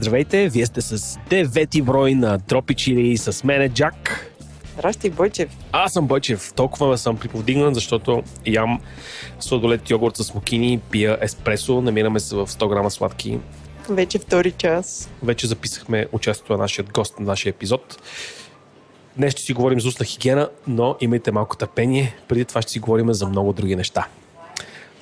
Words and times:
Здравейте, 0.00 0.48
вие 0.48 0.66
сте 0.66 0.80
с 0.80 1.18
девети 1.30 1.82
брой 1.82 2.14
на 2.14 2.38
Дропи 2.38 2.74
Чили 2.74 3.16
с 3.16 3.44
мене 3.44 3.68
Джак. 3.68 4.26
Здрасти, 4.74 5.10
Бойчев. 5.10 5.48
Аз 5.72 5.92
съм 5.92 6.06
Бойчев. 6.06 6.52
Толкова 6.52 6.98
съм 6.98 7.16
приповдигнат, 7.16 7.74
защото 7.74 8.22
ям 8.46 8.80
сладолет 9.40 9.90
йогурт 9.90 10.16
с 10.16 10.34
мокини, 10.34 10.80
пия 10.90 11.18
еспресо, 11.20 11.80
намираме 11.80 12.20
се 12.20 12.36
в 12.36 12.46
100 12.46 12.68
грама 12.68 12.90
сладки. 12.90 13.38
Вече 13.88 14.18
втори 14.18 14.50
час. 14.50 15.10
Вече 15.22 15.46
записахме 15.46 16.06
участието 16.12 16.52
на 16.52 16.58
нашия 16.58 16.84
гост 16.94 17.18
на 17.18 17.26
нашия 17.26 17.50
епизод. 17.50 18.02
Днес 19.16 19.32
ще 19.32 19.42
си 19.42 19.52
говорим 19.52 19.80
за 19.80 19.88
устна 19.88 20.06
хигиена, 20.06 20.48
но 20.66 20.96
имайте 21.00 21.32
малко 21.32 21.56
търпение. 21.56 22.16
Преди 22.28 22.44
това 22.44 22.62
ще 22.62 22.72
си 22.72 22.78
говорим 22.80 23.12
за 23.12 23.26
много 23.26 23.52
други 23.52 23.76
неща. 23.76 24.06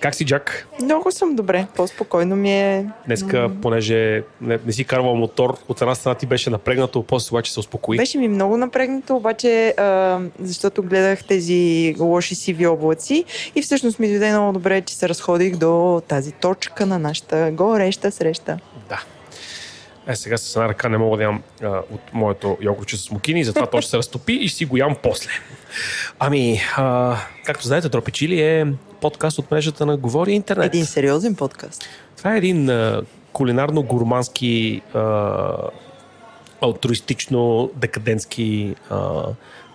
Как 0.01 0.15
си, 0.15 0.27
Джак? 0.27 0.69
Много 0.83 1.13
съм 1.13 1.37
добре. 1.37 1.67
По-спокойно 1.77 2.37
ми 2.37 2.61
е. 2.61 2.87
Днеска, 3.07 3.51
понеже 3.63 4.23
не, 4.41 4.59
не 4.67 4.73
си 4.73 4.85
карвал 4.85 5.15
мотор, 5.15 5.57
от 5.69 5.81
една 5.81 5.95
страна 5.95 6.15
ти 6.15 6.27
беше 6.27 6.51
напрегнато, 6.51 7.03
после 7.03 7.35
обаче 7.35 7.53
се 7.53 7.61
успокои. 7.61 7.97
Беше 7.97 8.19
ми 8.19 8.29
много 8.29 8.57
напрегнато, 8.57 9.17
обаче, 9.17 9.75
а, 9.77 10.21
защото 10.41 10.83
гледах 10.83 11.25
тези 11.25 11.95
лоши 11.99 12.35
сиви 12.35 12.67
облаци 12.67 13.25
и 13.55 13.63
всъщност 13.63 13.99
ми 13.99 14.09
дойде 14.09 14.31
много 14.31 14.53
добре, 14.53 14.81
че 14.81 14.95
се 14.95 15.09
разходих 15.09 15.57
до 15.57 16.03
тази 16.09 16.33
точка 16.33 16.87
на 16.87 16.99
нашата 16.99 17.51
гореща 17.53 18.11
среща. 18.11 18.59
Да. 18.89 19.03
Е, 20.09 20.17
сега 20.17 20.39
с 20.39 20.57
една 20.57 20.69
ръка 20.69 20.89
не 20.89 20.99
мога 20.99 21.17
да 21.17 21.23
ям 21.23 21.43
а, 21.63 21.69
от 21.69 22.01
моето 22.13 22.59
йогурче 22.61 22.97
с 22.97 23.11
мукини, 23.11 23.45
затова 23.45 23.67
то 23.67 23.81
ще 23.81 23.91
се 23.91 23.97
разтопи 23.97 24.33
и 24.33 24.49
ще 24.49 24.57
си 24.57 24.65
го 24.65 24.77
ям 24.77 24.97
после. 25.03 25.31
Ами, 26.19 26.61
а, 26.77 27.17
както 27.45 27.67
знаете, 27.67 27.89
Дропи 27.89 28.13
Чили 28.13 28.41
е 28.41 28.67
подкаст 29.01 29.39
от 29.39 29.51
мрежата 29.51 29.87
на 29.87 29.97
Говори 29.97 30.33
Интернет. 30.33 30.67
Един 30.67 30.87
сериозен 30.87 31.35
подкаст. 31.35 31.85
Това 32.17 32.35
е 32.35 32.39
един 32.39 32.71
а, 32.71 33.03
кулинарно-гурмански, 33.33 34.83
а, 34.95 35.57
алтруистично-декадентски 36.61 38.75
а, 38.91 39.23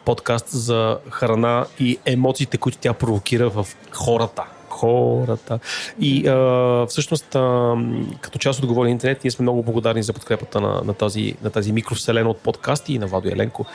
подкаст 0.05 0.49
за 0.49 0.97
храна 1.09 1.65
и 1.79 1.97
емоциите, 2.05 2.57
които 2.57 2.77
тя 2.77 2.93
провокира 2.93 3.49
в 3.49 3.67
хората 3.91 4.43
хората. 4.73 5.59
И 5.99 6.27
а, 6.27 6.85
всъщност, 6.89 7.35
а, 7.35 7.75
като 8.21 8.39
част 8.39 8.59
от 8.59 8.65
Говори 8.65 8.89
Интернет, 8.89 9.23
ние 9.23 9.31
сме 9.31 9.43
много 9.43 9.63
благодарни 9.63 10.03
за 10.03 10.13
подкрепата 10.13 10.61
на, 10.61 10.81
на, 10.85 10.93
тази, 10.93 11.35
на 11.43 11.49
тази 11.49 11.71
микровселена 11.71 12.29
от 12.29 12.37
подкасти 12.37 12.93
и 12.93 12.99
на 12.99 13.07
Владо 13.07 13.29
Еленко 13.29 13.65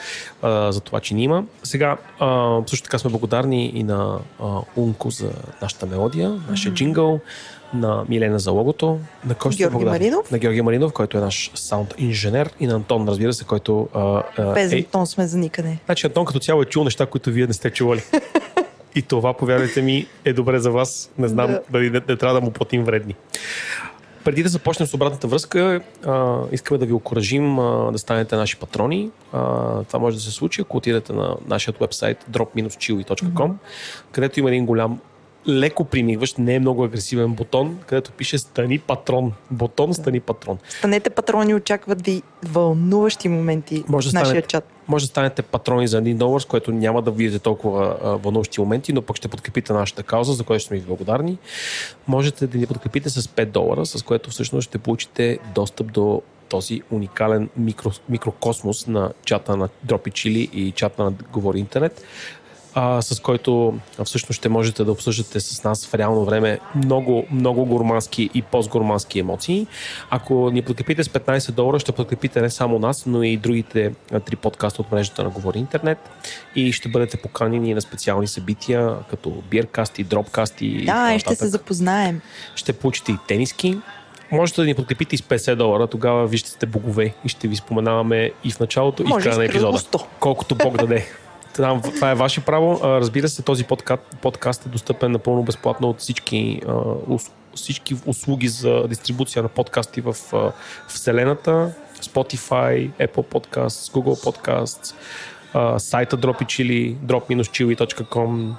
а, 0.43 0.73
за 0.73 0.81
това, 0.81 1.01
че 1.01 1.15
ни 1.15 1.23
има. 1.25 1.45
Сега, 1.63 1.97
а, 2.19 2.59
също 2.67 2.85
така 2.85 2.99
сме 2.99 3.11
благодарни 3.11 3.67
и 3.67 3.83
на 3.83 4.19
а, 4.43 4.61
Унко 4.77 5.11
за 5.11 5.31
нашата 5.63 5.87
мелодия, 5.87 6.41
нашия 6.49 6.73
mm-hmm. 6.73 6.77
джингъл, 6.77 7.21
на 7.75 8.05
Милена 8.09 8.39
за 8.39 8.51
логото, 8.51 8.99
на 9.25 9.35
кой 9.35 9.53
Георги 9.53 9.85
Маринов. 9.85 10.31
На 10.31 10.39
Георги 10.39 10.63
Маринов, 10.63 10.93
който 10.93 11.19
е 11.19 11.21
наш 11.21 11.51
саунд 11.55 11.95
инженер 11.99 12.51
и 12.61 12.67
на 12.67 12.75
Антон, 12.75 13.09
разбира 13.09 13.33
се, 13.33 13.45
който... 13.45 13.89
А, 13.95 14.23
а, 14.39 14.53
Без 14.53 14.73
е... 14.73 14.77
Антон 14.77 15.07
сме 15.07 15.27
за 15.27 15.39
никъде. 15.39 15.79
Значи 15.87 16.07
Антон 16.07 16.25
като 16.25 16.39
цяло 16.39 16.63
е 16.63 16.65
чул 16.65 16.85
неща, 16.85 17.07
които 17.07 17.31
вие 17.31 17.47
не 17.47 17.53
сте 17.53 17.71
чували. 17.71 18.03
И 18.95 19.03
това, 19.03 19.35
повярвайте 19.35 19.83
ми, 19.83 20.07
е 20.25 20.33
добре 20.33 20.59
за 20.59 20.71
вас. 20.71 21.11
Не 21.19 21.29
знам 21.29 21.51
да. 21.51 21.63
дали 21.71 21.91
не, 21.91 22.01
не 22.09 22.17
трябва 22.17 22.35
да 22.35 22.41
му 22.41 22.51
платим 22.51 22.85
вредни. 22.85 23.15
Преди 24.25 24.43
да 24.43 24.49
започнем 24.49 24.87
с 24.87 24.95
обратната 24.95 25.27
връзка, 25.27 25.81
а, 26.07 26.39
искаме 26.53 26.79
да 26.79 26.87
ви 26.87 26.93
окоръжим 26.93 27.59
а, 27.59 27.93
да 27.93 27.99
станете 27.99 28.37
наши 28.37 28.57
патрони. 28.57 29.11
А, 29.33 29.85
това 29.85 29.99
може 29.99 30.17
да 30.17 30.23
се 30.23 30.31
случи, 30.31 30.61
ако 30.61 30.77
отидете 30.77 31.13
на 31.13 31.37
нашия 31.47 31.75
вебсайт 31.81 32.25
drop-chili.com, 32.31 33.33
mm-hmm. 33.33 33.53
където 34.13 34.41
има 34.41 34.51
един 34.51 34.67
голям 34.67 35.01
леко 35.49 35.85
примигващ, 35.85 36.39
не 36.39 36.55
е 36.55 36.61
много 36.61 36.85
агресивен 36.85 37.33
бутон, 37.33 37.79
където 37.87 38.13
пише 38.13 38.39
Стани 38.39 38.79
патрон. 38.79 39.33
Бутон 39.51 39.95
Стани 39.95 40.21
патрон. 40.21 40.59
Станете 40.69 41.11
патрони, 41.11 41.55
очакват 41.55 42.07
ви 42.07 42.23
вълнуващи 42.45 43.29
моменти 43.29 43.85
може 43.89 44.11
в 44.11 44.13
нашия 44.13 44.27
станете, 44.27 44.49
чат. 44.49 44.65
Може 44.89 45.05
да 45.05 45.09
станете 45.09 45.43
патрони 45.43 45.89
за 45.89 46.03
1 46.03 46.15
долар, 46.15 46.41
с 46.41 46.45
което 46.45 46.73
няма 46.73 47.03
да 47.03 47.11
видите 47.11 47.39
толкова 47.39 47.97
вълнуващи 48.23 48.61
моменти, 48.61 48.93
но 48.93 49.03
пък 49.03 49.17
ще 49.17 49.29
подкрепите 49.29 49.73
нашата 49.73 50.03
кауза, 50.03 50.33
за 50.33 50.45
което 50.45 50.65
сме 50.65 50.77
ви 50.77 50.87
благодарни. 50.87 51.39
Можете 52.09 52.47
да 52.47 52.59
ни 52.59 52.67
подкрепите 52.67 53.11
с 53.11 53.23
5 53.23 53.47
долара, 53.47 53.87
с 53.87 54.03
което 54.03 54.31
всъщност 54.31 54.69
ще 54.69 54.79
получите 54.79 55.39
достъп 55.55 55.93
до 55.93 56.23
този 56.49 56.83
уникален 56.91 57.49
микро, 57.57 57.91
микрокосмос 58.09 58.87
на 58.87 59.13
чата 59.25 59.57
на 59.57 59.69
Дропи 59.85 60.11
Чили 60.11 60.51
и 60.53 60.73
чата 60.73 61.05
на 61.05 61.11
Говори 61.33 61.59
Интернет 61.59 62.05
а, 62.75 63.03
с 63.03 63.21
който 63.21 63.79
всъщност 64.05 64.39
ще 64.39 64.49
можете 64.49 64.85
да 64.85 64.93
обсъждате 64.93 65.41
с 65.41 65.65
нас 65.65 65.87
в 65.87 65.95
реално 65.95 66.25
време 66.25 66.59
много, 66.75 67.27
много 67.31 67.65
гурмански 67.65 68.31
и 68.35 68.43
постгурмански 68.43 69.19
емоции. 69.19 69.67
Ако 70.11 70.51
ни 70.51 70.63
подкрепите 70.63 71.05
с 71.05 71.09
15 71.09 71.51
долара, 71.51 71.79
ще 71.79 71.93
подкрепите 71.93 72.41
не 72.41 72.51
само 72.51 72.79
нас, 72.79 73.07
но 73.07 73.23
и 73.23 73.37
другите 73.37 73.93
три 74.27 74.37
подкаста 74.37 74.83
от 74.83 74.93
мрежата 74.93 75.25
на 75.25 75.31
Говори 75.31 75.59
Интернет 75.59 75.99
и 76.57 76.73
ще 76.73 76.89
бъдете 76.89 77.17
поканени 77.17 77.75
на 77.75 77.81
специални 77.81 78.27
събития, 78.27 78.95
като 79.11 79.31
биркасти, 79.51 80.05
дропкасти. 80.05 80.85
Да, 80.85 81.15
и 81.15 81.19
ще 81.19 81.35
се 81.35 81.47
запознаем. 81.47 82.21
Ще 82.55 82.73
получите 82.73 83.13
и 83.13 83.17
тениски, 83.29 83.79
Можете 84.33 84.61
да 84.61 84.67
ни 84.67 84.75
подкрепите 84.75 85.15
и 85.15 85.19
с 85.19 85.23
50 85.23 85.55
долара, 85.55 85.87
тогава 85.87 86.27
вижте 86.27 86.51
сте 86.51 86.67
богове 86.67 87.15
и 87.25 87.29
ще 87.29 87.49
ви 87.49 87.57
споменаваме 87.57 88.33
и 88.45 88.51
в 88.51 88.61
началото, 88.61 89.03
и 89.03 89.07
в 89.07 89.23
края 89.23 89.37
на 89.37 89.45
епизода. 89.45 89.79
Колкото 90.21 90.55
Бог 90.55 90.77
даде. 90.77 91.07
Там, 91.63 91.83
това 91.83 92.11
е 92.11 92.15
ваше 92.15 92.45
право. 92.45 92.81
Разбира 92.83 93.29
се, 93.29 93.43
този 93.43 93.65
подкаст, 93.65 94.03
подкаст 94.23 94.67
е 94.67 94.69
достъпен 94.69 95.13
напълно 95.13 95.43
безплатно 95.43 95.91
от 95.91 95.99
всички, 95.99 96.63
всички 97.55 97.97
услуги 98.07 98.49
за 98.49 98.89
дистрибуция 98.89 99.43
на 99.43 99.49
подкасти 99.49 100.01
в 100.01 100.17
Вселената. 100.89 101.75
Spotify, 102.03 102.91
Apple 102.91 103.27
Podcasts, 103.33 103.93
Google 103.93 104.25
Podcasts, 104.25 104.95
сайта 105.79 106.19
Dropichili, 106.19 106.97
drop-chili.com 106.97 108.55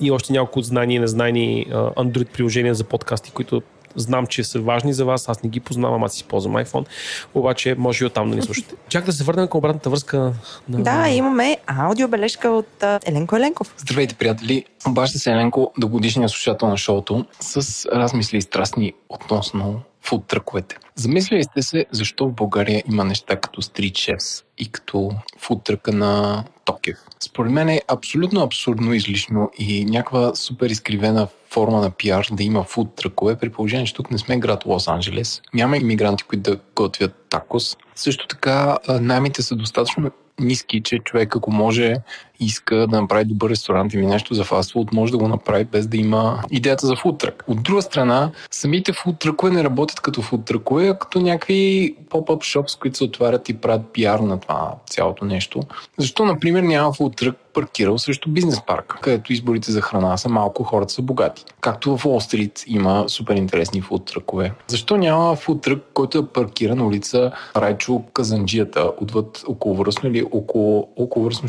и 0.00 0.10
още 0.10 0.32
няколко 0.32 0.62
знани 0.62 0.94
и 0.94 0.98
незнани 0.98 1.66
Android 1.72 2.28
приложения 2.28 2.74
за 2.74 2.84
подкасти, 2.84 3.30
които 3.30 3.62
знам, 3.96 4.26
че 4.26 4.44
са 4.44 4.60
важни 4.60 4.92
за 4.92 5.04
вас, 5.04 5.28
аз 5.28 5.42
не 5.42 5.50
ги 5.50 5.60
познавам, 5.60 6.04
аз 6.04 6.16
използвам 6.16 6.54
iPhone, 6.54 6.86
обаче 7.34 7.74
може 7.78 8.04
и 8.04 8.06
оттам 8.06 8.30
да 8.30 8.36
ни 8.36 8.42
слушате. 8.42 8.74
Чак 8.88 9.04
да 9.04 9.12
се 9.12 9.24
върнем 9.24 9.48
към 9.48 9.58
обратната 9.58 9.90
връзка. 9.90 10.32
На... 10.68 10.82
Да, 10.82 11.08
имаме 11.08 11.56
аудиобележка 11.66 12.48
от 12.48 12.84
Еленко 13.06 13.36
Еленков. 13.36 13.74
Здравейте, 13.78 14.14
приятели! 14.14 14.64
Обажда 14.86 15.18
се 15.18 15.32
Еленко 15.32 15.72
до 15.78 15.88
годишния 15.88 16.28
слушател 16.28 16.68
на 16.68 16.76
шоуто 16.76 17.26
с 17.40 17.86
размисли 17.86 18.36
и 18.36 18.42
страстни 18.42 18.92
относно 19.08 19.80
фудтръковете. 20.02 20.76
Замислили 20.94 21.44
сте 21.44 21.62
се 21.62 21.86
защо 21.90 22.28
в 22.28 22.32
България 22.32 22.82
има 22.88 23.04
неща 23.04 23.36
като 23.36 23.62
стрит 23.62 23.98
шефс 23.98 24.42
и 24.58 24.68
като 24.68 25.10
фудтръка 25.38 25.92
на 25.92 26.44
Токев? 26.64 26.98
Според 27.24 27.52
мен 27.52 27.68
е 27.68 27.82
абсолютно 27.88 28.40
абсурдно 28.40 28.94
излишно 28.94 29.50
и 29.58 29.84
някаква 29.84 30.34
супер 30.34 30.70
изкривена 30.70 31.28
форма 31.50 31.80
на 31.80 31.90
пиар 31.90 32.26
да 32.32 32.42
има 32.42 32.64
фудтръкове, 32.64 33.36
при 33.36 33.50
положение, 33.50 33.86
че 33.86 33.94
тук 33.94 34.10
не 34.10 34.18
сме 34.18 34.38
град 34.38 34.64
Лос-Анджелес. 34.64 35.42
Няма 35.54 35.76
иммигранти, 35.76 36.24
които 36.24 36.50
да 36.50 36.58
готвят 36.76 37.26
такос. 37.30 37.76
Също 37.94 38.26
така, 38.26 38.78
наймите 39.00 39.42
са 39.42 39.56
достатъчно 39.56 40.10
ниски, 40.40 40.82
че 40.82 40.98
човек 40.98 41.36
ако 41.36 41.52
може 41.52 41.96
иска 42.40 42.76
да 42.76 43.00
направи 43.00 43.24
добър 43.24 43.50
ресторант 43.50 43.94
или 43.94 44.06
нещо 44.06 44.34
за 44.34 44.44
фастфуд, 44.44 44.92
може 44.92 45.12
да 45.12 45.18
го 45.18 45.28
направи 45.28 45.64
без 45.64 45.86
да 45.86 45.96
има 45.96 46.42
идеята 46.50 46.86
за 46.86 46.96
фудтрък. 46.96 47.44
От 47.48 47.62
друга 47.62 47.82
страна, 47.82 48.30
самите 48.50 48.92
фудтръкове 48.92 49.52
не 49.52 49.64
работят 49.64 50.00
като 50.00 50.22
фудтръкове, 50.22 50.88
а 50.88 50.98
като 50.98 51.20
някакви 51.20 51.94
поп-ап 52.10 52.42
шопс, 52.42 52.76
които 52.76 52.96
се 52.96 53.04
отварят 53.04 53.48
и 53.48 53.54
правят 53.54 53.92
пиар 53.92 54.18
на 54.18 54.40
това 54.40 54.74
цялото 54.86 55.24
нещо. 55.24 55.60
Защо, 55.98 56.24
например, 56.24 56.62
няма 56.62 56.92
фудтрък 56.92 57.36
паркирал 57.54 57.98
срещу 57.98 58.30
бизнес 58.30 58.60
парк, 58.66 58.98
където 59.02 59.32
изборите 59.32 59.72
за 59.72 59.80
храна 59.80 60.16
са 60.16 60.28
малко, 60.28 60.64
хората 60.64 60.92
са 60.92 61.02
богати. 61.02 61.44
Както 61.60 61.96
в 61.96 62.06
Уолл 62.06 62.20
Стрит 62.20 62.64
има 62.66 63.04
супер 63.08 63.34
интересни 63.34 63.80
фудтръкове. 63.80 64.52
Защо 64.66 64.96
няма 64.96 65.36
фудтрък, 65.36 65.84
който 65.94 66.18
е 66.18 66.26
паркиран 66.26 66.78
на 66.78 66.86
улица 66.86 67.32
Райчо 67.56 68.02
Казанджията, 68.12 68.90
отвъд 69.00 69.44
околовръсно 69.46 70.08
или 70.08 70.24
около, 70.32 70.88
околовръсно 70.96 71.48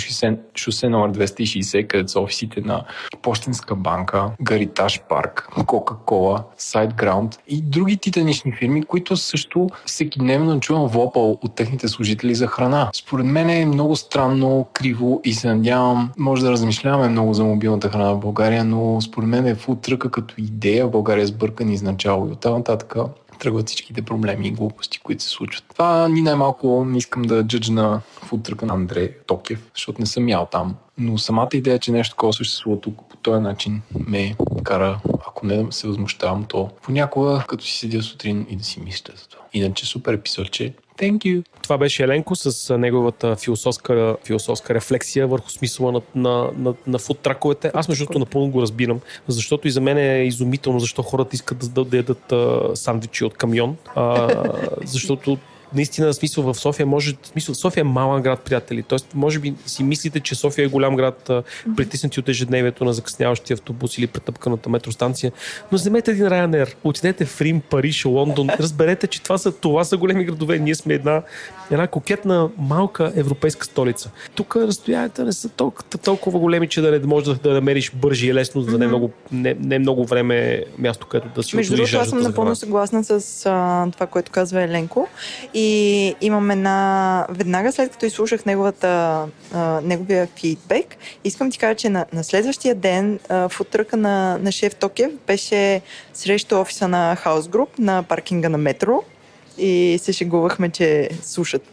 шосе 0.76 0.90
номер 0.90 1.12
260, 1.12 1.88
където 1.88 2.12
са 2.12 2.20
офисите 2.20 2.62
на 2.62 2.84
Почтенска 3.22 3.76
банка, 3.76 4.30
Гаритаж 4.42 5.02
парк, 5.10 5.50
Кока-Кола, 5.66 6.44
Сайдграунд 6.58 7.40
и 7.48 7.62
други 7.62 7.98
титанични 7.98 8.52
фирми, 8.52 8.84
които 8.84 9.18
също 9.18 9.70
всеки 9.86 10.20
дневно 10.20 10.60
чувам 10.60 10.88
влопал 10.88 11.32
от 11.32 11.56
техните 11.56 11.88
служители 11.88 12.36
за 12.36 12.48
храна. 12.48 12.90
Според 12.96 13.26
мен 13.26 13.50
е 13.50 13.66
много 13.66 13.96
странно, 13.96 14.68
криво 14.74 15.22
и 15.24 15.34
се 15.34 15.48
надявам, 15.48 16.12
може 16.18 16.44
да 16.44 16.52
размишляваме 16.52 17.08
много 17.08 17.34
за 17.34 17.44
мобилната 17.44 17.90
храна 17.90 18.14
в 18.14 18.20
България, 18.20 18.64
но 18.64 19.02
според 19.02 19.30
мен 19.30 19.48
е 19.48 19.56
фудтръка 19.56 20.12
като 20.12 20.36
идея 20.38 20.88
в 20.88 20.92
България 20.92 21.24
е 21.24 21.26
сбъркан 21.26 21.72
изначало 21.72 22.28
и 22.28 22.32
оттам 22.32 22.54
нататък 22.54 22.96
тръгват 23.40 23.68
всичките 23.68 24.02
проблеми 24.02 24.48
и 24.48 24.52
глупости, 24.52 25.00
които 25.00 25.24
се 25.24 25.30
случват. 25.30 25.66
Това 25.72 26.08
ни 26.08 26.22
най-малко 26.22 26.86
не 26.86 26.98
искам 26.98 27.22
да 27.22 27.44
джаджна 27.44 28.02
фудтръка 28.12 28.66
на 28.66 28.74
Андрей 28.74 29.12
Токев, 29.28 29.72
защото 29.76 30.02
не 30.02 30.06
съм 30.06 30.30
ял 30.30 30.48
там. 30.52 30.76
Но 30.98 31.18
самата 31.18 31.50
идея, 31.54 31.80
че 31.80 31.92
нещо 31.92 32.12
такова 32.12 32.34
съществува 32.34 32.82
тук 32.82 33.10
по 33.10 33.18
този 33.18 33.42
начин 33.42 33.82
ме 34.08 34.36
кара, 34.64 35.00
ако 35.28 35.46
не 35.46 35.66
се 35.72 35.88
възмущавам, 35.88 36.46
то 36.46 36.70
понякога 36.84 37.44
като 37.48 37.66
си 37.66 37.78
седя 37.78 38.04
сутрин 38.04 38.46
и 38.50 38.56
да 38.56 38.64
си 38.64 38.80
мисля 38.80 39.14
за 39.18 39.28
това. 39.28 39.44
Иначе 39.54 39.86
супер 39.86 40.14
епизодче. 40.14 40.74
Thank 41.00 41.18
you. 41.18 41.44
Това 41.62 41.78
беше 41.78 42.04
Еленко 42.04 42.36
с 42.36 42.78
неговата 42.78 43.36
философска, 43.36 44.18
философска 44.26 44.74
рефлексия 44.74 45.28
върху 45.28 45.50
смисъла 45.50 45.92
на, 45.92 46.02
на, 46.16 46.50
на, 46.58 46.74
на 46.88 47.00
фудтраковете. 47.00 47.72
Аз 47.74 47.88
между 47.88 48.04
другото 48.04 48.20
напълно 48.20 48.52
го 48.52 48.62
разбирам, 48.62 49.00
защото 49.28 49.68
и 49.68 49.72
за 49.72 49.82
мен 49.82 49.98
е 49.98 50.24
изумително 50.24 50.80
защо 50.80 51.02
хората 51.04 51.36
искат 51.36 51.58
да, 51.58 51.68
да, 51.68 51.86
да 51.86 51.98
ядат 51.98 52.34
сандвичи 52.78 53.26
от 53.26 53.34
камион. 53.34 53.78
А, 53.96 54.30
защото 54.86 55.38
наистина 55.76 56.14
смисъл 56.14 56.44
в 56.44 56.56
София 56.56 56.86
може, 56.86 57.16
смисъл, 57.24 57.56
София 57.56 57.82
е 57.82 57.84
малък 57.84 58.24
град, 58.24 58.40
приятели. 58.40 58.84
Тоест, 58.84 59.08
може 59.16 59.40
би 59.40 59.54
си 59.66 59.84
мислите, 59.84 60.20
че 60.20 60.36
София 60.36 60.66
е 60.66 60.68
голям 60.68 60.96
град, 60.96 61.32
притиснати 61.78 62.20
от 62.20 62.30
ежедневието 62.30 62.86
на 62.86 62.94
закъсняващия 62.94 63.56
автобус 63.56 63.98
или 63.98 64.08
претъпканата 64.08 64.70
метростанция. 64.70 65.32
Но 65.72 65.78
вземете 65.78 66.12
един 66.12 66.26
Ryanair, 66.26 66.74
отидете 66.84 67.26
в 67.26 67.42
Рим, 67.42 67.62
Париж, 67.62 68.06
Лондон, 68.06 68.50
разберете, 68.60 69.08
че 69.08 69.22
това 69.22 69.38
са, 69.38 69.52
това 69.52 69.84
са 69.84 69.98
големи 69.98 70.26
градове. 70.26 70.60
Ние 70.60 70.76
сме 70.76 70.94
една, 70.94 71.22
една 71.72 71.88
кокетна, 71.88 72.50
малка 72.58 73.12
европейска 73.16 73.66
столица. 73.66 74.12
Тук 74.36 74.56
разстоянията 74.56 75.26
не 75.26 75.34
са 75.34 75.50
толкова, 75.50 75.84
толкова 76.04 76.40
големи, 76.40 76.68
че 76.68 76.82
да 76.82 76.92
не 76.92 77.00
можеш 77.00 77.28
да, 77.28 77.36
да 77.36 77.54
намериш 77.54 77.92
бързи 77.92 78.28
и 78.28 78.34
лесно, 78.34 78.62
за 78.62 78.72
да 78.72 78.78
не, 78.78 78.86
е 78.86 78.88
много, 78.88 79.12
не, 79.32 79.56
не 79.60 79.76
е 79.76 79.80
много 79.80 80.06
време 80.06 80.64
място, 80.78 81.08
където 81.08 81.34
да 81.36 81.44
си 81.44 81.56
Между 81.56 81.76
другото, 81.76 81.98
аз 81.98 82.10
съм 82.10 82.20
напълно 82.22 82.56
съгласна 82.56 83.04
с 83.04 83.46
а, 83.46 83.88
това, 83.92 84.08
което 84.08 84.32
казва 84.32 84.62
Еленко. 84.62 85.08
И 85.54 85.65
имам 86.22 86.52
една... 86.52 87.28
Веднага 87.30 87.72
след 87.72 87.92
като 87.92 88.06
изслушах 88.06 88.46
неговата, 88.46 89.24
а, 89.54 89.82
неговия 89.82 90.28
фидбек, 90.36 90.96
искам 91.24 91.52
ти 91.52 91.58
кажа, 91.58 91.76
че 91.76 91.90
на, 91.90 92.06
на 92.14 92.24
следващия 92.24 92.76
ден 92.76 93.20
а, 93.30 93.50
в 93.50 93.62
отръка 93.62 93.98
на, 93.98 94.38
на 94.38 94.52
шеф 94.52 94.76
Токев 94.76 95.12
беше 95.28 95.82
срещу 96.14 96.58
офиса 96.58 96.88
на 96.88 97.16
Хаус 97.16 97.48
Груп 97.48 97.80
на 97.80 98.04
паркинга 98.04 98.50
на 98.50 98.58
метро 98.58 99.04
и 99.58 100.00
се 100.02 100.14
шегувахме, 100.14 100.70
че 100.70 101.10
слушат 101.24 101.64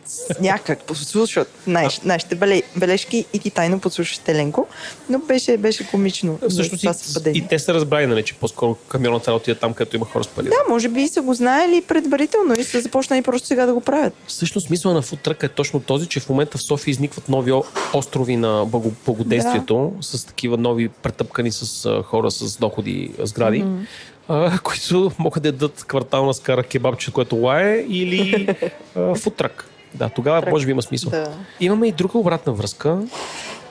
някак, 0.40 0.82
послушат 0.82 1.48
наш, 1.66 2.00
нашите 2.00 2.34
бележки 2.76 3.24
и 3.32 3.38
ти 3.38 3.50
тайно 3.50 3.80
подслушаш 3.80 4.18
Теленко, 4.18 4.66
но 5.08 5.18
беше, 5.18 5.56
беше 5.56 5.86
комично. 5.86 6.38
Всъщност 6.48 6.84
и, 7.26 7.38
и, 7.38 7.46
те 7.48 7.58
са 7.58 7.74
разбрали, 7.74 8.06
нали, 8.06 8.22
че 8.22 8.34
по-скоро 8.34 8.74
камионът 8.88 9.22
трябва 9.22 9.38
да 9.38 9.42
отиде 9.42 9.54
там, 9.54 9.74
където 9.74 9.96
има 9.96 10.06
хора 10.06 10.24
с 10.24 10.28
пари. 10.28 10.44
Да, 10.44 10.64
може 10.68 10.88
би 10.88 11.08
са 11.08 11.22
го 11.22 11.34
знаели 11.34 11.82
предварително 11.88 12.54
и 12.58 12.64
са 12.64 12.80
започнали 12.80 13.22
просто 13.22 13.48
сега 13.48 13.66
да 13.66 13.74
го 13.74 13.80
правят. 13.80 14.14
Всъщност 14.26 14.66
смисъл 14.66 14.94
на 14.94 15.02
фудтръка 15.02 15.46
е 15.46 15.48
точно 15.48 15.80
този, 15.80 16.06
че 16.06 16.20
в 16.20 16.28
момента 16.28 16.58
в 16.58 16.62
София 16.62 16.92
изникват 16.92 17.28
нови 17.28 17.52
острови 17.94 18.36
на 18.36 18.66
благодействието 19.06 19.92
да. 19.96 20.02
с 20.02 20.24
такива 20.24 20.56
нови 20.56 20.88
претъпкани 20.88 21.52
с 21.52 22.02
хора 22.02 22.30
с 22.30 22.56
доходи 22.56 23.10
сгради. 23.18 23.64
Mm-hmm 23.64 23.86
а, 24.28 24.58
които 24.58 25.12
могат 25.18 25.42
да 25.42 25.52
дадат 25.52 25.84
квартална 25.84 26.34
скара 26.34 26.62
кебабче, 26.62 27.12
което 27.12 27.36
лае, 27.36 27.84
или 27.88 28.48
футрак. 29.16 29.68
Да, 29.94 30.08
тогава 30.08 30.40
Трак. 30.40 30.50
може 30.50 30.66
би 30.66 30.72
има 30.72 30.82
смисъл. 30.82 31.10
Да. 31.10 31.32
Имаме 31.60 31.88
и 31.88 31.92
друга 31.92 32.18
обратна 32.18 32.52
връзка. 32.52 32.98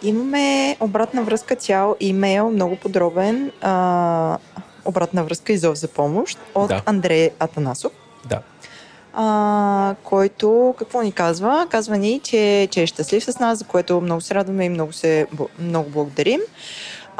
Имаме 0.03 0.77
обратна 0.79 1.23
връзка, 1.23 1.55
цял 1.55 1.95
имейл, 1.99 2.51
много 2.51 2.75
подробен. 2.75 3.51
А, 3.61 4.37
обратна 4.85 5.23
връзка 5.23 5.53
и 5.53 5.57
зов 5.57 5.75
за 5.75 5.87
помощ 5.87 6.39
от 6.55 6.67
да. 6.67 6.81
Андрей 6.85 7.29
Атанасов. 7.39 7.91
Да. 8.29 8.39
А, 9.13 9.95
който 10.03 10.75
какво 10.77 11.01
ни 11.01 11.11
казва? 11.11 11.67
Казва 11.69 11.97
ни, 11.97 12.19
че, 12.23 12.67
че 12.71 12.83
е 12.83 12.87
щастлив 12.87 13.23
с 13.23 13.39
нас, 13.39 13.59
за 13.59 13.65
което 13.65 14.01
много 14.01 14.21
се 14.21 14.35
радваме 14.35 14.65
и 14.65 14.69
много, 14.69 14.93
се, 14.93 15.27
много 15.59 15.89
благодарим. 15.89 16.39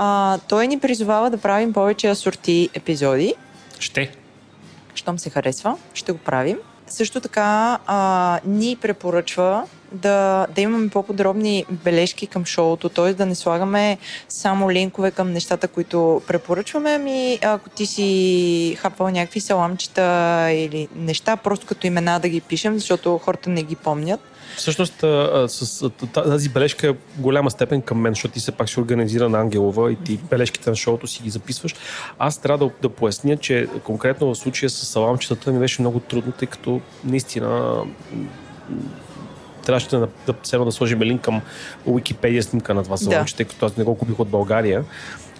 А, 0.03 0.37
той 0.47 0.67
ни 0.67 0.79
призовава 0.79 1.29
да 1.29 1.37
правим 1.37 1.73
повече 1.73 2.07
асорти 2.07 2.69
епизоди. 2.73 3.33
Ще. 3.79 4.11
Щом 4.95 5.19
се 5.19 5.29
харесва, 5.29 5.77
ще 5.93 6.11
го 6.11 6.17
правим. 6.17 6.57
Също 6.87 7.21
така 7.21 7.79
а, 7.87 8.39
ни 8.45 8.75
препоръчва 8.81 9.63
да, 9.91 10.47
да 10.55 10.61
имаме 10.61 10.89
по-подробни 10.89 11.65
бележки 11.69 12.27
към 12.27 12.45
шоуто, 12.45 12.89
т.е. 12.89 13.13
да 13.13 13.25
не 13.25 13.35
слагаме 13.35 13.97
само 14.29 14.71
линкове 14.71 15.11
към 15.11 15.31
нещата, 15.31 15.67
които 15.67 16.21
препоръчваме, 16.27 16.91
ами 16.91 17.39
ако 17.41 17.69
ти 17.69 17.85
си 17.85 18.77
хапвал 18.79 19.09
някакви 19.09 19.39
саламчета 19.39 20.47
или 20.51 20.87
неща, 20.95 21.37
просто 21.37 21.65
като 21.65 21.87
имена 21.87 22.19
да 22.19 22.29
ги 22.29 22.41
пишем, 22.41 22.73
защото 22.73 23.17
хората 23.17 23.49
не 23.49 23.63
ги 23.63 23.75
помнят. 23.75 24.30
Всъщност 24.57 24.99
с 25.47 25.89
тази 26.13 26.49
бележка 26.49 26.89
е 26.89 26.95
голяма 27.17 27.51
степен 27.51 27.81
към 27.81 27.99
мен, 27.99 28.11
защото 28.11 28.33
ти 28.33 28.39
се 28.39 28.51
пак 28.51 28.69
си 28.69 28.79
организира 28.79 29.29
на 29.29 29.39
Ангелова 29.39 29.91
и 29.91 29.95
ти 29.95 30.17
бележките 30.29 30.69
на 30.69 30.75
шоуто 30.75 31.07
си 31.07 31.23
ги 31.23 31.29
записваш. 31.29 31.75
Аз 32.19 32.37
трябва 32.37 32.65
да, 32.65 32.73
да 32.81 32.89
поясня, 32.89 33.37
че 33.37 33.67
конкретно 33.83 34.33
в 34.33 34.37
случая 34.37 34.69
с 34.69 34.85
саламчетата 34.85 35.51
ми 35.51 35.59
беше 35.59 35.81
много 35.81 35.99
трудно, 35.99 36.31
тъй 36.31 36.47
като 36.47 36.81
наистина 37.03 37.81
трябваше 39.65 39.89
да, 39.89 39.99
да, 39.99 40.33
да, 40.51 40.65
да 40.65 40.71
сложим 40.71 41.01
линк 41.01 41.21
към 41.21 41.41
Wikipedia 41.87 42.41
снимка 42.41 42.73
на 42.73 42.83
това 42.83 42.97
саламче, 42.97 43.33
да. 43.33 43.37
тъй 43.37 43.45
като 43.45 43.65
аз 43.65 43.77
не 43.77 43.83
го 43.83 43.97
купих 43.97 44.19
от 44.19 44.29
България. 44.29 44.83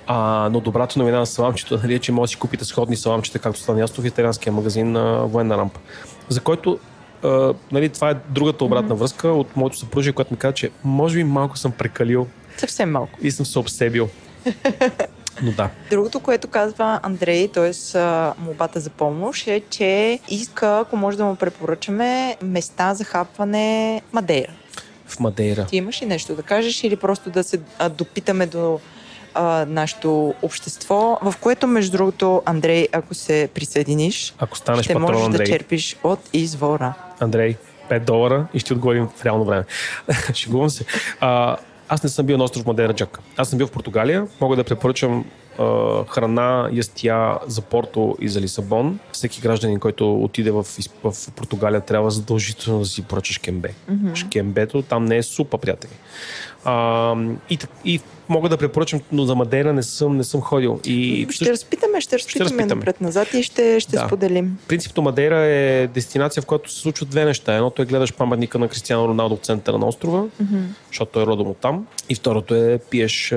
А, 0.08 0.50
но 0.52 0.60
добрата 0.60 1.00
новина 1.00 1.20
на 1.20 1.26
саламчето 1.26 1.80
нали, 1.84 1.94
е, 1.94 2.00
че 2.00 2.12
може 2.12 2.30
да 2.30 2.32
си 2.32 2.36
купите 2.36 2.66
сходни 2.66 2.96
саламчета, 2.96 3.40
както 3.40 3.60
стана 3.60 3.80
ясно 3.80 4.04
в 4.04 4.08
италианския 4.08 4.54
магазин 4.54 4.92
на 4.92 5.26
Военна 5.26 5.58
рампа. 5.58 5.80
За 6.30 6.40
който 6.40 6.80
а, 7.24 7.54
нали, 7.72 7.90
това 7.90 8.10
е 8.10 8.16
другата 8.30 8.66
обратна 8.66 8.96
mm-hmm. 8.96 9.00
връзка 9.00 9.28
от 9.28 9.56
моето 9.56 9.78
съпружие, 9.78 10.14
което 10.14 10.34
ми 10.34 10.38
каза, 10.38 10.54
че 10.54 10.70
може 10.84 11.18
би 11.18 11.24
малко 11.24 11.58
съм 11.58 11.72
прекалил. 11.72 12.28
Съвсем 12.58 12.92
малко. 12.92 13.20
И 13.22 13.32
съм 13.32 13.46
се 13.46 13.60
обсебил. 13.60 14.10
Но 15.44 15.52
да. 15.52 15.70
Другото, 15.90 16.20
което 16.20 16.48
казва 16.48 17.00
Андрей, 17.04 17.48
т.е. 17.48 18.00
молбата 18.44 18.80
за 18.80 18.90
помощ, 18.90 19.48
е, 19.48 19.62
че 19.70 20.20
иска, 20.30 20.80
ако 20.80 20.98
може 20.98 21.18
да 21.18 21.26
му 21.26 21.36
препоръчаме, 21.36 22.38
места 22.42 22.94
за 22.94 23.04
хапване 23.04 24.02
Мадейра. 24.14 24.52
В 25.06 25.20
Мадейра. 25.20 25.66
Ти 25.66 25.78
имаш 25.78 26.02
ли 26.02 26.06
нещо 26.06 26.36
да 26.36 26.44
кажеш 26.44 26.84
или 26.84 26.96
просто 26.96 27.30
да 27.30 27.44
се 27.44 27.60
допитаме 27.98 28.46
до 28.46 28.80
а, 29.34 29.66
нашето 29.70 30.34
общество, 30.42 31.20
в 31.22 31.34
което, 31.42 31.68
между 31.68 31.98
другото, 31.98 32.42
Андрей, 32.46 32.88
ако 32.92 33.14
се 33.14 33.50
присъединиш, 33.54 34.34
ако 34.40 34.58
станеш 34.58 34.86
ще 34.86 34.94
патрон, 34.94 35.12
можеш 35.12 35.26
Андрей. 35.26 35.46
да 35.46 35.52
черпиш 35.52 35.98
от 36.04 36.20
извора. 36.34 36.94
Андрей, 37.20 37.56
5 37.90 38.00
долара 38.00 38.48
и 38.54 38.60
ще 38.60 38.74
отговорим 38.74 39.08
в 39.16 39.26
реално 39.26 39.46
време. 39.46 39.64
Шегувам 40.34 40.70
се. 40.70 40.86
А, 41.20 41.58
аз 41.90 42.04
не 42.04 42.10
съм 42.10 42.26
бил 42.26 42.38
на 42.38 42.44
остров 42.44 42.66
Мадейра 42.66 42.94
Джак. 42.94 43.20
Аз 43.38 43.50
съм 43.50 43.58
бил 43.58 43.68
в 43.68 43.72
Португалия. 43.72 44.28
Мога 44.42 44.56
да 44.56 44.64
препоръчам 44.64 45.26
а, 45.60 46.06
храна, 46.06 46.70
ястия 46.74 47.38
за 47.48 47.62
Порто 47.62 48.18
и 48.22 48.30
за 48.30 48.42
Лисабон. 48.42 49.00
Всеки 49.12 49.42
гражданин, 49.42 49.80
който 49.80 50.24
отиде 50.24 50.52
в, 50.52 50.66
в 51.04 51.32
Португалия, 51.36 51.82
трябва 51.82 52.12
задължително 52.12 52.80
да 52.80 52.86
си 52.86 53.02
поръча 53.02 53.34
шкембе. 53.34 53.74
Mm-hmm. 53.92 54.16
Шкембето 54.16 54.82
там 54.82 55.06
не 55.06 55.18
е 55.18 55.24
супа, 55.24 55.58
приятели. 55.58 55.92
А, 56.64 57.16
и, 57.50 57.60
и 57.86 58.00
мога 58.32 58.50
да 58.50 58.58
препоръчам, 58.58 59.02
но 59.12 59.26
за 59.26 59.36
Мадейра 59.36 59.74
не 59.74 59.84
съм, 59.84 60.18
не 60.18 60.24
съм 60.24 60.42
ходил. 60.42 60.80
И 60.86 61.26
ще 61.30 61.38
също... 61.38 61.52
разпитаме, 61.54 62.02
ще 62.02 62.20
разпитаме, 62.20 62.46
ще 62.46 62.54
разпитаме. 62.54 62.76
напред-назад 62.76 63.34
и 63.34 63.44
ще, 63.44 63.80
ще 63.80 63.92
да. 63.92 64.06
споделим. 64.06 64.58
Принципно 64.68 65.04
Мадейра 65.04 65.38
е 65.38 65.88
дестинация, 65.88 66.44
в 66.44 66.46
която 66.46 66.72
се 66.72 66.80
случват 66.80 67.10
две 67.10 67.26
неща. 67.26 67.56
Едното 67.56 67.82
е 67.82 67.86
гледаш 67.86 68.14
паметника 68.14 68.60
на 68.60 68.68
Кристиано 68.68 69.08
Роналдо 69.08 69.36
в 69.36 69.40
центъра 69.40 69.78
на 69.78 69.88
острова, 69.88 70.24
mm-hmm. 70.24 70.64
защото 70.88 71.22
е 71.22 71.26
родом 71.26 71.48
от 71.48 71.58
там. 71.58 71.88
И 72.10 72.16
второто 72.16 72.56
е 72.56 72.80
пиеш 72.90 73.34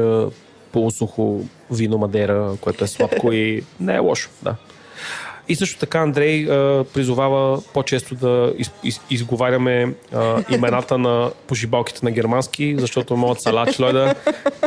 полусухо 0.73 1.41
вино 1.71 1.99
Мадейра, 1.99 2.57
което 2.61 2.85
е 2.85 2.87
сладко 2.87 3.33
и 3.33 3.65
не 3.81 3.95
е 3.95 3.99
лошо. 3.99 4.31
Да. 4.43 4.57
И 5.49 5.57
също 5.57 5.79
така 5.79 5.99
Андрей 5.99 6.51
а, 6.51 6.85
призовава 6.95 7.63
по-често 7.73 8.15
да 8.15 8.53
из, 8.59 8.71
из, 8.85 9.01
изговаряме 9.11 9.95
а, 10.13 10.45
имената 10.51 10.99
на 10.99 11.31
пожибалките 11.47 12.01
на 12.03 12.11
германски, 12.11 12.77
защото 12.79 13.17
моят 13.17 13.41
салач 13.41 13.79
Лойда 13.79 14.15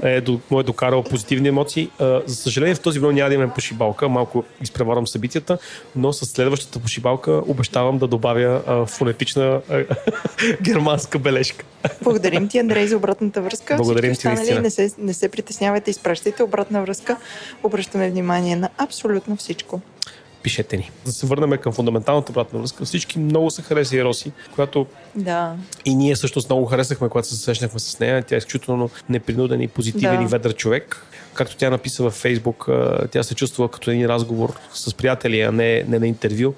е, 0.04 0.22
до, 0.22 0.40
му 0.52 0.60
е 0.60 0.64
докарал 0.64 1.04
позитивни 1.04 1.48
емоции. 1.48 1.90
А, 2.00 2.22
за 2.26 2.36
съжаление 2.36 2.76
в 2.76 2.80
този 2.80 3.00
време 3.00 3.14
няма 3.14 3.30
да 3.30 3.36
имаме 3.36 3.54
пошибалка, 3.54 4.10
малко 4.10 4.44
изпреварвам 4.62 5.08
събитията, 5.08 5.58
но 5.96 6.14
с 6.14 6.26
следващата 6.26 6.80
пошибалка 6.80 7.32
обещавам 7.48 7.98
да 7.98 8.08
добавя 8.08 8.62
а, 8.68 8.86
фонетична 8.86 9.62
а, 9.70 9.86
германска 10.62 11.20
бележка. 11.20 11.66
Благодарим 12.02 12.48
ти, 12.48 12.60
Андрей, 12.60 12.88
за 12.88 12.98
обратната 12.98 13.42
връзка. 13.42 13.76
Благодарим 13.76 14.16
ти, 14.16 14.28
наистина. 14.28 14.62
Не 14.62 14.70
се, 14.70 14.92
не 14.98 15.14
се 15.14 15.30
притеснявайте, 15.30 15.92
изпращайте 15.92 16.44
обратна 16.44 16.82
връзка. 16.82 17.18
Обръщаме 17.64 18.10
внимание 18.10 18.56
на 18.56 18.70
абсолютно 18.78 19.36
всичко 19.36 19.82
пишете 20.48 20.78
ни. 20.78 20.92
Да 21.06 21.12
се 21.12 21.26
върнем 21.26 21.58
към 21.58 21.74
фундаменталната 21.74 22.32
обратна 22.32 22.60
връзка. 22.60 22.86
Всички 22.86 23.20
много 23.20 23.52
са 23.52 23.62
хареса 23.62 24.04
Роси, 24.04 24.32
която 24.56 24.86
да. 25.16 25.56
и 25.86 25.96
ние 25.96 26.16
също 26.16 26.42
много 26.50 26.66
харесахме, 26.66 27.10
когато 27.10 27.28
се 27.28 27.36
срещнахме 27.36 27.80
с 27.80 28.00
нея. 28.00 28.24
Тя 28.24 28.36
е 28.36 28.38
изключително 28.38 28.90
непринуден 29.10 29.62
и 29.62 29.68
позитивен 29.68 30.18
да. 30.18 30.24
и 30.24 30.28
ведър 30.28 30.56
човек. 30.56 31.06
Както 31.34 31.58
тя 31.58 31.70
написа 31.70 32.04
във 32.04 32.14
Фейсбук, 32.14 32.70
тя 33.12 33.24
се 33.24 33.36
чувства 33.36 33.72
като 33.72 33.92
един 33.92 34.06
разговор 34.06 34.54
с 34.74 34.94
приятели, 34.94 35.42
а 35.42 35.52
не, 35.52 35.84
не 35.88 36.00
на 36.00 36.08
интервю. 36.08 36.54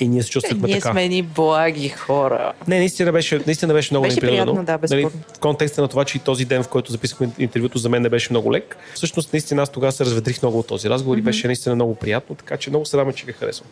И 0.00 0.08
ние 0.08 0.22
се 0.22 0.30
чувствахме 0.30 0.68
ние 0.68 0.76
така. 0.76 0.92
Ние 0.92 1.02
сме 1.02 1.08
ни 1.08 1.22
благи 1.22 1.88
хора. 1.88 2.52
Не, 2.68 2.78
наистина 2.78 3.12
беше, 3.12 3.40
наистина 3.46 3.74
беше 3.74 3.94
много 3.94 4.06
беше 4.06 4.20
приятно, 4.20 4.64
да, 4.64 4.78
нали, 4.90 5.04
в 5.04 5.38
контекста 5.40 5.82
на 5.82 5.88
това, 5.88 6.04
че 6.04 6.18
и 6.18 6.20
този 6.20 6.44
ден, 6.44 6.62
в 6.62 6.68
който 6.68 6.92
записахме 6.92 7.30
интервюто, 7.38 7.78
за 7.78 7.88
мен 7.88 8.02
не 8.02 8.08
беше 8.08 8.32
много 8.32 8.52
лек. 8.52 8.76
Всъщност, 8.94 9.32
наистина 9.32 9.62
аз 9.62 9.70
тогава 9.70 9.92
се 9.92 10.04
разведрих 10.04 10.42
много 10.42 10.58
от 10.58 10.66
този 10.66 10.90
разговор 10.90 11.16
mm-hmm. 11.16 11.20
и 11.20 11.22
беше 11.22 11.46
наистина 11.46 11.74
много 11.74 11.94
приятно, 11.94 12.36
така 12.36 12.56
че 12.56 12.70
много 12.70 12.86
се 12.86 12.96
радвам, 12.96 13.14
че 13.14 13.26
ви 13.26 13.32
харесвам. 13.32 13.68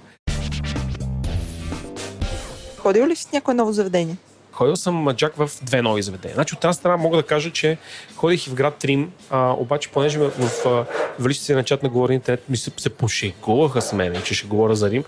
Ходил 2.79 3.07
ли 3.07 3.17
си 3.17 3.23
с 3.23 3.33
някое 3.33 3.55
ново 3.55 3.73
заведение? 3.73 4.17
Ходил 4.53 4.77
съм 4.77 4.95
маджак 4.95 5.37
в 5.37 5.51
две 5.63 5.83
нови 5.83 6.03
заведения. 6.03 6.35
Значи 6.35 6.55
от 6.55 6.61
тази 6.61 6.79
страна 6.79 6.97
мога 6.97 7.17
да 7.17 7.23
кажа, 7.23 7.51
че 7.51 7.79
ходих 8.17 8.47
и 8.47 8.51
в 8.51 8.55
град 8.55 8.75
Трим, 8.77 9.13
а, 9.31 9.53
обаче 9.53 9.89
понеже 9.89 10.19
в, 10.19 10.31
в, 10.31 10.87
в 11.19 11.35
си 11.35 11.55
на 11.55 11.65
чат 11.65 11.83
на 11.83 11.89
говори 11.89 12.15
интернет 12.15 12.49
ми 12.49 12.57
се, 12.57 12.71
се 12.77 12.91
пошегуваха 12.91 13.83
с 13.83 13.93
мен, 13.93 14.23
че 14.25 14.35
ще 14.35 14.47
говоря 14.47 14.75
за 14.75 14.91
Рим, 14.91 15.05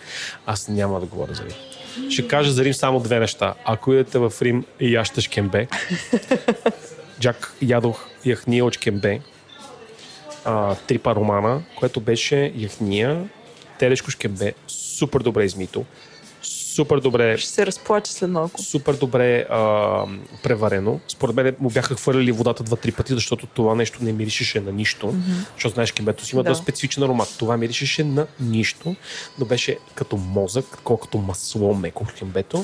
аз 0.47 0.69
няма 0.69 1.01
да 1.01 1.07
говоря 1.07 1.35
за 1.35 1.43
Рим. 1.43 2.11
Ще 2.11 2.29
кажа 2.29 2.53
за 2.53 2.65
Рим 2.65 2.75
само 2.75 3.01
две 3.01 3.21
неща. 3.21 3.55
Ако 3.65 3.93
идете 3.93 4.19
в 4.19 4.33
Рим 4.43 4.65
и 4.81 4.95
яща 4.95 5.21
шкембе, 5.21 5.69
Джак 7.21 7.53
ядох 7.63 8.07
яхния 8.25 8.65
от 8.65 8.75
шкембе, 8.75 9.21
а, 10.45 10.75
трипа 10.75 11.15
романа, 11.15 11.63
което 11.79 12.01
беше 12.01 12.53
яхния, 12.57 13.29
телешко 13.79 14.11
шкембе, 14.11 14.55
супер 14.69 15.21
добре 15.21 15.45
измито, 15.45 15.85
супер 16.75 17.01
добре. 17.01 17.39
Ще 17.39 17.51
се 17.51 17.67
разплаче 17.67 18.13
след 18.13 18.31
малко. 18.31 18.63
Супер 18.63 18.95
добре 18.95 19.47
а, 19.51 20.05
преварено. 20.43 21.01
Според 21.09 21.37
мен 21.37 21.57
му 21.61 21.71
бяха 21.71 21.95
хвърляли 21.95 22.33
водата 22.33 22.63
два-три 22.63 22.93
пъти, 22.93 23.15
защото 23.15 23.47
това 23.47 23.75
нещо 23.75 24.05
не 24.05 24.13
миришеше 24.13 24.61
на 24.61 24.73
нищо. 24.73 25.07
Mm-hmm. 25.07 25.53
Защото 25.55 25.75
знаеш, 25.75 25.93
кембето 25.93 26.25
си 26.25 26.35
има 26.35 26.43
да. 26.43 26.51
доста 26.51 26.63
специфичен 26.63 27.03
аромат. 27.03 27.35
Това 27.39 27.57
миришеше 27.57 28.05
на 28.05 28.27
нищо, 28.41 28.97
но 29.39 29.47
беше 29.47 29.79
като 29.95 30.17
мозък, 30.17 30.65
колкото 30.85 31.19
масло 31.19 31.75
меко 31.75 32.07
кембето. 32.19 32.63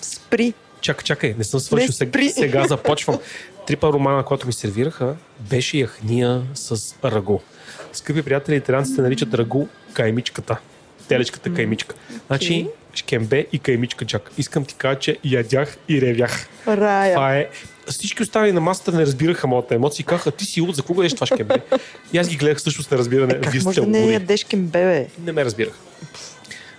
Спри. 0.00 0.54
Чакай, 0.80 1.04
чакай, 1.04 1.34
не 1.38 1.44
съм 1.44 1.60
свършил. 1.60 1.92
Сега, 1.92 2.28
сега 2.28 2.66
започвам. 2.68 3.18
Трипа 3.66 3.86
романа, 3.86 4.24
която 4.24 4.46
ми 4.46 4.52
сервираха, 4.52 5.16
беше 5.40 5.78
яхния 5.78 6.42
с 6.54 6.94
раго. 7.04 7.42
Скъпи 7.92 8.22
приятели, 8.22 8.56
италианците 8.56 9.02
наричат 9.02 9.34
раго 9.34 9.68
каймичката. 9.92 10.58
Телечката 11.08 11.54
каймичка. 11.54 11.94
Okay. 11.94 12.26
Значи, 12.26 12.68
шкембе 12.98 13.46
и 13.52 13.58
каймичка 13.58 14.04
чак. 14.04 14.30
Искам 14.38 14.64
ти 14.64 14.74
кажа, 14.74 14.98
че 14.98 15.16
ядях 15.24 15.78
и 15.88 16.00
ревях. 16.00 16.48
Рая. 16.66 17.14
Това 17.14 17.36
е 17.36 17.48
всички 17.90 18.22
останали 18.22 18.52
на 18.52 18.60
масата 18.60 18.92
не 18.92 19.02
разбираха 19.02 19.46
моята 19.46 19.74
емоция 19.74 20.02
и 20.02 20.06
казаха, 20.06 20.30
ти 20.30 20.44
си 20.44 20.60
луд, 20.60 20.76
за 20.76 20.82
кого 20.82 21.02
ядеш 21.02 21.14
това 21.14 21.26
шкембе? 21.26 21.54
И 22.12 22.18
аз 22.18 22.28
ги 22.28 22.36
гледах 22.36 22.60
също 22.60 22.82
с 22.82 22.90
неразбиране. 22.90 23.34
Е, 23.34 23.40
как 23.40 23.64
може 23.64 23.80
да 23.80 23.86
не 23.86 24.12
ядеш 24.12 24.40
шкембе, 24.40 24.84
бе? 24.84 25.06
Не 25.24 25.32
ме 25.32 25.44
разбираха. 25.44 25.78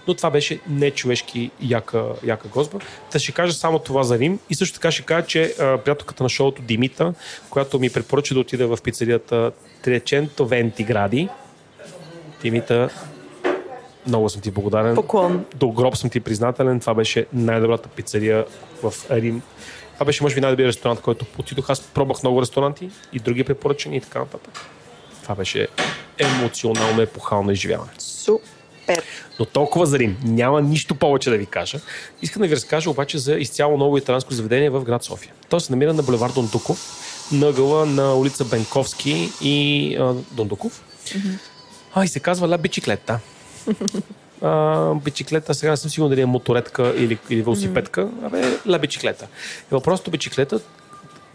Но 0.07 0.13
това 0.13 0.29
беше 0.29 0.59
нечовешки 0.69 1.51
яка, 1.61 2.05
яка 2.23 2.47
гозба. 2.47 2.79
Та 3.11 3.19
ще 3.19 3.31
кажа 3.31 3.53
само 3.53 3.79
това 3.79 4.03
за 4.03 4.19
Рим 4.19 4.39
и 4.49 4.55
също 4.55 4.73
така 4.73 4.91
ще 4.91 5.01
кажа, 5.01 5.27
че 5.27 5.55
а, 5.59 5.77
приятелката 5.77 6.23
на 6.23 6.29
шоуто 6.29 6.61
Димита, 6.61 7.13
която 7.49 7.79
ми 7.79 7.89
препоръча 7.89 8.33
да 8.33 8.39
отида 8.39 8.67
в 8.67 8.77
пицарията 8.83 9.51
Треченто 9.81 10.47
Вентигради, 10.47 11.29
Димита, 12.41 12.89
много 14.07 14.29
съм 14.29 14.41
ти 14.41 14.51
благодарен. 14.51 14.95
Поклон. 14.95 15.45
До 15.55 15.71
гроб 15.71 15.97
съм 15.97 16.09
ти 16.09 16.19
признателен. 16.19 16.79
Това 16.79 16.93
беше 16.93 17.25
най-добрата 17.33 17.89
пицария 17.89 18.45
в 18.83 18.93
Рим. 19.11 19.41
Това 19.93 20.05
беше, 20.05 20.23
може 20.23 20.35
би, 20.35 20.41
най-добрият 20.41 20.67
ресторант, 20.67 21.01
който 21.01 21.25
отидох. 21.37 21.69
Аз 21.69 21.81
пробвах 21.81 22.23
много 22.23 22.41
ресторанти 22.41 22.89
и 23.13 23.19
други 23.19 23.43
препоръчени 23.43 23.97
и 23.97 24.01
така 24.01 24.19
нататък. 24.19 24.65
Това 25.23 25.35
беше 25.35 25.67
емоционално 26.17 27.01
епохално 27.01 27.51
изживяване. 27.51 27.91
Супер. 27.97 29.03
Но 29.39 29.45
толкова 29.45 29.85
за 29.85 29.99
Рим. 29.99 30.17
Няма 30.23 30.61
нищо 30.61 30.95
повече 30.95 31.29
да 31.29 31.37
ви 31.37 31.45
кажа. 31.45 31.79
Искам 32.21 32.41
да 32.41 32.47
ви 32.47 32.55
разкажа 32.55 32.89
обаче 32.89 33.17
за 33.17 33.33
изцяло 33.33 33.77
ново 33.77 33.97
италянско 33.97 34.33
заведение 34.33 34.69
в 34.69 34.83
град 34.83 35.03
София. 35.03 35.33
То 35.49 35.59
се 35.59 35.71
намира 35.71 35.93
на 35.93 36.03
булевар 36.03 36.31
Дондуков, 36.31 36.79
на 37.31 37.85
на 37.85 38.15
улица 38.15 38.45
Бенковски 38.45 39.29
и 39.41 39.95
а, 39.99 40.13
Дондуков. 40.31 40.83
Mm-hmm. 41.05 41.37
А, 41.93 42.03
и 42.03 42.07
се 42.07 42.19
казва 42.19 42.47
Ла 42.47 42.57
Бичиклета 42.57 43.19
а, 44.41 44.93
бициклета, 44.93 45.53
сега 45.53 45.71
не 45.71 45.77
съм 45.77 45.91
сигурен 45.91 46.09
дали 46.09 46.21
е 46.21 46.25
моторетка 46.25 46.93
или, 46.97 47.17
или 47.29 47.41
велосипедка, 47.41 48.09
абе, 48.23 48.43
ла 48.67 48.79
бициклета. 48.79 49.27
И 49.63 49.67
въпросът 49.71 50.11
бициклета, 50.11 50.59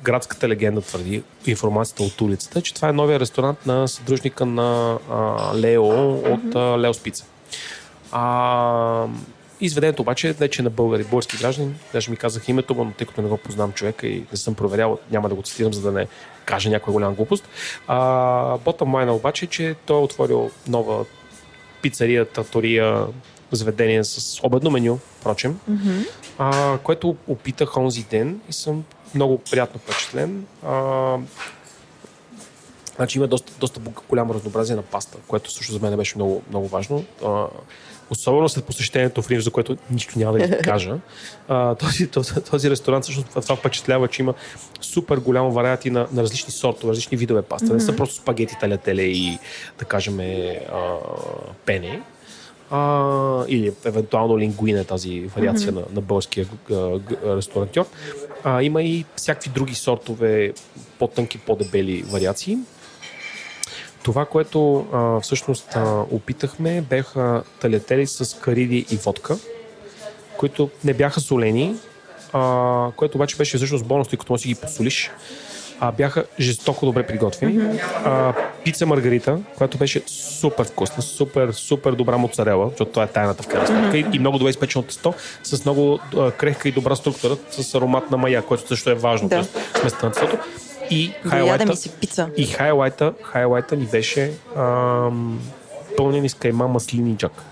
градската 0.02 0.48
легенда 0.48 0.80
твърди, 0.80 1.22
информацията 1.46 2.02
от 2.02 2.20
улицата, 2.20 2.62
че 2.62 2.74
това 2.74 2.88
е 2.88 2.92
новия 2.92 3.20
ресторант 3.20 3.66
на 3.66 3.88
съдружника 3.88 4.46
на 4.46 4.98
а, 5.10 5.50
Лео 5.56 6.14
от 6.14 6.54
а, 6.54 6.78
Лео 6.78 6.94
Спица. 6.94 7.24
А, 8.12 9.06
Изведението 9.60 10.02
обаче 10.02 10.32
вече 10.32 10.62
на 10.62 10.70
българи, 10.70 11.04
български 11.04 11.36
граждани, 11.36 11.74
даже 11.92 12.10
ми 12.10 12.16
казах 12.16 12.48
името, 12.48 12.74
но 12.74 12.92
тъй 12.98 13.06
като 13.06 13.22
не 13.22 13.28
го 13.28 13.36
познам 13.36 13.72
човека 13.72 14.06
и 14.06 14.24
не 14.32 14.36
съм 14.36 14.54
проверял, 14.54 14.98
няма 15.10 15.28
да 15.28 15.34
го 15.34 15.42
цитирам, 15.42 15.72
за 15.72 15.82
да 15.82 15.92
не 15.92 16.06
кажа 16.44 16.70
някоя 16.70 16.92
голяма 16.92 17.14
глупост. 17.14 17.48
А, 17.86 18.58
Ботъм 18.58 18.88
майна 18.88 19.14
обаче, 19.14 19.46
че 19.46 19.74
той 19.86 20.00
е 20.00 20.02
отворил 20.02 20.50
нова 20.68 21.04
пицария, 21.84 22.24
татория, 22.24 23.06
заведение 23.52 24.04
с 24.04 24.40
обедно 24.42 24.70
меню, 24.70 24.98
впрочем, 25.20 25.58
mm-hmm. 25.70 26.08
а, 26.38 26.78
което 26.78 27.16
опитах 27.28 27.76
онзи 27.76 28.02
ден 28.10 28.40
и 28.48 28.52
съм 28.52 28.84
много 29.14 29.38
приятно 29.38 29.80
впечатлен. 29.80 30.46
А, 30.66 31.16
значи 32.96 33.18
има 33.18 33.26
доста, 33.26 33.52
доста 33.60 33.80
голямо 34.08 34.34
разнообразие 34.34 34.76
на 34.76 34.82
паста, 34.82 35.18
което 35.28 35.52
също 35.52 35.72
за 35.72 35.80
мен 35.80 35.96
беше 35.96 36.16
много, 36.16 36.42
много 36.50 36.68
важно. 36.68 37.04
А, 37.24 37.46
особено 38.10 38.48
след 38.48 38.64
посещението 38.64 39.22
в 39.22 39.30
Рим, 39.30 39.40
за 39.40 39.50
което 39.50 39.76
нищо 39.90 40.18
няма 40.18 40.38
да 40.38 40.46
ви 40.46 40.58
кажа. 40.62 40.96
А, 41.48 41.74
този, 41.74 42.06
този, 42.06 42.34
този 42.50 42.70
ресторант 42.70 43.04
всъщност 43.04 43.28
това, 43.28 43.56
впечатлява, 43.56 44.08
че 44.08 44.22
има 44.22 44.34
супер 44.80 45.16
голямо 45.16 45.52
варианти 45.52 45.90
на, 45.90 46.06
на 46.12 46.22
различни 46.22 46.52
сортове, 46.52 46.90
различни 46.90 47.16
видове 47.16 47.42
паста. 47.42 47.66
Mm-hmm. 47.66 47.72
Не 47.72 47.80
са 47.80 47.96
просто 47.96 48.14
спагети, 48.14 48.56
талятеле 48.60 49.02
и, 49.02 49.38
да 49.78 49.84
кажем, 49.84 50.20
а, 50.20 50.96
пене. 51.66 52.02
А, 52.70 53.44
или 53.48 53.72
евентуално 53.84 54.38
лингуина, 54.38 54.84
тази 54.84 55.20
вариация 55.20 55.72
mm-hmm. 55.72 55.74
на, 55.74 55.82
на 55.94 56.00
българския 56.00 56.46
ресторантьор. 57.26 57.86
А, 58.44 58.62
има 58.62 58.82
и 58.82 59.04
всякакви 59.16 59.50
други 59.50 59.74
сортове, 59.74 60.52
по-тънки, 60.98 61.38
по-дебели 61.38 62.02
вариации. 62.02 62.58
Това, 64.04 64.24
което 64.24 64.86
а, 64.92 65.20
всъщност 65.20 65.76
а, 65.76 66.04
опитахме, 66.10 66.80
бяха 66.80 67.42
талетели 67.60 68.06
с 68.06 68.40
кариди 68.40 68.86
и 68.90 68.96
водка, 68.96 69.36
които 70.36 70.70
не 70.84 70.94
бяха 70.94 71.20
солени, 71.20 71.76
а, 72.32 72.90
което 72.96 73.18
обаче 73.18 73.36
беше 73.36 73.56
всъщност 73.56 73.86
бонус, 73.86 74.08
тъй 74.08 74.18
като 74.18 74.32
може 74.32 74.42
си 74.42 74.48
ги 74.48 74.54
посолиш. 74.54 75.10
А, 75.80 75.92
бяха 75.92 76.24
жестоко 76.40 76.86
добре 76.86 77.06
приготвени. 77.06 77.58
Mm-hmm. 77.58 77.80
А, 78.04 78.34
пица 78.64 78.86
Маргарита, 78.86 79.38
която 79.56 79.78
беше 79.78 80.02
супер 80.06 80.64
вкусна, 80.64 81.02
супер, 81.02 81.52
супер 81.52 81.92
добра 81.92 82.18
моцарела, 82.18 82.68
защото 82.70 82.90
това 82.90 83.04
е 83.04 83.06
тайната 83.06 83.42
в 83.42 83.46
крайна 83.46 83.66
сметка, 83.66 83.96
mm-hmm. 83.96 84.12
и, 84.12 84.16
и 84.16 84.18
много 84.18 84.38
добре 84.38 84.50
изпечено 84.50 84.84
тесто, 84.84 85.14
с 85.42 85.64
много 85.64 85.98
а, 86.16 86.30
крехка 86.30 86.68
и 86.68 86.72
добра 86.72 86.96
структура, 86.96 87.36
с 87.50 87.74
аромат 87.74 88.10
на 88.10 88.16
мая, 88.16 88.42
което 88.42 88.68
също 88.68 88.90
е 88.90 88.94
важно, 88.94 89.28
да. 89.28 89.44
смесата 89.80 90.06
на 90.06 90.12
тестото. 90.12 90.38
И 90.90 91.12
хайлайта, 91.28 91.66
ми 91.66 91.76
си 91.76 91.90
пица. 92.00 92.28
И 92.36 92.46
хайлайта, 92.46 93.14
хайлайта 93.22 93.76
ни 93.76 93.86
беше 93.86 94.32
ам, 94.56 95.40
пълнени 95.96 96.28
с 96.28 96.34
кайма 96.34 96.68
маслини 96.68 97.16
джак 97.16 97.42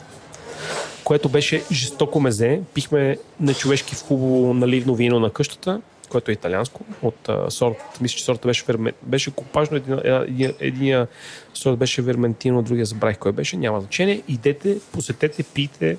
което 1.04 1.28
беше 1.28 1.62
жестоко 1.72 2.20
мезе. 2.20 2.60
Пихме 2.74 3.16
на 3.40 3.54
човешки 3.54 3.94
в 3.94 4.02
хубаво 4.02 4.54
наливно 4.54 4.94
вино 4.94 5.20
на 5.20 5.30
къщата, 5.30 5.80
което 6.08 6.30
е 6.30 6.34
италианско, 6.34 6.80
от 7.02 7.28
а, 7.28 7.50
сорт, 7.50 7.76
мисля, 8.00 8.16
че 8.16 8.24
сорта 8.24 8.48
беше, 8.48 8.64
фермен, 8.64 8.92
беше 9.02 9.30
копажно, 9.30 9.76
един, 9.76 10.00
един, 10.04 10.52
един 10.60 11.06
сорт 11.54 11.78
беше 11.78 12.02
верментино, 12.02 12.62
другия 12.62 12.86
забравих 12.86 13.18
кой 13.18 13.32
беше, 13.32 13.56
няма 13.56 13.80
значение. 13.80 14.22
Идете, 14.28 14.78
посетете, 14.92 15.42
пийте, 15.42 15.96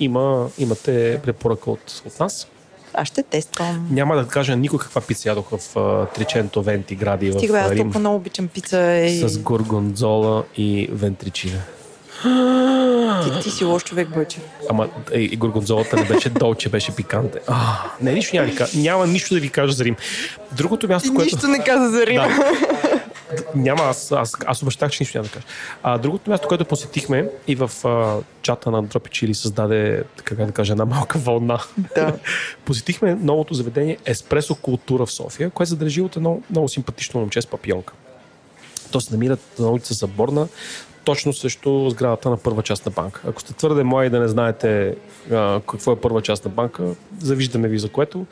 има, 0.00 0.48
имате 0.58 1.20
препоръка 1.24 1.70
от, 1.70 2.02
от 2.06 2.20
нас. 2.20 2.48
Аз 2.94 3.08
ще 3.08 3.22
тествам. 3.22 3.88
Няма 3.90 4.16
да 4.16 4.28
кажа 4.28 4.56
никой 4.56 4.78
каква 4.78 5.00
пица 5.00 5.28
ядох 5.28 5.46
в 5.50 5.76
Триченто 6.14 6.62
Венти 6.62 6.94
гради 6.94 7.32
Стига, 7.32 7.52
в 7.52 7.56
Рим. 7.56 7.70
аз 7.70 7.76
толкова 7.76 8.00
много 8.00 8.16
обичам 8.16 8.48
пица. 8.48 8.96
И... 8.96 9.28
С 9.28 9.38
горгонзола 9.38 10.44
и 10.56 10.88
вентричина. 10.92 11.58
Ти, 13.24 13.40
ти 13.42 13.50
си 13.50 13.64
лош 13.64 13.84
човек, 13.84 14.08
бъче. 14.08 14.38
Ама 14.70 14.88
и 15.14 15.36
горгонзолата 15.36 15.96
не 15.96 16.04
беше 16.04 16.30
долче, 16.30 16.68
беше 16.68 16.94
пиканте. 16.94 17.38
А, 17.46 17.56
не, 18.00 18.12
нищо 18.12 18.36
няма, 18.36 18.52
няма 18.74 19.06
нищо 19.06 19.34
да 19.34 19.40
ви 19.40 19.48
кажа 19.48 19.72
за 19.72 19.84
Рим. 19.84 19.96
Другото 20.52 20.88
място, 20.88 21.08
ти 21.08 21.14
което... 21.14 21.36
Нищо 21.36 21.48
не 21.48 21.64
каза 21.64 21.90
за 21.90 22.06
Рим. 22.06 22.16
Да. 22.16 23.02
Няма, 23.54 23.82
аз, 23.82 24.12
аз, 24.12 24.36
аз 24.46 24.62
обещах, 24.62 24.90
че 24.90 25.02
нищо 25.02 25.18
няма 25.18 25.28
да 25.28 25.32
кажа. 25.32 25.46
А, 25.82 25.98
другото 25.98 26.30
място, 26.30 26.48
което 26.48 26.64
посетихме 26.64 27.28
и 27.46 27.54
в 27.54 27.70
а, 27.84 28.16
чата 28.42 28.70
на 28.70 28.82
Дропичили 28.82 29.34
създаде, 29.34 30.04
така 30.16 30.34
да 30.34 30.52
кажа, 30.52 30.72
една 30.72 30.84
малка 30.84 31.18
вълна. 31.18 31.58
Да. 31.94 32.18
посетихме 32.64 33.14
новото 33.14 33.54
заведение 33.54 33.98
Еспресо 34.06 34.54
Култура 34.54 35.06
в 35.06 35.12
София, 35.12 35.50
което 35.50 35.70
се 35.70 35.76
държи 35.76 36.00
от 36.00 36.16
едно 36.16 36.40
много 36.50 36.68
симпатично 36.68 37.20
момче 37.20 37.42
с 37.42 37.46
папионка. 37.46 37.94
То 38.92 39.00
се 39.00 39.12
намира 39.12 39.36
на 39.58 39.70
улица 39.70 39.94
Заборна, 39.94 40.48
точно 41.04 41.32
също 41.32 41.90
сградата 41.90 42.30
на 42.30 42.36
първа 42.36 42.62
част 42.62 42.86
на 42.86 42.92
банка. 42.92 43.20
Ако 43.28 43.40
сте 43.40 43.52
твърде 43.52 43.82
млади 43.82 44.10
да 44.10 44.20
не 44.20 44.28
знаете 44.28 44.96
а, 45.32 45.60
какво 45.70 45.92
е 45.92 46.00
първа 46.00 46.22
част 46.22 46.44
на 46.44 46.50
банка, 46.50 46.94
завиждаме 47.20 47.68
ви 47.68 47.78
за 47.78 47.88
което. 47.88 48.26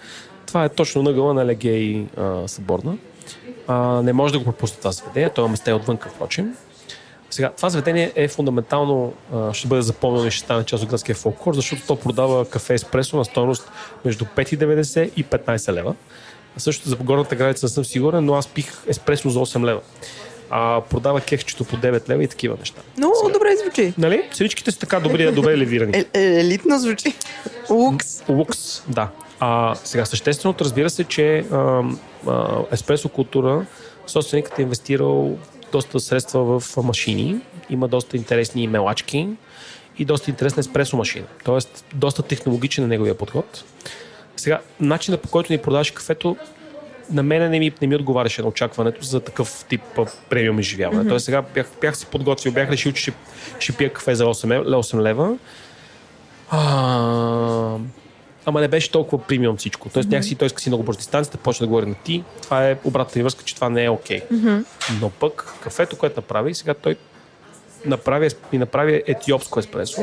Това 0.46 0.64
е 0.64 0.68
точно 0.68 1.02
нъгъла 1.02 1.34
на 1.34 1.46
Легей 1.46 2.06
а, 2.16 2.48
Съборна. 2.48 2.96
А, 3.70 4.02
не 4.02 4.12
може 4.12 4.32
да 4.32 4.38
го 4.38 4.44
пропусне 4.44 4.78
това 4.78 4.92
заведение, 4.92 5.30
то 5.30 5.46
е 5.46 5.48
месте 5.48 5.72
отвънка, 5.72 6.08
впрочем. 6.08 6.56
Сега, 7.30 7.50
това 7.56 7.70
заведение 7.70 8.12
е 8.14 8.28
фундаментално, 8.28 9.12
а, 9.34 9.54
ще 9.54 9.68
бъде 9.68 9.82
запомнено 9.82 10.26
и 10.26 10.30
ще 10.30 10.44
стане 10.44 10.64
част 10.64 10.82
от 10.82 10.90
градския 10.90 11.14
фолклор, 11.14 11.54
защото 11.54 11.82
то 11.86 11.96
продава 11.96 12.44
кафе 12.44 12.74
еспресо 12.74 13.16
на 13.16 13.24
стоеност 13.24 13.70
между 14.04 14.24
5,90 14.24 15.10
и 15.16 15.24
15 15.24 15.72
лева. 15.72 15.94
А 16.56 16.60
също 16.60 16.88
за 16.88 16.96
горната 16.96 17.36
граница 17.36 17.66
не 17.66 17.70
съм 17.70 17.84
сигурен, 17.84 18.24
но 18.24 18.34
аз 18.34 18.48
пих 18.48 18.72
еспресо 18.86 19.30
за 19.30 19.38
8 19.38 19.64
лева. 19.64 19.80
А, 20.50 20.80
продава 20.80 21.20
кехчето 21.20 21.64
по 21.64 21.76
9 21.76 22.08
лева 22.08 22.24
и 22.24 22.28
такива 22.28 22.56
неща. 22.58 22.80
Много 22.96 23.14
Сега, 23.16 23.32
добре 23.32 23.56
звучи. 23.56 23.94
Нали? 23.98 24.22
Всичките 24.32 24.70
са 24.70 24.78
така 24.78 25.00
добре, 25.00 25.32
добре 25.32 25.58
левирани. 25.58 25.92
Е, 25.96 26.06
е, 26.14 26.40
елитно 26.40 26.78
звучи. 26.78 27.14
Лукс. 27.70 28.22
Лукс, 28.28 28.82
да. 28.88 29.08
А, 29.40 29.74
сега, 29.74 30.04
същественото 30.04 30.64
разбира 30.64 30.90
се, 30.90 31.04
че 31.04 31.38
а, 31.38 31.82
а, 32.26 32.58
еспресо 32.72 33.08
култура, 33.08 33.66
собственикът 34.06 34.58
е 34.58 34.62
инвестирал 34.62 35.38
доста 35.72 36.00
средства 36.00 36.60
в 36.60 36.76
машини, 36.76 37.36
има 37.70 37.88
доста 37.88 38.16
интересни 38.16 38.66
мелачки 38.66 39.28
и 39.98 40.04
доста 40.04 40.30
интересна 40.30 40.60
еспресо 40.60 40.96
машина. 40.96 41.26
Тоест, 41.44 41.84
доста 41.94 42.22
технологичен 42.22 42.84
е 42.84 42.86
неговия 42.86 43.14
подход. 43.14 43.64
Сега, 44.36 44.60
начинът 44.80 45.22
по 45.22 45.28
който 45.28 45.52
ни 45.52 45.58
продаваш 45.58 45.90
кафето, 45.90 46.36
на 47.12 47.22
мене 47.22 47.48
не 47.48 47.58
ми, 47.58 47.72
не 47.80 47.86
ми 47.86 47.96
отговаряше 47.96 48.42
на 48.42 48.48
очакването 48.48 49.02
за 49.02 49.20
такъв 49.20 49.64
тип 49.68 49.82
премиум 50.30 50.60
изживяване. 50.60 51.04
Mm-hmm. 51.04 51.08
Тоест 51.08 51.24
сега 51.24 51.42
бях, 51.42 51.66
бях 51.80 51.96
се 51.96 52.06
подготвил, 52.06 52.52
бях 52.52 52.70
решил, 52.70 52.92
че 52.92 53.02
ще, 53.02 53.12
ще 53.58 53.72
пия 53.72 53.92
кафе 53.92 54.14
за 54.14 54.24
8, 54.24 54.64
8 54.64 55.02
лева. 55.02 55.36
А, 56.50 57.76
ама 58.50 58.60
не 58.60 58.68
беше 58.68 58.90
толкова 58.90 59.24
премиум 59.24 59.56
всичко. 59.56 59.88
Тоест 59.88 60.08
mm-hmm. 60.08 60.12
някакси 60.12 60.34
той 60.34 60.46
иска 60.46 60.62
си 60.62 60.70
много 60.70 60.82
бързо 60.82 60.98
дистанцията, 60.98 61.38
почна 61.38 61.64
да 61.64 61.68
говори 61.68 61.86
на 61.86 61.94
ти. 61.94 62.24
Това 62.42 62.68
е 62.68 62.76
обратната 62.84 63.18
ни 63.18 63.22
връзка, 63.22 63.44
че 63.44 63.54
това 63.54 63.70
не 63.70 63.84
е 63.84 63.90
окей. 63.90 64.20
Okay. 64.20 64.30
Mm-hmm. 64.30 64.64
Но 65.00 65.10
пък 65.10 65.54
кафето, 65.60 65.98
което 65.98 66.20
направи, 66.20 66.54
сега 66.54 66.74
той 66.74 66.96
направи, 67.86 68.28
ми 68.52 68.58
направи 68.58 69.02
етиопско 69.06 69.60
еспресо. 69.60 70.02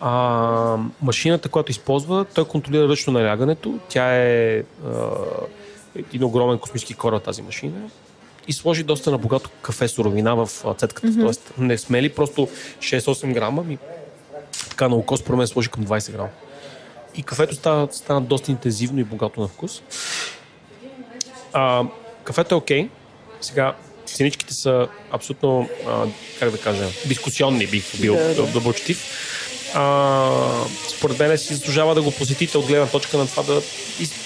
А, 0.00 0.76
машината, 1.02 1.48
която 1.48 1.70
използва, 1.70 2.24
той 2.34 2.44
контролира 2.44 2.88
ръчно 2.88 3.12
налягането. 3.12 3.78
Тя 3.88 4.16
е 4.16 4.58
а, 4.58 4.62
един 5.96 6.24
огромен 6.24 6.58
космически 6.58 6.94
кораб 6.94 7.22
тази 7.22 7.42
машина 7.42 7.90
и 8.48 8.52
сложи 8.52 8.82
доста 8.82 9.10
на 9.10 9.18
богато 9.18 9.50
кафе 9.62 9.88
суровина 9.88 10.36
в 10.36 10.48
цетката. 10.76 11.08
Mm-hmm. 11.08 11.20
Тоест 11.20 11.52
не 11.58 11.78
смели 11.78 12.08
просто 12.08 12.48
6-8 12.78 13.34
грама, 13.34 13.62
ми 13.62 13.78
така 14.70 14.88
на 14.88 14.96
око 14.96 15.16
според 15.16 15.38
мен 15.38 15.46
сложи 15.46 15.68
към 15.68 15.84
20 15.84 16.12
грама. 16.12 16.28
И 17.14 17.22
кафето 17.22 17.54
стана, 17.54 17.88
стана 17.90 18.20
доста 18.20 18.50
интензивно 18.50 19.00
и 19.00 19.04
богато 19.04 19.40
на 19.40 19.48
вкус. 19.48 19.82
А, 21.52 21.84
кафето 22.24 22.54
е 22.54 22.58
окей. 22.58 22.84
Okay. 22.84 22.88
Сега 23.40 23.74
ценичките 24.06 24.54
са 24.54 24.88
абсолютно, 25.10 25.68
а, 25.86 26.06
как 26.38 26.50
да 26.50 26.58
кажа, 26.58 26.84
дискусионни, 27.06 27.66
бих 27.66 28.00
бил 28.00 28.14
да, 28.14 28.34
да. 28.34 28.46
доброчетив. 28.46 29.04
А, 29.74 30.64
според 30.88 31.18
мен 31.18 31.38
си 31.38 31.54
заслужава 31.54 31.94
да 31.94 32.02
го 32.02 32.10
посетите 32.10 32.58
от 32.58 32.66
гледна 32.66 32.86
точка 32.86 33.18
на 33.18 33.26
това 33.26 33.42
да, 33.42 33.62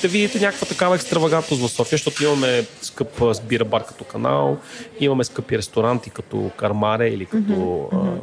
да 0.02 0.08
видите 0.08 0.40
някаква 0.40 0.66
такава 0.66 0.94
екстравагантност 0.94 1.62
в 1.62 1.68
София, 1.68 1.96
защото 1.96 2.24
имаме 2.24 2.64
скъп 2.82 3.22
сбира 3.32 3.64
бар 3.64 3.86
като 3.86 4.04
канал, 4.04 4.58
имаме 5.00 5.24
скъпи 5.24 5.58
ресторанти 5.58 6.10
като 6.10 6.50
Кармаре 6.56 7.08
или 7.08 7.26
като 7.26 7.52
mm-hmm. 7.52 8.18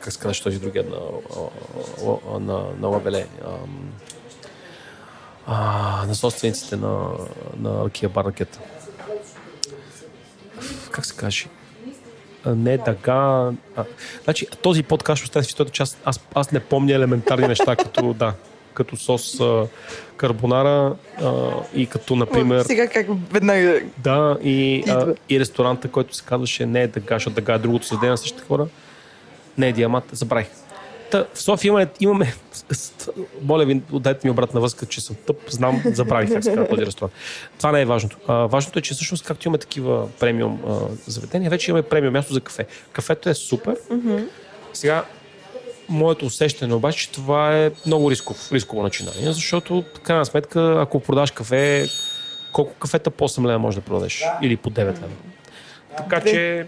Как 0.00 0.12
се 0.12 0.42
този 0.42 0.58
другия 0.58 0.84
на, 0.84 0.96
а, 2.06 2.40
на, 2.40 2.64
на 2.78 2.88
Лавеле. 2.88 3.26
А, 5.46 6.06
на 6.06 6.14
собствениците 6.14 6.76
на, 6.76 7.10
на 7.56 7.84
Ракия 7.84 8.08
бар 8.08 8.24
ракета. 8.24 8.60
Как 10.90 11.06
се 11.06 11.16
каже? 11.16 11.46
не 12.46 12.78
дъга. 12.78 13.52
А, 13.76 13.84
значи, 14.24 14.46
този 14.62 14.82
подкаст 14.82 15.18
ще 15.18 15.24
остане 15.24 15.44
в 15.44 15.48
историята, 15.48 15.82
аз, 16.04 16.20
аз 16.34 16.52
не 16.52 16.60
помня 16.60 16.92
елементарни 16.92 17.48
неща, 17.48 17.76
като, 17.76 18.14
да, 18.14 18.34
като 18.74 18.96
сос 18.96 19.40
а, 19.40 19.66
карбонара 20.16 20.94
а, 21.22 21.50
и 21.74 21.86
като, 21.86 22.16
например... 22.16 22.62
Сега 22.62 22.86
как 22.86 23.06
веднага... 23.30 23.80
Да, 23.98 24.38
и, 24.42 24.84
а, 24.88 25.14
и 25.28 25.40
ресторанта, 25.40 25.88
който 25.88 26.16
се 26.16 26.24
казваше 26.24 26.66
не 26.66 26.82
е 26.82 26.88
дъга, 26.88 27.14
защото 27.14 27.34
дъга 27.34 27.54
е 27.54 27.58
другото 27.58 27.86
създение 27.86 28.10
на 28.10 28.18
същите 28.18 28.42
хора. 28.48 28.66
Не 29.58 29.68
е 29.68 29.72
диамат, 29.72 30.04
забравих. 30.12 30.46
Та, 31.10 31.26
в 31.34 31.42
София 31.42 31.68
имаме, 31.68 31.86
имаме 32.00 32.34
моля 33.42 33.64
ви, 33.64 33.82
дайте 33.92 34.26
ми 34.26 34.30
обратна 34.30 34.60
връзка, 34.60 34.86
че 34.86 35.00
съм 35.00 35.16
тъп, 35.26 35.36
знам, 35.48 35.82
забравих 35.86 36.32
как 36.32 36.44
се 36.44 36.50
казва 36.50 36.68
този 36.68 36.86
ресторант. 36.86 37.12
Това 37.58 37.72
не 37.72 37.80
е 37.80 37.84
важното. 37.84 38.16
А, 38.26 38.34
важното 38.34 38.78
е, 38.78 38.82
че 38.82 38.94
всъщност, 38.94 39.24
както 39.24 39.48
имаме 39.48 39.58
такива 39.58 40.08
премиум 40.20 40.60
а, 40.68 40.78
заведения, 41.06 41.50
вече 41.50 41.70
имаме 41.70 41.82
премиум 41.82 42.12
място 42.12 42.34
за 42.34 42.40
кафе. 42.40 42.66
Кафето 42.92 43.28
е 43.28 43.34
супер. 43.34 43.76
Mm-hmm. 43.90 44.28
Сега, 44.72 45.04
моето 45.88 46.26
усещане 46.26 46.74
обаче, 46.74 46.98
че 46.98 47.10
това 47.10 47.58
е 47.58 47.70
много 47.86 48.10
рисков, 48.10 48.52
рисково 48.52 48.82
начинание, 48.82 49.32
защото, 49.32 49.84
в 49.94 50.00
крайна 50.00 50.26
сметка, 50.26 50.76
ако 50.80 51.00
продаш 51.00 51.30
кафе, 51.30 51.86
колко 52.52 52.74
кафета 52.74 53.10
по 53.10 53.28
8 53.28 53.46
лева 53.46 53.58
може 53.58 53.76
да 53.76 53.84
продадеш? 53.84 54.24
Или 54.42 54.56
по 54.56 54.70
9 54.70 54.78
лева? 54.78 55.08
Така 55.96 56.20
че, 56.20 56.66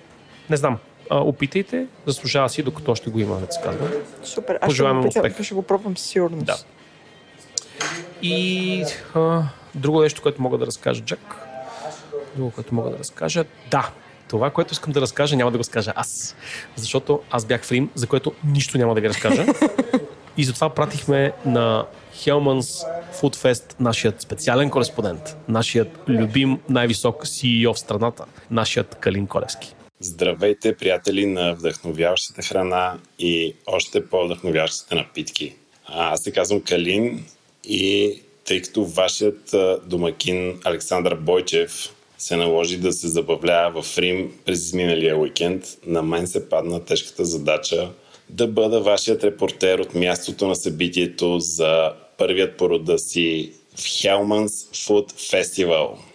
не 0.51 0.57
знам, 0.57 0.79
а, 1.11 1.19
опитайте, 1.19 1.87
заслужава 2.07 2.49
си, 2.49 2.63
докато 2.63 2.91
още 2.91 3.11
го 3.11 3.21
има, 3.21 3.41
да 3.41 3.53
се 3.53 3.61
казва. 3.61 3.89
Супер, 4.25 4.59
аз 4.61 4.73
ще 4.73 4.83
го, 4.83 5.09
успех. 5.09 5.43
ще 5.43 5.55
го 5.55 5.63
пробвам 5.63 5.97
със 5.97 6.09
сигурност. 6.09 6.47
Да. 6.47 6.57
И 8.23 8.85
а, 9.15 9.43
друго 9.75 10.03
нещо, 10.03 10.23
което 10.23 10.43
мога 10.43 10.59
да 10.59 10.67
разкажа, 10.67 11.03
Джак. 11.03 11.37
Друго, 12.37 12.51
което 12.51 12.75
мога 12.75 12.91
да 12.91 12.99
разкажа. 12.99 13.45
Да, 13.71 13.91
това, 14.29 14.51
което 14.51 14.73
искам 14.73 14.93
да 14.93 15.01
разкажа, 15.01 15.37
няма 15.37 15.51
да 15.51 15.59
го 15.59 15.61
разкажа 15.61 15.93
аз. 15.97 16.37
Защото 16.77 17.21
аз 17.31 17.45
бях 17.45 17.65
в 17.65 17.73
Рим, 17.73 17.91
за 17.95 18.07
което 18.07 18.33
нищо 18.45 18.79
няма 18.79 18.95
да 18.95 19.01
ви 19.01 19.09
разкажа. 19.09 19.47
И 20.37 20.45
затова 20.45 20.71
пратихме 20.71 21.33
на 21.45 21.87
Hellman's 22.15 22.87
Food 23.21 23.37
Fest 23.37 23.75
нашият 23.81 24.23
специален 24.23 24.71
кореспондент, 24.71 25.37
нашият 25.49 25.89
любим 26.09 26.59
най-висок 26.69 27.27
CEO 27.27 27.75
в 27.75 27.79
страната, 27.79 28.25
нашият 28.51 28.95
Калин 28.95 29.27
Колевски. 29.27 29.75
Здравейте, 30.01 30.77
приятели 30.77 31.27
на 31.27 31.55
вдъхновяващата 31.55 32.43
храна 32.43 32.99
и 33.19 33.57
още 33.67 34.07
по-вдъхновяващите 34.07 34.95
напитки. 34.95 35.55
Аз 35.87 36.21
се 36.21 36.33
казвам 36.33 36.61
Калин 36.61 37.25
и 37.65 38.15
тъй 38.45 38.62
като 38.62 38.85
вашият 38.85 39.55
домакин 39.87 40.61
Александър 40.65 41.15
Бойчев 41.15 41.96
се 42.19 42.37
наложи 42.37 42.77
да 42.77 42.93
се 42.93 43.09
забавлява 43.09 43.83
в 43.83 43.99
Рим 43.99 44.33
през 44.45 44.59
изминалия 44.65 45.17
уикенд, 45.19 45.65
на 45.87 46.03
мен 46.03 46.27
се 46.27 46.49
падна 46.49 46.85
тежката 46.85 47.25
задача 47.25 47.91
да 48.31 48.47
бъда 48.47 48.81
вашият 48.81 49.25
репортер 49.25 49.79
от 49.79 49.95
мястото 49.95 50.47
на 50.47 50.57
събитието 50.57 51.41
за 51.41 51.93
първият 52.19 52.57
порода 52.57 52.99
си 52.99 53.53
в 53.77 53.81
Hellman's 53.81 54.75
Food 54.75 55.13
Festival– 55.13 55.89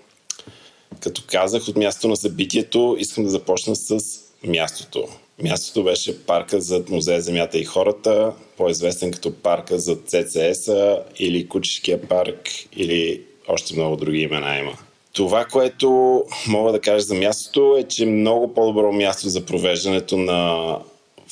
като 1.01 1.23
казах 1.27 1.67
от 1.67 1.75
мястото 1.75 2.07
на 2.07 2.15
събитието, 2.15 2.95
искам 2.99 3.23
да 3.23 3.29
започна 3.29 3.75
с 3.75 3.99
мястото. 4.47 5.07
Мястото 5.43 5.83
беше 5.83 6.25
парка 6.25 6.61
за 6.61 6.83
Музея 6.89 7.21
Земята 7.21 7.57
и 7.57 7.63
хората, 7.63 8.33
по-известен 8.57 9.11
като 9.11 9.33
парка 9.33 9.79
за 9.79 9.95
ЦЦС-а 9.95 11.03
или 11.19 11.47
Кучешкия 11.47 12.01
парк 12.01 12.49
или 12.75 13.21
още 13.47 13.73
много 13.73 13.95
други 13.95 14.21
имена 14.21 14.59
има. 14.59 14.77
Това, 15.13 15.45
което 15.45 16.23
мога 16.47 16.71
да 16.71 16.79
кажа 16.79 16.99
за 16.99 17.15
мястото 17.15 17.77
е, 17.77 17.83
че 17.83 18.03
е 18.03 18.05
много 18.05 18.53
по-добро 18.53 18.91
място 18.91 19.29
за 19.29 19.45
провеждането 19.45 20.17
на 20.17 20.77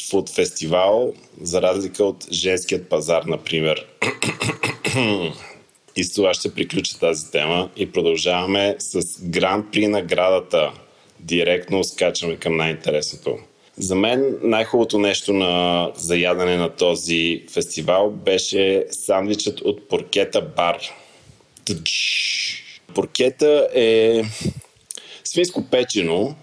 фуд 0.09 0.29
фестивал, 0.29 1.13
за 1.41 1.61
разлика 1.61 2.03
от 2.03 2.27
женският 2.31 2.89
пазар, 2.89 3.23
например. 3.23 3.85
И 5.95 6.03
с 6.03 6.13
това 6.13 6.33
ще 6.33 6.53
приключа 6.53 6.99
тази 6.99 7.31
тема 7.31 7.69
и 7.77 7.91
продължаваме 7.91 8.75
с 8.79 9.21
Гран 9.21 9.67
При 9.71 9.87
наградата. 9.87 10.71
Директно 11.19 11.83
скачаме 11.83 12.35
към 12.35 12.57
най-интересното. 12.57 13.37
За 13.77 13.95
мен 13.95 14.37
най-хубавото 14.41 14.99
нещо 14.99 15.33
на 15.33 15.91
заядане 15.95 16.57
на 16.57 16.69
този 16.69 17.43
фестивал 17.53 18.09
беше 18.09 18.85
сандвичът 18.91 19.61
от 19.61 19.87
Поркета 19.87 20.41
Бар. 20.41 20.77
Поркета 22.95 23.67
е 23.75 24.21
свинско 25.23 25.65
печено. 25.71 26.35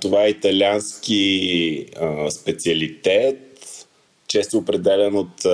Това 0.00 0.24
е 0.24 0.30
италиански 0.30 1.86
специалитет, 2.30 3.36
често 4.28 4.58
определен 4.58 5.16
от 5.16 5.46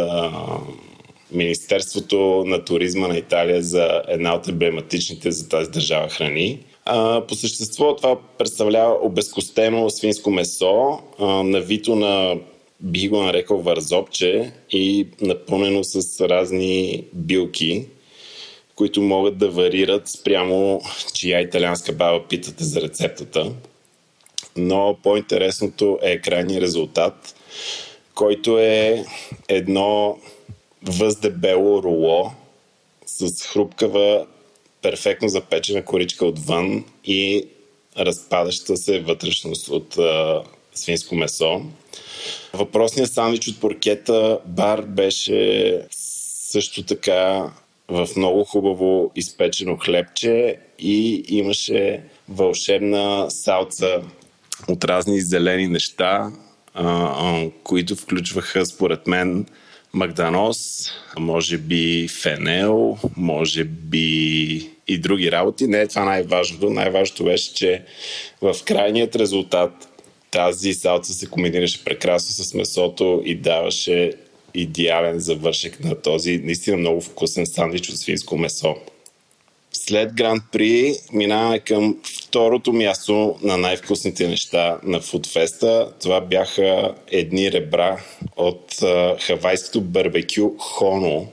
Министерството 1.33 2.45
на 2.47 2.65
туризма 2.65 3.09
на 3.09 3.19
Италия 3.19 3.63
за 3.63 4.03
една 4.09 4.35
от 4.35 4.49
емблематичните 4.49 5.31
за 5.31 5.49
тази 5.49 5.71
държава 5.71 6.09
храни. 6.09 6.59
По 7.29 7.35
същество 7.35 7.97
това 7.97 8.17
представлява 8.39 8.95
обезкостено 9.03 9.91
свинско 9.91 10.31
месо, 10.31 10.99
навито 11.45 11.97
на 11.97 12.37
бих 12.81 13.11
го 13.11 13.23
нарекал 13.23 13.59
вързопче 13.59 14.53
и 14.71 15.07
напълнено 15.21 15.85
с 15.85 16.21
разни 16.29 17.05
билки, 17.13 17.87
които 18.77 19.03
могат 19.03 19.39
да 19.39 19.51
варират 19.51 20.09
спрямо 20.09 20.83
чия 21.15 21.41
италианска 21.41 21.93
баба 21.93 22.29
питате 22.29 22.65
за 22.65 22.81
рецептата. 22.81 23.53
Но 24.57 24.99
по-интересното 25.03 25.99
е 26.03 26.21
крайният 26.21 26.63
резултат, 26.63 27.35
който 28.15 28.59
е 28.59 29.05
едно 29.49 30.19
въздебело 30.83 31.83
руло 31.83 32.31
с 33.07 33.47
хрупкава, 33.47 34.27
перфектно 34.83 35.29
запечена 35.29 35.85
коричка 35.85 36.27
отвън 36.27 36.85
и 37.05 37.49
разпадаща 37.99 38.77
се 38.77 39.01
вътрешност 39.01 39.69
от 39.69 39.99
а, 39.99 40.43
свинско 40.75 41.15
месо. 41.15 41.63
Въпросният 42.55 43.13
сандвич 43.13 43.49
от 43.49 43.61
поркета 43.61 44.39
бар 44.47 44.83
беше 44.83 45.81
също 45.91 46.83
така 46.83 47.53
в 47.89 48.09
много 48.17 48.45
хубаво 48.45 49.11
изпечено 49.17 49.77
хлебче 49.77 50.57
и 50.79 51.25
имаше 51.29 52.03
вълшебна 52.29 53.31
салца 53.31 54.03
от 54.69 54.85
разни 54.85 55.21
зелени 55.21 55.69
неща, 55.69 56.33
които 57.65 57.97
включваха 57.97 58.67
според 58.67 59.07
мен 59.07 59.47
магданос, 59.93 60.91
може 61.19 61.59
би 61.59 62.09
фенел, 62.09 62.99
може 63.17 63.65
би 63.65 64.71
и 64.89 64.99
други 64.99 65.33
работи. 65.33 65.67
Не 65.67 65.81
е 65.81 65.89
това 65.89 66.05
най-важното. 66.05 66.71
Най-важното 66.71 67.25
беше, 67.25 67.55
че 67.55 67.83
в 68.43 68.55
крайният 68.65 69.17
резултат 69.17 69.89
тази 70.31 70.75
салца 70.75 71.13
се 71.13 71.27
комбинираше 71.27 71.85
прекрасно 71.85 72.45
с 72.45 72.55
месото 72.55 73.23
и 73.25 73.35
даваше 73.35 74.13
идеален 74.55 75.21
завършек 75.21 75.85
на 75.85 76.03
този 76.03 76.39
наистина 76.39 76.77
много 76.77 77.01
вкусен 77.01 77.47
сандвич 77.47 77.89
от 77.89 77.99
свинско 77.99 78.37
месо. 78.37 78.77
След 79.73 80.15
Гранд 80.15 80.43
При 80.53 80.95
минаваме 81.13 81.59
към 81.59 81.97
второто 82.23 82.73
място 82.73 83.37
на 83.43 83.57
най-вкусните 83.57 84.29
неща 84.29 84.79
на 84.83 85.01
Фудфеста. 85.01 85.93
Това 86.03 86.21
бяха 86.21 86.95
едни 87.11 87.53
ребра 87.53 88.05
от 88.37 88.75
хавайското 89.21 89.81
барбекю 89.81 90.51
Хоно. 90.59 91.29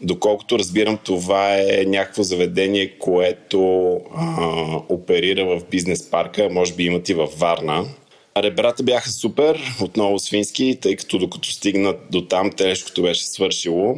Доколкото 0.00 0.58
разбирам, 0.58 0.98
това 1.04 1.60
е 1.60 1.84
някакво 1.86 2.22
заведение, 2.22 2.98
което 2.98 3.92
а, 4.14 4.32
оперира 4.88 5.44
в 5.44 5.64
бизнес 5.70 6.10
парка, 6.10 6.48
може 6.50 6.74
би 6.74 6.84
имат 6.84 7.08
и 7.08 7.14
във 7.14 7.38
Варна. 7.38 7.84
Ребрата 8.36 8.82
бяха 8.82 9.10
супер, 9.10 9.60
отново 9.82 10.18
свински, 10.18 10.78
тъй 10.80 10.96
като 10.96 11.18
докато 11.18 11.52
стигнат 11.52 12.00
до 12.10 12.26
там, 12.26 12.50
телешкото 12.50 13.02
беше 13.02 13.26
свършило. 13.26 13.96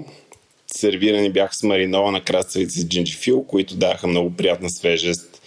Сервирани 0.66 1.30
бяха 1.30 1.54
с 1.54 1.62
маринована 1.62 2.20
краставица 2.20 2.80
и 2.80 2.88
джинджифил, 2.88 3.42
които 3.42 3.76
даваха 3.76 4.06
много 4.06 4.36
приятна 4.36 4.70
свежест 4.70 5.42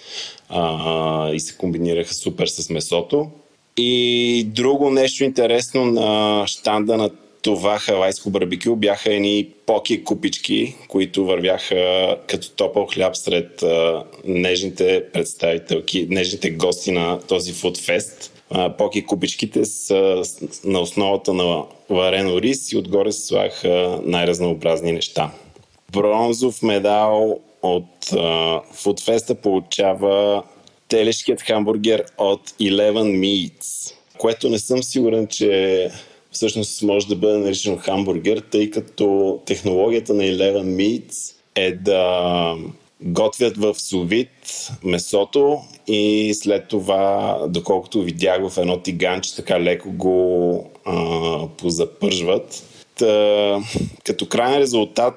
а, 0.50 1.32
и 1.34 1.40
се 1.40 1.58
комбинираха 1.58 2.14
супер 2.14 2.48
с 2.48 2.70
месото. 2.70 3.32
И 3.78 4.44
друго 4.48 4.90
нещо 4.90 5.24
интересно 5.24 5.86
на 5.86 6.44
штанда 6.48 6.98
на 6.98 7.10
това 7.42 7.80
хавайско 7.80 8.30
барбекю 8.30 8.76
бяха 8.76 9.14
едни 9.14 9.50
поки 9.66 10.04
купички, 10.04 10.76
които 10.88 11.26
вървяха 11.26 12.18
като 12.28 12.52
топъл 12.52 12.86
хляб 12.86 13.16
сред 13.18 13.64
а, 13.64 14.04
нежните 14.26 15.04
представителки, 15.14 16.08
нежните 16.10 16.50
гости 16.50 16.92
на 16.92 17.20
този 17.20 17.54
фудфест. 17.54 18.35
Поки 18.78 19.06
купичките 19.06 19.66
са 19.66 20.24
на 20.64 20.80
основата 20.80 21.34
на 21.34 21.64
варено 21.90 22.42
рис 22.42 22.72
и 22.72 22.78
отгоре 22.78 23.12
се 23.12 23.28
слагаха 23.28 24.00
най-разнообразни 24.04 24.92
неща. 24.92 25.32
Бронзов 25.92 26.62
медал 26.62 27.40
от 27.62 28.14
Фудфеста 28.74 29.36
получава 29.36 30.44
телешкият 30.88 31.42
хамбургер 31.42 32.06
от 32.18 32.50
Eleven 32.50 33.20
Meats, 33.20 33.94
което 34.18 34.50
не 34.50 34.60
съм 34.60 34.84
сигурен, 34.84 35.28
че 35.28 35.90
всъщност 36.32 36.82
може 36.82 37.08
да 37.08 37.16
бъде 37.16 37.38
наричано 37.38 37.78
хамбургер, 37.78 38.44
тъй 38.52 38.70
като 38.70 39.40
технологията 39.46 40.14
на 40.14 40.24
Eleven 40.24 40.64
Meats 40.76 41.36
е 41.56 41.72
да 41.72 42.56
готвят 43.02 43.58
в 43.58 43.76
совит 43.80 44.70
месото 44.84 45.60
и 45.88 46.34
след 46.34 46.68
това, 46.68 47.40
доколкото 47.48 48.02
видях 48.02 48.50
в 48.50 48.58
едно 48.58 48.80
тиганче, 48.80 49.36
така 49.36 49.60
леко 49.60 49.92
го 49.92 50.70
а, 50.86 51.48
позапържват. 51.58 52.64
Та, 52.96 53.60
като 54.04 54.26
крайен 54.26 54.60
резултат, 54.60 55.16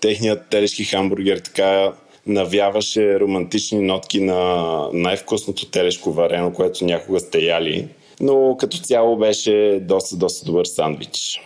техният 0.00 0.48
телешки 0.50 0.84
хамбургер 0.84 1.38
така 1.38 1.92
навяваше 2.26 3.20
романтични 3.20 3.80
нотки 3.80 4.20
на 4.20 4.88
най-вкусното 4.92 5.66
телешко 5.66 6.12
варено, 6.12 6.52
което 6.52 6.84
някога 6.84 7.20
сте 7.20 7.38
яли. 7.38 7.88
Но 8.20 8.56
като 8.60 8.78
цяло 8.78 9.16
беше 9.16 9.78
доста, 9.82 10.16
доста 10.16 10.46
добър 10.46 10.64
сандвич. 10.64 11.40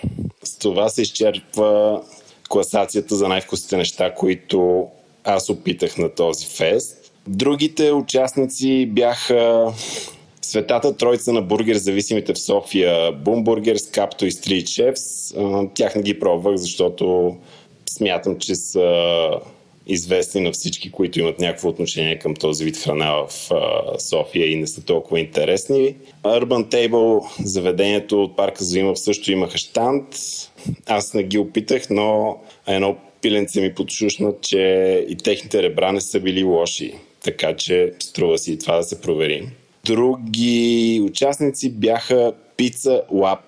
С 0.44 0.58
това 0.58 0.88
се 0.88 1.02
изчерпва 1.02 2.02
класацията 2.48 3.16
за 3.16 3.28
най-вкусните 3.28 3.76
неща, 3.76 4.14
които 4.14 4.88
аз 5.24 5.50
опитах 5.50 5.98
на 5.98 6.08
този 6.08 6.46
фест. 6.46 7.03
Другите 7.28 7.92
участници 7.92 8.86
бяха 8.86 9.72
Светата 10.42 10.96
тройца 10.96 11.32
на 11.32 11.42
бургер 11.42 11.76
зависимите 11.76 12.32
в 12.32 12.38
София, 12.38 13.12
Бумбургер, 13.12 13.76
Скапто 13.76 14.26
и 14.26 14.30
Street 14.30 14.62
Chefs. 14.62 15.74
Тях 15.74 15.94
не 15.94 16.02
ги 16.02 16.18
пробвах, 16.18 16.56
защото 16.56 17.36
смятам, 17.88 18.38
че 18.38 18.54
са 18.54 19.28
известни 19.86 20.40
на 20.40 20.52
всички, 20.52 20.90
които 20.90 21.20
имат 21.20 21.38
някакво 21.38 21.68
отношение 21.68 22.18
към 22.18 22.34
този 22.34 22.64
вид 22.64 22.76
храна 22.76 23.12
в 23.12 23.50
София 23.98 24.52
и 24.52 24.56
не 24.56 24.66
са 24.66 24.84
толкова 24.84 25.20
интересни. 25.20 25.94
Urban 26.22 26.72
Table, 26.72 27.44
заведението 27.44 28.22
от 28.22 28.36
парка 28.36 28.64
Заимов 28.64 28.98
също 28.98 29.32
имаха 29.32 29.58
штант. 29.58 30.06
Аз 30.86 31.14
не 31.14 31.22
ги 31.22 31.38
опитах, 31.38 31.90
но 31.90 32.38
едно 32.66 32.96
пиленце 33.22 33.60
ми 33.60 33.74
подшушна, 33.74 34.32
че 34.40 34.58
и 35.08 35.16
техните 35.16 35.62
ребра 35.62 35.92
не 35.92 36.00
са 36.00 36.20
били 36.20 36.44
лоши. 36.44 36.94
Така 37.24 37.56
че 37.56 37.92
струва 37.98 38.38
си 38.38 38.58
това 38.58 38.76
да 38.76 38.82
се 38.82 39.00
провери. 39.00 39.48
Други 39.84 41.00
участници 41.04 41.70
бяха 41.70 42.32
Pizza 42.58 43.08
Lab. 43.12 43.38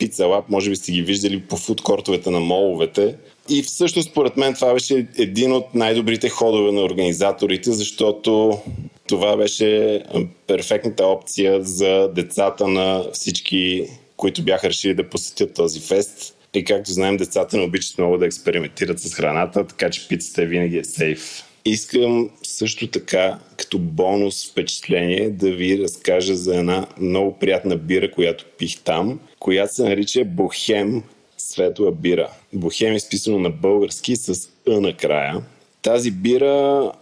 Pizza 0.00 0.24
Lab, 0.24 0.42
може 0.48 0.70
би 0.70 0.76
сте 0.76 0.92
ги 0.92 1.02
виждали 1.02 1.40
по 1.40 1.56
фудкортовете 1.56 2.30
на 2.30 2.40
моловете. 2.40 3.16
И 3.48 3.62
всъщност, 3.62 4.10
според 4.10 4.36
мен, 4.36 4.54
това 4.54 4.72
беше 4.72 5.06
един 5.18 5.52
от 5.52 5.74
най-добрите 5.74 6.28
ходове 6.28 6.72
на 6.72 6.80
организаторите, 6.80 7.72
защото 7.72 8.58
това 9.06 9.36
беше 9.36 10.02
перфектната 10.46 11.06
опция 11.06 11.62
за 11.62 12.08
децата 12.14 12.68
на 12.68 13.04
всички, 13.12 13.86
които 14.16 14.42
бяха 14.42 14.68
решили 14.68 14.94
да 14.94 15.08
посетят 15.08 15.54
този 15.54 15.80
фест. 15.80 16.34
И 16.54 16.64
както 16.64 16.92
знаем, 16.92 17.16
децата 17.16 17.56
не 17.56 17.62
обичат 17.62 17.98
много 17.98 18.18
да 18.18 18.26
експериментират 18.26 19.00
с 19.00 19.14
храната, 19.14 19.66
така 19.66 19.90
че 19.90 20.08
пицата 20.08 20.44
винаги 20.44 20.78
е 20.78 20.84
сейф. 20.84 21.51
Искам 21.64 22.30
също 22.42 22.86
така, 22.86 23.38
като 23.56 23.78
бонус 23.78 24.50
впечатление, 24.50 25.30
да 25.30 25.50
ви 25.50 25.82
разкажа 25.82 26.36
за 26.36 26.56
една 26.56 26.86
много 27.00 27.38
приятна 27.38 27.76
бира, 27.76 28.10
която 28.10 28.44
пих 28.58 28.80
там, 28.80 29.20
която 29.38 29.74
се 29.74 29.82
нарича 29.82 30.24
Бохем 30.24 31.02
светла 31.38 31.92
бира. 31.92 32.30
Бохем 32.52 32.92
е 32.92 32.96
изписано 32.96 33.38
на 33.38 33.50
български 33.50 34.16
с 34.16 34.48
Ъ 34.68 34.80
накрая. 34.80 35.42
Тази 35.82 36.10
бира 36.10 36.92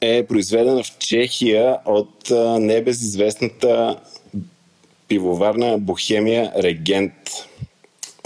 е 0.00 0.26
произведена 0.26 0.82
в 0.82 0.98
Чехия 0.98 1.78
от 1.86 2.30
небезизвестната 2.60 4.00
пивоварна 5.08 5.78
Бохемия 5.78 6.52
Регент. 6.56 7.12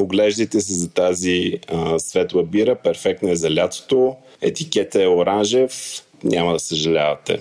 Оглеждайте 0.00 0.60
се 0.60 0.72
за 0.72 0.90
тази 0.90 1.58
а, 1.68 1.98
светла 1.98 2.42
бира, 2.42 2.74
перфектна 2.74 3.30
е 3.30 3.36
за 3.36 3.54
лятото. 3.54 4.16
Етикета 4.44 5.02
е 5.02 5.08
оранжев, 5.08 6.02
няма 6.24 6.52
да 6.52 6.58
съжалявате. 6.58 7.40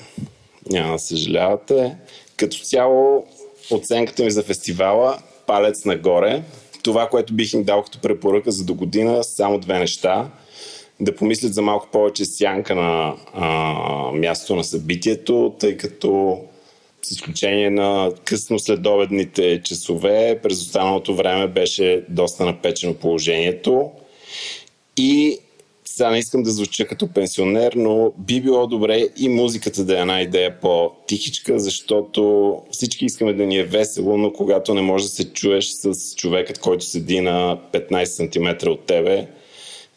Няма 0.69 0.93
да 0.93 0.99
съжалявате. 0.99 1.95
Като 2.37 2.57
цяло, 2.57 3.27
оценката 3.71 4.23
ми 4.23 4.31
за 4.31 4.43
фестивала 4.43 5.17
палец 5.47 5.85
нагоре. 5.85 6.43
Това, 6.83 7.09
което 7.09 7.33
бих 7.33 7.53
им 7.53 7.63
дал 7.63 7.83
като 7.83 7.99
препоръка 7.99 8.51
за 8.51 8.65
до 8.65 8.73
година, 8.73 9.23
само 9.23 9.59
две 9.59 9.79
неща. 9.79 10.29
Да 10.99 11.15
помислят 11.15 11.53
за 11.53 11.61
малко 11.61 11.87
повече 11.91 12.25
сянка 12.25 12.75
на 12.75 13.15
а, 13.33 13.47
мястото 14.11 14.55
на 14.55 14.63
събитието, 14.63 15.55
тъй 15.59 15.77
като 15.77 16.41
с 17.01 17.11
изключение 17.11 17.69
на 17.69 18.11
късно 18.25 18.59
следобедните 18.59 19.61
часове, 19.63 20.39
през 20.43 20.61
останалото 20.61 21.15
време 21.15 21.47
беше 21.47 22.03
доста 22.09 22.45
напечено 22.45 22.93
положението. 22.93 23.91
И 24.97 25.39
сега 25.95 26.09
не 26.09 26.17
искам 26.17 26.43
да 26.43 26.51
звуча 26.51 26.87
като 26.87 27.07
пенсионер, 27.07 27.73
но 27.75 28.13
би 28.17 28.41
било 28.41 28.67
добре 28.67 29.07
и 29.17 29.29
музиката 29.29 29.83
да 29.83 29.97
е 29.97 30.01
една 30.01 30.21
идея 30.21 30.59
по-тихичка, 30.59 31.59
защото 31.59 32.61
всички 32.71 33.05
искаме 33.05 33.33
да 33.33 33.45
ни 33.45 33.57
е 33.57 33.63
весело, 33.63 34.17
но 34.17 34.33
когато 34.33 34.73
не 34.73 34.81
можеш 34.81 35.07
да 35.07 35.13
се 35.13 35.33
чуеш 35.33 35.65
с 35.65 36.15
човекът, 36.15 36.59
който 36.59 36.85
седи 36.85 37.21
на 37.21 37.57
15 37.73 38.03
см 38.03 38.69
от 38.69 38.85
тебе, 38.85 39.27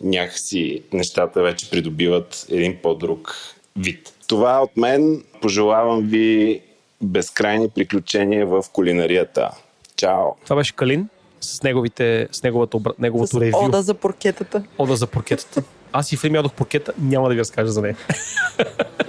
някакси 0.01 0.83
нещата 0.93 1.43
вече 1.43 1.71
придобиват 1.71 2.47
един 2.51 2.77
по-друг 2.83 3.37
вид. 3.77 4.15
Това 4.27 4.63
от 4.63 4.77
мен. 4.77 5.25
Пожелавам 5.43 6.01
ви 6.01 6.61
безкрайни 7.03 7.69
приключения 7.69 8.47
в 8.47 8.65
кулинарията. 8.73 9.51
Чао! 9.97 10.25
Това 10.45 10.57
беше 10.57 10.77
Калин 10.77 11.09
с, 11.41 11.63
неговите, 11.63 12.29
с 12.33 12.43
неговото, 12.43 12.83
неговото 12.99 13.37
с 13.37 13.41
ревю. 13.41 13.59
Ода 13.65 13.83
за 13.83 13.95
поркетата. 13.95 14.63
Ода 14.79 14.97
за 14.97 15.07
поркетата. 15.07 15.63
Аз 15.99 16.13
и 16.13 16.17
в 16.17 16.25
ядох 16.25 16.53
поркета, 16.53 16.93
няма 16.99 17.29
да 17.29 17.35
ви 17.35 17.41
разкажа 17.41 17.73
за 17.73 17.83
нея. 17.83 17.97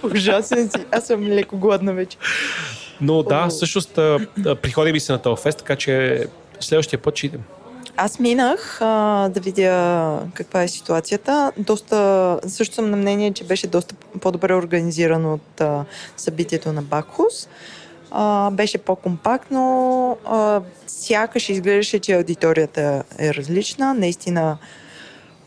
Ужасен 0.04 0.70
си. 0.70 0.86
Аз 0.92 1.08
съм 1.08 1.24
леко 1.28 1.58
гладна 1.58 1.94
вече. 1.94 2.18
Но 3.02 3.24
да, 3.24 3.48
всъщност 3.48 3.96
приходи 4.62 4.92
ми 4.92 5.00
се 5.00 5.12
на 5.12 5.22
този 5.22 5.42
фест, 5.42 5.58
така 5.58 5.76
че 5.76 6.26
следващия 6.60 7.02
път 7.02 7.18
ще 7.18 7.26
идем. 7.26 7.42
Аз 7.98 8.20
минах 8.20 8.78
а, 8.82 9.30
да 9.30 9.40
видя 9.40 10.20
каква 10.34 10.64
е 10.64 10.68
ситуацията. 10.68 11.52
Доста, 11.58 12.40
също 12.48 12.76
съм 12.76 12.90
на 12.90 12.98
мнение, 12.98 13.34
че 13.34 13.44
беше 13.44 13.68
доста 13.68 13.96
по-добре 14.22 14.54
организирано 14.54 15.34
от 15.34 15.62
а, 15.62 15.86
събитието 16.18 16.74
на 16.74 16.82
Бакхус. 16.82 17.48
А, 18.12 18.52
беше 18.52 18.78
по-компактно. 18.78 20.18
А, 20.26 20.62
сякаш 20.88 21.50
изглеждаше, 21.50 22.00
че 22.00 22.14
аудиторията 22.14 23.04
е 23.20 23.34
различна. 23.34 23.94
Наистина 23.94 24.58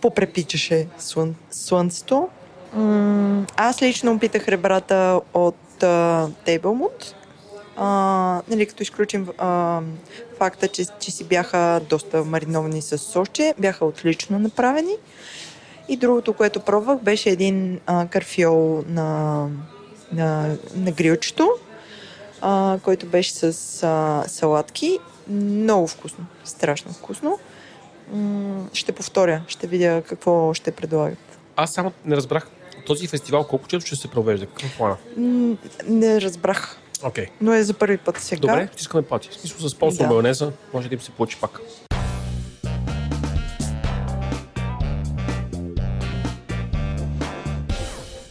попрепичаше 0.00 0.86
слън, 0.98 1.34
слънцето. 1.50 2.28
Аз 3.56 3.82
лично 3.82 4.12
опитах 4.12 4.48
ребрата 4.48 5.20
от 5.34 5.82
а, 7.76 8.42
нали, 8.48 8.66
като 8.66 8.82
изключим 8.82 9.28
а, 9.38 9.80
факта, 10.38 10.68
че, 10.68 10.84
че 11.00 11.10
си 11.10 11.24
бяха 11.24 11.80
доста 11.88 12.24
мариновани 12.24 12.82
с 12.82 12.98
соче, 12.98 13.54
бяха 13.58 13.84
отлично 13.84 14.38
направени. 14.38 14.96
И 15.88 15.96
другото, 15.96 16.32
което 16.32 16.60
пробвах, 16.60 16.98
беше 16.98 17.30
един 17.30 17.80
а, 17.86 18.06
карфиол 18.06 18.84
на, 18.88 19.46
на, 20.12 20.56
на 20.74 20.92
грилчето, 20.92 21.50
а, 22.40 22.78
който 22.82 23.06
беше 23.06 23.32
с 23.32 23.42
а, 23.82 24.24
салатки. 24.28 24.98
Много 25.28 25.86
вкусно, 25.86 26.26
страшно 26.44 26.92
вкусно. 26.92 27.38
М- 28.12 28.68
ще 28.72 28.92
повторя, 28.92 29.42
ще 29.48 29.66
видя 29.66 30.02
какво 30.02 30.54
ще 30.54 30.72
предлагат. 30.72 31.18
Аз 31.56 31.72
само 31.72 31.92
не 32.04 32.16
разбрах 32.16 32.50
този 32.86 33.06
фестивал 33.06 33.44
колко 33.44 33.68
често 33.68 33.86
ще 33.86 33.96
се 33.96 34.08
провежда? 34.08 34.46
Какво 34.46 34.68
плана? 34.76 34.96
Не 35.88 36.20
разбрах. 36.20 36.76
Okay. 37.00 37.28
Но 37.40 37.54
е 37.54 37.62
за 37.62 37.74
първи 37.74 37.96
път 37.96 38.18
сега. 38.18 38.40
Добре, 38.40 38.68
искаме 38.78 39.02
пати. 39.02 39.28
В 39.28 39.34
смисъл 39.34 39.68
с 39.68 39.70
спонсор 39.70 40.02
да. 40.02 40.06
майонеза, 40.06 40.52
може 40.74 40.88
да 40.88 40.94
им 40.94 41.00
се 41.00 41.10
получи 41.10 41.36
пак. 41.40 41.60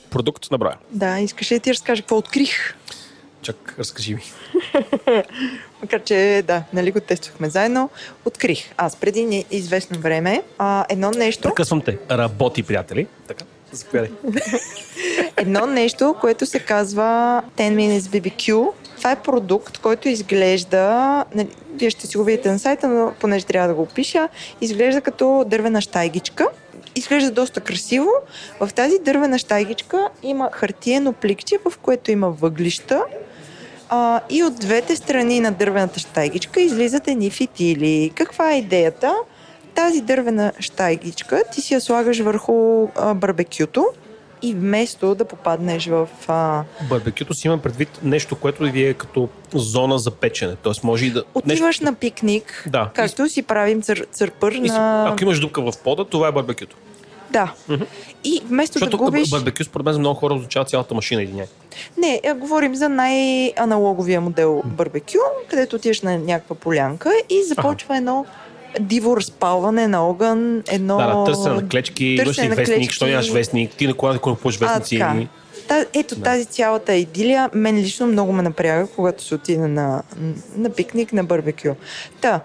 Продукт 0.09 0.51
на 0.51 0.57
Брая. 0.57 0.77
Да, 0.91 1.19
искаш 1.19 1.51
ли 1.51 1.55
да 1.55 1.59
ти 1.59 1.73
разкажа 1.73 2.01
какво 2.01 2.17
открих? 2.17 2.75
Чак, 3.41 3.75
разкажи 3.79 4.15
ми. 4.15 4.21
Макар, 5.81 6.03
че 6.03 6.43
да, 6.47 6.63
нали 6.73 6.91
го 6.91 6.99
тествахме 6.99 7.49
заедно. 7.49 7.89
Открих. 8.25 8.71
Аз 8.77 8.95
преди 8.95 9.45
известно 9.51 9.99
време 9.99 10.43
а, 10.57 10.85
едно 10.89 11.11
нещо... 11.11 11.49
Прекъсвам 11.49 11.81
те. 11.81 11.97
Работи, 12.11 12.63
приятели. 12.63 13.07
Така. 13.27 13.45
Заповядай. 13.71 14.09
Едно 15.37 15.65
нещо, 15.65 16.15
което 16.21 16.45
се 16.45 16.59
казва 16.59 17.43
10 17.57 17.75
Minutes 17.75 17.99
BBQ. 17.99 18.69
Това 18.97 19.11
е 19.11 19.21
продукт, 19.21 19.77
който 19.77 20.09
изглежда, 20.09 21.25
нали, 21.35 21.49
вие 21.73 21.89
ще 21.89 22.07
си 22.07 22.17
го 22.17 22.23
видите 22.23 22.51
на 22.51 22.59
сайта, 22.59 22.87
но 22.87 23.13
понеже 23.19 23.45
трябва 23.45 23.67
да 23.67 23.73
го 23.73 23.81
опиша, 23.81 24.29
изглежда 24.61 25.01
като 25.01 25.45
дървена 25.47 25.81
штайгичка. 25.81 26.47
Изглежда 26.95 27.31
доста 27.31 27.61
красиво. 27.61 28.09
В 28.59 28.69
тази 28.75 28.99
дървена 28.99 29.39
штайгичка 29.39 30.09
има 30.23 30.49
хартиено 30.51 31.13
пликче, 31.13 31.57
в 31.69 31.77
което 31.77 32.11
има 32.11 32.29
въглища, 32.29 33.03
а, 33.89 34.21
и 34.30 34.43
от 34.43 34.56
двете 34.56 34.95
страни 34.95 35.39
на 35.39 35.52
дървената 35.52 35.99
штайгичка 35.99 36.62
излизат 36.62 37.08
едни 37.08 37.30
фитили. 37.30 38.12
Каква 38.15 38.52
е 38.52 38.58
идеята? 38.58 39.13
тази 39.75 40.02
дървена 40.02 40.54
штайгичка 40.60 41.43
ти 41.54 41.62
си 41.62 41.73
я 41.73 41.82
слагаш 41.82 42.19
върху 42.19 42.88
а, 42.95 43.13
барбекюто 43.13 43.86
и 44.41 44.54
вместо 44.54 45.15
да 45.15 45.25
попаднеш 45.25 45.88
в... 45.88 46.08
А... 46.28 46.63
Барбекюто 46.89 47.34
си 47.34 47.47
има 47.47 47.58
предвид 47.58 47.99
нещо, 48.04 48.36
което 48.36 48.63
ви 48.63 48.86
е 48.86 48.93
като 48.93 49.30
зона 49.54 49.99
за 49.99 50.12
печене. 50.12 50.56
Тоест 50.56 50.84
може 50.84 51.06
и 51.06 51.12
да... 51.12 51.23
Отиваш 51.34 51.60
нещо... 51.60 51.84
на 51.84 51.93
пикник, 51.93 52.63
да. 52.67 52.89
както 52.93 53.25
и... 53.25 53.30
си 53.30 53.43
правим 53.43 53.82
цър, 53.82 54.06
църпър 54.12 54.52
и 54.52 54.60
на... 54.62 55.10
Ако 55.10 55.23
имаш 55.23 55.39
дупка 55.39 55.71
в 55.71 55.78
пода, 55.84 56.06
това 56.06 56.28
е 56.28 56.32
барбекюто. 56.32 56.75
Да. 57.31 57.53
Mm-hmm. 57.69 57.85
И 58.23 58.41
вместо 58.45 58.79
Защото 58.79 58.97
да 58.97 59.03
губиш... 59.03 59.29
барбекю 59.29 59.63
според 59.63 59.85
мен 59.85 59.99
много 59.99 60.19
хора 60.19 60.33
означава 60.33 60.65
цялата 60.65 60.93
машина, 60.93 61.23
или 61.23 61.33
не? 61.33 61.47
Не, 61.97 62.33
говорим 62.33 62.75
за 62.75 62.89
най-аналоговия 62.89 64.21
модел 64.21 64.61
барбекю, 64.65 65.17
където 65.49 65.75
отиваш 65.75 66.01
на 66.01 66.17
някаква 66.17 66.55
полянка 66.55 67.11
и 67.29 67.43
започва 67.43 67.87
ага. 67.89 67.97
едно 67.97 68.25
диво 68.79 69.17
разпалване 69.17 69.87
на 69.87 70.07
огън, 70.07 70.63
едно... 70.71 70.97
Да, 70.97 71.15
да 71.15 71.23
търсене 71.23 71.55
на 71.55 71.69
клечки, 71.69 72.05
имаш 72.05 72.39
ли 72.39 72.47
вестник, 72.47 72.67
клечки. 72.67 72.93
що 72.93 73.05
нямаш 73.05 73.29
вестник, 73.29 73.71
ти 73.71 73.87
на 73.87 73.93
кола 73.93 74.13
да 74.13 74.19
купуваш 74.19 74.57
вестници. 74.57 74.97
А, 75.01 75.27
Та, 75.67 75.85
ето 75.93 76.15
да. 76.15 76.23
тази 76.23 76.45
цялата 76.45 76.95
идилия, 76.95 77.49
мен 77.53 77.77
лично 77.77 78.07
много 78.07 78.31
ме 78.31 78.43
напряга, 78.43 78.87
когато 78.95 79.23
се 79.23 79.35
отида 79.35 79.67
на, 79.67 80.03
на 80.55 80.69
пикник, 80.69 81.13
на 81.13 81.23
барбекю. 81.23 81.69
Та, 82.21 82.41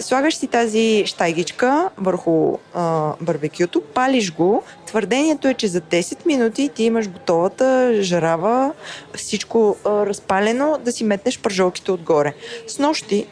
слагаш 0.00 0.36
си 0.36 0.46
тази 0.46 1.02
штайгичка 1.06 1.90
върху 1.96 2.58
а, 2.74 3.12
барбекюто, 3.20 3.80
палиш 3.80 4.32
го. 4.32 4.62
Твърдението 4.86 5.48
е, 5.48 5.54
че 5.54 5.68
за 5.68 5.80
10 5.80 6.26
минути 6.26 6.70
ти 6.74 6.82
имаш 6.82 7.08
готовата 7.08 7.98
жарава, 8.00 8.72
всичко 9.14 9.76
а, 9.84 10.06
разпалено, 10.06 10.78
да 10.84 10.92
си 10.92 11.04
метнеш 11.04 11.40
пържолките 11.40 11.92
отгоре. 11.92 12.34
С 12.66 12.78
нощи 12.78 13.26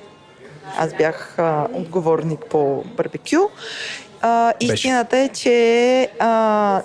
аз 0.79 0.95
бях 0.95 1.39
а, 1.39 1.69
отговорник 1.73 2.41
по 2.51 2.85
барбекю. 2.97 3.49
А, 4.21 4.53
истината 4.61 5.19
е, 5.19 5.29
че 5.29 6.09
а, 6.19 6.83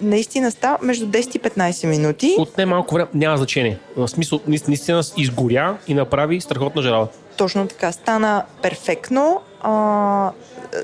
наистина 0.00 0.50
става 0.50 0.78
между 0.82 1.06
10 1.06 1.36
и 1.36 1.40
15 1.40 1.86
минути. 1.86 2.34
От 2.38 2.58
не 2.58 2.66
малко 2.66 2.94
време, 2.94 3.08
няма 3.14 3.36
значение. 3.36 3.78
В 3.96 4.08
смисъл, 4.08 4.40
наистина 4.46 5.02
изгоря 5.16 5.78
и 5.88 5.94
направи 5.94 6.40
страхотна 6.40 6.82
жарава. 6.82 7.08
Точно 7.38 7.66
така. 7.66 7.92
Стана 7.92 8.44
перфектно. 8.62 9.40
А, 9.60 9.70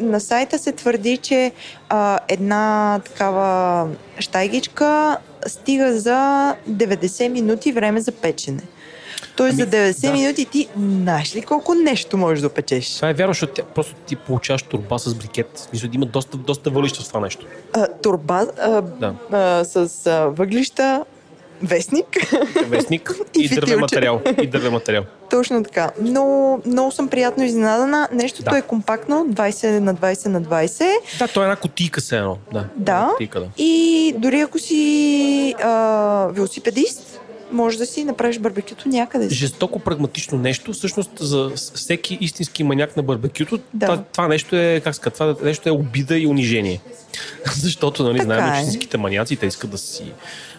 на 0.01 0.21
сайта 0.21 0.59
се 0.59 0.73
твърди, 0.73 1.17
че 1.17 1.53
а, 1.89 2.19
една 2.29 3.01
такава 3.05 3.89
штайгичка 4.19 5.19
стига 5.47 5.99
за 5.99 6.55
90 6.71 7.29
минути 7.29 7.73
време 7.73 8.01
за 8.01 8.13
печене. 8.13 8.63
Тоест 9.37 9.61
ами, 9.61 9.71
за 9.71 9.77
90 9.77 10.07
да. 10.07 10.13
минути 10.13 10.45
ти 10.45 10.69
знаеш 10.77 11.37
ли 11.37 11.43
колко 11.43 11.75
нещо 11.75 12.17
можеш 12.17 12.43
да 12.43 12.49
печеш? 12.49 12.97
Това 12.97 13.11
е 13.11 13.15
вярно, 13.15 13.31
защото 13.33 13.63
просто 13.75 13.95
ти 14.07 14.17
получаваш 14.17 14.63
турба 14.63 14.99
с 14.99 15.15
брикет. 15.15 15.69
Мисля, 15.73 15.89
има 15.93 16.07
доста, 16.07 16.37
доста 16.37 16.71
въглища 16.71 17.03
в 17.03 17.09
това 17.09 17.21
нещо. 17.21 17.47
А, 17.73 17.87
турба 17.87 18.47
а, 18.59 18.81
да. 18.81 19.15
а, 19.33 19.65
с 19.65 20.07
а, 20.07 20.27
въглища, 20.27 21.05
вестник. 21.63 22.07
Вестник 22.67 23.15
и, 23.39 23.45
и 23.45 23.49
дървен 23.49 23.79
материал. 23.79 24.21
И 24.43 24.47
дървен 24.47 24.73
материал. 24.73 25.05
Точно 25.31 25.63
така. 25.63 25.91
Но 26.01 26.61
много 26.67 26.93
съм 26.93 27.09
приятно 27.09 27.45
изненадана. 27.45 28.09
Нещото 28.13 28.51
да. 28.51 28.59
е 28.59 28.63
компактно, 28.63 29.27
20 29.29 29.79
на 29.79 29.95
20 29.95 30.27
на 30.27 30.43
20. 30.43 30.85
Да, 31.19 31.29
то 31.29 31.41
е 31.41 31.45
една 31.45 31.57
кутийка 31.57 32.01
се 32.01 32.17
едно. 32.17 32.39
Да. 32.53 32.65
Да. 32.77 33.09
Кутийка, 33.13 33.41
да. 33.41 33.47
И 33.59 34.15
дори 34.19 34.41
ако 34.41 34.59
си 34.59 35.55
а, 35.63 36.29
велосипедист, 36.33 37.21
може 37.53 37.79
да 37.79 37.87
си 37.87 38.05
направиш 38.05 38.39
барбекюто 38.39 38.89
някъде. 38.89 39.29
Жестоко 39.29 39.79
прагматично 39.79 40.39
нещо. 40.39 40.73
Всъщност 40.73 41.11
за 41.21 41.51
всеки 41.55 42.19
истински 42.21 42.65
маняк 42.65 42.97
на 42.97 43.03
барбекюто 43.03 43.59
да. 43.75 43.87
това, 43.87 44.03
това 44.03 44.29
нещо 44.29 44.57
е, 44.57 44.81
как 44.85 44.95
ска, 44.95 45.11
това 45.11 45.37
нещо 45.43 45.69
е 45.69 45.73
обида 45.73 46.19
и 46.19 46.27
унижение. 46.27 46.81
Защото, 47.55 48.03
нали, 48.03 48.19
така 48.19 48.25
знаем, 48.25 48.53
е. 48.53 48.57
че 48.57 48.61
истинските 48.61 48.99
маняци, 48.99 49.37
те 49.37 49.47
искат 49.47 49.71
да 49.71 49.79
си 49.79 50.13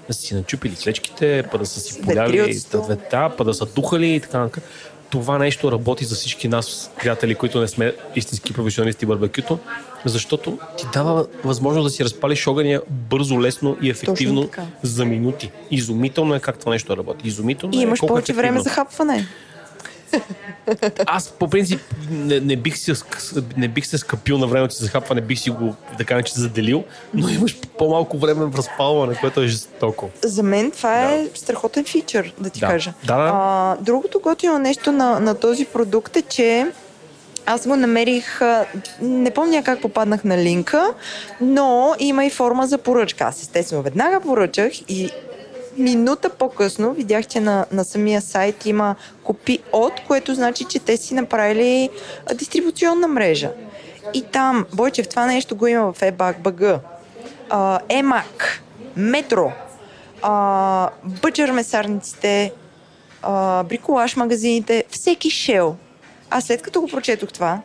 да 0.07 0.13
си 0.13 0.35
начупили 0.35 0.75
клечките, 0.75 1.43
па 1.51 1.57
да 1.57 1.65
са 1.65 1.79
си 1.79 2.01
поляли 2.01 2.59
цвета, 2.59 3.31
па 3.37 3.43
да 3.43 3.53
са 3.53 3.65
духали 3.65 4.15
и 4.15 4.19
така 4.19 4.39
нататък. 4.39 4.63
Това 5.09 5.37
нещо 5.37 5.71
работи 5.71 6.05
за 6.05 6.15
всички 6.15 6.47
нас, 6.47 6.91
приятели, 6.99 7.35
които 7.35 7.61
не 7.61 7.67
сме 7.67 7.93
истински 8.15 8.53
професионалисти 8.53 9.05
барбекюто, 9.05 9.59
защото 10.05 10.57
ти 10.77 10.85
дава 10.93 11.27
възможност 11.43 11.85
да 11.85 11.89
си 11.89 12.03
разпалиш 12.03 12.47
огъня 12.47 12.81
бързо, 12.89 13.41
лесно 13.41 13.77
и 13.81 13.89
ефективно 13.89 14.49
за 14.83 15.05
минути. 15.05 15.51
Изумително 15.71 16.35
е 16.35 16.39
как 16.39 16.59
това 16.59 16.71
нещо 16.71 16.97
работи. 16.97 17.27
Изумително 17.27 17.75
и 17.75 17.79
е 17.79 17.81
имаш 17.81 17.99
повече 17.99 18.33
време 18.33 18.59
за 18.59 18.69
хапване. 18.69 19.27
Аз 21.05 21.29
по 21.29 21.47
принцип 21.47 21.81
не, 22.09 22.39
не, 22.39 22.55
бих 22.55 22.77
се, 22.77 22.93
не 23.57 23.67
бих 23.67 23.87
се 23.87 23.97
скъпил 23.97 24.37
на 24.37 24.47
времето 24.47 24.75
за 24.75 24.87
хапване, 24.87 25.21
бих 25.21 25.39
си 25.39 25.49
го, 25.49 25.75
да 25.97 26.05
кажа, 26.05 26.23
че 26.23 26.33
заделил, 26.33 26.83
но 27.13 27.29
имаш 27.29 27.57
по-малко 27.77 28.17
време 28.17 28.45
в 28.45 28.55
разпалване, 28.57 29.15
което 29.15 29.41
е 29.41 29.47
жестоко. 29.47 30.09
За 30.23 30.43
мен 30.43 30.71
това 30.71 31.03
е 31.03 31.07
да. 31.07 31.23
е 31.23 31.27
страхотен 31.33 31.85
фичър, 31.85 32.33
да 32.39 32.49
ти 32.49 32.59
да. 32.59 32.67
кажа. 32.67 32.93
Да, 33.03 33.17
да. 33.17 33.31
А, 33.33 33.77
другото 33.81 34.19
готино 34.19 34.57
нещо 34.59 34.91
на, 34.91 35.19
на 35.19 35.35
този 35.35 35.65
продукт 35.65 36.15
е, 36.15 36.21
че 36.21 36.67
аз 37.45 37.67
го 37.67 37.75
намерих, 37.75 38.41
не 39.01 39.31
помня 39.31 39.63
как 39.63 39.81
попаднах 39.81 40.23
на 40.23 40.37
линка, 40.37 40.93
но 41.41 41.95
има 41.99 42.25
и 42.25 42.29
форма 42.29 42.67
за 42.67 42.77
поръчка. 42.77 43.23
Аз 43.23 43.41
естествено 43.41 43.81
веднага 43.81 44.21
поръчах 44.21 44.71
и 44.89 45.09
минута 45.77 46.29
по-късно 46.29 46.93
видях, 46.93 47.27
че 47.27 47.39
на, 47.39 47.65
на 47.71 47.83
самия 47.83 48.21
сайт 48.21 48.65
има 48.65 48.95
копи 49.23 49.59
от, 49.73 49.93
което 50.07 50.35
значи, 50.35 50.63
че 50.63 50.79
те 50.79 50.97
си 50.97 51.13
направили 51.13 51.89
дистрибуционна 52.35 53.07
мрежа. 53.07 53.51
И 54.13 54.21
там, 54.21 54.65
Бойчев, 54.73 55.07
това 55.07 55.25
нещо 55.25 55.55
го 55.55 55.67
има 55.67 55.93
в 55.93 55.99
EBAC 55.99 56.39
BG, 56.39 56.79
EMAC, 57.89 58.59
Метро, 58.95 59.51
Бъчър 61.03 61.51
месарниците, 61.51 62.53
бриколаж 63.65 64.15
магазините, 64.15 64.83
всеки 64.89 65.29
шел. 65.29 65.75
А 66.29 66.41
след 66.41 66.61
като 66.61 66.81
го 66.81 66.87
прочетох 66.87 67.31
това, 67.31 67.61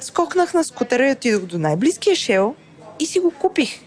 скокнах 0.00 0.54
на 0.54 0.64
скутера 0.64 1.08
и 1.08 1.12
отидох 1.12 1.42
до 1.42 1.58
най-близкия 1.58 2.16
шел 2.16 2.54
и 2.98 3.06
си 3.06 3.18
го 3.18 3.30
купих. 3.30 3.85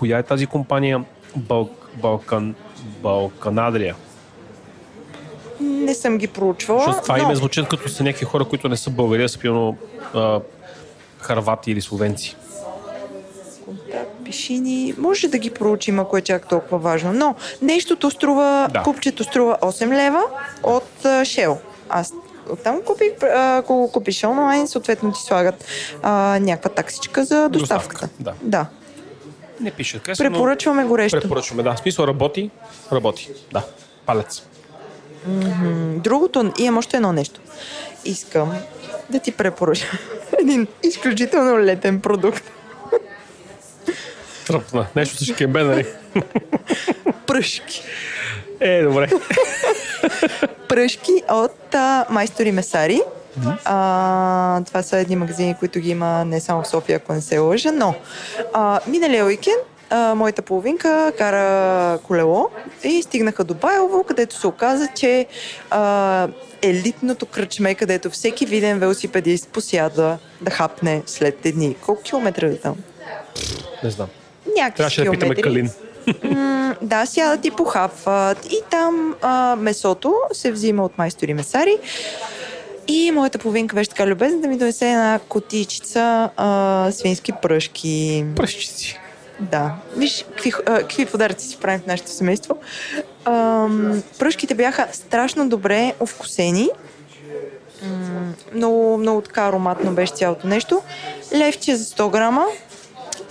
Коя 0.00 0.18
е 0.18 0.22
тази 0.22 0.46
компания 0.46 1.04
Бал... 1.36 1.68
Балкан... 1.94 2.54
Балканадрия? 3.02 3.96
Не 5.60 5.94
съм 5.94 6.18
ги 6.18 6.26
проучвала. 6.26 6.80
Защото 6.80 7.02
това 7.02 7.16
но... 7.16 7.24
име 7.24 7.36
звучат 7.36 7.68
като 7.68 7.88
са 7.88 8.02
някакви 8.04 8.24
хора, 8.24 8.44
които 8.44 8.68
не 8.68 8.76
са 8.76 8.90
българи, 8.90 9.24
а 9.24 9.28
са 9.28 9.38
пилно 9.38 9.76
харвати 11.18 11.70
или 11.70 11.80
словенци. 11.80 12.36
Пиши 14.24 14.58
ни. 14.58 14.94
Може 14.98 15.28
да 15.28 15.38
ги 15.38 15.50
проучим, 15.50 16.00
ако 16.00 16.16
е 16.16 16.20
чак 16.20 16.48
толкова 16.48 16.78
важно. 16.78 17.12
Но 17.12 17.34
нещото 17.62 18.10
струва, 18.10 18.68
да. 18.72 18.82
купчето 18.82 19.24
струва 19.24 19.58
8 19.62 19.88
лева 19.88 20.22
от 20.62 21.02
Shell. 21.02 21.58
Аз 21.88 22.12
оттам 22.50 22.80
купих, 22.86 23.12
ако 23.32 23.74
го 23.74 23.92
купиш 23.92 24.24
онлайн, 24.24 24.68
съответно 24.68 25.12
ти 25.12 25.20
слагат 25.20 25.64
а, 26.02 26.38
някаква 26.40 26.70
таксичка 26.70 27.24
за 27.24 27.48
доставката. 27.48 28.06
Доставка, 28.06 28.22
да. 28.22 28.34
да. 28.42 28.66
Не 29.60 29.70
пише 29.70 29.98
късно, 29.98 30.24
Препоръчваме 30.24 30.84
горещо. 30.84 31.20
Препоръчваме, 31.20 31.62
да. 31.62 31.74
В 31.74 31.78
смисъл 31.78 32.04
работи, 32.04 32.50
работи. 32.92 33.28
Да. 33.52 33.64
Палец. 34.06 34.42
Mm-hmm. 35.28 36.00
Другото, 36.00 36.52
имам 36.58 36.78
още 36.78 36.96
едно 36.96 37.12
нещо. 37.12 37.40
Искам 38.04 38.52
да 39.10 39.18
ти 39.18 39.32
препоръчам 39.32 39.98
един 40.40 40.66
изключително 40.82 41.58
летен 41.58 42.00
продукт. 42.00 42.44
Тръпна. 44.46 44.86
Нещо 44.96 45.24
с 45.24 45.34
кембе, 45.34 45.64
нали? 45.64 45.86
Пръшки. 47.26 47.82
Е, 48.60 48.82
добре. 48.82 49.10
Пръшки 50.68 51.22
от 51.30 51.74
а, 51.74 52.06
Майстори 52.10 52.52
Месари. 52.52 53.00
А, 53.64 54.60
това 54.66 54.82
са 54.82 54.98
едни 54.98 55.16
магазини, 55.16 55.54
които 55.58 55.80
ги 55.80 55.90
има 55.90 56.24
не 56.24 56.40
само 56.40 56.62
в 56.62 56.68
София, 56.68 56.96
ако 56.96 57.12
не 57.12 57.20
се 57.20 57.38
лъжа, 57.38 57.72
но 57.72 57.94
а, 58.52 58.80
миналия 58.86 59.24
уикенд 59.24 59.56
а, 59.90 60.14
моята 60.14 60.42
половинка 60.42 61.12
кара 61.18 61.98
колело 61.98 62.48
и 62.84 63.02
стигнаха 63.02 63.44
до 63.44 63.54
Байлово, 63.54 64.04
където 64.04 64.40
се 64.40 64.46
оказа, 64.46 64.88
че 64.94 65.26
а, 65.70 66.28
елитното 66.62 67.26
кръчме, 67.26 67.74
където 67.74 68.10
всеки 68.10 68.46
виден 68.46 68.78
велосипедист 68.78 69.48
посяда 69.48 70.18
да 70.40 70.50
хапне 70.50 71.02
след 71.06 71.38
дни. 71.54 71.76
Колко 71.86 72.02
километра 72.02 72.46
е 72.46 72.56
там? 72.56 72.76
Не 73.84 73.90
знам. 73.90 74.08
Някакви 74.56 74.76
Трябваше 74.76 75.04
да 75.04 75.10
питаме 75.10 75.34
Калин. 75.34 75.70
М- 76.24 76.76
да, 76.82 77.06
сядат 77.06 77.44
и 77.44 77.50
похапват. 77.50 78.46
И 78.46 78.58
там 78.70 79.14
а, 79.22 79.56
месото 79.56 80.14
се 80.32 80.52
взима 80.52 80.84
от 80.84 80.98
майстори 80.98 81.34
месари. 81.34 81.78
И 82.88 83.10
моята 83.10 83.38
половинка 83.38 83.74
беше 83.76 83.90
така 83.90 84.06
любезна 84.06 84.40
да 84.40 84.48
ми 84.48 84.58
донесе 84.58 84.90
една 84.90 85.20
котичица 85.28 86.30
а, 86.36 86.88
свински 86.92 87.32
пръшки. 87.42 88.24
Пръшчици. 88.36 88.98
Да. 89.40 89.74
Виж 89.96 90.24
какви, 90.28 90.52
а, 90.66 90.78
какви 90.78 91.06
подаръци 91.06 91.48
си 91.48 91.56
правим 91.56 91.80
в 91.80 91.86
нашето 91.86 92.10
семейство. 92.10 92.56
А, 93.24 93.68
пръшките 94.18 94.54
бяха 94.54 94.88
страшно 94.92 95.48
добре 95.48 95.94
овкусени. 96.00 96.68
много, 98.54 98.98
много 98.98 99.20
така 99.20 99.42
ароматно 99.42 99.92
беше 99.94 100.12
цялото 100.12 100.46
нещо. 100.46 100.82
Левче 101.34 101.76
за 101.76 101.84
100 101.84 102.10
грама. 102.10 102.46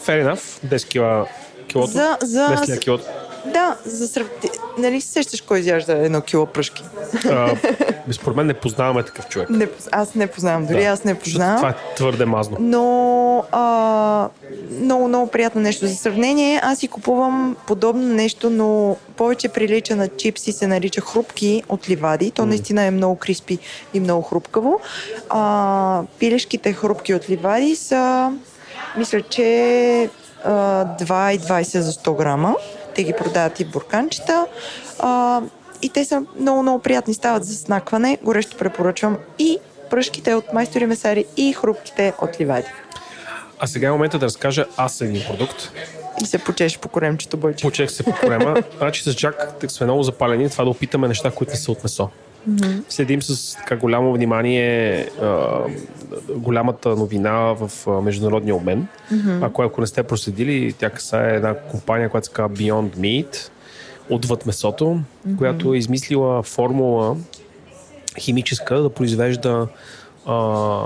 Fair 0.05 0.33
enough. 0.33 0.65
10 0.65 0.87
кила 0.87 1.25
килото. 1.67 1.91
За, 1.91 2.17
за, 2.21 2.47
10 2.47 2.79
килото. 2.79 3.05
Да, 3.53 3.77
за 3.85 4.07
сравнение. 4.07 4.51
Нали 4.77 5.01
се 5.01 5.07
сещаш 5.07 5.41
кой 5.41 5.59
изяжда 5.59 5.93
едно 5.93 6.21
кило 6.21 6.45
пръшки? 6.45 6.83
според 8.11 8.37
мен 8.37 8.47
не 8.47 8.53
познаваме 8.53 9.03
такъв 9.03 9.27
човек. 9.27 9.49
Не, 9.49 9.67
аз 9.91 10.15
не 10.15 10.27
познавам, 10.27 10.65
дори 10.65 10.83
да. 10.83 10.89
аз 10.89 11.03
не 11.03 11.15
познавам. 11.15 11.57
Това 11.57 11.69
е 11.69 11.95
твърде 11.95 12.25
мазно. 12.25 12.57
Но 12.59 13.45
а, 13.51 14.29
много, 14.71 15.07
много 15.07 15.31
приятно 15.31 15.61
нещо. 15.61 15.87
За 15.87 15.95
сравнение, 15.95 16.59
аз 16.63 16.79
си 16.79 16.87
купувам 16.87 17.55
подобно 17.67 18.13
нещо, 18.13 18.49
но 18.49 18.97
повече 19.15 19.49
прилича 19.49 19.95
на 19.95 20.07
чипси, 20.07 20.51
се 20.51 20.67
нарича 20.67 21.01
хрупки 21.01 21.63
от 21.69 21.89
ливади. 21.89 22.31
То 22.31 22.41
mm. 22.41 22.45
наистина 22.45 22.83
е 22.83 22.91
много 22.91 23.15
криспи 23.15 23.59
и 23.93 23.99
много 23.99 24.21
хрупкаво. 24.21 24.79
А, 25.29 26.01
пилешките 26.19 26.73
хрупки 26.73 27.13
от 27.13 27.29
ливади 27.29 27.75
са, 27.75 28.31
мисля, 28.97 29.21
че 29.21 29.41
2,20 30.45 31.79
за 31.79 31.91
100 31.91 32.17
грама. 32.17 32.55
Те 32.99 33.03
ги 33.03 33.13
продават 33.13 33.59
и 33.59 33.65
в 33.65 33.71
бурканчета. 33.71 34.45
А, 34.99 35.41
и 35.81 35.89
те 35.89 36.05
са 36.05 36.23
много, 36.39 36.61
много 36.61 36.79
приятни. 36.79 37.13
Стават 37.13 37.43
за 37.43 37.55
снакване. 37.55 38.17
Горещо 38.23 38.57
препоръчвам. 38.57 39.17
И 39.37 39.57
пръшките 39.89 40.33
от 40.33 40.53
майстори 40.53 40.85
месари 40.85 41.25
и 41.37 41.53
хрупките 41.53 42.13
от 42.21 42.41
ливади. 42.41 42.67
А 43.59 43.67
сега 43.67 43.87
е 43.87 43.91
момента 43.91 44.19
да 44.19 44.25
разкажа 44.25 44.65
аз 44.77 45.01
един 45.01 45.23
продукт. 45.27 45.71
И 46.23 46.25
се 46.25 46.37
почеш 46.37 46.79
по 46.79 46.89
коремчето, 46.89 47.37
Бойче. 47.37 47.61
Почех 47.61 47.91
се 47.91 48.03
по 48.03 48.11
корема. 48.11 48.55
значи 48.77 49.03
с 49.03 49.15
Джак 49.15 49.65
сме 49.67 49.85
много 49.85 50.03
запалени 50.03 50.49
това 50.49 50.63
да 50.63 50.69
опитаме 50.69 51.07
неща, 51.07 51.31
които 51.31 51.51
не 51.51 51.57
са 51.57 51.71
от 51.71 51.83
месо. 51.83 52.09
Mm-hmm. 52.49 52.83
Следим 52.89 53.21
с 53.21 53.55
така 53.55 53.75
голямо 53.75 54.13
внимание 54.13 54.99
а, 55.21 55.59
голямата 56.35 56.89
новина 56.89 57.33
в 57.33 57.71
а, 57.87 58.01
международния 58.01 58.55
обмен. 58.55 58.87
Mm-hmm. 59.13 59.45
Ако, 59.45 59.63
ако 59.63 59.81
не 59.81 59.87
сте 59.87 60.03
проследили, 60.03 60.73
тя 60.73 60.89
касае 60.89 61.35
една 61.35 61.55
компания, 61.55 62.09
която 62.09 62.27
се 62.27 62.33
казва 62.33 62.55
Beyond 62.55 62.97
Meat, 62.97 63.49
отвъд 64.09 64.45
месото, 64.45 64.85
mm-hmm. 64.85 65.37
която 65.37 65.73
е 65.73 65.77
измислила 65.77 66.43
формула 66.43 67.17
химическа 68.19 68.81
да 68.81 68.89
произвежда 68.89 69.67
а, 70.25 70.35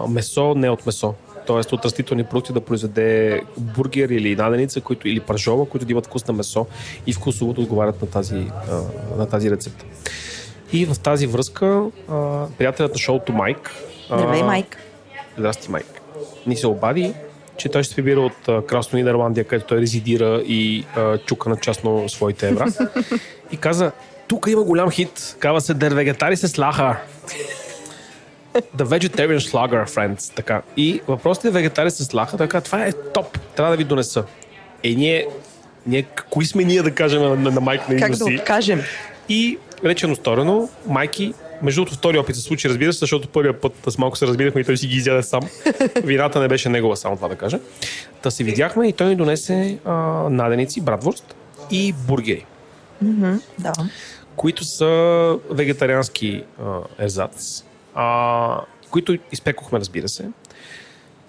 месо 0.09 0.55
не 0.55 0.69
от 0.69 0.85
месо. 0.85 1.13
Тоест 1.47 1.73
от 1.73 1.85
растителни 1.85 2.23
продукти 2.23 2.53
да 2.53 2.61
произведе 2.61 3.41
бургер 3.57 4.09
или 4.09 4.35
наденица, 4.35 4.81
които, 4.81 5.07
или 5.07 5.19
пържова, 5.19 5.65
които 5.65 5.85
да 5.85 5.91
имат 5.91 6.05
вкус 6.05 6.27
на 6.27 6.33
месо 6.33 6.65
и 7.07 7.13
вкусово 7.13 7.53
да 7.53 7.61
отговарят 7.61 8.01
на 8.01 8.07
тази, 8.07 8.47
а, 8.71 8.81
на 9.17 9.29
тази 9.29 9.51
рецепта. 9.51 9.85
И 10.73 10.85
в 10.85 10.99
тази 10.99 11.27
връзка 11.27 11.85
а, 12.09 12.45
приятелят 12.57 12.91
на 12.91 12.97
шоуто 12.97 13.31
Майк. 13.31 13.71
Здравей, 14.05 14.43
Майк. 14.43 14.77
Здрасти, 15.37 15.71
Майк. 15.71 16.01
Ни 16.47 16.55
се 16.55 16.67
обади, 16.67 17.13
че 17.57 17.69
той 17.69 17.83
ще 17.83 17.89
се 17.89 17.95
прибира 17.95 18.21
от 18.21 18.47
а, 18.47 18.65
Красно 18.65 18.97
Нидерландия, 18.97 19.43
където 19.45 19.67
той 19.67 19.77
резидира 19.77 20.41
и 20.45 20.85
а, 20.95 21.17
чука 21.17 21.49
на 21.49 21.57
частно 21.57 22.09
своите 22.09 22.47
евра. 22.47 22.65
и 23.51 23.57
каза, 23.57 23.91
тук 24.27 24.47
има 24.49 24.63
голям 24.63 24.91
хит. 24.91 25.35
Казва 25.39 25.61
се 25.61 25.75
Der 25.75 25.93
Vegetari 25.93 26.35
се 26.35 26.47
слаха. 26.47 26.97
The 28.53 28.83
Vegetarian 28.83 29.39
Slugger, 29.39 29.87
friends. 29.87 30.35
Така. 30.35 30.61
И 30.77 31.01
въпросът 31.07 31.45
е 31.45 31.49
вегетари 31.49 31.91
се 31.91 32.03
слаха, 32.03 32.37
така, 32.37 32.61
това 32.61 32.85
е 32.85 32.91
топ. 32.91 33.39
Трябва 33.55 33.71
да 33.71 33.77
ви 33.77 33.83
донеса. 33.83 34.23
Е, 34.83 34.89
ние, 34.89 35.27
ние 35.87 36.05
кои 36.29 36.45
сме 36.45 36.63
ние 36.63 36.81
да 36.81 36.91
кажем 36.91 37.21
на, 37.21 37.35
на, 37.35 37.51
на 37.51 37.61
майк 37.61 37.89
на 37.89 37.97
Как 37.97 38.15
да 38.15 38.25
откажем? 38.25 38.81
И 39.29 39.57
речено 39.85 40.15
сторено, 40.15 40.69
майки, 40.87 41.33
между 41.61 41.81
другото 41.81 41.97
втори 41.97 42.17
опит 42.17 42.35
се 42.35 42.41
случи, 42.41 42.69
разбира 42.69 42.93
се, 42.93 42.99
защото 42.99 43.27
първия 43.27 43.61
път 43.61 43.73
с 43.89 43.97
малко 43.97 44.17
се 44.17 44.27
разбирахме 44.27 44.61
и 44.61 44.63
той 44.63 44.77
си 44.77 44.87
ги 44.87 44.95
изяде 44.95 45.23
сам. 45.23 45.41
Вината 46.03 46.39
не 46.39 46.47
беше 46.47 46.69
негова, 46.69 46.97
само 46.97 47.15
това 47.15 47.27
да 47.27 47.35
кажа. 47.35 47.59
Та 48.21 48.31
се 48.31 48.43
видяхме 48.43 48.87
и 48.87 48.93
той 48.93 49.07
ни 49.07 49.15
донесе 49.15 49.77
а, 49.85 49.93
наденици, 50.29 50.81
братворст 50.81 51.35
и 51.71 51.93
бургери. 52.07 52.45
Mm-hmm, 53.03 53.41
да. 53.59 53.73
Които 54.35 54.63
са 54.63 55.37
вегетариански 55.51 56.43
а, 56.61 56.79
ерзац, 56.99 57.63
а, 57.95 58.61
които 58.89 59.17
изпекохме, 59.31 59.79
разбира 59.79 60.09
се. 60.09 60.29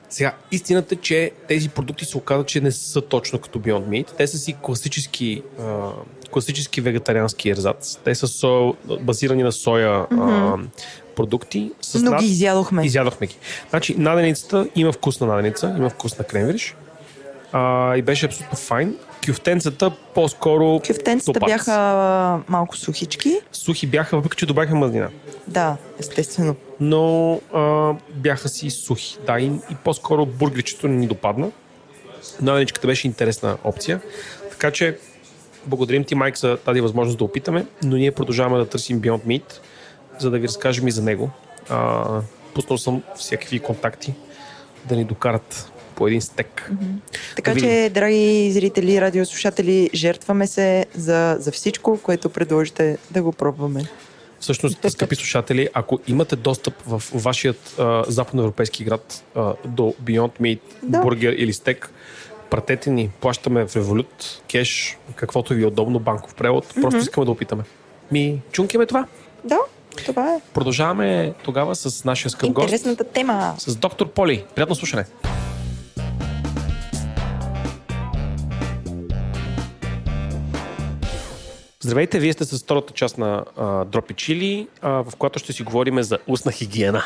Сега, 0.09 0.35
истината 0.53 0.95
е, 0.95 0.99
че 0.99 1.31
тези 1.49 1.69
продукти 1.69 2.05
се 2.05 2.19
оказват, 2.19 2.47
че 2.47 2.61
не 2.61 2.73
са 2.73 3.01
точно 3.01 3.39
като 3.39 3.59
Beyond 3.59 3.85
Meat. 3.85 4.17
Те 4.17 4.27
са 4.27 4.39
си 4.39 4.57
класически, 4.63 5.43
а, 5.61 5.91
класически 6.35 6.81
вегетариански 6.81 7.51
ерзац. 7.51 7.97
Те 8.05 8.15
са 8.15 8.29
со, 8.29 8.75
базирани 9.01 9.43
на 9.43 9.53
соя 9.53 9.91
mm-hmm. 9.91 10.55
а, 10.55 11.15
продукти. 11.17 11.71
С 11.81 12.03
Но 12.03 12.11
над... 12.11 12.21
ги 12.21 12.27
изядохме. 12.27 12.87
Изядохме 12.87 13.27
ги. 13.27 13.37
Значи, 13.71 13.95
наденицата 13.99 14.69
има 14.77 14.93
вкус 14.93 15.21
на 15.21 15.27
наденица, 15.27 15.75
има 15.79 15.91
вкус 15.91 16.19
на 16.19 16.25
кремвириш. 16.25 16.75
А, 17.53 17.97
и 17.97 18.03
беше 18.03 18.27
абсолютно 18.27 18.57
файн. 18.59 18.97
Кюфтенцата 19.27 19.91
по-скоро 20.15 20.81
Кюфтенцата 20.87 21.33
топац. 21.33 21.51
бяха 21.51 22.41
малко 22.49 22.77
сухички. 22.77 23.41
Сухи 23.53 23.87
бяха, 23.87 24.17
въпреки 24.17 24.37
че 24.37 24.47
добавяха 24.47 24.75
мазнина. 24.75 25.09
Да, 25.49 25.77
естествено. 25.99 26.57
Но 26.81 27.41
а, 27.55 27.93
бяха 28.15 28.49
си 28.49 28.71
сухи. 28.71 29.19
Да, 29.27 29.41
и, 29.41 29.47
и 29.47 29.75
по-скоро 29.85 30.27
бургерчето 30.27 30.89
не 30.89 30.97
ни 30.97 31.07
допадна. 31.07 31.51
Наденичката 32.41 32.87
беше 32.87 33.07
интересна 33.07 33.57
опция. 33.65 34.01
Така 34.51 34.71
че 34.71 34.99
благодарим 35.67 36.05
ти, 36.05 36.15
Майк, 36.15 36.39
за 36.39 36.57
тази 36.57 36.81
възможност 36.81 37.19
да 37.19 37.25
опитаме, 37.25 37.67
но 37.83 37.97
ние 37.97 38.13
продължаваме 38.13 38.59
да 38.59 38.69
търсим 38.69 39.01
Beyond 39.01 39.25
Meat, 39.27 39.53
за 40.19 40.31
да 40.31 40.39
ви 40.39 40.49
разкажем 40.49 40.89
и 40.89 40.91
за 40.91 41.03
него. 41.03 41.31
А, 41.69 42.21
пуснал 42.55 42.79
съм 42.79 43.03
всякакви 43.17 43.59
контакти 43.59 44.15
да 44.89 44.97
ни 44.97 45.05
докарат 45.05 45.73
по 45.95 46.09
един 46.09 46.21
стек. 46.21 46.71
Mm-hmm. 46.73 47.17
Така 47.37 47.55
да 47.55 47.61
че, 47.61 47.91
драги 47.95 48.53
зрители, 48.53 49.01
радиослушатели, 49.01 49.91
жертваме 49.95 50.47
се 50.47 50.87
за, 50.95 51.37
за 51.41 51.53
всичко, 51.53 51.99
което 52.03 52.31
предложите 52.31 52.99
да 53.11 53.23
го 53.23 53.33
пробваме. 53.33 53.85
Всъщност, 54.41 54.91
скъпи 54.91 55.17
слушатели, 55.17 55.69
ако 55.75 56.01
имате 56.07 56.37
достъп 56.37 56.75
в 56.87 57.03
вашият 57.15 57.75
а, 57.79 58.05
западноевропейски 58.09 58.85
град 58.85 59.25
а, 59.35 59.55
до 59.65 59.95
Beyond 60.05 60.41
Meat, 60.41 60.61
да. 60.83 61.01
бургер 61.01 61.33
или 61.33 61.53
стек, 61.53 61.91
пратете 62.55 62.91
ни, 62.91 63.11
плащаме 63.21 63.67
в 63.67 63.77
револют, 63.77 64.43
кеш, 64.51 64.99
каквото 65.15 65.55
ви 65.55 65.63
е 65.63 65.67
удобно, 65.67 65.99
банков 65.99 66.35
превод. 66.35 66.67
Mm-hmm. 66.67 66.81
Просто 66.81 66.99
искаме 66.99 67.25
да 67.25 67.31
опитаме. 67.31 67.63
Ми, 68.13 68.41
чункиме 68.53 68.87
това. 68.87 69.07
Да, 69.45 69.59
това 70.07 70.35
е. 70.35 70.41
Продължаваме 70.55 71.35
тогава 71.45 71.75
с 71.75 72.05
нашия 72.05 72.31
скъп 72.31 72.51
гост. 72.51 72.65
Интересната 72.65 73.05
тема. 73.05 73.55
С 73.59 73.77
доктор 73.77 74.09
Поли. 74.09 74.45
Приятно 74.55 74.75
слушане. 74.75 75.05
Здравейте, 81.85 82.19
вие 82.19 82.33
сте 82.33 82.45
с 82.45 82.63
втората 82.63 82.93
част 82.95 83.19
на 83.19 83.45
а, 83.57 83.85
Дропи 83.85 84.15
Чили, 84.15 84.69
а, 84.83 84.91
в 84.91 85.17
която 85.19 85.39
ще 85.39 85.53
си 85.53 85.63
говорим 85.63 86.03
за 86.03 86.19
устна 86.27 86.53
хигиена. 86.53 87.03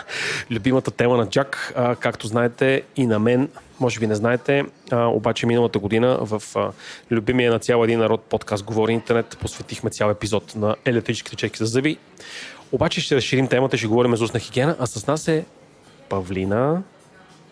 Любимата 0.50 0.90
тема 0.90 1.16
на 1.16 1.28
Джак, 1.28 1.72
а, 1.76 1.96
както 1.96 2.26
знаете 2.26 2.82
и 2.96 3.06
на 3.06 3.18
мен, 3.18 3.48
може 3.80 4.00
би 4.00 4.06
не 4.06 4.14
знаете, 4.14 4.64
а, 4.90 5.06
обаче 5.06 5.46
миналата 5.46 5.78
година 5.78 6.18
в 6.20 6.42
а, 6.54 6.72
любимия 7.10 7.52
на 7.52 7.58
цял 7.58 7.84
един 7.84 7.98
народ 7.98 8.22
подкаст 8.22 8.64
Говори 8.64 8.92
интернет 8.92 9.38
посветихме 9.40 9.90
цял 9.90 10.10
епизод 10.10 10.56
на 10.56 10.76
електрическите 10.84 11.36
чеки 11.36 11.58
за 11.58 11.66
зъби. 11.66 11.96
Обаче 12.72 13.00
ще 13.00 13.16
разширим 13.16 13.48
темата, 13.48 13.76
ще 13.76 13.86
говорим 13.86 14.16
за 14.16 14.24
устна 14.24 14.40
хигиена, 14.40 14.76
а 14.78 14.86
с 14.86 15.06
нас 15.06 15.28
е 15.28 15.44
Павлина 16.08 16.82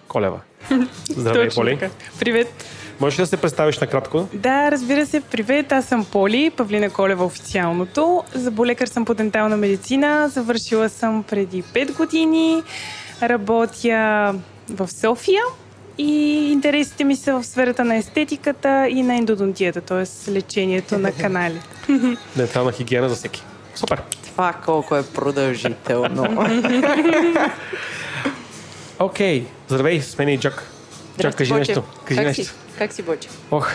Колева. 0.08 0.40
Здравей, 1.08 1.48
Поли. 1.54 1.78
Привет. 2.18 2.75
Можеш 3.00 3.18
ли 3.18 3.22
да 3.22 3.26
се 3.26 3.36
представиш 3.36 3.78
накратко? 3.78 4.28
Да, 4.32 4.70
разбира 4.70 5.06
се. 5.06 5.20
Привет, 5.20 5.72
аз 5.72 5.84
съм 5.84 6.04
Поли, 6.04 6.50
Павлина 6.50 6.90
Колева 6.90 7.24
официалното. 7.24 8.24
Заболекар 8.34 8.86
съм 8.86 9.04
по 9.04 9.14
дентална 9.14 9.56
медицина. 9.56 10.28
Завършила 10.28 10.88
съм 10.88 11.22
преди 11.22 11.62
5 11.62 11.96
години. 11.96 12.62
Работя 13.22 14.34
в 14.70 14.88
София 14.88 15.42
и 15.98 16.12
интересите 16.52 17.04
ми 17.04 17.16
са 17.16 17.40
в 17.40 17.44
сферата 17.44 17.84
на 17.84 17.96
естетиката 17.96 18.88
и 18.88 19.02
на 19.02 19.16
ендодонтията, 19.16 19.80
т.е. 19.80 20.30
лечението 20.30 20.98
на 20.98 21.12
канали. 21.12 21.60
Дентална 22.36 22.72
хигиена 22.72 23.08
за 23.08 23.14
всеки. 23.14 23.42
Супер! 23.74 24.02
Това 24.24 24.52
колко 24.64 24.96
е 24.96 25.02
продължително. 25.02 26.22
Окей, 28.98 29.42
okay. 29.42 29.44
здравей, 29.68 30.00
с 30.00 30.18
мен 30.18 30.28
и 30.28 30.38
Джак. 30.38 30.75
Джак, 31.20 31.36
кажи 31.36 31.54
нещо. 31.54 31.82
Кажи 32.04 32.18
как 32.18 32.26
нещо. 32.26 32.44
Си? 32.44 32.52
Как 32.78 32.92
си, 32.92 33.02
Бочи? 33.02 33.28
Ох, 33.50 33.70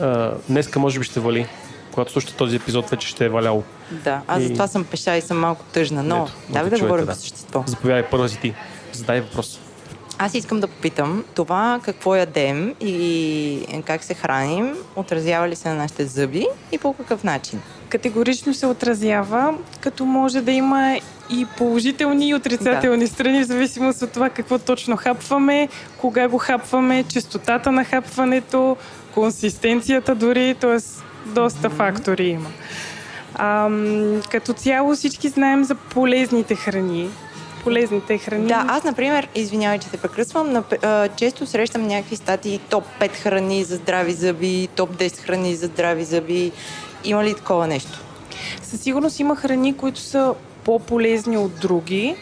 а, 0.00 0.34
днеска 0.48 0.78
може 0.78 0.98
би 0.98 1.04
ще 1.04 1.20
вали. 1.20 1.46
Когато 1.90 2.12
слушате 2.12 2.34
този 2.34 2.56
епизод, 2.56 2.90
вече 2.90 3.08
ще 3.08 3.24
е 3.24 3.28
валяло. 3.28 3.62
Да, 3.90 4.20
аз 4.28 4.42
и... 4.42 4.46
затова 4.46 4.66
съм 4.66 4.84
пеша 4.84 5.16
и 5.16 5.20
съм 5.20 5.38
малко 5.38 5.64
тъжна, 5.72 6.02
но 6.02 6.28
давай 6.48 6.70
да 6.70 6.78
говорим 6.78 7.06
да. 7.06 7.12
по 7.12 7.18
същество. 7.18 7.64
Заповядай, 7.66 8.02
първа 8.02 8.28
си 8.28 8.40
ти. 8.40 8.54
Задай 8.92 9.20
въпрос. 9.20 9.60
Аз 10.18 10.34
искам 10.34 10.60
да 10.60 10.68
попитам 10.68 11.24
това 11.34 11.80
какво 11.84 12.16
ядем 12.16 12.74
и 12.80 13.82
как 13.84 14.04
се 14.04 14.14
храним, 14.14 14.76
отразява 14.96 15.48
ли 15.48 15.56
се 15.56 15.68
на 15.68 15.74
нашите 15.74 16.06
зъби 16.06 16.46
и 16.72 16.78
по 16.78 16.92
какъв 16.92 17.24
начин? 17.24 17.60
Категорично 17.88 18.54
се 18.54 18.66
отразява, 18.66 19.54
като 19.80 20.04
може 20.04 20.40
да 20.40 20.52
има 20.52 20.98
и 21.30 21.46
положителни 21.56 22.28
и 22.28 22.34
отрицателни 22.34 23.04
да. 23.04 23.08
страни, 23.08 23.42
в 23.42 23.46
зависимост 23.46 24.02
от 24.02 24.12
това 24.12 24.30
какво 24.30 24.58
точно 24.58 24.96
хапваме, 24.96 25.68
кога 25.98 26.28
го 26.28 26.38
хапваме, 26.38 27.04
частотата 27.04 27.72
на 27.72 27.84
хапването, 27.84 28.76
консистенцията 29.14 30.14
дори, 30.14 30.54
т.е. 30.60 30.78
доста 31.26 31.70
mm-hmm. 31.70 31.76
фактори 31.76 32.28
има. 32.28 32.48
А, 33.34 33.70
като 34.30 34.52
цяло 34.52 34.94
всички 34.94 35.28
знаем 35.28 35.64
за 35.64 35.74
полезните 35.74 36.54
храни, 36.54 37.10
полезните 37.64 38.18
храни. 38.18 38.46
Да, 38.46 38.64
аз, 38.68 38.84
например, 38.84 39.28
извинявай, 39.34 39.78
че 39.78 39.88
те 39.88 39.96
прекръсвам, 39.96 40.64
често 41.16 41.46
срещам 41.46 41.86
някакви 41.86 42.16
статии 42.16 42.60
топ 42.70 42.84
5 43.00 43.10
храни 43.10 43.64
за 43.64 43.76
здрави 43.76 44.12
зъби, 44.12 44.68
топ 44.76 44.90
10 44.90 45.18
храни 45.18 45.54
за 45.54 45.66
здрави 45.66 46.04
зъби. 46.04 46.52
Има 47.04 47.24
ли 47.24 47.34
такова 47.34 47.66
нещо? 47.66 48.00
Със 48.62 48.80
сигурност 48.80 49.20
има 49.20 49.36
храни, 49.36 49.76
които 49.76 50.00
са 50.00 50.34
по-полезни 50.64 51.36
от 51.36 51.60
други. 51.60 52.16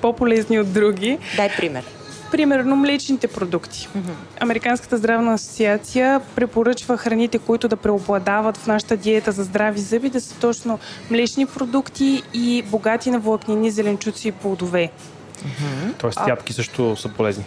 По-полезни 0.00 0.60
от 0.60 0.72
други. 0.72 1.18
Дай 1.36 1.56
пример. 1.56 1.84
Примерно 2.30 2.76
млечните 2.76 3.28
продукти. 3.28 3.88
Mm-hmm. 3.96 4.40
Американската 4.40 4.96
здравна 4.96 5.34
асоциация 5.34 6.20
препоръчва 6.34 6.96
храните, 6.96 7.38
които 7.38 7.68
да 7.68 7.76
преобладават 7.76 8.56
в 8.56 8.66
нашата 8.66 8.96
диета 8.96 9.32
за 9.32 9.44
здрави 9.44 9.80
зъби, 9.80 10.10
да 10.10 10.20
са 10.20 10.34
точно 10.34 10.78
млечни 11.10 11.46
продукти 11.46 12.22
и 12.34 12.62
богати 12.62 13.10
на 13.10 13.18
влакнини, 13.18 13.70
зеленчуци 13.70 14.28
и 14.28 14.32
плодове. 14.32 14.90
Mm-hmm. 15.38 15.98
Тоест 15.98 16.20
ядки 16.28 16.52
а... 16.52 16.54
също 16.54 16.96
са 16.96 17.08
полезни. 17.08 17.44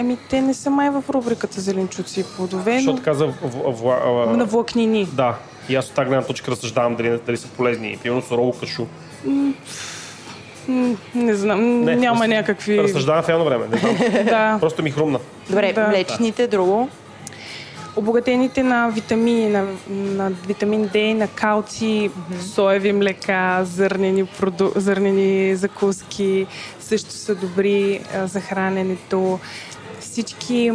Ами 0.00 0.16
те 0.30 0.40
не 0.40 0.54
са 0.54 0.70
май 0.70 0.90
в 0.90 1.04
рубриката 1.08 1.60
зеленчуци 1.60 2.20
и 2.20 2.24
плодове. 2.36 2.74
Защото 2.74 2.96
но... 2.96 3.02
каза 3.02 3.26
в, 3.26 3.34
в, 3.42 3.72
в, 3.72 4.26
в... 4.30 4.36
на 4.36 4.44
влакнини. 4.44 5.08
Да. 5.12 5.38
И 5.68 5.76
аз 5.76 5.88
от 5.88 5.94
тази 5.94 6.08
гледна 6.08 6.22
точка 6.22 6.50
разсъждавам 6.50 6.96
дали, 6.96 7.18
дали 7.26 7.36
са 7.36 7.48
полезни. 7.48 7.98
Примерно 8.02 8.22
сурово 8.22 8.52
кашу. 8.60 8.86
Не 11.14 11.34
знам, 11.34 11.80
не, 11.80 11.96
няма 11.96 12.20
раз, 12.20 12.28
някакви... 12.28 12.78
Разсъждавам 12.78 13.22
в 13.22 13.28
едно 13.28 13.44
време, 13.44 13.66
не 13.72 13.78
знам. 13.78 13.96
да. 14.24 14.58
Просто 14.60 14.82
ми 14.82 14.90
хрумна. 14.90 15.18
Добре, 15.48 15.72
да. 15.72 15.88
млечните, 15.88 16.46
друго? 16.46 16.88
Обогатените 17.96 18.62
на 18.62 18.88
витамини, 18.88 19.48
на, 19.48 19.66
на 19.88 20.30
витамин 20.30 20.88
D, 20.88 21.14
на 21.14 21.28
калци, 21.28 21.84
mm-hmm. 21.84 22.40
соеви 22.40 22.92
млека, 22.92 23.60
зърнени, 23.64 24.24
проду... 24.24 24.70
зърнени 24.76 25.56
закуски 25.56 26.46
също 26.80 27.10
са 27.10 27.34
добри 27.34 28.00
а, 28.14 28.26
за 28.26 28.40
храненето. 28.40 29.38
Всички 30.10 30.72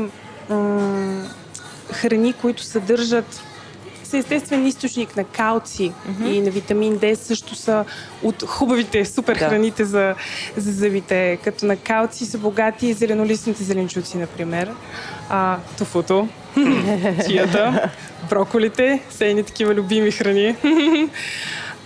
храни, 1.92 2.34
които 2.34 2.64
съдържат 2.64 3.42
са 4.04 4.18
естествен 4.18 4.68
източник 4.68 5.16
на 5.16 5.24
калци 5.24 5.92
mm-hmm. 5.92 6.28
и 6.28 6.42
на 6.42 6.52
витамин 6.52 7.00
D 7.00 7.14
също 7.14 7.56
са 7.56 7.86
от 8.24 8.44
хубавите 8.44 9.06
супер 9.06 9.40
да. 9.40 9.50
храните 9.50 9.86
за, 9.86 10.16
за 10.58 10.72
зъбите. 10.72 11.38
Като 11.44 11.66
на 11.66 11.78
калци 11.78 12.26
са 12.26 12.38
богати 12.38 12.94
зеленолистните 12.94 13.64
зеленчуци, 13.64 14.18
например. 14.18 14.72
А, 15.30 15.58
тофуто, 15.78 16.28
чията, 17.30 17.90
броколите, 18.30 19.02
сейни 19.10 19.44
такива 19.44 19.74
любими 19.74 20.12
храни. 20.12 20.56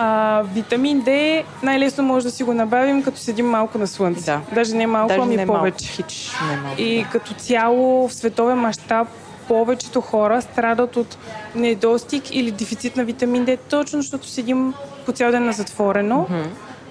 А, 0.02 0.42
витамин 0.54 1.02
D 1.02 1.44
най-лесно 1.64 2.04
може 2.04 2.26
да 2.26 2.32
си 2.32 2.44
го 2.44 2.54
набавим, 2.54 3.04
като 3.04 3.20
седим 3.20 3.50
малко 3.50 3.78
на 3.78 3.88
слънце. 3.88 4.26
Да. 4.26 4.42
Даже 4.54 4.76
не 4.76 4.88
малко, 4.88 5.08
Даже 5.08 5.22
ами 5.22 5.38
не 5.38 5.48
повече. 5.48 5.86
Малко. 5.86 5.96
Хич, 5.96 6.32
не 6.50 6.58
малко, 6.58 6.82
и 6.82 7.04
да. 7.04 7.10
като 7.10 7.34
цяло 7.34 8.08
в 8.08 8.14
световен 8.14 8.58
мащаб 8.58 9.08
повечето 9.48 10.02
хора 10.02 10.42
страдат 10.42 10.96
от 10.96 11.18
недостиг 11.56 12.36
или 12.36 12.52
дефицит 12.52 12.96
на 12.96 13.04
витамин 13.04 13.46
D, 13.46 13.60
точно 13.70 14.02
защото 14.02 14.28
седим 14.28 14.74
по 15.06 15.12
цял 15.12 15.32
ден 15.32 15.46
на 15.46 15.54
затворено, 15.54 16.28
mm-hmm. 16.30 16.46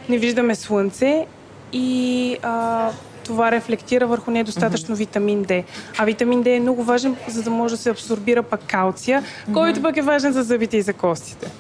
не 0.09 0.19
виждаме 0.19 0.55
слънце 0.55 1.27
и 1.73 2.37
а, 2.43 2.91
това 3.25 3.51
рефлектира 3.51 4.07
върху 4.07 4.31
недостатъчно 4.31 4.95
mm-hmm. 4.95 4.99
витамин 4.99 5.45
D. 5.45 5.65
А 5.99 6.05
витамин 6.05 6.45
D 6.45 6.57
е 6.57 6.61
много 6.61 6.83
важен, 6.83 7.17
за 7.29 7.43
да 7.43 7.51
може 7.51 7.75
да 7.75 7.79
се 7.83 7.91
абсорбира 7.91 8.43
пък 8.43 8.61
калция, 8.67 9.23
mm-hmm. 9.23 9.53
който 9.53 9.83
пък 9.83 9.97
е 9.97 10.03
важен 10.03 10.33
за 10.33 10.43
зъбите 10.43 10.77
и 10.77 10.83
за 10.83 10.93
костите. 10.93 11.51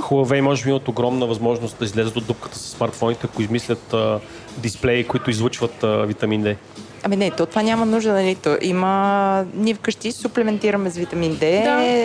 Huawei 0.00 0.40
може 0.40 0.64
би 0.64 0.70
имат 0.70 0.88
огромна 0.88 1.26
възможност 1.26 1.78
да 1.78 1.84
излезат 1.84 2.16
от 2.16 2.26
дупката 2.26 2.58
с 2.58 2.62
смартфоните, 2.62 3.26
ако 3.26 3.42
измислят 3.42 3.92
а, 3.92 4.20
дисплеи, 4.58 5.04
които 5.04 5.30
излучват 5.30 5.84
а, 5.84 6.06
витамин 6.06 6.44
D. 6.44 6.56
Ами 7.02 7.16
не, 7.16 7.30
то 7.30 7.46
това 7.46 7.62
няма 7.62 7.86
нужда, 7.86 8.12
нали? 8.12 8.34
То 8.34 8.56
има... 8.62 9.44
Ние 9.54 9.74
вкъщи 9.74 10.12
суплементираме 10.12 10.90
с 10.90 10.96
витамин 10.96 11.36
D, 11.36 11.64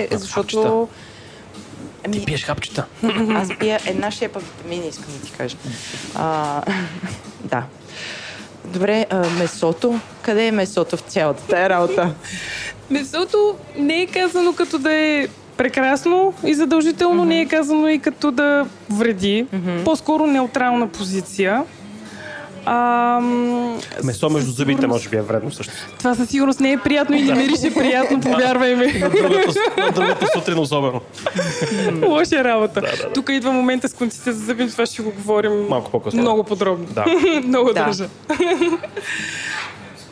да. 0.09 0.17
защото... 0.17 0.87
Ами... 2.05 2.19
Ти 2.19 2.25
пиеш 2.25 2.45
хапчета. 2.45 2.85
Аз 3.29 3.49
пия 3.59 3.79
една 3.85 4.11
шепа 4.11 4.39
витамини, 4.39 4.87
искам 4.87 5.13
да 5.19 5.25
ти 5.25 5.31
кажа. 5.31 5.57
А, 6.15 6.61
да. 7.43 7.63
Добре, 8.65 9.05
а, 9.09 9.29
месото. 9.29 9.99
Къде 10.21 10.47
е 10.47 10.51
месото 10.51 10.97
в 10.97 11.01
цялата 11.01 11.43
тая 11.47 11.69
работа? 11.69 12.13
Месото 12.89 13.55
не 13.77 14.01
е 14.01 14.07
казано 14.07 14.53
като 14.53 14.77
да 14.79 14.93
е 14.93 15.27
прекрасно 15.57 16.33
и 16.45 16.53
задължително, 16.53 17.23
mm-hmm. 17.23 17.27
не 17.27 17.41
е 17.41 17.45
казано 17.45 17.87
и 17.87 17.99
като 17.99 18.31
да 18.31 18.65
вреди. 18.89 19.45
Mm-hmm. 19.45 19.83
По-скоро 19.83 20.27
неутрална 20.27 20.87
позиция. 20.87 21.63
А, 22.69 23.19
Месо 24.03 24.29
между 24.29 24.51
зъбите 24.51 24.81
сигурност... 24.81 25.03
може 25.03 25.09
би 25.09 25.17
е 25.17 25.21
вредно 25.21 25.51
също. 25.51 25.73
Това 25.99 26.15
със 26.15 26.29
сигурност 26.29 26.59
не 26.59 26.71
е 26.71 26.77
приятно 26.77 27.15
и 27.15 27.21
не 27.21 27.33
мирише 27.33 27.73
приятно, 27.73 28.19
повярвай 28.21 28.75
ми. 28.75 28.85
на, 28.99 29.09
другата, 29.09 29.59
на 29.77 29.91
другата 29.91 30.27
сутрин 30.33 30.59
особено. 30.59 31.01
Лоша 32.07 32.43
работа. 32.43 32.81
Да, 32.81 32.87
да, 32.87 32.97
да. 32.97 33.13
Тук 33.13 33.29
идва 33.29 33.51
момента 33.51 33.89
с 33.89 33.93
конците 33.93 34.31
за 34.31 34.45
зъби, 34.45 34.71
това 34.71 34.85
ще 34.85 35.01
го 35.01 35.11
говорим 35.11 35.67
Малко 35.69 35.91
по-късно. 35.91 36.21
Много 36.21 36.43
подробно. 36.43 36.85
Да. 36.85 37.05
много 37.47 37.67
да. 37.67 37.73
държа. 37.73 38.07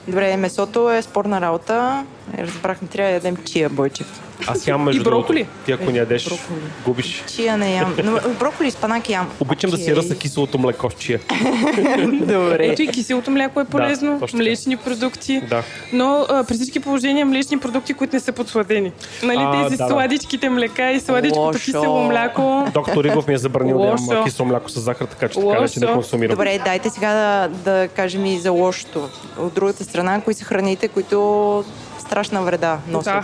Добре, 0.07 0.37
месото 0.37 0.91
е 0.91 1.01
спорна 1.01 1.41
работа. 1.41 2.05
Разбрахме, 2.37 2.87
трябва 2.87 3.09
да 3.09 3.13
ядем 3.13 3.37
чия, 3.45 3.69
Бойчев. 3.69 4.24
Аз 4.47 4.67
ям 4.67 4.83
между 4.83 5.01
И 5.01 5.03
броколи. 5.03 5.47
Ти 5.65 5.71
ако 5.71 5.91
не 5.91 5.97
ядеш, 5.97 6.25
броколи. 6.25 6.59
губиш. 6.85 7.23
Чия 7.35 7.57
не 7.57 7.75
ям. 7.75 7.95
Но 8.03 8.19
броколи 8.39 8.71
с 8.71 8.75
панак 8.75 9.09
ям. 9.09 9.29
Обичам 9.39 9.71
okay. 9.71 9.77
да 9.77 9.83
си 9.83 9.95
ръса 9.95 10.15
киселото 10.15 10.57
млеко 10.57 10.89
с 10.91 10.93
чия. 10.93 11.19
Добре. 12.07 12.67
Ето 12.67 12.81
и 12.81 12.87
киселото 12.87 13.31
млеко 13.31 13.61
е 13.61 13.65
полезно, 13.65 14.19
да, 14.19 14.37
млечни 14.37 14.77
продукти. 14.77 15.41
Да. 15.49 15.63
Но 15.93 16.25
а, 16.29 16.43
при 16.43 16.53
всички 16.53 16.79
положения 16.79 17.25
млечни 17.25 17.59
продукти, 17.59 17.93
които 17.93 18.15
не 18.15 18.19
са 18.19 18.31
подсладени. 18.31 18.91
Нали 19.23 19.39
а, 19.41 19.63
тези 19.63 19.77
да, 19.77 19.87
сладичките 19.87 20.49
млека 20.49 20.91
и 20.91 20.99
сладичкото 20.99 21.59
кисело 21.59 22.03
мляко. 22.03 22.67
Доктор 22.73 23.05
Игов 23.05 23.27
ми 23.27 23.33
е 23.33 23.37
забранил 23.37 23.77
да 23.77 23.87
ям 23.87 24.23
кисело 24.23 24.47
мляко 24.47 24.69
с 24.69 24.79
захар, 24.79 25.05
така 25.05 25.27
че 25.27 25.39
така 25.39 25.67
че 25.67 25.79
не 25.79 25.87
консумирам. 25.87 26.35
Добре, 26.35 26.59
дайте 26.65 26.89
сега 26.89 27.13
да, 27.13 27.47
да 27.71 27.87
кажем 27.87 28.25
и 28.25 28.39
за 28.39 28.51
лошото. 28.51 29.09
От 29.37 29.53
другата 29.53 29.83
страна, 29.83 30.21
кои 30.21 30.33
са 30.33 30.45
храните, 30.45 30.87
които 30.87 31.63
страшна 31.99 32.41
вреда 32.41 32.77
носят. 32.87 33.13
Да. 33.13 33.23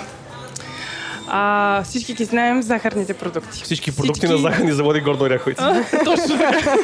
А, 1.27 1.83
всички 1.83 2.13
ги 2.13 2.25
знаем 2.25 2.61
захарните 2.61 3.13
продукти. 3.13 3.61
Всички 3.63 3.95
продукти 3.95 4.19
всички... 4.19 4.33
на 4.33 4.37
захарни 4.37 4.71
заводи 4.71 5.01
Гордо 5.01 5.23
Оряховица. 5.23 5.85
Точно 6.05 6.37
така. 6.37 6.75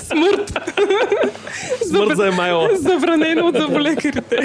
Смърт. 0.00 0.58
Смърт 1.88 2.16
за 2.16 2.26
Емайла. 2.28 2.68
Забранено 2.74 3.46
от 3.46 3.56
заболекарите. 3.56 4.36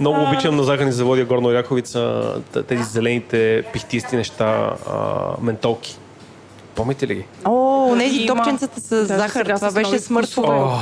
Много 0.00 0.22
обичам 0.22 0.56
на 0.56 0.62
захарни 0.64 0.92
заводи 0.92 1.24
Горна 1.24 1.48
Оряховица 1.48 2.22
тези 2.68 2.82
зелените 2.82 3.62
пихтисти 3.72 4.16
неща, 4.16 4.72
ментолки. 5.42 5.98
Помните 6.74 7.06
ли 7.06 7.14
ги? 7.14 7.24
О, 7.44 7.94
тези 7.98 8.26
топченцата 8.26 8.80
с 8.80 9.04
захар. 9.06 9.46
Това 9.56 9.70
беше 9.70 9.98
смъртово 9.98 10.78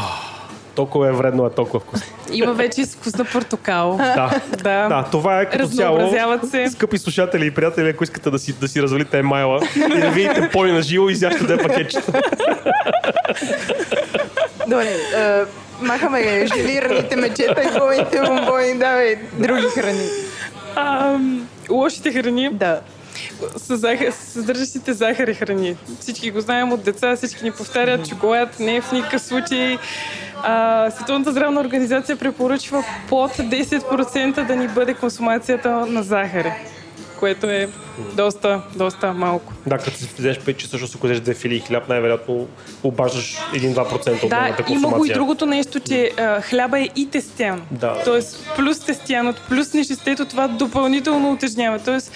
толкова 0.75 1.09
е 1.09 1.13
вредно, 1.13 1.45
а 1.45 1.51
толкова 1.51 1.81
вкусно. 1.81 2.07
Има 2.33 2.53
вече 2.53 2.85
с 2.85 2.97
вкус 2.97 3.15
на 3.17 3.25
портокал. 3.25 3.97
да. 3.97 4.41
да. 4.63 4.89
да, 4.89 5.05
това 5.11 5.41
е 5.41 5.51
като 5.51 5.69
цяло. 5.69 6.11
се. 6.51 6.69
Скъпи 6.69 6.99
слушатели 6.99 7.47
и 7.47 7.51
приятели, 7.51 7.89
ако 7.89 8.05
искате 8.05 8.31
да 8.31 8.39
си, 8.39 8.53
да 8.61 8.69
си 8.69 8.83
развалите 8.83 9.19
емайла 9.19 9.61
и 9.77 10.01
да 10.01 10.11
видите 10.11 10.51
поли 10.53 10.73
на 10.73 10.83
живо, 10.83 11.09
изящате 11.09 11.45
две 11.45 11.59
пакетчета. 11.59 12.23
Добре, 14.69 14.97
uh, 15.17 15.47
махаме 15.81 16.47
желираните 16.57 17.17
мечета 17.17 17.63
и 17.63 17.67
хубавите 17.67 18.21
бомбони, 18.27 18.79
давай 18.79 19.17
други 19.33 19.67
храни. 19.75 20.09
Um, 20.77 21.41
лошите 21.71 22.13
храни? 22.13 22.51
Да 22.53 22.81
с 23.57 23.77
захар, 23.77 24.11
съдържащите 24.11 24.93
захари 24.93 25.35
храни. 25.35 25.77
Всички 26.01 26.31
го 26.31 26.41
знаем 26.41 26.73
от 26.73 26.83
деца, 26.83 27.17
всички 27.17 27.45
ни 27.45 27.51
повтарят, 27.51 28.09
чоколад 28.09 28.61
не 28.61 28.77
е 28.77 28.81
в 28.81 28.93
никакъв 28.93 29.23
случай. 29.23 29.79
А, 30.43 30.91
Световната 30.91 31.33
здравна 31.33 31.61
организация 31.61 32.17
препоръчва 32.17 32.85
под 33.09 33.33
10% 33.33 34.47
да 34.47 34.57
ни 34.57 34.69
бъде 34.69 34.95
консумацията 34.95 35.71
на 35.71 36.03
захари 36.03 36.53
което 37.25 37.47
е 37.51 37.69
доста, 38.17 38.63
доста 38.77 39.13
малко. 39.13 39.53
Да, 39.67 39.79
като 39.79 39.97
си 39.97 40.09
взеш 40.19 40.41
печи, 40.41 40.67
също 40.69 40.99
ако 40.99 41.07
две 41.07 41.35
филии 41.35 41.61
хляб, 41.61 41.89
най-вероятно 41.89 42.49
обаждаш 42.83 43.39
1-2% 43.55 44.23
от 44.23 44.31
да, 44.31 44.57
има 44.69 44.89
го 44.89 45.05
и 45.05 45.13
другото 45.13 45.47
нещо, 45.47 45.81
че 45.81 46.11
а, 46.19 46.41
хляба 46.41 46.81
е 46.81 46.89
и 46.97 47.11
тестян. 47.11 47.63
Да. 47.71 48.03
Тоест, 48.05 48.51
плюс 48.57 48.81
тестяното, 48.81 49.43
плюс 49.49 49.75
нечистето, 49.75 50.25
това 50.25 50.49
допълнително 50.49 51.33
утежнява. 51.33 51.79
Тоест, 51.79 52.13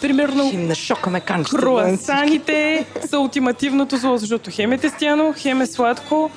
примерно 0.00 0.52
на 0.54 0.74
шока 0.74 1.10
ме 1.10 1.20
круасаните 1.20 2.86
са 3.08 3.18
ултимативното 3.18 3.96
зло, 3.96 4.16
защото 4.16 4.50
хем 4.52 4.72
е 4.72 4.78
тестяно, 4.78 5.34
хем 5.36 5.60
е 5.60 5.66
сладко, 5.66 6.30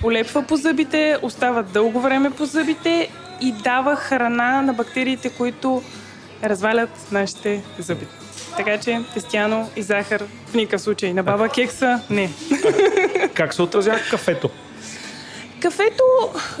полепва 0.00 0.42
по 0.42 0.56
зъбите, 0.56 1.16
остава 1.22 1.62
дълго 1.62 2.00
време 2.00 2.30
по 2.30 2.44
зъбите 2.44 3.08
и 3.40 3.52
дава 3.52 3.96
храна 3.96 4.62
на 4.62 4.72
бактериите, 4.72 5.30
които 5.30 5.82
развалят 6.44 6.90
нашите 7.12 7.62
зъби. 7.78 8.06
Така 8.56 8.78
че 8.78 9.00
тестяно 9.14 9.68
и 9.76 9.82
захар 9.82 10.24
в 10.46 10.54
никакъв 10.54 10.80
случай. 10.80 11.14
На 11.14 11.22
баба 11.22 11.48
кекса 11.48 12.00
не. 12.10 12.30
Как 13.34 13.54
се 13.54 13.62
отразява 13.62 13.98
кафето? 14.10 14.50
Кафето, 15.60 16.04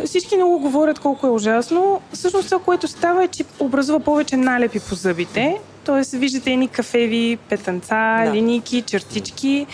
всички 0.06 0.36
много 0.36 0.58
говорят 0.58 0.98
колко 0.98 1.26
е 1.26 1.30
ужасно. 1.30 2.00
Всъщност 2.12 2.48
това, 2.48 2.62
което 2.62 2.88
става 2.88 3.24
е, 3.24 3.28
че 3.28 3.44
образува 3.58 4.00
повече 4.00 4.36
налепи 4.36 4.80
по 4.80 4.94
зъбите 4.94 5.56
Тоест, 5.84 6.12
виждате 6.12 6.52
едни 6.52 6.68
кафеви 6.68 7.38
петънца, 7.48 8.22
да. 8.24 8.32
линейки, 8.34 8.82
чертички, 8.82 9.66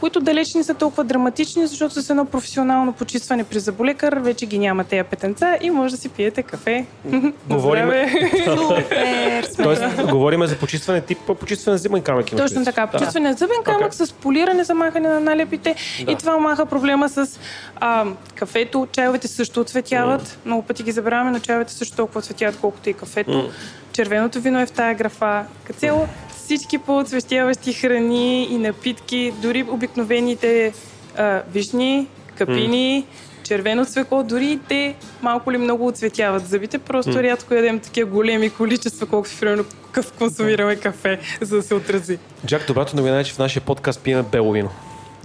които 0.00 0.20
далеч 0.20 0.54
не 0.54 0.64
са 0.64 0.74
толкова 0.74 1.04
драматични, 1.04 1.66
защото 1.66 2.02
с 2.02 2.10
едно 2.10 2.24
професионално 2.24 2.92
почистване 2.92 3.44
при 3.44 3.58
заболекар 3.58 4.12
вече 4.12 4.46
ги 4.46 4.58
няма 4.58 4.84
тези 4.84 5.02
петънца 5.02 5.58
и 5.60 5.70
може 5.70 5.94
да 5.94 6.00
си 6.00 6.08
пиете 6.08 6.42
кафе. 6.42 6.86
Говорим... 7.48 7.88
Тоест, 9.62 9.82
говорим 10.10 10.46
за 10.46 10.56
почистване 10.56 11.00
тип 11.00 11.18
почистване 11.40 11.72
на 11.72 11.78
зъбен 11.78 12.02
камък. 12.02 12.26
Точно 12.36 12.64
така. 12.64 12.86
Почистване 12.86 13.28
на 13.28 13.34
зъбен 13.34 13.62
камък 13.64 13.92
okay. 13.92 14.04
с 14.04 14.12
полиране 14.12 14.64
за 14.64 14.74
махане 14.74 15.08
на 15.08 15.20
налепите 15.20 15.74
да. 16.04 16.12
и 16.12 16.16
това 16.16 16.38
маха 16.38 16.66
проблема 16.66 17.08
с 17.08 17.40
а, 17.76 18.04
кафето. 18.34 18.88
Чайовете 18.92 19.28
също 19.28 19.60
отцветяват. 19.60 20.22
Mm. 20.22 20.36
Много 20.44 20.62
пъти 20.62 20.82
ги 20.82 20.92
забравяме, 20.92 21.30
но 21.30 21.38
чайовете 21.38 21.72
също 21.72 21.96
толкова 21.96 22.18
отцветяват, 22.18 22.58
колкото 22.60 22.90
и 22.90 22.92
кафето. 22.92 23.30
Mm. 23.30 23.50
Червеното 23.94 24.40
вино 24.40 24.60
е 24.60 24.66
в 24.66 24.72
тая 24.72 24.94
графа. 24.94 25.44
Като 25.66 25.78
цяло 25.78 26.08
всички 26.44 26.78
по-отсвещяващи 26.78 27.72
храни 27.72 28.44
и 28.44 28.58
напитки, 28.58 29.32
дори 29.42 29.62
обикновените 29.62 30.72
а, 31.16 31.42
вишни, 31.52 32.06
капини, 32.38 33.04
mm. 33.04 33.46
червено 33.46 33.84
цвекло, 33.84 34.22
дори 34.22 34.46
и 34.46 34.58
те 34.68 34.94
малко 35.22 35.52
ли 35.52 35.58
много 35.58 35.86
отцветяват 35.86 36.46
зъбите. 36.46 36.78
Просто 36.78 37.12
mm. 37.12 37.22
рядко 37.22 37.54
ядем 37.54 37.80
такива 37.80 38.10
големи 38.10 38.50
количества, 38.50 39.06
колкото 39.06 39.34
примерно 39.40 39.64
къв 39.92 40.12
консумираме 40.12 40.76
кафе, 40.76 41.20
за 41.40 41.56
да 41.56 41.62
се 41.62 41.74
отрази. 41.74 42.18
Джак, 42.46 42.66
добрата 42.66 42.96
новина 42.96 43.20
е, 43.20 43.24
че 43.24 43.32
в 43.32 43.38
нашия 43.38 43.62
подкаст 43.62 44.00
пиеме 44.00 44.22
бело 44.22 44.52
вино. 44.52 44.70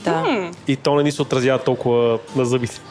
Да. 0.04 0.52
И 0.68 0.76
то 0.76 0.96
не 0.96 1.04
ни 1.04 1.12
се 1.12 1.22
отразява 1.22 1.64
толкова 1.64 2.20
на 2.36 2.46
зъбите. 2.46 2.82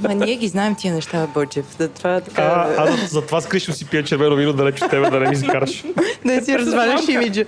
Ма 0.00 0.14
ние 0.14 0.36
ги 0.36 0.48
знаем 0.48 0.74
тия 0.74 0.94
неща, 0.94 1.26
Бърджев. 1.34 1.64
Да, 1.78 1.88
това, 1.88 2.20
така... 2.20 2.42
А, 2.42 2.74
а 2.78 2.96
за, 2.96 3.06
за 3.06 3.22
това 3.22 3.40
скришно 3.40 3.74
си 3.74 3.84
пия 3.86 4.04
червено 4.04 4.36
вино 4.36 4.52
далеч 4.52 4.82
от 4.82 4.90
тебе, 4.90 5.10
да 5.10 5.20
не 5.20 5.28
ми 5.28 5.36
закараш. 5.36 5.84
да 6.24 6.44
си 6.44 6.58
разваляш 6.58 7.08
имиджа. 7.08 7.44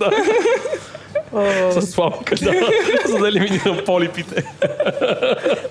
С 1.71 1.81
сламка, 1.81 2.35
да. 2.35 2.51
За 3.05 3.17
да 3.17 3.27
елиминирам 3.27 3.77
полипите. 3.85 4.43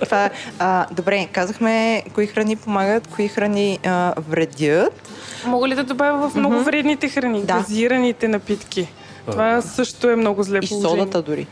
Това, 0.05 0.31
а, 0.59 0.87
добре, 0.93 1.29
казахме 1.33 2.03
кои 2.15 2.27
храни 2.27 2.57
помагат, 2.57 3.07
кои 3.07 3.29
храни 3.29 3.79
а, 3.87 4.15
вредят. 4.29 5.09
Мога 5.47 5.69
ли 5.69 5.75
да 5.75 5.85
добавя 5.85 6.31
в 6.31 6.35
много 6.35 6.63
вредните 6.63 7.09
храни? 7.09 7.43
Да. 7.43 7.55
Газираните 7.55 8.29
напитки. 8.29 8.89
Това 9.31 9.63
също 9.63 10.11
е 10.11 10.17
много 10.17 10.43
зле 10.43 10.59
И 10.63 10.67
содата 10.67 11.23
дори. 11.23 11.47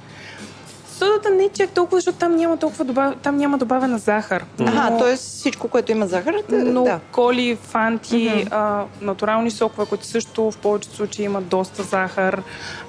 Содата 0.98 1.30
не 1.30 1.44
е 1.44 1.48
чак 1.48 1.70
толкова, 1.70 1.96
защото 1.96 2.18
там 2.18 2.36
няма 2.36 2.56
толкова 2.56 2.84
добав... 2.84 3.14
там 3.22 3.36
няма 3.36 3.58
добавена 3.58 3.98
захар. 3.98 4.44
Ага, 4.60 4.90
но... 4.90 4.98
т.е. 4.98 5.16
всичко, 5.16 5.68
което 5.68 5.92
има 5.92 6.06
захар, 6.06 6.34
но 6.50 6.84
да. 6.84 7.00
коли, 7.12 7.58
фанти, 7.62 8.30
mm-hmm. 8.30 8.48
а, 8.50 8.84
натурални 9.00 9.50
сокове, 9.50 9.86
които 9.86 10.06
също 10.06 10.50
в 10.50 10.56
повечето 10.56 10.96
случаи 10.96 11.24
имат 11.24 11.46
доста 11.46 11.82
захар, 11.82 12.42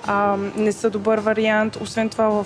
а, 0.07 0.35
не 0.55 0.71
са 0.71 0.89
добър 0.89 1.19
вариант. 1.19 1.75
Освен 1.81 2.09
това 2.09 2.29
в 2.29 2.45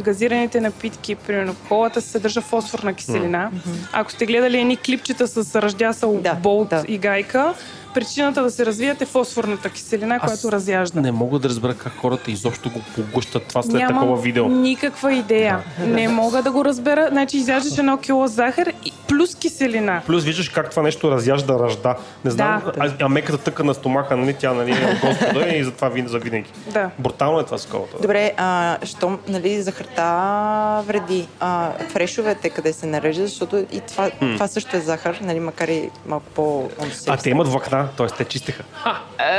газираните 0.00 0.60
напитки, 0.60 1.14
примерно 1.14 1.54
колата 1.68 2.00
се 2.00 2.08
съдържа 2.08 2.40
фосфорна 2.40 2.94
киселина. 2.94 3.50
Mm-hmm. 3.54 3.88
Ако 3.92 4.12
сте 4.12 4.26
гледали 4.26 4.60
едни 4.60 4.76
клипчета 4.76 5.26
с 5.28 5.62
ръждясал 5.62 6.20
да, 6.20 6.34
болт 6.34 6.68
да. 6.68 6.84
и 6.88 6.98
гайка, 6.98 7.54
причината 7.96 8.42
да 8.42 8.50
се 8.50 8.66
развият 8.66 9.02
е 9.02 9.06
фосфорната 9.06 9.70
киселина, 9.70 10.18
Аз 10.20 10.22
която 10.22 10.52
разяжда. 10.52 11.00
Не 11.00 11.12
мога 11.12 11.38
да 11.38 11.48
разбера 11.48 11.74
как 11.74 11.92
хората 11.92 12.30
изобщо 12.30 12.70
го 12.70 12.80
поглъщат 12.94 13.42
това 13.42 13.62
след 13.62 13.72
Нямам 13.72 13.94
такова 13.94 14.22
видео. 14.22 14.48
никаква 14.48 15.12
идея. 15.12 15.58
Да. 15.78 15.86
Не 15.86 16.08
мога 16.08 16.42
да 16.42 16.50
го 16.50 16.64
разбера. 16.64 17.08
Значи 17.10 17.36
изяждаш 17.36 17.78
едно 17.78 17.98
кило 17.98 18.26
захар 18.26 18.72
и 18.84 18.92
плюс 19.08 19.34
киселина. 19.34 20.02
Плюс 20.06 20.24
виждаш 20.24 20.48
как 20.48 20.70
това 20.70 20.82
нещо 20.82 21.10
разяжда 21.10 21.58
ръжда. 21.58 21.96
Не 22.24 22.30
знам, 22.30 22.62
да. 22.64 22.72
а, 22.78 22.92
а 23.00 23.08
меката 23.08 23.38
тъка 23.38 23.64
на 23.64 23.74
стомаха, 23.74 24.16
нали, 24.16 24.34
тя 24.34 24.52
нали, 24.52 24.70
е 24.70 24.74
от 24.74 25.00
Господа 25.00 25.48
и 25.48 25.64
затова 25.64 25.88
винаги 25.88 26.12
за 26.12 26.18
винаги. 26.18 26.50
Да. 26.72 26.90
Брутално 26.98 27.40
е 27.40 27.44
това 27.44 27.58
сколата. 27.58 27.96
Добре, 28.02 28.32
а, 28.36 28.78
що, 28.84 29.18
нали, 29.28 29.62
захарта 29.62 30.82
вреди. 30.86 31.28
А, 31.40 31.70
фрешовете 31.88 32.50
къде 32.50 32.72
се 32.72 32.86
нарежда, 32.86 33.26
защото 33.26 33.56
и 33.72 33.80
това, 33.80 34.10
mm. 34.10 34.34
това 34.34 34.48
също 34.48 34.76
е 34.76 34.80
захар, 34.80 35.18
нали, 35.22 35.40
макар 35.40 35.68
и 35.68 35.90
малко 36.06 36.26
по 36.34 36.68
А 37.06 37.16
те 37.16 37.30
имат 37.30 37.48
влакна, 37.48 37.85
т.е. 37.96 38.06
те 38.06 38.24
чистиха. 38.24 38.62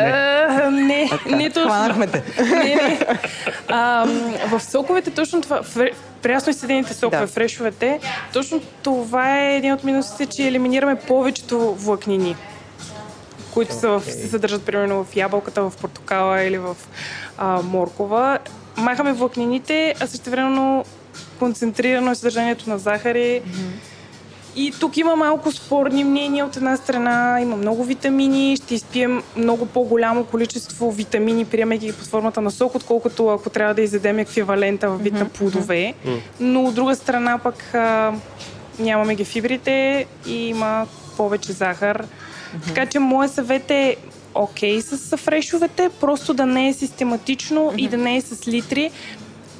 Не, 0.01 0.69
не, 0.71 1.09
не 1.25 1.49
точно. 1.49 1.69
Хванахме 1.69 2.07
те. 2.07 2.23
Не, 2.43 2.75
не. 2.75 2.99
А, 3.67 4.05
в 4.47 4.59
соковете 4.59 5.11
точно 5.11 5.41
това, 5.41 5.61
прясно 6.21 6.49
изседените 6.49 6.93
сокове, 6.93 7.21
да. 7.21 7.27
фрешовете, 7.27 7.99
точно 8.33 8.61
това 8.83 9.39
е 9.39 9.55
един 9.55 9.73
от 9.73 9.83
минусите, 9.83 10.25
че 10.25 10.47
елиминираме 10.47 10.95
повечето 10.95 11.73
влакнини 11.73 12.35
които 13.53 13.73
okay. 13.73 13.79
са 13.79 13.89
в, 13.89 14.03
се 14.03 14.27
съдържат 14.27 14.63
примерно 14.65 15.03
в 15.03 15.15
ябълката, 15.15 15.69
в 15.69 15.73
портокала 15.81 16.43
или 16.43 16.57
в 16.57 16.77
а, 17.37 17.61
моркова. 17.61 18.39
Махаме 18.77 19.13
влакнините, 19.13 19.95
а 19.99 20.07
също 20.07 20.29
времено 20.29 20.85
концентрирано 21.39 22.11
е 22.11 22.15
съдържанието 22.15 22.69
на 22.69 22.77
захари. 22.77 23.41
Mm-hmm 23.45 23.96
и 24.57 24.73
тук 24.79 24.97
има 24.97 25.15
малко 25.15 25.51
спорни 25.51 26.03
мнения. 26.03 26.45
От 26.45 26.57
една 26.57 26.77
страна 26.77 27.39
има 27.41 27.55
много 27.55 27.83
витамини, 27.83 28.57
ще 28.57 28.75
изпием 28.75 29.23
много 29.37 29.65
по-голямо 29.65 30.25
количество 30.25 30.91
витамини, 30.91 31.45
приемайки 31.45 31.85
ги 31.85 31.93
под 31.93 32.07
формата 32.07 32.41
на 32.41 32.51
сок, 32.51 32.75
отколкото 32.75 33.29
ако 33.29 33.49
трябва 33.49 33.73
да 33.73 33.81
изедем 33.81 34.19
еквивалента 34.19 34.89
в 34.89 34.97
вид 34.97 35.13
на 35.13 35.25
плодове. 35.25 35.93
Но 36.39 36.63
от 36.63 36.75
друга 36.75 36.95
страна 36.95 37.37
пък 37.37 37.73
а, 37.73 38.13
нямаме 38.79 39.15
ги 39.15 39.25
фибрите 39.25 40.05
и 40.27 40.47
има 40.47 40.87
повече 41.17 41.51
захар. 41.51 42.05
Така 42.67 42.85
че 42.85 42.99
моят 42.99 43.33
съвет 43.33 43.71
е 43.71 43.95
окей 44.35 44.79
okay 44.79 44.95
с 44.95 45.17
фрешовете, 45.17 45.89
просто 46.01 46.33
да 46.33 46.45
не 46.45 46.67
е 46.67 46.73
систематично 46.73 47.73
и 47.77 47.87
да 47.87 47.97
не 47.97 48.15
е 48.15 48.21
с 48.21 48.47
литри, 48.47 48.91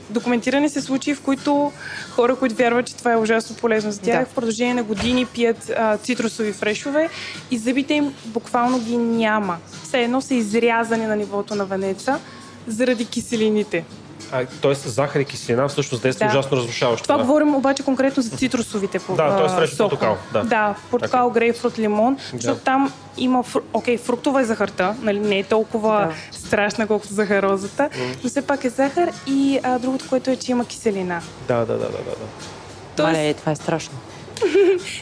документирани 0.10 0.70
се 0.70 0.82
случаи, 0.82 1.16
в 1.16 1.22
които 1.22 1.72
хора, 2.10 2.36
които 2.36 2.56
вярват, 2.56 2.86
че 2.86 2.96
това 2.96 3.14
е 3.14 3.18
ужасно 3.18 3.56
полезно 3.56 3.92
за 3.92 4.00
тях, 4.02 4.20
да. 4.20 4.26
в 4.26 4.36
продължение 4.36 4.74
на 4.74 4.84
години 4.84 5.26
пият 5.26 5.72
а, 5.78 5.98
цитрусови 5.98 6.54
фрешове 6.54 7.10
и 7.52 7.58
зъбите 7.58 7.94
им 7.94 8.14
буквално 8.26 8.80
ги 8.80 8.98
няма. 8.98 9.58
Все 9.84 10.04
едно 10.04 10.22
са 10.22 10.34
изрязани 10.34 11.06
на 11.06 11.16
нивото 11.16 11.56
на 11.56 11.66
венеца 11.66 12.20
заради 12.68 13.06
киселините. 13.06 13.86
А, 14.32 14.46
тоест 14.62 14.90
захар 14.90 15.20
и 15.20 15.26
киселина 15.26 15.68
всъщност 15.68 16.04
действа 16.04 16.26
да. 16.26 16.30
ужасно 16.30 16.58
разрушаващо. 16.58 17.04
Това 17.04 17.18
да? 17.18 17.24
говорим 17.24 17.56
обаче 17.56 17.84
конкретно 17.84 18.24
за 18.24 18.38
цитрусовите 18.38 19.00
по 19.00 19.16
Да, 19.16 19.38
т.е. 19.38 19.50
фреш 19.50 19.78
портокал. 19.78 20.18
Да, 20.34 20.44
да 20.44 20.76
портокал, 20.92 21.30
okay. 21.30 21.34
грейпфрут, 21.34 21.80
лимон, 21.80 22.18
защото 22.34 22.58
да. 22.58 22.64
там 22.64 22.94
има, 23.18 23.44
окей, 23.74 23.98
okay, 23.98 24.00
фруктова 24.00 24.42
е 24.42 24.46
захарта, 24.46 24.96
нали, 25.02 25.20
не 25.20 25.40
е 25.40 25.44
толкова 25.44 26.14
да. 26.32 26.38
страшна, 26.38 26.88
колкото 26.88 27.14
захарозата, 27.14 27.84
mm. 27.84 28.18
но 28.24 28.30
все 28.30 28.42
пак 28.42 28.64
е 28.64 28.70
захар 28.70 29.12
и 29.28 29.60
а, 29.64 29.80
другото, 29.80 30.06
което 30.10 30.30
е, 30.30 30.36
че 30.36 30.52
има 30.52 30.66
киселина. 30.66 31.22
Да, 31.48 31.58
да, 31.58 31.66
да, 31.66 31.78
да, 31.78 31.92
да. 31.92 32.16
Тоест... 32.96 33.12
Мале, 33.12 33.34
това 33.34 33.52
е 33.52 33.56
страшно. 33.56 33.98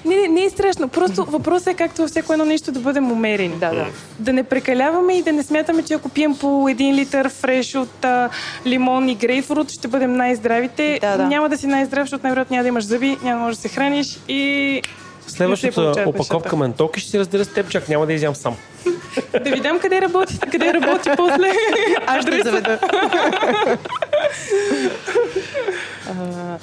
Не, 0.06 0.16
не, 0.16 0.28
не 0.28 0.44
е 0.44 0.50
страшно. 0.50 0.88
Просто 0.88 1.26
въпросът 1.26 1.68
е 1.68 1.74
както 1.74 2.02
във 2.02 2.10
всяко 2.10 2.34
едно 2.34 2.46
нещо 2.46 2.72
да 2.72 2.80
бъдем 2.80 3.12
умерени. 3.12 3.56
Да, 3.56 3.70
да. 3.70 3.86
Да 4.20 4.34
не 4.34 4.44
прекаляваме 4.44 5.14
и 5.14 5.24
да 5.24 5.32
не 5.32 5.44
смятаме, 5.44 5.84
че 5.84 5.94
ако 5.94 6.10
пием 6.10 6.38
по 6.38 6.70
един 6.70 6.96
литър 6.96 7.30
фреш 7.30 7.76
от 7.76 8.06
а, 8.06 8.30
лимон 8.66 9.10
и 9.10 9.16
грейпфрут, 9.16 9.72
ще 9.72 9.88
бъдем 9.88 10.16
най-здравите. 10.16 11.00
Да, 11.02 11.18
да. 11.18 11.26
Няма 11.26 11.50
да 11.50 11.58
си 11.58 11.68
най-здрав, 11.68 12.04
защото 12.04 12.24
най-вероятно 12.24 12.54
няма 12.54 12.64
да 12.64 12.68
имаш 12.68 12.86
зъби, 12.86 13.18
няма 13.24 13.40
да 13.40 13.46
можеш 13.46 13.58
да 13.58 13.62
се 13.62 13.76
храниш 13.76 14.20
и 14.28 14.82
Следващата 15.28 16.04
опаковка 16.06 16.56
ментоки 16.56 17.00
ще 17.00 17.10
си 17.12 17.20
разделя 17.20 17.46
с 17.46 17.48
теб, 17.48 17.70
чак 17.70 17.90
няма 17.90 18.06
да 18.06 18.14
изям 18.14 18.36
сам. 18.36 18.56
да 19.44 19.52
ви 19.52 19.60
дам 19.60 19.80
къде 19.80 20.02
работи, 20.02 20.40
къде 20.52 20.74
работи 20.74 21.10
после. 21.18 21.52
Аз 22.08 22.26
ще 22.26 22.42
заведа. 22.44 22.80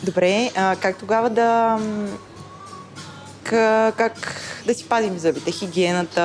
добре, 0.03 0.51
а, 0.57 0.77
как 0.77 0.97
тогава 0.97 1.31
да 1.31 1.79
как 3.97 4.43
да 4.67 4.75
си 4.75 4.85
пазим 4.89 5.19
зъбите, 5.19 5.51
хигиената, 5.51 6.21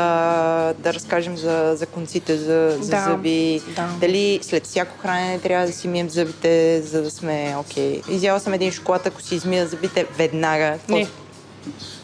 да 0.80 0.94
разкажем 0.94 1.38
за, 1.38 1.74
за 1.76 1.86
конците 1.86 2.38
за, 2.38 2.78
за 2.82 2.90
да, 2.90 3.06
зъби, 3.10 3.62
да. 3.76 3.90
дали 4.02 4.40
след 4.42 4.66
всяко 4.66 4.98
хранене 4.98 5.40
трябва 5.40 5.68
да 5.68 5.74
си 5.74 5.88
мием 5.88 6.10
зъбите, 6.10 6.82
за 6.82 7.02
да 7.02 7.12
сме 7.12 7.56
окей. 7.60 8.02
Okay. 8.02 8.10
Изяла 8.10 8.40
съм 8.40 8.54
един 8.54 8.72
шоколад, 8.72 9.08
ако 9.08 9.22
си 9.22 9.36
измия 9.36 9.68
зъбите 9.68 10.06
веднага. 10.18 10.78
Не. 10.90 11.08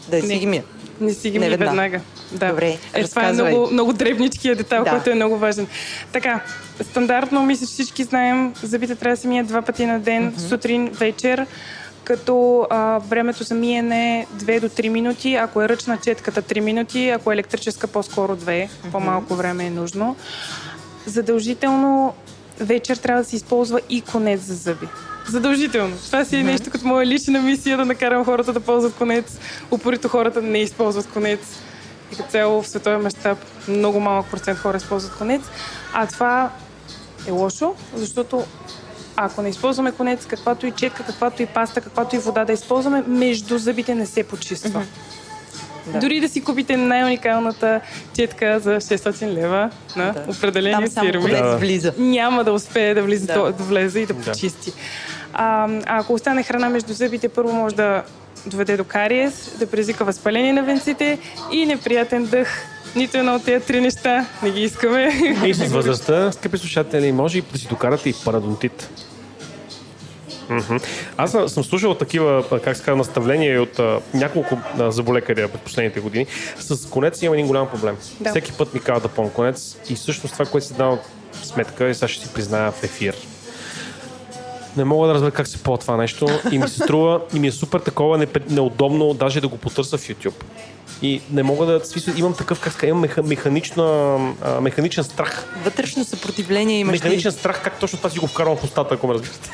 Да 0.08 0.22
си 0.22 0.38
ги 0.38 0.46
мия. 0.46 0.64
Не 1.00 1.14
си 1.14 1.30
ги 1.30 1.38
мия 1.38 1.50
веднага. 1.50 1.70
веднага. 1.70 2.00
Да. 2.32 2.48
Добре, 2.48 2.78
е, 2.94 3.04
това 3.04 3.28
е 3.28 3.32
много, 3.32 3.68
много 3.72 3.92
дребничкият 3.92 4.58
детайл, 4.58 4.84
да. 4.84 4.90
който 4.90 5.10
е 5.10 5.14
много 5.14 5.38
важен. 5.38 5.66
Така, 6.12 6.40
стандартно, 6.90 7.42
мисля, 7.42 7.66
че 7.66 7.72
всички 7.72 8.04
знаем, 8.04 8.54
зъбите 8.62 8.94
трябва 8.94 9.16
да 9.16 9.20
се 9.20 9.28
мият 9.28 9.46
два 9.46 9.62
пъти 9.62 9.86
на 9.86 10.00
ден, 10.00 10.32
mm-hmm. 10.32 10.48
сутрин, 10.48 10.88
вечер 10.88 11.46
като 12.04 12.66
а, 12.70 12.98
времето 12.98 13.44
за 13.44 13.54
миене 13.54 14.26
2 14.36 14.60
до 14.60 14.68
3 14.68 14.88
минути, 14.88 15.34
ако 15.34 15.62
е 15.62 15.68
ръчна 15.68 15.98
четката 15.98 16.42
3 16.42 16.60
минути, 16.60 17.08
ако 17.08 17.30
е 17.30 17.34
електрическа 17.34 17.86
по-скоро 17.86 18.36
2, 18.36 18.44
mm-hmm. 18.44 18.90
по-малко 18.92 19.34
време 19.34 19.66
е 19.66 19.70
нужно. 19.70 20.16
Задължително 21.06 22.14
вечер 22.60 22.96
трябва 22.96 23.22
да 23.22 23.28
се 23.28 23.36
използва 23.36 23.80
и 23.90 24.00
конец 24.00 24.40
за 24.40 24.54
зъби. 24.54 24.88
Задължително. 25.28 25.96
Това 26.06 26.24
си 26.24 26.36
е 26.36 26.38
mm-hmm. 26.38 26.44
нещо 26.44 26.70
като 26.70 26.86
моя 26.86 27.06
лична 27.06 27.42
мисия 27.42 27.76
да 27.76 27.84
накарам 27.84 28.24
хората 28.24 28.52
да 28.52 28.60
ползват 28.60 28.94
конец. 28.94 29.38
Упорито 29.70 30.08
хората 30.08 30.42
не 30.42 30.58
използват 30.58 31.10
конец. 31.10 31.40
И 32.12 32.16
като 32.16 32.30
цяло 32.30 32.62
в 32.62 32.68
световен 32.68 33.02
мащаб 33.02 33.38
много 33.68 34.00
малък 34.00 34.26
процент 34.30 34.58
хора 34.58 34.76
използват 34.76 35.18
конец. 35.18 35.42
А 35.92 36.06
това 36.06 36.50
е 37.28 37.30
лошо, 37.30 37.74
защото 37.94 38.44
ако 39.16 39.42
не 39.42 39.48
използваме 39.48 39.92
конец, 39.92 40.26
каквато 40.26 40.66
и 40.66 40.70
четка, 40.70 41.04
каквато 41.04 41.42
и 41.42 41.46
паста, 41.46 41.80
каквато 41.80 42.16
и 42.16 42.18
вода 42.18 42.44
да 42.44 42.52
използваме, 42.52 43.02
между 43.06 43.58
зъбите 43.58 43.94
не 43.94 44.06
се 44.06 44.22
почиства. 44.22 44.80
Mm-hmm. 44.80 45.92
Да. 45.92 45.98
Дори 45.98 46.20
да 46.20 46.28
си 46.28 46.44
купите 46.44 46.76
най-уникалната 46.76 47.80
четка 48.16 48.60
за 48.60 48.70
600 48.70 49.34
лева 49.34 49.70
на 49.96 50.12
да. 50.12 50.24
определени 50.28 50.90
Там 50.90 51.06
фирми, 51.06 51.30
да. 51.30 51.56
влиза. 51.56 51.92
няма 51.98 52.44
да 52.44 52.52
успее 52.52 52.94
да 52.94 53.02
влезе, 53.02 53.26
да. 53.26 53.42
да 53.42 53.64
влезе 53.64 54.00
и 54.00 54.06
да 54.06 54.14
почисти. 54.14 54.70
Да. 54.70 54.76
А, 55.32 55.68
а 55.86 55.98
ако 55.98 56.12
остане 56.14 56.42
храна 56.42 56.68
между 56.68 56.92
зъбите, 56.92 57.28
първо 57.28 57.52
може 57.52 57.74
да 57.74 58.02
доведе 58.46 58.76
до 58.76 58.84
кариес, 58.84 59.56
да 59.58 59.66
предизвика 59.66 60.04
възпаление 60.04 60.52
на 60.52 60.62
венците 60.62 61.18
и 61.52 61.66
неприятен 61.66 62.26
дъх 62.26 62.66
нито 62.96 63.18
едно 63.18 63.34
от 63.34 63.44
тези 63.44 63.66
три 63.66 63.80
неща 63.80 64.26
не 64.42 64.50
ги 64.50 64.62
искаме. 64.62 65.12
И 65.46 65.54
с 65.54 65.72
възрастта, 65.72 66.32
скъпи 66.32 66.58
слушатели, 66.58 67.12
може 67.12 67.38
и 67.38 67.42
да 67.52 67.58
си 67.58 67.68
докарате 67.68 68.08
и 68.08 68.14
парадонтит. 68.24 68.90
Аз 71.16 71.30
съм 71.30 71.64
слушал 71.64 71.94
такива, 71.94 72.60
как 72.64 72.76
се 72.76 72.94
наставления 72.94 73.62
от 73.62 73.78
а, 73.78 74.00
няколко 74.14 74.58
а, 74.78 74.90
заболекаря 74.90 75.48
през 75.48 75.60
последните 75.60 76.00
години. 76.00 76.26
С 76.58 76.88
конец 76.90 77.22
има 77.22 77.34
един 77.34 77.46
голям 77.46 77.68
проблем. 77.68 77.96
Да. 78.20 78.30
Всеки 78.30 78.52
път 78.52 78.74
ми 78.74 78.80
казва 78.80 79.08
да 79.08 79.14
пълна 79.14 79.30
конец 79.32 79.76
и 79.88 79.94
всъщност 79.94 80.32
това, 80.32 80.46
което 80.46 80.66
си 80.66 80.74
дал 80.74 80.98
сметка, 81.42 81.88
и 81.88 81.94
сега 81.94 82.08
ще 82.08 82.26
си 82.26 82.34
призная 82.34 82.72
в 82.72 82.82
ефир. 82.82 83.16
Не 84.76 84.84
мога 84.84 85.08
да 85.08 85.14
разбера 85.14 85.30
как 85.30 85.46
се 85.46 85.62
по 85.62 85.76
това 85.76 85.96
нещо 85.96 86.26
и 86.52 86.58
ми 86.58 86.68
се 86.68 86.82
струва 86.82 87.20
и 87.34 87.38
ми 87.38 87.46
е 87.46 87.52
супер 87.52 87.80
такова 87.80 88.26
неудобно 88.50 89.14
даже 89.14 89.40
да 89.40 89.48
го 89.48 89.56
потърся 89.56 89.98
в 89.98 90.00
YouTube. 90.00 90.44
И 91.02 91.20
не 91.30 91.42
мога 91.42 91.66
да... 91.66 91.84
Смисъл, 91.84 92.14
имам 92.16 92.34
такъв, 92.34 92.60
как 92.60 92.72
ска, 92.72 92.86
имам 92.86 93.00
меха, 93.00 93.22
механична, 93.22 94.16
а, 94.42 94.60
механичен 94.60 95.04
страх. 95.04 95.46
Вътрешно 95.64 96.04
съпротивление 96.04 96.78
имаш 96.78 96.92
Механичен 96.92 97.30
ли? 97.30 97.34
страх, 97.34 97.62
как 97.64 97.78
точно 97.78 97.98
това 97.98 98.10
си 98.10 98.18
го 98.18 98.26
вкарвам 98.26 98.56
в 98.56 98.64
устата, 98.64 98.94
ако 98.94 99.06
ме 99.06 99.14
разбирате. 99.14 99.50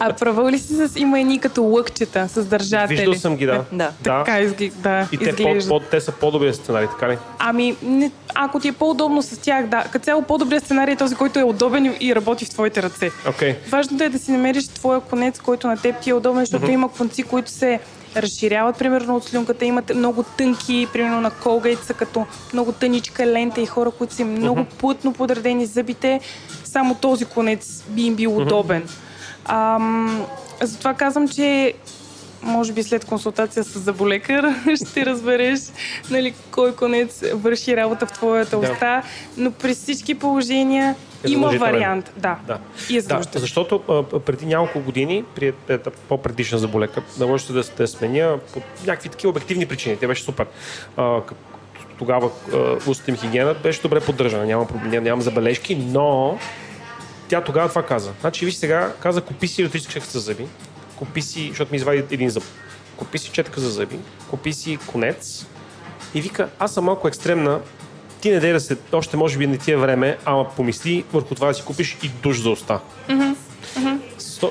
А 0.00 0.12
правил 0.12 0.48
ли 0.48 0.58
си 0.58 0.74
с 0.74 0.96
има 0.96 1.20
едни 1.20 1.38
като 1.38 1.62
лъкчета 1.62 2.28
с 2.28 2.44
държатели? 2.44 2.96
Виждал 2.96 3.14
съм 3.14 3.36
ги, 3.36 3.46
да. 3.46 3.64
да. 3.72 3.90
Така 4.02 4.40
изги, 4.40 4.72
да, 4.76 5.08
И 5.12 5.18
те, 5.18 5.36
по, 5.36 5.68
по, 5.68 5.80
те 5.80 6.00
са 6.00 6.12
по-добри 6.12 6.54
сценари, 6.54 6.86
така 6.86 7.08
ли? 7.08 7.18
Ами, 7.38 7.76
не, 7.82 8.10
ако 8.34 8.60
ти 8.60 8.68
е 8.68 8.72
по-удобно 8.72 9.22
с 9.22 9.40
тях, 9.40 9.66
да. 9.66 9.84
Като 9.92 10.04
цяло 10.04 10.22
по-добрият 10.22 10.64
сценарий 10.64 10.94
е 10.94 10.96
този, 10.96 11.14
който 11.14 11.38
е 11.38 11.44
удобен 11.44 11.96
и 12.00 12.14
работи 12.14 12.44
в 12.44 12.50
твоите 12.50 12.82
ръце. 12.82 13.10
Okay. 13.26 13.56
Важното 13.68 14.04
е 14.04 14.08
да 14.08 14.18
си 14.18 14.32
намериш 14.32 14.68
твоя 14.68 15.00
конец, 15.00 15.40
който 15.40 15.66
на 15.66 15.76
теб 15.76 16.00
ти 16.00 16.10
е 16.10 16.14
удобен, 16.14 16.40
защото 16.40 16.66
mm-hmm. 16.66 16.72
има 16.72 16.88
конци, 16.88 17.22
които 17.22 17.50
се 17.50 17.80
разширяват, 18.16 18.78
примерно 18.78 19.16
от 19.16 19.24
слюнката. 19.24 19.64
Имат 19.64 19.94
много 19.94 20.22
тънки, 20.22 20.88
примерно 20.92 21.20
на 21.20 21.30
колгейт 21.30 21.78
са 21.84 21.94
като 21.94 22.26
много 22.52 22.72
тъничка 22.72 23.26
лента 23.26 23.60
и 23.60 23.66
хора, 23.66 23.90
които 23.90 24.14
са 24.14 24.24
много 24.24 24.60
uh-huh. 24.60 24.74
плътно 24.78 25.12
подредени 25.12 25.66
зъбите, 25.66 26.20
само 26.64 26.94
този 26.94 27.24
конец 27.24 27.84
би 27.88 28.02
им 28.02 28.14
бил 28.14 28.30
uh-huh. 28.30 28.42
удобен. 28.42 28.88
Ам, 29.48 30.26
затова 30.60 30.94
казвам, 30.94 31.28
че 31.28 31.74
може 32.42 32.72
би 32.72 32.82
след 32.82 33.04
консултация 33.04 33.64
с 33.64 33.78
заболекар 33.78 34.44
ще 34.88 35.06
разбереш 35.06 35.60
нали, 36.10 36.34
кой 36.50 36.74
конец 36.74 37.24
върши 37.32 37.76
работа 37.76 38.06
в 38.06 38.12
твоята 38.12 38.60
да. 38.60 38.72
уста, 38.72 39.02
но 39.36 39.50
при 39.50 39.74
всички 39.74 40.14
положения 40.14 40.94
е 41.24 41.30
има 41.30 41.48
вариант. 41.48 42.12
Да. 42.16 42.36
да. 42.46 42.58
И 42.90 42.98
е 42.98 43.02
да, 43.02 43.22
защото 43.34 43.82
а, 43.88 44.20
преди 44.20 44.46
няколко 44.46 44.80
години, 44.80 45.24
при 45.34 45.52
е, 45.68 45.78
по-предишна 46.08 46.58
заболека, 46.58 47.02
да 47.18 47.26
можете 47.26 47.52
да, 47.52 47.62
да 47.76 47.88
сменя 47.88 48.38
по 48.52 48.60
някакви 48.86 49.08
такива 49.08 49.30
обективни 49.30 49.66
причини. 49.66 49.96
Те 49.96 50.06
беше 50.06 50.22
супер. 50.22 50.46
А, 50.96 51.20
тогава 51.98 52.30
устата 52.86 53.10
им 53.10 53.16
хигиена 53.16 53.54
беше 53.54 53.82
добре 53.82 54.00
поддържана, 54.00 54.46
няма 54.46 54.66
проблем, 54.66 55.04
нямам 55.04 55.22
забележки, 55.22 55.76
но 55.76 56.38
тя 57.28 57.40
тогава 57.40 57.68
това 57.68 57.82
каза. 57.82 58.12
Значи, 58.20 58.44
виж 58.44 58.54
сега, 58.54 58.92
каза, 59.00 59.20
купи 59.20 59.48
си 59.48 59.62
електрическа 59.62 60.00
за 60.00 60.20
зъби, 60.20 60.46
купи 60.96 61.22
си, 61.22 61.48
защото 61.48 61.72
ми 61.72 61.76
извади 61.76 62.04
един 62.10 62.30
зъб, 62.30 62.44
купи 62.96 63.18
си 63.18 63.30
четка 63.30 63.60
за 63.60 63.70
зъби, 63.70 63.98
купи 64.30 64.52
си 64.52 64.78
конец 64.86 65.46
и 66.14 66.20
вика, 66.20 66.48
аз 66.58 66.74
съм 66.74 66.84
малко 66.84 67.08
екстремна, 67.08 67.60
ти 68.20 68.30
не 68.30 68.40
дай 68.40 68.52
да 68.52 68.60
се, 68.60 68.76
още 68.92 69.16
може 69.16 69.38
би 69.38 69.46
не 69.46 69.58
ти 69.58 69.72
е 69.72 69.76
време, 69.76 70.18
ама 70.24 70.48
помисли 70.56 71.04
върху 71.12 71.34
това 71.34 71.48
да 71.48 71.54
си 71.54 71.62
купиш 71.64 71.98
и 72.02 72.08
душ 72.08 72.40
за 72.40 72.50
уста. 72.50 72.80
Mm-hmm. 73.08 73.34
Mm-hmm. 73.76 73.98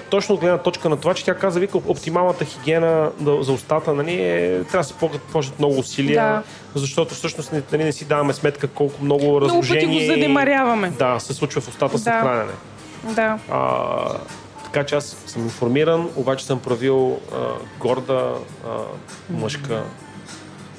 Точно 0.10 0.36
от 0.36 0.42
гледна 0.42 0.58
точка 0.58 0.90
на 0.90 0.98
това, 0.98 1.14
че 1.14 1.26
тя 1.26 1.36
каза, 1.36 1.60
вика, 1.60 1.78
оптималната 1.78 2.46
хигиена 2.46 3.12
за 3.42 3.52
устата, 3.52 3.94
нали, 3.94 4.14
е, 4.14 4.64
трябва 4.64 4.78
да 4.78 4.84
се 4.84 4.94
положат 5.32 5.60
много 5.60 5.80
усилия, 5.80 6.24
да. 6.24 6.44
защото 6.76 7.16
всъщност 7.16 7.52
нали, 7.72 7.84
не 7.84 7.92
си 7.92 8.06
даваме 8.06 8.34
сметка 8.34 8.68
колко 8.68 9.04
много 9.04 9.42
разложение... 9.42 9.86
Много 9.86 10.00
пъти 10.00 10.08
го 10.08 10.14
задемаряваме. 10.14 10.90
Да, 10.90 11.20
се 11.20 11.34
случва 11.34 11.62
в 11.62 11.68
устата 11.68 11.92
да. 11.94 12.00
след 12.00 12.14
хранене. 12.14 12.52
Да. 13.04 13.40
А, 13.52 13.92
така 14.64 14.84
че 14.84 14.96
аз 14.96 15.18
съм 15.26 15.44
информиран, 15.44 16.10
обаче 16.16 16.46
съм 16.46 16.60
правил 16.60 17.20
а, 17.34 17.38
горда 17.80 18.34
а, 18.68 18.70
мъжка 19.30 19.84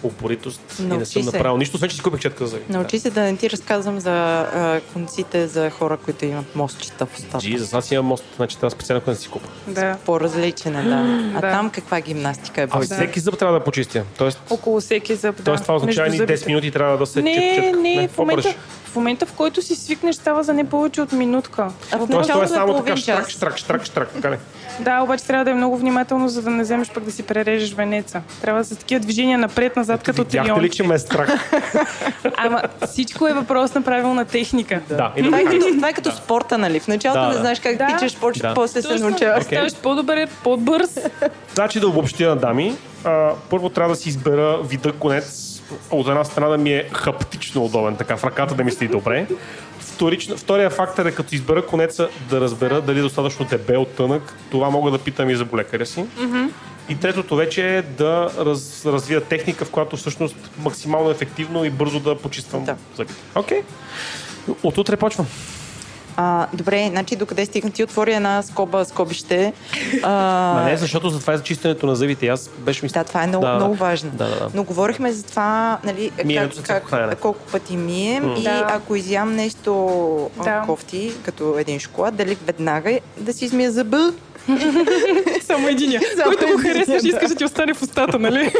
упоритост 0.02 0.60
Научи 0.78 0.94
и 0.94 0.98
не 0.98 1.06
съм 1.06 1.22
се. 1.22 1.26
направил 1.32 1.56
нищо, 1.56 1.76
освен 1.76 1.90
че 1.90 1.96
си 1.96 2.02
купих 2.02 2.20
четка 2.20 2.46
за 2.46 2.58
Научи 2.68 2.96
да. 2.96 3.00
се 3.00 3.10
да 3.10 3.20
не 3.20 3.36
ти 3.36 3.50
разказвам 3.50 4.00
за 4.00 4.10
а, 4.40 4.80
конците 4.92 5.46
за 5.48 5.70
хора, 5.70 5.96
които 5.96 6.24
имат 6.24 6.54
мостчета 6.56 7.06
в 7.06 7.14
устата. 7.18 7.38
Джи, 7.38 7.58
за 7.58 7.78
аз 7.78 7.90
имам 7.90 8.06
мост, 8.06 8.24
значи 8.36 8.56
трябва 8.58 8.70
специално 8.70 9.02
да 9.06 9.16
си 9.16 9.28
купа. 9.28 9.48
Да. 9.66 9.96
По-различен 10.06 10.76
е, 10.76 10.82
да. 10.82 11.30
А 11.36 11.40
да. 11.40 11.50
там 11.50 11.70
каква 11.70 12.00
гимнастика 12.00 12.62
е? 12.62 12.66
А 12.70 12.78
да. 12.78 12.84
всеки 12.84 13.20
зъб 13.20 13.38
трябва 13.38 13.58
да 13.58 13.64
почистя. 13.64 14.04
Тоест, 14.18 14.40
Около 14.50 14.80
всеки 14.80 15.14
зъб, 15.14 15.36
да. 15.36 15.42
Тоест 15.44 15.62
това 15.62 15.74
означава 15.74 16.08
ни 16.08 16.18
10 16.18 16.46
минути 16.46 16.70
трябва 16.70 16.98
да 16.98 17.06
се 17.06 17.22
не, 17.22 17.54
четка. 17.54 17.80
Не, 17.80 17.96
не, 17.96 18.08
в 18.08 18.18
момента, 18.18 18.54
момента, 18.96 19.26
в 19.26 19.32
който 19.32 19.62
си 19.62 19.76
свикнеш, 19.76 20.16
става 20.16 20.42
за 20.42 20.54
не 20.54 20.64
повече 20.64 21.02
от 21.02 21.12
минутка. 21.12 21.68
А 21.92 21.96
в 21.96 22.08
началото 22.08 22.44
е 22.44 22.48
само 22.48 22.74
така 22.76 22.96
штрак, 22.96 23.28
штрак, 23.28 23.56
штрак, 23.56 23.84
штрак, 23.84 24.08
така 24.08 24.30
ли? 24.30 24.36
Да, 24.80 25.00
обаче 25.00 25.24
трябва 25.24 25.44
да 25.44 25.50
е 25.50 25.54
много 25.54 25.76
внимателно, 25.76 26.28
за 26.28 26.42
да 26.42 26.50
не 26.50 26.62
вземеш 26.62 26.90
пък 26.90 27.04
да 27.04 27.12
си 27.12 27.22
прережеш 27.22 27.72
венеца. 27.72 28.22
Трябва 28.42 28.60
да 28.60 28.64
са 28.64 28.76
такива 28.76 29.00
движения 29.00 29.38
напред-назад, 29.38 30.02
като 30.02 30.24
трион. 30.24 30.60
ли, 30.60 30.70
че 30.70 30.82
ме 30.82 30.94
е 30.94 30.98
страх? 30.98 31.30
Ама 32.36 32.62
всичко 32.86 33.28
е 33.28 33.32
въпрос 33.32 33.74
на 33.74 33.82
правилна 33.82 34.24
техника. 34.24 34.80
Да. 34.88 35.12
Това, 35.16 35.40
е 35.40 35.44
като, 35.44 35.66
това 35.66 35.88
е 35.88 35.92
като 35.92 36.10
спорта, 36.10 36.58
нали? 36.58 36.80
В 36.80 36.88
началото 36.88 37.20
да, 37.20 37.28
не 37.28 37.34
знаеш 37.34 37.60
как 37.60 37.76
да. 37.76 37.86
тичаш, 37.86 38.16
почва, 38.16 38.48
да. 38.48 38.54
после 38.54 38.82
се 38.82 38.98
научаваш. 38.98 39.44
Okay. 39.44 39.46
Ставаш 39.46 39.74
по-добър, 39.74 40.28
по-бърз. 40.44 40.98
Значи 41.54 41.80
да 41.80 41.88
обобщя 41.88 42.28
на 42.28 42.36
дами. 42.36 42.76
А, 43.04 43.30
първо 43.50 43.68
трябва 43.68 43.94
да 43.94 44.00
си 44.00 44.08
избера 44.08 44.58
вида 44.62 44.92
конец. 44.92 45.45
От 45.90 46.08
една 46.08 46.24
страна 46.24 46.48
да 46.48 46.58
ми 46.58 46.72
е 46.72 46.88
хаптично 46.92 47.64
удобен, 47.64 47.96
така 47.96 48.16
в 48.16 48.24
ръката 48.24 48.54
да 48.54 48.64
ми 48.64 48.70
стои 48.70 48.88
добре. 48.88 49.26
Вторично, 49.78 50.36
втория 50.36 50.70
фактор 50.70 51.06
е 51.06 51.12
като 51.12 51.34
избера 51.34 51.66
конеца 51.66 52.08
да 52.30 52.40
разбера 52.40 52.80
дали 52.80 52.98
е 52.98 53.02
достатъчно 53.02 53.46
дебел, 53.46 53.84
тънък. 53.84 54.34
Това 54.50 54.70
мога 54.70 54.90
да 54.90 54.98
питам 54.98 55.30
и 55.30 55.36
за 55.36 55.44
болекаря 55.44 55.86
си. 55.86 56.04
Mm-hmm. 56.18 56.50
И 56.88 56.96
третото 56.96 57.36
вече 57.36 57.76
е 57.76 57.82
да 57.82 58.30
раз, 58.38 58.86
развия 58.86 59.20
техника, 59.20 59.64
в 59.64 59.70
която 59.70 59.96
всъщност 59.96 60.36
максимално 60.58 61.10
ефективно 61.10 61.64
и 61.64 61.70
бързо 61.70 62.00
да 62.00 62.18
почиствам 62.18 62.64
да. 62.64 62.76
зъбите. 62.96 63.20
Окей. 63.34 63.62
Okay. 64.48 64.54
От 64.62 64.78
утре 64.78 64.96
почвам. 64.96 65.26
А, 66.16 66.46
добре, 66.52 66.88
значи 66.90 67.16
докъде 67.16 67.46
стигна? 67.46 67.70
Ти 67.70 67.84
отвори 67.84 68.14
една 68.14 68.42
скоба, 68.42 68.84
скобище. 68.84 69.52
А... 70.02 70.64
не, 70.64 70.76
защото 70.76 71.10
за 71.10 71.20
това 71.20 71.32
е 71.32 71.36
за 71.36 71.42
чистенето 71.42 71.86
на 71.86 71.96
зъбите. 71.96 72.28
Аз 72.28 72.50
беше 72.58 72.84
ми... 72.84 72.88
Да, 72.88 73.04
това 73.04 73.22
е 73.22 73.26
много, 73.26 73.46
да, 73.46 73.54
много 73.54 73.74
важно. 73.74 74.10
Да, 74.10 74.24
да, 74.24 74.38
да. 74.38 74.50
Но 74.54 74.64
говорихме 74.64 75.12
за 75.12 75.22
това, 75.22 75.78
нали, 75.84 76.10
как, 76.66 76.84
как, 76.90 77.18
колко 77.20 77.40
пъти 77.52 77.76
мием 77.76 78.24
mm. 78.24 78.38
и 78.38 78.42
да. 78.42 78.66
ако 78.68 78.96
изям 78.96 79.34
нещо 79.34 80.30
да. 80.44 80.62
кофти, 80.66 81.12
като 81.22 81.58
един 81.58 81.80
шоколад, 81.80 82.16
дали 82.16 82.36
веднага 82.46 82.98
да 83.16 83.32
си 83.32 83.44
измия 83.44 83.72
зъба 83.72 84.12
само 85.42 85.68
единия. 85.68 86.00
Който 86.24 86.46
го 86.46 86.58
харесваш, 86.58 87.02
да. 87.02 87.08
искаш 87.08 87.28
да 87.28 87.34
ти 87.34 87.44
остане 87.44 87.74
в 87.74 87.82
устата, 87.82 88.18
нали? 88.18 88.52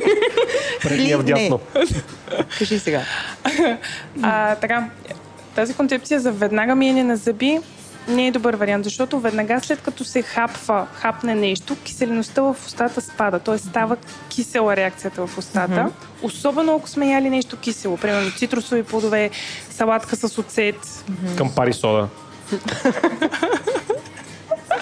Предния 0.82 1.18
вдясно. 1.18 1.60
Кажи 2.58 2.78
сега. 2.78 3.02
А, 4.22 4.54
така, 4.54 4.88
тази 5.56 5.74
концепция 5.74 6.20
за 6.20 6.32
веднага 6.32 6.74
миене 6.74 7.04
на 7.04 7.16
зъби 7.16 7.60
не 8.08 8.26
е 8.26 8.30
добър 8.30 8.54
вариант, 8.54 8.84
защото 8.84 9.20
веднага 9.20 9.60
след 9.62 9.82
като 9.82 10.04
се 10.04 10.22
хапва, 10.22 10.86
хапне 10.92 11.34
нещо, 11.34 11.76
киселеността 11.84 12.42
в 12.42 12.56
устата 12.66 13.00
спада, 13.00 13.38
т.е. 13.38 13.58
става 13.58 13.96
кисела 14.28 14.76
реакцията 14.76 15.26
в 15.26 15.38
устата. 15.38 15.72
Mm-hmm. 15.72 16.22
Особено 16.22 16.76
ако 16.76 16.88
сме 16.88 17.10
яли 17.10 17.30
нещо 17.30 17.56
кисело, 17.56 17.96
примерно 17.96 18.30
цитрусови 18.30 18.82
плодове, 18.82 19.30
салатка 19.70 20.16
с 20.16 20.38
оцет. 20.38 20.76
Mm-hmm. 20.76 21.38
Кампари 21.38 21.72
сода. 21.72 22.08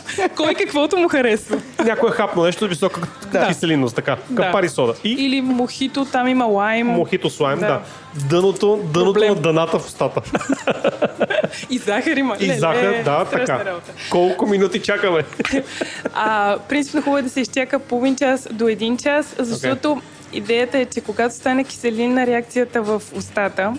Кой 0.37 0.55
каквото 0.55 0.97
му 0.97 1.09
харесва. 1.09 1.59
Някой 1.85 2.11
е 2.11 2.13
хапнал 2.13 2.45
нещо 2.45 2.65
с 2.65 2.69
висока 2.69 3.01
да. 3.33 3.49
киселинност, 3.49 3.97
така. 3.97 4.17
Капари 4.37 4.69
сода. 4.69 4.95
И... 5.05 5.13
Или 5.13 5.41
мохито, 5.41 6.05
там 6.05 6.29
има 6.29 6.45
лайм. 6.45 6.87
Мохито 6.87 7.31
с 7.31 7.41
лайм, 7.41 7.61
да. 7.61 7.67
да. 7.67 7.81
Дъното, 8.29 8.81
дъното 8.93 9.25
на 9.25 9.35
дъната 9.35 9.79
в 9.79 9.87
устата. 9.87 10.21
И 11.71 11.79
захар 11.79 12.17
има. 12.17 12.37
И 12.41 12.53
захар, 12.53 13.03
да, 13.05 13.25
така. 13.25 13.65
Колко 14.11 14.47
минути 14.47 14.83
чакаме? 14.83 15.25
а, 16.15 16.59
принципно 16.69 17.03
хубаво 17.03 17.19
е 17.19 17.23
да 17.23 17.31
се 17.31 17.41
изчака 17.41 17.79
половин 17.79 18.17
час 18.17 18.49
до 18.51 18.69
един 18.69 18.97
час, 18.97 19.35
защото 19.39 19.89
okay. 19.89 20.01
идеята 20.33 20.79
е, 20.79 20.85
че 20.85 21.01
когато 21.01 21.35
стане 21.35 21.65
киселинна 21.65 22.27
реакцията 22.27 22.83
в 22.83 23.03
устата, 23.15 23.73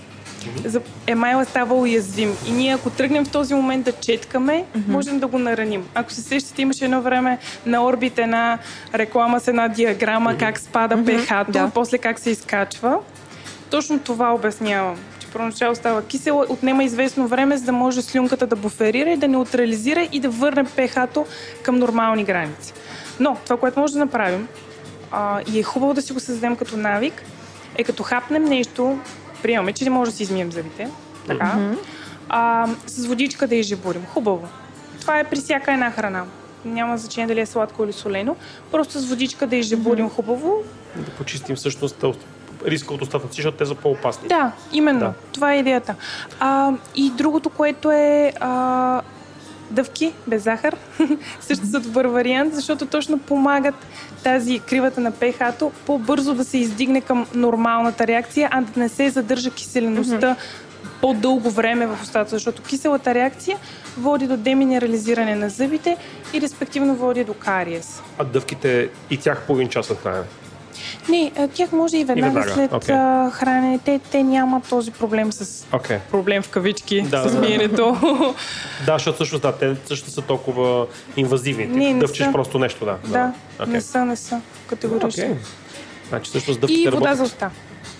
емайла 1.07 1.45
става 1.45 1.75
уязвим. 1.75 2.37
И 2.47 2.51
ние, 2.51 2.73
ако 2.73 2.89
тръгнем 2.89 3.25
в 3.25 3.31
този 3.31 3.53
момент 3.53 3.85
да 3.85 3.91
четкаме, 3.91 4.65
mm-hmm. 4.65 4.87
можем 4.87 5.19
да 5.19 5.27
го 5.27 5.39
нараним. 5.39 5.85
Ако 5.95 6.11
се 6.11 6.21
сещате, 6.21 6.61
имаше 6.61 6.85
едно 6.85 7.01
време 7.01 7.37
на 7.65 7.85
орбит 7.85 8.19
една 8.19 8.57
реклама 8.93 9.39
с 9.39 9.47
една 9.47 9.67
диаграма, 9.67 10.33
mm-hmm. 10.33 10.39
как 10.39 10.59
спада 10.59 10.95
mm-hmm. 10.95 11.27
pH-то, 11.27 11.51
да. 11.51 11.71
после 11.73 11.97
как 11.97 12.19
се 12.19 12.29
изкачва. 12.29 12.97
Точно 13.69 13.99
това 13.99 14.33
обяснявам. 14.33 14.97
Че 15.19 15.27
проначало 15.27 15.75
става 15.75 16.05
кисело, 16.05 16.45
отнема 16.49 16.83
известно 16.83 17.27
време, 17.27 17.57
за 17.57 17.65
да 17.65 17.71
може 17.71 18.01
слюнката 18.01 18.47
да 18.47 18.55
буферира 18.55 19.09
и 19.09 19.17
да 19.17 19.27
неутрализира 19.27 20.07
и 20.11 20.19
да 20.19 20.29
върне 20.29 20.65
pH-то 20.65 21.25
към 21.63 21.75
нормални 21.75 22.23
граници. 22.23 22.73
Но 23.19 23.37
това, 23.43 23.57
което 23.57 23.79
може 23.79 23.93
да 23.93 23.99
направим, 23.99 24.47
а, 25.11 25.41
и 25.53 25.59
е 25.59 25.63
хубаво 25.63 25.93
да 25.93 26.01
си 26.01 26.13
го 26.13 26.19
създадем 26.19 26.55
като 26.55 26.77
навик, 26.77 27.23
е 27.77 27.83
като 27.83 28.03
хапнем 28.03 28.43
нещо, 28.43 28.99
приемаме, 29.45 29.73
че 29.73 29.83
не 29.83 29.89
може 29.89 30.11
да 30.11 30.17
си 30.17 30.23
измием 30.23 30.51
зъбите. 30.51 30.89
Така. 31.27 31.53
Mm-hmm. 31.57 31.77
А, 32.29 32.67
с 32.87 33.05
водичка 33.05 33.47
да 33.47 33.55
изжебурим. 33.55 34.05
Хубаво. 34.05 34.47
Това 35.01 35.19
е 35.19 35.23
при 35.23 35.37
всяка 35.37 35.73
една 35.73 35.91
храна. 35.91 36.23
Няма 36.65 36.97
значение 36.97 37.27
дали 37.27 37.39
е 37.39 37.45
сладко 37.45 37.83
или 37.83 37.93
солено. 37.93 38.35
Просто 38.71 38.99
с 38.99 39.09
водичка 39.09 39.47
да 39.47 39.55
изжебурим 39.55 40.09
mm-hmm. 40.09 40.15
хубаво. 40.15 40.63
Да 40.95 41.11
почистим 41.11 41.55
всъщност 41.55 42.05
риска 42.65 42.93
от 42.93 43.01
остатъци, 43.01 43.35
защото 43.35 43.57
те 43.57 43.65
са 43.65 43.75
по-опасни. 43.75 44.27
Да, 44.27 44.51
именно. 44.71 44.99
Да. 44.99 45.13
Това 45.31 45.53
е 45.53 45.59
идеята. 45.59 45.95
А, 46.39 46.71
и 46.95 47.09
другото, 47.09 47.49
което 47.49 47.91
е 47.91 48.33
а, 48.39 49.01
дъвки 49.75 50.13
без 50.27 50.43
захар, 50.43 50.75
също 51.39 51.67
са 51.67 51.79
добър 51.79 52.05
вариант, 52.05 52.55
защото 52.55 52.85
точно 52.85 53.19
помагат 53.19 53.75
тази 54.23 54.59
кривата 54.59 55.01
на 55.01 55.11
pH-то 55.11 55.71
по-бързо 55.85 56.33
да 56.33 56.43
се 56.43 56.57
издигне 56.57 57.01
към 57.01 57.27
нормалната 57.33 58.07
реакция, 58.07 58.49
а 58.51 58.61
да 58.61 58.79
не 58.79 58.89
се 58.89 59.09
задържа 59.09 59.51
киселеността 59.51 60.35
mm-hmm. 60.35 61.01
по-дълго 61.01 61.49
време 61.49 61.87
в 61.87 61.97
устата, 62.03 62.29
защото 62.29 62.61
киселата 62.61 63.13
реакция 63.13 63.57
води 63.97 64.27
до 64.27 64.37
деминерализиране 64.37 65.35
на 65.35 65.49
зъбите 65.49 65.97
и 66.33 66.41
респективно 66.41 66.95
води 66.95 67.23
до 67.23 67.33
кариес. 67.33 68.01
А 68.17 68.23
дъвките 68.23 68.89
и 69.09 69.17
тях 69.17 69.41
половин 69.47 69.69
час 69.69 69.89
на 69.89 69.95
хранене? 69.95 70.25
Не, 71.09 71.31
тях 71.53 71.71
може 71.71 71.97
и 71.97 72.03
веднага, 72.03 72.27
и 72.27 72.33
веднага. 72.33 72.53
след 72.53 72.71
okay. 72.71 73.31
хранене. 73.31 73.79
Те, 73.85 73.99
те 74.11 74.23
нямат 74.23 74.69
този 74.69 74.91
проблем 74.91 75.31
с 75.31 75.45
okay. 75.71 75.99
проблем 75.99 76.41
в 76.43 76.49
кавички 76.49 77.01
да, 77.01 77.29
с 77.29 77.39
миенето. 77.39 77.97
да, 78.85 78.93
защото 78.93 79.17
също 79.17 79.39
да, 79.39 79.51
те 79.51 79.75
също 79.85 80.09
са 80.11 80.21
толкова 80.21 80.87
инвазивни. 81.17 81.65
Не, 81.65 81.93
не 81.93 81.99
Дъвчеш 81.99 82.25
са. 82.25 82.31
просто 82.31 82.59
нещо, 82.59 82.85
да. 82.85 82.97
Да, 83.07 83.33
okay. 83.59 83.67
не 83.67 83.81
са, 83.81 84.05
не 84.05 84.15
са. 84.15 84.41
Категорично. 84.67 85.23
Okay. 85.23 85.35
Значи 86.09 86.31
също 86.31 86.53
с 86.53 86.57
дъвките 86.57 86.81
И 86.81 86.85
вода 86.85 86.95
работят. 86.95 87.17
за 87.17 87.23
уста. 87.23 87.51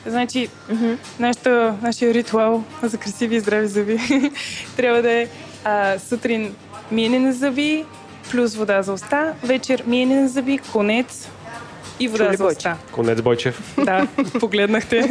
Значи, 0.06 0.50
mm-hmm. 0.72 0.98
нашата, 1.20 1.76
нашия 1.82 2.14
ритуал 2.14 2.64
за 2.84 2.98
красиви 2.98 3.36
и 3.36 3.40
здрави 3.40 3.68
зъби 3.68 4.00
трябва 4.78 5.02
да 5.02 5.12
е 5.12 5.28
а, 5.64 6.00
сутрин 6.00 6.56
миене 6.92 7.20
на 7.20 7.34
зъби, 7.34 7.86
плюс 8.32 8.56
вода 8.56 8.82
за 8.82 8.94
уста, 8.94 9.34
вечер 9.44 9.84
миене 9.88 10.22
на 10.22 10.28
зъби, 10.28 10.58
конец, 10.58 11.30
И 12.00 12.08
вода 12.08 12.26
Чули 12.26 12.38
за 12.38 12.46
уста. 12.46 12.78
Конец 12.92 13.22
Бойчев. 13.22 13.76
Да, 13.78 14.08
погледнахте. 14.40 15.02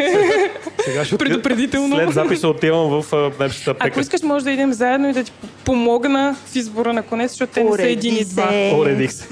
Сега 0.84 1.04
ще 1.04 1.18
Предупредително. 1.18 1.96
След 1.96 2.12
записа 2.12 2.48
отивам 2.48 3.02
в 3.02 3.12
а, 3.12 3.16
най-близката 3.16 3.70
Ако 3.70 3.78
аптека. 3.78 4.00
искаш, 4.00 4.22
може 4.22 4.44
да 4.44 4.50
идем 4.50 4.72
заедно 4.72 5.08
и 5.08 5.12
да 5.12 5.24
ти 5.24 5.32
помогна 5.64 6.36
в 6.46 6.56
избора 6.56 6.92
на 6.92 7.02
конец, 7.02 7.30
защото 7.30 7.52
те 7.52 7.64
не 7.64 7.76
са 7.76 7.82
един 7.88 8.16
и 8.16 8.24
два. 8.24 8.50
Уредих 8.78 9.12
се. 9.12 9.26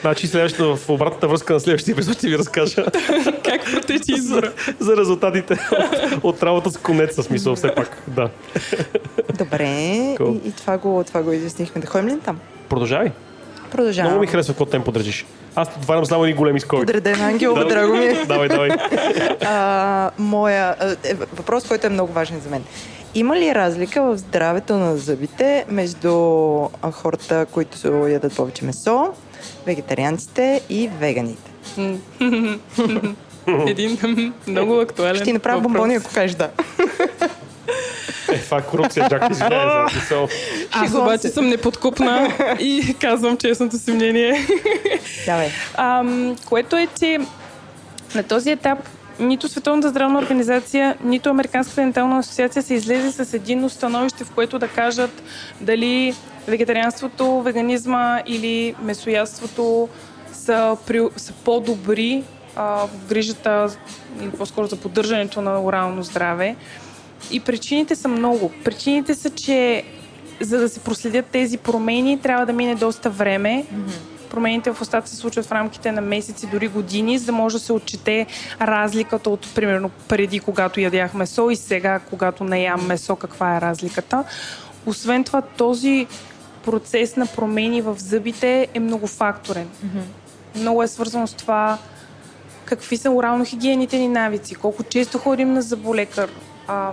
Значи 0.00 0.26
следващото, 0.26 0.76
в 0.76 0.88
обратната 0.90 1.28
връзка 1.28 1.52
на 1.52 1.60
следващия 1.60 1.92
епизод 1.92 2.18
ще 2.18 2.28
ви 2.28 2.38
разкажа 2.38 2.84
Как 3.44 3.64
протече 3.64 4.12
избора? 4.12 4.52
за 4.78 4.96
резултатите 4.96 5.58
от, 5.72 6.24
от 6.24 6.42
работа 6.42 6.70
с 6.70 6.76
конец, 6.76 7.16
в 7.16 7.22
смисъл 7.22 7.56
все 7.56 7.74
пак. 7.74 8.02
Да. 8.08 8.30
Добре, 9.38 9.64
Cool. 10.18 10.42
и, 10.44 10.48
и 10.48 10.52
това, 10.52 10.78
го, 10.78 11.04
това 11.06 11.22
го 11.22 11.32
изяснихме. 11.32 11.80
Да 11.80 11.86
ходим 11.86 12.08
ли 12.08 12.20
там? 12.20 12.38
Продължавай. 12.68 13.10
Продължавам. 13.70 14.10
Много 14.10 14.20
ми 14.20 14.26
харесва 14.26 14.54
какво 14.54 14.64
темпо 14.64 14.92
държиш. 14.92 15.26
Аз 15.54 15.68
отварям 15.76 16.06
само 16.06 16.24
едни 16.24 16.34
големи 16.34 16.60
скоби. 16.60 16.86
Подреден 16.86 17.20
ангел, 17.20 17.54
драго 17.54 17.96
ми. 17.96 18.24
Давай, 18.26 18.48
давай. 18.48 18.70
А, 19.44 20.10
моя 20.18 20.74
е, 21.04 21.14
въпрос, 21.14 21.68
който 21.68 21.86
е 21.86 21.90
много 21.90 22.12
важен 22.12 22.40
за 22.40 22.50
мен. 22.50 22.64
Има 23.14 23.36
ли 23.36 23.54
разлика 23.54 24.02
в 24.02 24.18
здравето 24.18 24.74
на 24.74 24.96
зъбите 24.96 25.64
между 25.68 26.12
хората, 26.92 27.46
които 27.52 27.88
ядат 27.88 28.36
повече 28.36 28.64
месо, 28.64 29.08
вегетарианците 29.66 30.60
и 30.68 30.90
веганите? 31.00 31.50
Един 33.66 33.98
много 34.46 34.80
актуален 34.80 35.14
Ще 35.14 35.24
ти 35.24 35.32
направя 35.32 35.60
бомбони, 35.60 35.94
ако 35.94 36.10
кажеш 36.14 36.36
да. 36.36 36.50
Е, 38.32 38.38
това 38.38 38.58
е 38.58 38.62
корупция, 38.62 39.08
Джак, 39.08 39.30
извинявай 39.30 39.84
за 39.84 39.92
смисъл. 39.92 40.28
Аз 40.72 40.94
обаче 40.94 41.22
се. 41.22 41.28
съм 41.28 41.48
неподкупна 41.48 42.28
и 42.60 42.94
казвам 43.00 43.36
честното 43.36 43.78
си 43.78 43.92
мнение. 43.92 44.46
Давай. 45.26 45.50
Ам, 45.74 46.36
което 46.44 46.76
е, 46.76 46.88
че 46.98 47.18
на 48.14 48.22
този 48.22 48.50
етап 48.50 48.78
нито 49.20 49.48
Световната 49.48 49.88
здравна 49.88 50.18
организация, 50.18 50.96
нито 51.04 51.28
Американската 51.28 51.80
дентална 51.80 52.18
асоциация 52.18 52.62
се 52.62 52.74
излезе 52.74 53.24
с 53.24 53.34
единно 53.34 53.68
становище, 53.68 54.24
в 54.24 54.30
което 54.30 54.58
да 54.58 54.68
кажат 54.68 55.22
дали 55.60 56.14
вегетарианството, 56.48 57.42
веганизма 57.42 58.20
или 58.26 58.74
месоядството 58.82 59.88
са, 60.32 60.76
при, 60.86 61.08
са 61.16 61.32
по-добри 61.32 62.24
а, 62.56 62.64
в 62.64 63.08
грижата 63.08 63.76
или 64.20 64.30
по-скоро 64.30 64.66
за 64.66 64.76
поддържането 64.76 65.40
на 65.40 65.62
орално 65.62 66.02
здраве. 66.02 66.56
И 67.30 67.40
причините 67.40 67.96
са 67.96 68.08
много. 68.08 68.52
Причините 68.64 69.14
са, 69.14 69.30
че 69.30 69.82
за 70.40 70.58
да 70.58 70.68
се 70.68 70.80
проследят 70.80 71.26
тези 71.26 71.58
промени, 71.58 72.20
трябва 72.20 72.46
да 72.46 72.52
мине 72.52 72.74
доста 72.74 73.10
време. 73.10 73.64
Промените 74.30 74.72
в 74.72 74.82
устата 74.82 75.08
се 75.08 75.16
случват 75.16 75.46
в 75.46 75.52
рамките 75.52 75.92
на 75.92 76.00
месеци, 76.00 76.46
дори 76.46 76.68
години, 76.68 77.18
за 77.18 77.26
да 77.26 77.32
може 77.32 77.56
да 77.56 77.60
се 77.60 77.72
отчете 77.72 78.26
разликата 78.60 79.30
от, 79.30 79.54
примерно, 79.54 79.90
преди 80.08 80.40
когато 80.40 80.80
ядях 80.80 81.14
месо 81.14 81.50
и 81.50 81.56
сега, 81.56 81.98
когато 81.98 82.44
не 82.44 82.62
ям 82.62 82.86
месо, 82.86 83.16
каква 83.16 83.56
е 83.56 83.60
разликата. 83.60 84.24
Освен 84.86 85.24
това, 85.24 85.42
този 85.42 86.06
процес 86.64 87.16
на 87.16 87.26
промени 87.26 87.82
в 87.82 87.94
зъбите 87.98 88.68
е 88.74 88.80
многофакторен. 88.80 89.68
Много 90.56 90.82
е 90.82 90.88
свързано 90.88 91.26
с 91.26 91.34
това 91.34 91.78
какви 92.64 92.96
са 92.96 93.10
орално-хигиените 93.10 93.98
ни 93.98 94.08
навици, 94.08 94.54
колко 94.54 94.82
често 94.82 95.18
ходим 95.18 95.52
на 95.52 95.62
зъболекар, 95.62 96.30
а, 96.68 96.92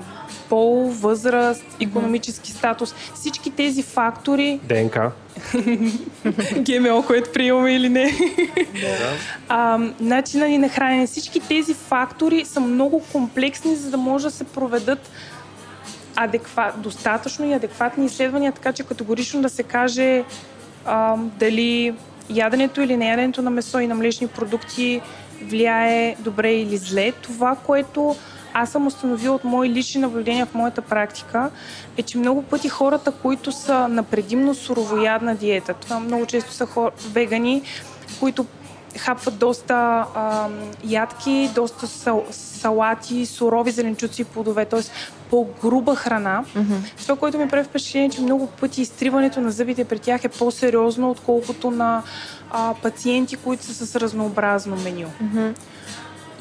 пол, 0.49 0.89
възраст, 0.89 1.65
економически 1.82 2.51
статус. 2.51 2.95
Всички 3.15 3.51
тези 3.51 3.84
фактори, 3.84 4.59
ДНК. 4.63 5.11
ГМО, 6.59 7.03
което 7.07 7.32
приемаме 7.34 7.76
или 7.76 7.89
не, 7.89 8.13
а, 9.49 9.80
начина 9.99 10.47
ни 10.47 10.57
на 10.57 10.69
хранене, 10.69 11.07
всички 11.07 11.39
тези 11.39 11.74
фактори 11.74 12.45
са 12.45 12.59
много 12.59 13.03
комплексни, 13.11 13.76
за 13.76 13.91
да 13.91 13.97
може 13.97 14.24
да 14.24 14.32
се 14.32 14.43
проведат 14.43 15.11
адекват, 16.15 16.82
достатъчно 16.82 17.45
и 17.45 17.53
адекватни 17.53 18.05
изследвания, 18.05 18.51
така 18.51 18.74
че 18.74 18.84
категорично 18.84 19.41
да 19.41 19.49
се 19.49 19.63
каже 19.63 20.24
а, 20.86 21.15
дали 21.17 21.93
яденето 22.30 22.82
или 22.82 22.97
неяденето 22.97 23.41
на 23.41 23.49
месо 23.49 23.80
и 23.80 23.88
на 23.88 23.95
млечни 23.95 24.28
продукти 24.28 25.01
влияе 25.41 26.15
добре 26.19 26.53
или 26.53 26.78
зле. 26.78 27.11
Това, 27.11 27.55
което 27.55 28.15
аз 28.53 28.69
съм 28.69 28.87
установила 28.87 29.35
от 29.35 29.43
мои 29.43 29.69
лични 29.69 30.01
наблюдения 30.01 30.45
в 30.45 30.53
моята 30.53 30.81
практика, 30.81 31.49
е, 31.97 32.03
че 32.03 32.17
много 32.17 32.41
пъти 32.41 32.69
хората, 32.69 33.11
които 33.11 33.51
са 33.51 33.87
на 33.87 34.03
предимно 34.03 34.55
суровоядна 34.55 35.35
диета, 35.35 35.73
това 35.73 35.99
много 35.99 36.25
често 36.25 36.51
са 36.51 36.65
хор... 36.65 36.91
вегани, 37.13 37.61
които 38.19 38.45
хапват 38.97 39.37
доста 39.37 40.05
а, 40.15 40.47
ядки, 40.83 41.49
доста 41.55 41.87
сал, 41.87 42.25
салати, 42.31 43.25
сурови 43.25 43.71
зеленчуци 43.71 44.21
и 44.21 44.25
плодове, 44.25 44.65
т.е. 44.65 44.81
по-груба 45.29 45.95
храна. 45.95 46.43
Mm-hmm. 46.55 47.01
Това, 47.01 47.15
което 47.15 47.37
ми 47.37 47.47
прави 47.47 47.63
впечатление, 47.63 48.09
че 48.09 48.21
много 48.21 48.47
пъти 48.47 48.81
изтриването 48.81 49.41
на 49.41 49.51
зъбите 49.51 49.85
при 49.85 49.99
тях 49.99 50.23
е 50.23 50.29
по-сериозно, 50.29 51.09
отколкото 51.09 51.71
на 51.71 52.03
а, 52.51 52.73
пациенти, 52.83 53.35
които 53.35 53.63
са 53.63 53.87
с 53.87 53.95
разнообразно 53.95 54.75
меню. 54.75 55.07
Мгм. 55.21 55.49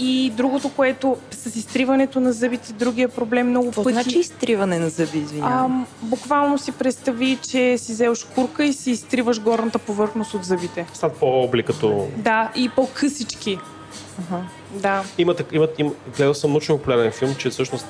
И 0.04 0.30
другото, 0.30 0.68
което 0.76 1.16
с 1.30 1.56
изтриването 1.56 2.20
на 2.20 2.32
зъбите, 2.32 2.72
другия 2.72 3.08
проблем 3.08 3.48
много 3.48 3.66
Какво 3.66 3.82
пъти... 3.82 3.94
значи 3.94 4.18
изтриване 4.18 4.78
на 4.78 4.88
зъби, 4.88 5.18
А, 5.18 5.22
извинявам? 5.22 5.86
буквално 6.02 6.58
си 6.58 6.72
представи, 6.72 7.38
че 7.48 7.78
си 7.78 7.92
взел 7.92 8.14
шкурка 8.14 8.64
и 8.64 8.72
си 8.72 8.90
изтриваш 8.90 9.40
горната 9.40 9.78
повърхност 9.78 10.34
от 10.34 10.44
зъбите. 10.44 10.86
Стават 10.94 11.16
по-обли 11.16 11.62
като... 11.62 12.08
Да, 12.16 12.52
и 12.56 12.68
по-късички. 12.68 13.58
Аха. 14.20 14.40
Да. 14.70 15.04
Има, 15.18 15.34
так- 15.34 15.52
има, 15.52 15.68
има, 15.78 15.90
гледал 16.16 16.34
съм 16.34 16.50
научно 16.50 16.78
популярен 16.78 17.12
филм, 17.12 17.34
че 17.34 17.50
всъщност 17.50 17.86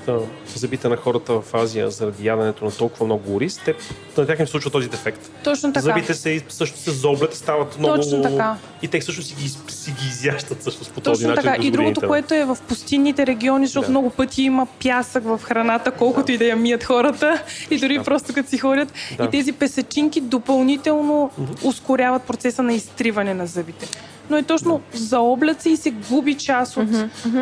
зъбите 0.54 0.88
на 0.88 0.96
хората 0.96 1.32
в 1.32 1.54
Азия 1.54 1.90
заради 1.90 2.26
яденето 2.26 2.64
на 2.64 2.70
толкова 2.70 3.06
много 3.06 3.34
ориз, 3.36 3.60
те, 3.64 3.74
на 4.18 4.26
тях 4.26 4.38
им 4.40 4.46
случва 4.46 4.70
този 4.70 4.88
дефект. 4.88 5.30
Точно 5.44 5.72
така. 5.72 5.82
Зъбите 5.82 6.14
се, 6.14 6.42
също 6.48 6.78
се 6.78 6.90
зоблят 6.90 7.34
стават 7.34 7.78
много... 7.78 7.96
Точно 7.96 8.22
така. 8.22 8.56
И 8.82 8.88
те 8.88 9.00
също 9.00 9.22
си 9.22 9.34
ги, 9.34 9.48
си 9.68 9.90
ги 9.90 10.06
изящат 10.08 10.60
всъщност 10.60 10.92
по 10.92 11.00
този 11.00 11.22
Точно 11.24 11.34
начин. 11.34 11.50
така. 11.50 11.66
И 11.66 11.70
другото, 11.70 12.00
което 12.00 12.34
е 12.34 12.44
в 12.44 12.58
пустинните 12.68 13.26
региони, 13.26 13.66
защото 13.66 13.84
Да. 13.86 13.90
много 13.90 14.10
пъти 14.10 14.42
има 14.42 14.66
пясък 14.82 15.24
в 15.24 15.40
храната, 15.42 15.90
колкото 15.90 16.32
и 16.32 16.38
да 16.38 16.44
я 16.44 16.56
мият 16.56 16.84
хората, 16.84 17.42
и 17.70 17.78
дори 17.78 17.98
Да. 17.98 18.04
просто 18.04 18.34
като 18.34 18.48
си 18.48 18.58
ходят. 18.58 18.92
Да. 19.16 19.24
И 19.24 19.30
тези 19.30 19.52
песечинки 19.52 20.20
допълнително 20.20 21.30
ускоряват 21.62 22.22
процеса 22.22 22.62
на 22.62 22.74
изтриване 22.74 23.34
на 23.34 23.46
зъбите. 23.46 23.88
Но 24.32 24.38
е 24.38 24.42
точно 24.42 24.80
заоблят 24.94 25.62
се 25.62 25.70
и 25.70 25.76
се 25.76 25.90
губи 25.90 26.34
част 26.38 26.76
от 26.76 26.88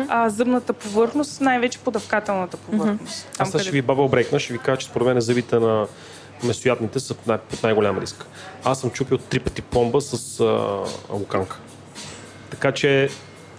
а, 0.07 0.29
зъбната 0.29 0.73
повърхност, 0.73 1.41
най-вече 1.41 1.79
подавкателната 1.79 2.57
повърхност. 2.57 3.27
Там, 3.37 3.43
Аз 3.43 3.51
сега 3.51 3.63
ще 3.63 3.71
ви 3.71 3.81
баба 3.81 4.01
обрекна, 4.01 4.39
ще 4.39 4.53
ви 4.53 4.59
кажа, 4.59 4.77
че 4.77 4.87
според 4.87 5.07
мен 5.07 5.19
зъбите 5.19 5.59
на 5.59 5.87
месоядните 6.43 6.99
са 6.99 7.15
най- 7.27 7.37
под 7.37 7.63
най-голям 7.63 7.99
риск. 7.99 8.25
Аз 8.63 8.81
съм 8.81 8.89
чупил 8.89 9.17
три 9.17 9.39
пъти 9.39 9.61
пломба 9.61 10.01
с 10.01 10.39
а, 10.39 11.13
луканка. 11.13 11.59
Така 12.49 12.71
че 12.71 13.09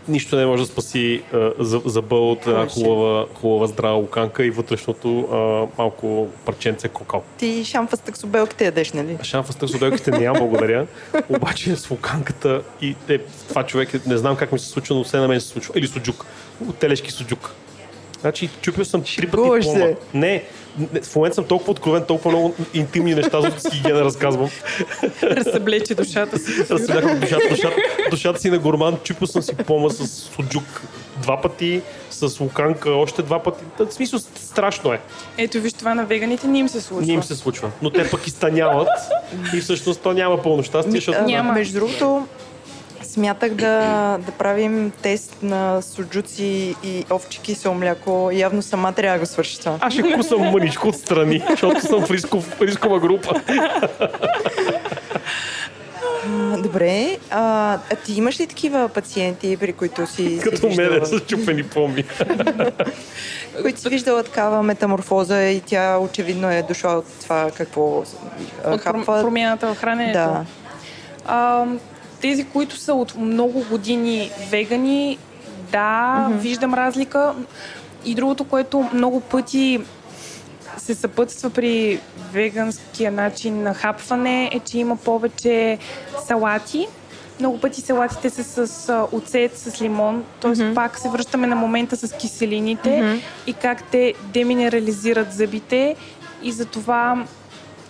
нищо 0.08 0.36
не 0.36 0.46
може 0.46 0.62
да 0.62 0.66
спаси 0.66 1.22
а, 1.32 1.50
за- 1.58 1.82
зъба 1.84 2.16
от 2.16 2.46
една 2.46 2.66
хубава, 2.68 3.26
хубава 3.34 3.66
здрава 3.66 3.94
луканка 3.94 4.44
и 4.44 4.50
вътрешното 4.50 5.20
а, 5.22 5.36
малко 5.78 6.28
парченце 6.44 6.88
кокал. 6.88 7.22
Ти 7.38 7.64
шамфа 7.64 7.96
с 7.96 8.00
таксобелките 8.00 8.64
ядеш, 8.64 8.92
нали? 8.92 9.18
Шамфа 9.22 9.52
с 9.52 9.56
търсоделките 9.56 10.10
не 10.10 10.30
благодаря, 10.30 10.86
обаче 11.28 11.76
с 11.76 11.90
луканката 11.90 12.62
и 12.80 12.96
е, 13.08 13.18
това 13.48 13.66
човек, 13.66 13.94
е- 13.94 14.00
не 14.06 14.16
знам 14.16 14.36
как 14.36 14.52
ми 14.52 14.58
се 14.58 14.66
случва, 14.66 14.94
но 14.94 15.04
все 15.04 15.16
на 15.16 15.28
мен 15.28 15.40
се 15.40 15.46
случва. 15.48 15.74
Или 15.76 15.86
суджук. 15.86 16.26
Телешки 16.78 17.10
суджук. 17.10 17.54
Значи, 18.20 18.50
чупил 18.60 18.84
съм 18.84 19.02
три 19.16 19.26
пъти 19.26 19.36
пломба. 19.60 19.94
не, 20.14 20.42
в 21.02 21.16
момента 21.16 21.34
съм 21.34 21.44
толкова 21.44 21.70
откровен, 21.70 22.04
толкова 22.04 22.30
много 22.30 22.54
интимни 22.74 23.14
неща, 23.14 23.40
за 23.40 23.60
си 23.60 23.68
гигиена 23.76 24.00
разказвам. 24.00 24.50
разсъблече 25.22 25.94
душата 25.94 26.38
си. 26.38 26.50
Разсъдях 26.70 27.20
душата, 27.20 27.48
душата, 27.50 27.76
душата 28.10 28.40
си 28.40 28.50
на 28.50 28.58
гурман, 28.58 28.98
чупил 29.04 29.26
съм 29.26 29.42
си 29.42 29.54
пломба 29.54 29.90
с 29.90 30.08
суджук 30.08 30.82
два 31.22 31.40
пъти, 31.40 31.82
с 32.10 32.40
луканка 32.40 32.90
още 32.90 33.22
два 33.22 33.42
пъти. 33.42 33.64
В 33.78 33.92
смисъл, 33.92 34.20
страшно 34.34 34.92
е. 34.92 35.00
Ето 35.38 35.60
виж, 35.60 35.72
това 35.72 35.94
на 35.94 36.04
веганите 36.06 36.46
не 36.46 36.58
им 36.58 36.68
се 36.68 36.80
случва. 36.80 37.06
Не 37.06 37.12
им 37.12 37.22
се 37.22 37.36
случва. 37.36 37.70
Но 37.82 37.90
те 37.90 38.10
пък 38.10 38.26
изтъняват 38.26 38.88
и 39.56 39.60
всъщност 39.60 40.00
то 40.00 40.12
няма 40.12 40.42
пълно 40.42 40.62
щастие, 40.62 40.92
защото... 40.92 41.22
Няма. 41.22 41.52
Между 41.52 41.78
другото, 41.78 42.26
смятах 43.12 43.54
да, 43.54 43.78
да 44.26 44.32
правим 44.32 44.92
тест 45.02 45.36
на 45.42 45.82
суджуци 45.82 46.74
и 46.84 47.04
овче 47.10 47.40
кисело 47.40 47.74
мляко. 47.74 48.30
Явно 48.32 48.62
сама 48.62 48.92
трябва 48.92 49.18
да 49.18 49.20
го 49.20 49.26
свърши 49.26 49.58
това. 49.60 49.76
Аз 49.80 49.92
ще 49.92 50.02
кусам 50.14 50.40
мъничко 50.40 50.88
отстрани, 50.88 51.44
защото 51.50 51.80
съм 51.80 52.06
в 52.06 52.10
рисков, 52.10 52.60
рискова 52.60 53.00
група. 53.00 53.34
Добре. 56.62 57.18
А, 57.30 57.72
а 57.92 57.96
ти 58.04 58.12
имаш 58.14 58.40
ли 58.40 58.46
такива 58.46 58.88
пациенти, 58.88 59.56
при 59.60 59.72
които 59.72 60.06
си, 60.06 60.14
си 60.14 60.40
Като 60.42 60.68
мене 60.68 60.88
виждала, 60.88 61.06
с 61.06 61.20
чупени 61.20 61.62
пломби. 61.62 62.04
които 63.62 63.80
си 63.80 63.88
виждала 63.88 64.22
такава 64.22 64.62
метаморфоза 64.62 65.42
и 65.42 65.60
тя 65.60 65.98
очевидно 65.98 66.50
е 66.50 66.62
дошла 66.62 66.92
от 66.92 67.06
това 67.20 67.50
какво 67.56 68.04
От 68.66 68.80
хапва? 68.80 69.20
промяната 69.22 69.74
в 69.74 69.78
храненето. 69.78 70.18
Да. 70.18 70.44
А, 71.26 71.64
тези, 72.22 72.44
които 72.44 72.76
са 72.76 72.94
от 72.94 73.16
много 73.16 73.64
години 73.70 74.30
вегани, 74.50 75.18
да, 75.72 76.26
mm-hmm. 76.30 76.36
виждам 76.36 76.74
разлика. 76.74 77.34
И 78.04 78.14
другото, 78.14 78.44
което 78.44 78.88
много 78.92 79.20
пъти 79.20 79.80
се 80.76 80.94
съпътства 80.94 81.50
при 81.50 82.00
веганския 82.32 83.12
начин 83.12 83.62
на 83.62 83.74
хапване 83.74 84.50
е, 84.52 84.60
че 84.60 84.78
има 84.78 84.96
повече 84.96 85.78
салати. 86.26 86.86
Много 87.40 87.60
пъти 87.60 87.80
салатите 87.80 88.30
са 88.30 88.66
с 88.66 89.06
оцет, 89.12 89.58
с 89.58 89.82
лимон, 89.82 90.24
т.е. 90.40 90.50
Mm-hmm. 90.50 90.74
пак 90.74 90.98
се 90.98 91.08
връщаме 91.08 91.46
на 91.46 91.56
момента 91.56 91.96
с 91.96 92.16
киселините 92.16 92.88
mm-hmm. 92.88 93.20
и 93.46 93.52
как 93.52 93.84
те 93.84 94.14
деминерализират 94.32 95.32
зъбите 95.32 95.96
и 96.42 96.52
затова 96.52 97.24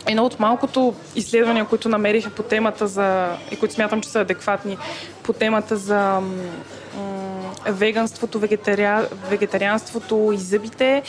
едно 0.07 0.25
от 0.25 0.41
малкото 0.41 0.95
изследвания, 1.17 1.65
които 1.65 1.89
намериха 1.89 2.31
по 2.31 2.43
темата 2.43 2.87
за, 2.87 3.37
и 3.51 3.57
които 3.57 3.75
смятам, 3.75 4.01
че 4.01 4.09
са 4.09 4.21
адекватни, 4.21 4.79
по 5.23 5.33
темата 5.33 5.77
за 5.77 6.21
м- 6.21 7.53
веганството, 7.67 8.39
вегетариа, 8.39 9.09
вегетарианството 9.31 10.31
и 10.35 10.39
зъбите, 10.39 11.03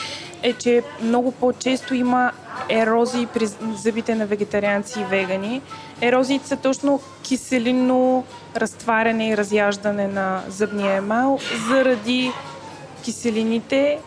е, 0.43 0.53
че 0.53 0.83
много 1.01 1.31
по-често 1.31 1.95
има 1.95 2.31
ерозии 2.69 3.27
при 3.33 3.47
зъбите 3.75 4.15
на 4.15 4.25
вегетарианци 4.25 4.99
и 4.99 5.05
вегани. 5.05 5.61
Ерозиите 6.01 6.47
са 6.47 6.57
точно 6.57 7.01
киселинно 7.23 8.25
разтваряне 8.55 9.29
и 9.29 9.37
разяждане 9.37 10.07
на 10.07 10.41
зъбния 10.47 10.95
емал 10.95 11.39
заради 11.69 12.31
киселините, 13.03 13.99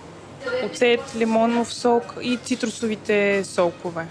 оцет, 0.65 1.01
лимонов 1.17 1.75
сок 1.75 2.15
и 2.23 2.39
цитрусовите 2.45 3.45
сокове. 3.45 4.07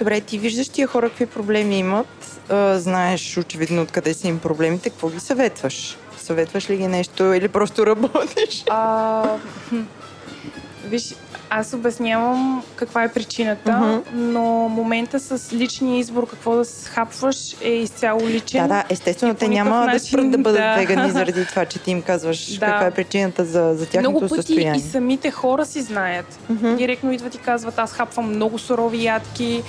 Добре, 0.00 0.20
ти 0.20 0.38
виждаш 0.38 0.68
тия 0.68 0.86
хора 0.86 1.08
какви 1.08 1.26
проблеми 1.26 1.78
имат, 1.78 2.40
а, 2.48 2.78
знаеш 2.78 3.38
очевидно 3.38 3.82
откъде 3.82 4.14
са 4.14 4.28
им 4.28 4.38
проблемите, 4.38 4.90
какво 4.90 5.08
ги 5.08 5.20
съветваш? 5.20 5.96
Съветваш 6.18 6.70
ли 6.70 6.76
ги 6.76 6.86
нещо 6.86 7.24
или 7.24 7.48
просто 7.48 7.86
работиш? 7.86 8.64
А, 8.68 9.24
виж, 10.84 11.14
аз 11.50 11.74
обяснявам 11.74 12.62
каква 12.76 13.04
е 13.04 13.12
причината, 13.12 13.70
uh-huh. 13.70 14.02
но 14.12 14.42
момента 14.68 15.20
с 15.20 15.52
личния 15.52 15.98
избор 15.98 16.28
какво 16.28 16.56
да 16.56 16.64
хапваш 16.84 17.56
е 17.62 17.68
изцяло 17.68 18.20
личен. 18.20 18.62
Да, 18.62 18.68
да, 18.68 18.84
естествено, 18.88 19.34
те 19.34 19.48
няма 19.48 19.76
начин, 19.76 19.92
да 19.92 20.00
спрат 20.00 20.30
да 20.30 20.38
бъдат 20.38 20.60
да. 20.60 20.74
вегани 20.74 21.10
заради 21.10 21.46
това, 21.46 21.64
че 21.64 21.78
ти 21.78 21.90
им 21.90 22.02
казваш 22.02 22.46
да. 22.58 22.66
каква 22.66 22.86
е 22.86 22.90
причината 22.90 23.44
за, 23.44 23.74
за 23.74 23.86
тяхното 23.86 24.10
много 24.10 24.20
пъти 24.20 24.34
състояние. 24.34 24.80
и 24.80 24.90
самите 24.90 25.30
хора 25.30 25.66
си 25.66 25.82
знаят. 25.82 26.38
Uh-huh. 26.52 26.76
Директно 26.76 27.12
идват 27.12 27.34
и 27.34 27.38
казват, 27.38 27.78
аз 27.78 27.92
хапвам 27.92 28.30
много 28.30 28.58
сурови 28.58 29.04
ядки 29.04 29.62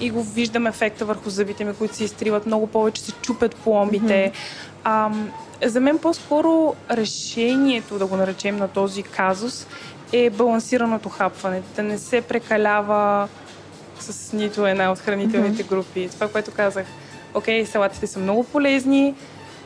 и 0.00 0.10
го 0.10 0.22
виждам 0.22 0.66
ефекта 0.66 1.04
върху 1.04 1.30
зъбите 1.30 1.64
ми, 1.64 1.74
които 1.74 1.96
се 1.96 2.04
изтриват, 2.04 2.46
много 2.46 2.66
повече 2.66 3.02
се 3.02 3.12
чупят 3.12 3.56
пломбите. 3.56 4.32
Mm-hmm. 4.84 5.12
за 5.64 5.80
мен 5.80 5.98
по-скоро 5.98 6.74
решението, 6.90 7.98
да 7.98 8.06
го 8.06 8.16
наречем 8.16 8.56
на 8.56 8.68
този 8.68 9.02
казус, 9.02 9.66
е 10.12 10.30
балансираното 10.30 11.08
хапване. 11.08 11.62
Да 11.76 11.82
не 11.82 11.98
се 11.98 12.20
прекалява 12.20 13.28
с 14.00 14.32
нито 14.32 14.66
една 14.66 14.92
от 14.92 14.98
хранителните 14.98 15.64
mm-hmm. 15.64 15.68
групи. 15.68 16.08
Това, 16.12 16.28
което 16.28 16.50
казах. 16.50 16.86
Окей, 17.34 17.66
салатите 17.66 18.06
са 18.06 18.18
много 18.18 18.44
полезни, 18.44 19.14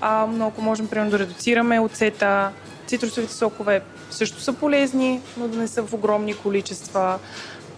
а, 0.01 0.27
но 0.27 0.47
ако 0.47 0.63
можем, 0.63 0.89
примерно, 0.89 1.11
да 1.11 1.19
редуцираме 1.19 1.81
оцета, 1.81 2.51
цитрусовите 2.87 3.35
сокове 3.35 3.81
също 4.11 4.41
са 4.41 4.53
полезни, 4.53 5.21
но 5.37 5.49
да 5.49 5.59
не 5.59 5.69
са 5.69 5.83
в 5.83 5.95
огромни 5.95 6.35
количества. 6.35 7.19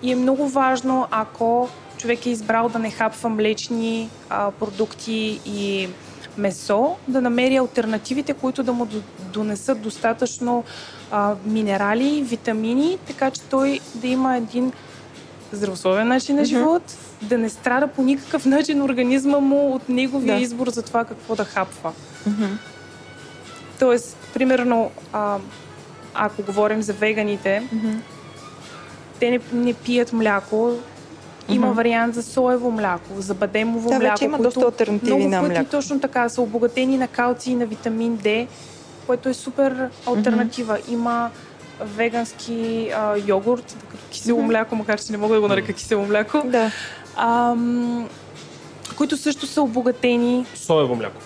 И 0.03 0.13
е 0.13 0.17
много 0.17 0.49
важно, 0.49 1.07
ако 1.11 1.69
човек 1.97 2.27
е 2.27 2.31
избрал 2.31 2.69
да 2.69 2.79
не 2.79 2.91
хапва 2.91 3.29
млечни 3.29 4.11
а, 4.31 4.51
продукти 4.51 5.41
и 5.47 5.89
месо, 6.39 6.97
да 7.09 7.21
намери 7.21 7.57
альтернативите, 7.57 8.35
които 8.35 8.63
да 8.63 8.73
му 8.73 8.89
донесат 9.35 9.81
достатъчно 9.81 10.65
а, 11.11 11.35
минерали, 11.45 12.23
витамини, 12.23 12.99
така 13.07 13.31
че 13.31 13.41
той 13.41 13.81
да 13.95 14.07
има 14.07 14.37
един 14.37 14.73
здравословен 15.53 16.09
начин 16.09 16.37
на 16.37 16.43
mm-hmm. 16.43 16.45
живот, 16.45 16.83
да 17.23 17.39
не 17.39 17.49
страда 17.49 17.87
по 17.87 18.03
никакъв 18.03 18.47
начин 18.47 18.83
организма 18.83 19.41
му 19.41 19.75
от 19.75 19.89
неговия 19.89 20.37
да. 20.37 20.43
избор 20.43 20.69
за 20.69 20.83
това 20.83 21.05
какво 21.05 21.37
да 21.37 21.45
хапва. 21.45 21.93
Mm-hmm. 22.29 22.49
Тоест, 23.79 24.17
примерно, 24.35 24.91
а, 25.13 25.39
ако 26.15 26.43
говорим 26.43 26.83
за 26.83 26.93
веганите, 26.93 27.63
mm-hmm. 27.75 27.99
те 29.21 29.31
не, 29.31 29.41
не 29.53 29.75
пият 29.75 30.13
мляко, 30.13 30.73
има 31.49 31.67
mm-hmm. 31.67 31.73
вариант 31.73 32.15
за 32.15 32.23
соево 32.23 32.71
мляко, 32.71 33.21
за 33.21 33.35
бадемово 33.35 33.91
да, 33.91 33.99
мляко. 33.99 34.19
Да, 34.19 34.25
има 34.25 34.39
доста 34.39 34.65
альтернативи 34.65 35.27
на 35.27 35.43
мляко. 35.43 35.71
точно 35.71 36.01
така 36.01 36.29
са 36.29 36.43
обогатени 36.43 36.99
на 36.99 37.09
калци 37.09 37.51
и 37.51 37.55
на 37.55 37.67
витамин 37.67 38.19
D, 38.19 38.47
което 39.07 39.29
е 39.29 39.35
супер 39.35 39.89
альтернатива. 40.07 40.79
Mm-hmm. 40.79 40.93
Има 40.93 41.31
вегански 41.81 42.91
а, 42.97 43.17
йогурт, 43.27 43.77
като 43.91 44.05
кисело 44.11 44.41
mm-hmm. 44.41 44.47
мляко, 44.47 44.77
макар 44.77 45.01
че 45.01 45.13
не 45.13 45.19
мога 45.19 45.35
да 45.35 45.41
го 45.41 45.49
нарека 45.49 45.73
кисело 45.73 46.07
мляко. 46.07 46.43
Да. 46.45 46.71
Ам, 47.17 48.09
които 48.97 49.17
също 49.17 49.47
са 49.47 49.63
обогатени. 49.63 50.47
Соево 50.55 50.95
мляко. 50.95 51.21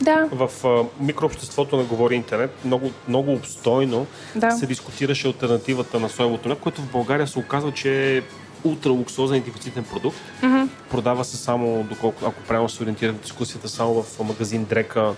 Да. 0.00 0.28
В 0.32 0.50
а, 0.64 0.84
микрообществото 1.04 1.76
на 1.76 1.84
Говори 1.84 2.14
Интернет 2.14 2.50
много, 2.64 2.90
много 3.08 3.32
обстойно 3.32 4.06
да. 4.36 4.50
се 4.50 4.66
дискутираше 4.66 5.26
альтернативата 5.26 6.00
на 6.00 6.08
соевото 6.08 6.48
мляко, 6.48 6.62
което 6.62 6.82
в 6.82 6.92
България 6.92 7.26
се 7.26 7.38
оказва, 7.38 7.72
че 7.72 8.16
е 8.16 8.22
ултралуксозен 8.64 9.36
и 9.36 9.40
дефицитен 9.40 9.84
продукт. 9.84 10.18
Mm-hmm. 10.42 10.68
Продава 10.90 11.24
се 11.24 11.36
само, 11.36 11.84
доколко, 11.84 12.26
ако 12.26 12.42
правилно 12.42 12.68
се 12.68 12.82
ориентира 12.82 13.12
в 13.12 13.20
дискусията, 13.20 13.68
само 13.68 14.02
в 14.02 14.18
магазин 14.24 14.64
Дрека 14.64 15.14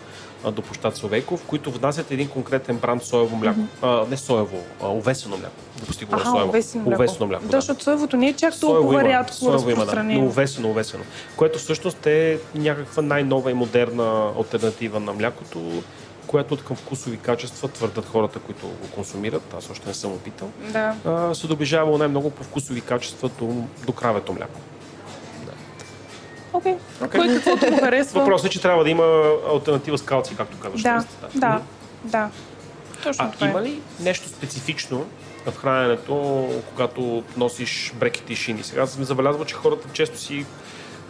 до 0.51 0.63
площад 0.63 0.97
Совейков, 0.97 1.45
които 1.47 1.71
внасят 1.71 2.11
един 2.11 2.29
конкретен 2.29 2.77
бранд 2.77 3.03
соево 3.03 3.37
мляко. 3.37 3.61
Mm-hmm. 3.61 4.05
А, 4.05 4.11
не 4.11 4.17
соево, 4.17 4.59
а 4.83 4.89
овесено 4.89 5.37
мляко. 5.37 5.55
Допусти 5.81 6.05
го 6.05 6.19
соево. 6.19 6.49
Овесено 6.49 6.85
мляко. 6.85 7.03
Овесено 7.03 7.27
мляко 7.27 7.45
да, 7.45 7.61
защото 7.61 7.85
соевото 7.85 8.17
не 8.17 8.29
е 8.29 8.33
чак 8.33 8.61
толкова 8.61 9.05
рядко 9.05 9.71
има, 9.71 9.87
да, 9.87 10.03
но 10.03 10.27
овесено, 10.27 10.71
овесено. 10.71 11.05
Което 11.37 11.59
всъщност 11.59 12.07
е 12.07 12.39
някаква 12.55 13.03
най-нова 13.03 13.51
и 13.51 13.55
модерна 13.55 14.33
альтернатива 14.39 15.01
на 15.01 15.13
млякото 15.13 15.83
която 16.27 16.55
от 16.55 16.65
към 16.65 16.77
вкусови 16.77 17.17
качества 17.17 17.69
твърдат 17.69 18.07
хората, 18.07 18.39
които 18.39 18.67
го 18.67 18.89
консумират, 18.95 19.55
аз 19.59 19.71
още 19.71 19.89
не 19.89 19.95
съм 19.95 20.13
опитал, 20.13 20.51
да. 20.73 20.95
а, 21.05 21.35
се 21.35 21.47
доближава 21.47 21.99
най-много 21.99 22.31
по 22.31 22.45
вкусови 22.45 22.81
качества 22.81 23.31
до, 23.39 23.65
до 23.87 23.93
кравето 23.93 24.33
мляко. 24.33 24.61
Окей. 26.53 26.77
Okay. 27.03 27.07
Okay. 27.07 27.19
Кой 27.19 27.35
каквото 27.35 27.71
му 27.73 27.81
харесва. 27.81 28.21
Въпросът 28.21 28.47
е, 28.47 28.51
че 28.51 28.63
трябва 28.63 28.85
да 28.85 28.91
има 28.91 29.33
альтернатива 29.53 29.99
с 29.99 30.03
калци, 30.03 30.37
както 30.37 30.59
казваш. 30.59 30.83
Да, 30.83 31.05
да, 31.21 31.29
да. 31.35 31.61
да. 32.05 32.31
Точно 33.03 33.25
а 33.25 33.31
това 33.31 33.47
е. 33.47 33.51
има 33.51 33.63
ли 33.63 33.81
нещо 34.01 34.29
специфично 34.29 35.07
в 35.47 35.57
храненето, 35.57 36.49
когато 36.71 37.23
носиш 37.37 37.93
брекети 37.95 38.33
и 38.33 38.37
шини? 38.37 38.63
Сега 38.63 38.87
съм 38.87 39.05
забелязва, 39.05 39.45
че 39.45 39.55
хората 39.55 39.89
често 39.93 40.19
си 40.19 40.47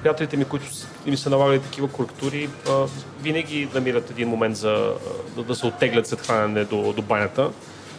приятелите 0.03 0.37
ми, 0.37 0.45
които 0.45 0.67
им 1.07 1.17
са 1.17 1.31
налагали 1.31 1.61
такива 1.61 1.89
коректури, 1.89 2.49
винаги 3.21 3.69
намират 3.75 4.11
един 4.11 4.29
момент 4.29 4.57
за 4.57 4.95
да, 5.37 5.43
да 5.43 5.55
се 5.55 5.67
оттеглят 5.67 6.07
след 6.07 6.21
хранене 6.21 6.65
до, 6.65 6.93
до 6.93 7.03
банята. 7.03 7.51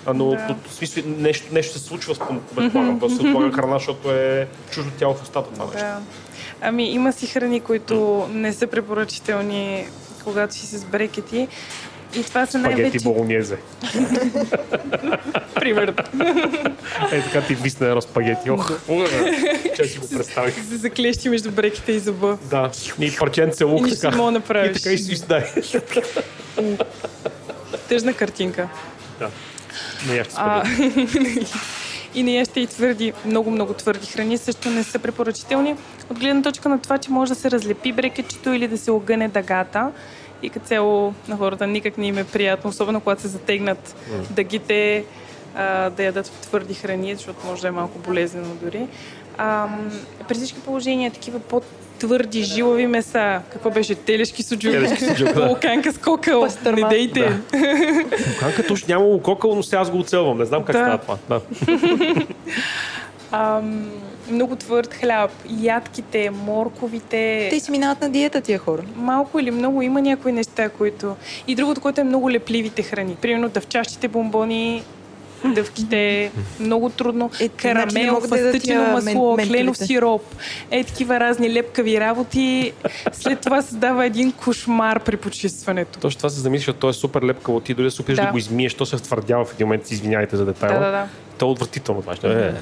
А, 0.05 0.13
но 0.13 0.29
да. 0.29 0.55
в 0.67 0.73
смисъл, 0.73 1.03
нещо, 1.07 1.53
нещо 1.53 1.79
се 1.79 1.85
случва, 1.85 2.15
предполагам, 2.55 2.99
просто 2.99 3.21
се 3.21 3.27
отлага 3.27 3.51
храна, 3.51 3.77
защото 3.77 4.11
е 4.11 4.47
чуждо 4.71 4.91
тяло 4.91 5.13
в 5.13 5.21
устата 5.21 5.53
това 5.53 5.65
нещо. 5.65 5.85
Ами 6.65 6.83
има 6.83 7.13
си 7.13 7.27
храни, 7.27 7.59
които 7.59 8.27
не 8.31 8.53
са 8.53 8.67
препоръчителни, 8.67 9.85
когато 10.23 10.53
си 10.53 10.65
с 10.65 10.85
брекети. 10.85 11.47
И 12.15 12.23
това 12.23 12.45
са 12.45 12.57
най-вече... 12.57 12.99
Спагети 12.99 13.03
болонезе. 13.03 13.57
Примерно. 15.55 15.93
Е, 17.11 17.21
така 17.21 17.41
ти 17.41 17.55
висне 17.55 17.87
едно 17.87 18.01
спагети. 18.01 18.49
Ох, 18.49 18.71
че 19.75 19.83
си 19.83 19.99
го 19.99 20.09
представих. 20.09 20.55
Се 20.55 20.75
заклещи 20.75 21.29
между 21.29 21.51
бреките 21.51 21.91
и 21.91 21.99
зъба. 21.99 22.37
Да, 22.41 22.71
и 22.99 23.15
парченце 23.15 23.63
лук. 23.63 23.79
И 23.79 23.83
нищо 23.83 24.09
не 24.09 24.17
мога 24.17 24.31
направиш. 24.31 24.77
И 24.77 24.81
така 24.81 24.93
и 24.93 24.97
си 24.97 25.25
дай. 25.27 25.43
Тъжна 27.89 28.13
картинка. 28.13 28.69
Да. 29.19 29.29
Не 30.07 30.15
яще 30.15 30.33
спагети. 30.33 31.53
и 32.15 32.23
не 32.23 32.31
яще 32.31 32.59
и 32.59 32.67
твърди, 32.67 33.13
много, 33.25 33.51
много 33.51 33.73
твърди 33.73 34.07
храни 34.07 34.37
също 34.37 34.69
не 34.69 34.83
са 34.83 34.99
препоръчителни. 34.99 35.75
От 36.09 36.19
гледна 36.19 36.41
точка 36.41 36.69
на 36.69 36.79
това, 36.79 36.97
че 36.97 37.11
може 37.11 37.33
да 37.33 37.39
се 37.39 37.51
разлепи 37.51 37.91
брекетчето 37.91 38.53
или 38.53 38.67
да 38.67 38.77
се 38.77 38.91
огъне 38.91 39.27
дъгата 39.27 39.91
и 40.43 40.49
като 40.49 40.65
цяло 40.65 41.13
на 41.27 41.37
хората 41.37 41.67
никак 41.67 41.97
не 41.97 42.07
им 42.07 42.17
е 42.17 42.23
приятно, 42.23 42.69
особено 42.69 43.01
когато 43.01 43.21
се 43.21 43.27
затегнат 43.27 43.95
mm. 44.09 44.31
дъгите, 44.31 45.05
а, 45.55 45.89
да 45.89 46.03
ядат 46.03 46.31
твърди 46.41 46.73
храни, 46.73 47.15
защото 47.15 47.47
може 47.47 47.61
да 47.61 47.67
е 47.67 47.71
малко 47.71 47.99
болезнено 47.99 48.55
дори. 48.61 48.87
А, 49.37 49.67
при 50.27 50.35
всички 50.35 50.59
положения 50.59 51.11
такива 51.11 51.39
под 51.39 51.63
твърди 52.03 52.43
жилави 52.43 52.87
меса. 52.87 53.41
Какво 53.49 53.69
беше? 53.69 53.95
Телешки 53.95 54.43
суджук? 54.43 54.71
Телешки 54.71 55.05
суджук, 55.05 55.33
да. 55.33 55.49
Луканка 55.49 55.93
с 55.93 55.97
кокъл. 55.97 56.47
Не 56.65 56.83
дейте. 56.89 57.19
Да. 57.19 57.57
Луканка 58.33 58.67
точно 58.67 58.87
няма 58.87 59.21
кокъл, 59.21 59.55
но 59.55 59.63
сега 59.63 59.81
аз 59.81 59.91
го 59.91 59.99
оцелвам. 59.99 60.37
Не 60.37 60.45
знам 60.45 60.63
как 60.63 60.75
да. 60.75 60.79
става 60.79 60.97
това. 60.97 61.17
Да. 61.29 61.41
Ам, 63.31 63.91
много 64.31 64.55
твърд 64.55 64.93
хляб, 64.93 65.31
ядките, 65.61 66.29
морковите. 66.29 67.47
Те 67.49 67.59
си 67.59 67.71
минават 67.71 68.01
на 68.01 68.09
диета 68.09 68.41
тия 68.41 68.59
хора. 68.59 68.81
Малко 68.95 69.39
или 69.39 69.51
много 69.51 69.81
има 69.81 70.01
някои 70.01 70.31
неща, 70.31 70.69
които... 70.69 71.15
И 71.47 71.55
другото, 71.55 71.81
което 71.81 72.01
е 72.01 72.03
много 72.03 72.31
лепливите 72.31 72.83
храни. 72.83 73.15
Примерно 73.15 73.49
дъвчащите 73.49 74.07
бомбони, 74.07 74.83
дъвките, 75.45 76.31
много 76.59 76.89
трудно. 76.89 77.31
Е, 77.39 77.49
Карамел, 77.49 78.21
фастъчено 78.21 78.91
масло, 78.91 79.35
мен, 79.35 79.47
кленов 79.47 79.77
сироп, 79.77 80.35
е 80.71 80.83
такива 80.83 81.19
разни 81.19 81.53
лепкави 81.53 81.99
работи. 81.99 82.73
След 83.11 83.39
това 83.41 83.61
се 83.61 83.75
дава 83.75 84.05
един 84.05 84.31
кошмар 84.31 84.99
при 84.99 85.17
почистването. 85.17 85.99
Точно 85.99 86.17
това 86.17 86.29
се 86.29 86.39
замисля, 86.39 86.59
защото 86.59 86.79
то 86.79 86.89
е 86.89 86.93
супер 86.93 87.21
лепкаво. 87.21 87.59
Ти 87.59 87.73
дори 87.73 87.91
се 87.91 88.01
опиташ 88.01 88.19
да. 88.19 88.25
да 88.25 88.31
го 88.31 88.37
измиеш, 88.37 88.73
то 88.73 88.85
се 88.85 88.97
втвърдява 88.97 89.45
в 89.45 89.53
един 89.53 89.67
момент, 89.67 89.91
извинявайте 89.91 90.37
за 90.37 90.45
детайла. 90.45 90.79
Да, 90.79 90.85
да, 90.85 90.91
да. 90.91 91.07
То 91.37 91.45
е 91.45 91.49
отвратително 91.49 92.01
това. 92.01 92.29
Е. 92.29 92.53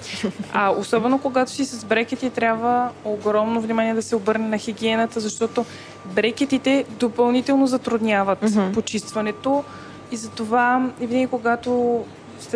А 0.54 0.70
особено 0.70 1.20
когато 1.20 1.52
си 1.52 1.66
с 1.66 1.86
брекети, 1.86 2.30
трябва 2.30 2.90
огромно 3.06 3.62
внимание 3.62 3.94
да 3.94 4.02
се 4.02 4.16
обърне 4.16 4.48
на 4.48 4.58
хигиената, 4.58 5.20
защото 5.20 5.66
брекетите 6.06 6.86
допълнително 6.90 7.68
затрудняват 7.68 8.42
mm-hmm. 8.42 8.74
почистването 8.74 9.64
и 10.12 10.18
затова 10.18 10.90
и 11.02 11.06
винаги 11.06 11.28
когато 11.28 12.04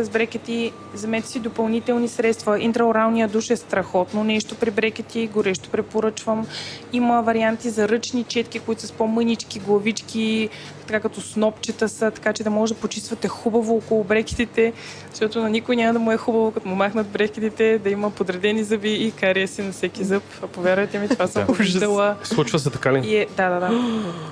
с 0.03 0.09
брекети, 0.09 0.73
вземете 0.95 1.27
си 1.27 1.39
допълнителни 1.39 2.07
средства. 2.07 2.59
Интраоралния 2.59 3.27
душ 3.27 3.49
е 3.49 3.55
страхотно 3.55 4.23
нещо 4.23 4.55
при 4.55 4.71
брекети, 4.71 5.27
горещо 5.27 5.69
препоръчвам. 5.69 6.47
Има 6.93 7.21
варианти 7.21 7.69
за 7.69 7.89
ръчни 7.89 8.23
четки, 8.23 8.59
които 8.59 8.81
са 8.81 8.87
с 8.87 8.91
по-мънички 8.91 9.59
главички, 9.59 10.49
така 10.87 10.99
като 10.99 11.21
снопчета 11.21 11.89
са, 11.89 12.11
така 12.11 12.33
че 12.33 12.43
да 12.43 12.49
може 12.49 12.73
да 12.73 12.79
почиствате 12.79 13.27
хубаво 13.27 13.77
около 13.77 14.03
брекетите, 14.03 14.73
защото 15.11 15.41
на 15.41 15.49
никой 15.49 15.75
няма 15.75 15.93
да 15.93 15.99
му 15.99 16.11
е 16.11 16.17
хубаво, 16.17 16.51
като 16.51 16.67
му 16.67 16.75
махнат 16.75 17.07
брекетите, 17.07 17.79
да 17.79 17.89
има 17.89 18.09
подредени 18.09 18.63
зъби 18.63 18.93
и 18.93 19.11
кария 19.11 19.47
си 19.47 19.61
на 19.61 19.71
всеки 19.71 20.03
зъб. 20.03 20.23
А 20.43 20.47
повярвайте 20.47 20.99
ми, 20.99 21.09
това 21.09 21.27
съм 21.27 21.45
виждала. 21.49 22.15
Случва 22.23 22.59
се 22.59 22.69
така 22.69 22.93
ли? 22.93 23.07
И 23.07 23.15
е, 23.15 23.27
да, 23.37 23.49
да, 23.49 23.59
да. 23.59 23.71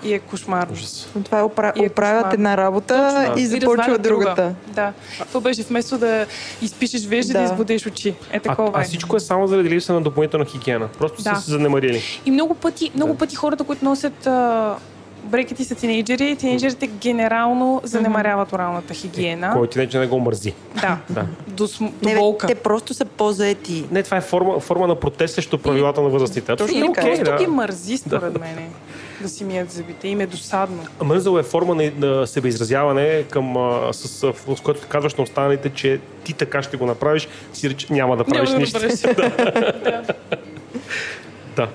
И 0.03 0.13
е 0.13 0.19
кошмар. 0.19 0.67
Но 1.15 1.23
това 1.23 1.39
е, 1.39 1.43
опра... 1.43 1.73
е 1.75 1.87
оправят 1.87 2.33
една 2.33 2.57
работа 2.57 3.25
Точно, 3.27 3.43
и 3.43 3.47
започва 3.47 3.97
другата. 3.97 4.55
Да. 4.67 4.93
Това 5.27 5.41
беше 5.41 5.63
вместо 5.63 5.97
да 5.97 6.25
изпишеш 6.61 7.05
вежди, 7.05 7.33
да. 7.33 7.39
да 7.39 7.45
избудеш 7.45 7.85
очи. 7.85 8.13
Е 8.31 8.39
такова. 8.39 8.71
А, 8.73 8.81
а 8.81 8.83
всичко 8.83 9.15
е 9.15 9.19
само 9.19 9.47
заради 9.47 9.69
липса 9.69 9.93
на 9.93 10.01
допълнителна 10.01 10.45
хигиена. 10.45 10.87
Просто 10.87 11.23
да. 11.23 11.35
са 11.35 11.41
се 11.41 11.51
занемарили. 11.51 12.01
И 12.25 12.31
много 12.31 12.53
пъти, 12.53 12.91
много 12.95 13.13
да. 13.13 13.17
пъти 13.17 13.35
хората, 13.35 13.63
които 13.63 13.85
носят 13.85 14.27
а, 14.27 14.75
брекети 15.23 15.63
са 15.63 15.75
тинейджери. 15.75 16.35
Тинейджерите 16.35 16.87
генерално 16.87 17.81
занемаряват 17.83 18.53
оралната 18.53 18.93
хигиена. 18.93 19.51
Кой 19.53 19.67
тинейджер 19.67 19.99
не 19.99 20.07
го 20.07 20.19
мързи. 20.19 20.53
Да. 20.81 20.97
да. 21.09 21.25
До, 21.47 21.67
см... 21.67 21.85
до 21.85 22.09
не, 22.09 22.15
болка. 22.15 22.47
Те 22.47 22.55
просто 22.55 22.93
са 22.93 23.05
по-заети. 23.05 23.85
Не, 23.91 24.03
това 24.03 24.17
е 24.17 24.21
форма, 24.21 24.59
форма 24.59 24.87
на 24.87 24.95
протест 24.95 25.35
срещу 25.35 25.57
правилата 25.57 26.01
на 26.01 26.09
възрастите. 26.09 26.55
Точно 26.55 26.77
и 26.77 26.83
okay, 26.83 27.01
просто 27.01 27.23
да. 27.23 27.37
ги 27.37 27.47
мързи, 27.47 27.97
според 27.97 28.33
да. 28.33 28.39
мен. 28.39 28.69
Да 29.23 29.29
си 29.29 29.43
мият 29.43 29.71
зъбите. 29.71 30.07
Им 30.07 30.21
е 30.21 30.25
досадно. 30.25 30.85
Мързъл 31.03 31.37
е 31.37 31.43
форма 31.43 31.75
на, 31.75 31.91
на 32.07 32.27
себеизразяване, 32.27 33.23
към, 33.29 33.57
а, 33.57 33.93
с, 33.93 34.07
с, 34.07 34.33
с 34.57 34.61
което 34.63 34.87
казваш 34.87 35.15
на 35.15 35.23
останалите, 35.23 35.69
че 35.69 35.99
ти 36.23 36.33
така 36.33 36.63
ще 36.63 36.77
го 36.77 36.85
направиш, 36.85 37.27
си 37.53 37.69
реч, 37.69 37.87
няма 37.89 38.17
да 38.17 38.23
правиш 38.23 38.49
няма 38.49 38.59
нищо. 38.59 38.79
Да. 39.85 40.01
да. 41.55 41.67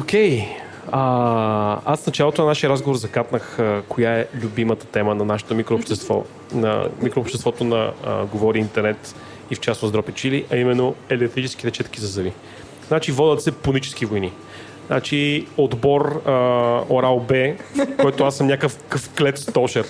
Окей. 0.00 0.40
Okay. 0.40 0.46
А, 0.92 1.80
аз 1.84 2.02
в 2.02 2.06
началото 2.06 2.42
на 2.42 2.48
нашия 2.48 2.70
разговор 2.70 2.96
закатнах 2.96 3.58
а, 3.58 3.82
коя 3.88 4.18
е 4.18 4.26
любимата 4.34 4.86
тема 4.86 5.14
на 5.14 5.24
нашето 5.24 5.54
микрообщество, 5.54 6.24
на 6.52 6.88
микрообществото 7.02 7.64
на 7.64 7.92
а, 8.04 8.24
Говори 8.24 8.58
Интернет 8.58 9.14
и 9.50 9.54
в 9.54 9.60
частност 9.60 9.92
Дропи 9.92 10.12
Чили, 10.12 10.44
а 10.50 10.56
именно 10.56 10.94
електрическите 11.10 11.70
четки 11.70 12.00
за 12.00 12.06
зъби. 12.06 12.32
Значи 12.88 13.12
водят 13.12 13.42
се 13.42 13.52
пунически 13.52 14.06
войни. 14.06 14.32
Значи 14.86 15.46
отбор 15.56 16.22
а, 16.26 16.30
Орал 16.88 17.20
Б, 17.20 17.52
който 18.00 18.24
аз 18.24 18.36
съм 18.36 18.46
някакъв 18.46 19.10
клет 19.18 19.38
стошер 19.38 19.86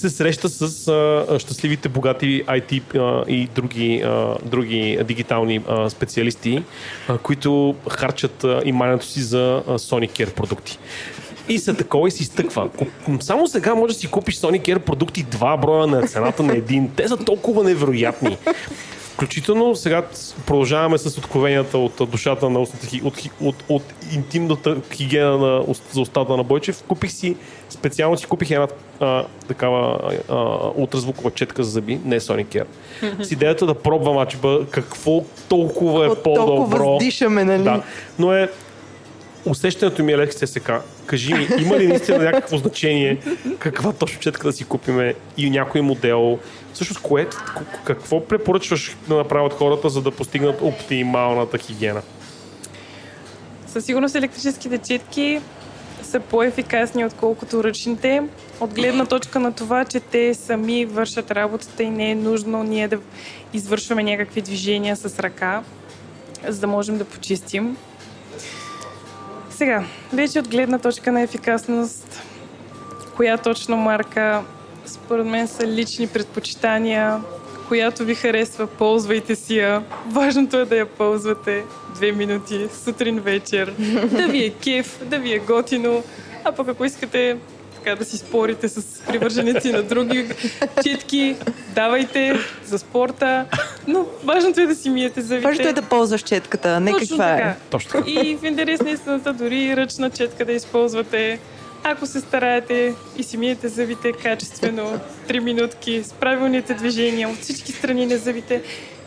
се 0.00 0.10
среща 0.10 0.48
с 0.48 0.88
а, 0.88 1.38
щастливите, 1.38 1.88
богати 1.88 2.44
IT 2.44 2.96
а, 2.96 3.30
и 3.30 3.48
други, 3.54 4.02
а, 4.04 4.34
други 4.44 4.98
дигитални 5.04 5.62
а, 5.68 5.90
специалисти, 5.90 6.62
а, 7.08 7.18
които 7.18 7.74
харчат 7.90 8.44
а, 8.44 8.62
имането 8.64 9.06
си 9.06 9.20
за 9.20 9.62
а, 9.68 9.78
Sonicare 9.78 10.34
продукти. 10.34 10.78
И 11.48 11.58
се 11.58 11.74
такова 11.74 12.08
и 12.08 12.10
си 12.10 12.22
изтъква. 12.22 12.68
Само 13.20 13.46
сега 13.46 13.74
може 13.74 13.94
да 13.94 14.00
си 14.00 14.06
купиш 14.06 14.36
Sonicare 14.36 14.78
продукти 14.78 15.22
два 15.22 15.56
броя 15.56 15.86
на 15.86 16.06
цената 16.06 16.42
на 16.42 16.56
един. 16.56 16.90
Те 16.96 17.08
са 17.08 17.16
толкова 17.16 17.64
невероятни. 17.64 18.36
Включително 19.20 19.76
сега 19.76 20.02
продължаваме 20.46 20.98
с 20.98 21.18
откровенията 21.18 21.78
от 21.78 22.10
душата 22.10 22.50
на 22.50 22.60
устната, 22.60 22.86
от, 23.04 23.14
от, 23.40 23.64
от 23.68 23.82
интимната 24.14 24.76
хигиена 24.92 25.38
на, 25.38 25.64
за 25.92 26.00
устата 26.00 26.36
на 26.36 26.42
Бойчев. 26.42 26.82
Купих 26.88 27.12
си, 27.12 27.36
специално 27.70 28.18
си 28.18 28.26
купих 28.26 28.50
една 28.50 28.68
а, 29.00 29.24
такава 29.48 30.12
а, 30.28 30.34
ултразвукова 30.76 31.30
четка 31.30 31.64
за 31.64 31.70
зъби, 31.70 32.00
не 32.04 32.20
Sonic. 32.20 32.64
С 33.22 33.32
идеята 33.32 33.66
да 33.66 33.74
пробвам, 33.74 34.18
а, 34.18 34.26
какво 34.70 35.24
толкова 35.48 36.06
е 36.06 36.08
по-добро. 36.08 36.76
Толкова 36.76 36.98
дишаме, 36.98 37.44
нали? 37.44 37.64
Да. 37.64 37.82
Но 38.18 38.32
е 38.32 38.50
усещането 39.46 40.04
ми 40.04 40.12
е 40.12 40.18
лекция 40.18 40.48
сега. 40.48 40.82
Кажи 41.06 41.34
ми, 41.34 41.48
има 41.60 41.78
ли 41.78 41.86
наистина 41.86 42.18
някакво 42.18 42.56
значение 42.56 43.18
каква 43.58 43.92
точно 43.92 44.20
четка 44.20 44.46
да 44.46 44.52
си 44.52 44.64
купиме 44.64 45.14
и 45.36 45.50
някой 45.50 45.80
модел? 45.80 46.38
Всъщност, 46.74 47.02
кое, 47.02 47.26
какво 47.84 48.26
препоръчваш 48.26 48.96
да 49.08 49.16
направят 49.16 49.52
хората, 49.52 49.88
за 49.88 50.02
да 50.02 50.10
постигнат 50.10 50.62
оптималната 50.62 51.58
хигиена? 51.58 52.02
Със 53.66 53.84
сигурност 53.84 54.14
електрическите 54.14 54.78
четки 54.78 55.40
са 56.02 56.20
по-ефикасни, 56.20 57.04
отколкото 57.04 57.64
ръчните. 57.64 58.22
От 58.60 58.74
гледна 58.74 59.06
точка 59.06 59.40
на 59.40 59.52
това, 59.52 59.84
че 59.84 60.00
те 60.00 60.34
сами 60.34 60.84
вършат 60.84 61.30
работата 61.30 61.82
и 61.82 61.90
не 61.90 62.10
е 62.10 62.14
нужно 62.14 62.62
ние 62.62 62.88
да 62.88 62.98
извършваме 63.52 64.02
някакви 64.02 64.40
движения 64.40 64.96
с 64.96 65.18
ръка, 65.18 65.62
за 66.48 66.60
да 66.60 66.66
можем 66.66 66.98
да 66.98 67.04
почистим. 67.04 67.76
Сега, 69.50 69.84
вече 70.12 70.38
от 70.38 70.48
гледна 70.48 70.78
точка 70.78 71.12
на 71.12 71.20
ефикасност, 71.20 72.22
коя 73.16 73.38
точно 73.38 73.76
марка, 73.76 74.42
според 74.86 75.26
мен 75.26 75.48
са 75.48 75.66
лични 75.66 76.06
предпочитания, 76.06 77.20
която 77.68 78.04
ви 78.04 78.14
харесва, 78.14 78.66
ползвайте 78.66 79.36
си 79.36 79.56
я. 79.56 79.82
Важното 80.06 80.58
е 80.58 80.64
да 80.64 80.76
я 80.76 80.86
ползвате 80.86 81.64
две 81.94 82.12
минути, 82.12 82.68
сутрин, 82.84 83.20
вечер, 83.20 83.74
да 84.10 84.26
ви 84.28 84.44
е 84.44 84.50
кеф, 84.50 85.00
да 85.04 85.18
ви 85.18 85.32
е 85.32 85.38
готино, 85.38 86.02
а 86.44 86.52
пък 86.52 86.68
ако 86.68 86.84
искате 86.84 87.36
така 87.74 87.96
да 87.96 88.04
си 88.04 88.18
спорите 88.18 88.68
с 88.68 89.00
привърженици 89.08 89.72
на 89.72 89.82
други 89.82 90.28
четки, 90.82 91.36
давайте 91.74 92.38
за 92.64 92.78
спорта, 92.78 93.44
но 93.86 94.06
важното 94.24 94.60
е 94.60 94.66
да 94.66 94.74
си 94.74 94.90
миете 94.90 95.20
зъбите. 95.20 95.46
Важното 95.46 95.68
е 95.68 95.72
да 95.72 95.82
ползваш 95.82 96.22
четката, 96.22 96.80
не 96.80 96.92
Точно 96.92 97.08
каква 97.08 97.32
е. 97.32 97.36
така. 97.36 97.48
е. 97.48 97.56
Точно 97.70 98.02
И 98.06 98.36
в 98.36 98.44
интерес 98.44 98.80
на 98.80 98.90
истината, 98.90 99.32
дори 99.32 99.76
ръчна 99.76 100.10
четка 100.10 100.44
да 100.44 100.52
използвате, 100.52 101.38
ако 101.84 102.06
се 102.06 102.20
стараете 102.20 102.94
и 103.16 103.22
си 103.22 103.36
миете 103.36 103.68
зъбите 103.68 104.12
качествено, 104.12 105.00
3 105.28 105.38
минутки, 105.40 106.02
с 106.02 106.12
правилните 106.12 106.74
движения 106.74 107.28
от 107.28 107.38
всички 107.38 107.72
страни 107.72 108.06
на 108.06 108.16
зъбите, 108.16 108.62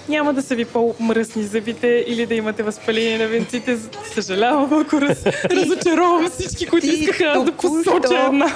няма 0.09 0.33
да 0.33 0.41
са 0.41 0.55
ви 0.55 0.65
по-мръсни 0.65 1.43
зъбите 1.43 2.03
или 2.07 2.25
да 2.25 2.35
имате 2.35 2.63
възпаление 2.63 3.17
на 3.17 3.27
венците. 3.27 3.77
Съжалявам, 4.13 4.81
ако 4.81 5.01
раз, 5.01 5.25
разочаровам 5.51 6.29
всички, 6.29 6.65
които 6.65 6.87
искаха 6.87 7.23
аз 7.23 7.43
да 7.43 7.51
посоча 7.51 8.25
една, 8.27 8.53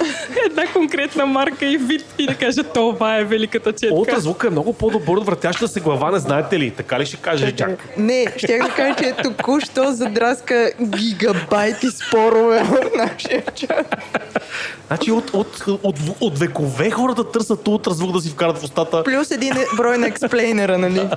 една 0.50 0.72
конкретна 0.72 1.26
марка 1.26 1.66
и 1.66 1.76
вид 1.76 2.04
и 2.18 2.26
да 2.26 2.34
кажа 2.34 2.62
това 2.62 3.18
е 3.18 3.24
великата 3.24 3.72
четка. 3.72 3.94
Ултразвука 3.94 4.46
е 4.46 4.50
много 4.50 4.72
по-добър 4.72 5.16
от 5.16 5.26
въртяща 5.26 5.68
се 5.68 5.80
глава, 5.80 6.10
не 6.10 6.18
знаете 6.18 6.58
ли? 6.58 6.70
Така 6.70 7.00
ли 7.00 7.06
ще 7.06 7.16
кажеш, 7.16 7.52
Джак? 7.52 7.88
Не, 7.96 8.26
ще 8.36 8.58
да 8.58 8.68
кажа, 8.68 8.94
че 8.98 9.14
току-що 9.22 9.92
задраска 9.92 10.70
гигабайти 10.82 11.86
спорове 11.90 12.62
в 12.62 12.90
нашия 12.96 13.42
чат. 13.54 13.96
Значи 14.86 15.12
от, 15.12 15.30
от, 15.34 15.64
от, 15.66 15.82
от, 15.82 15.96
от 16.20 16.38
векове 16.38 16.90
хората 16.90 17.30
търсят 17.30 17.68
ултразвук 17.68 18.12
да 18.12 18.20
си 18.20 18.30
вкарат 18.30 18.58
в 18.58 18.64
устата. 18.64 19.04
Плюс 19.04 19.30
един 19.30 19.54
брой 19.76 19.98
на 19.98 20.06
експлейнера, 20.06 20.78
нали? 20.78 21.00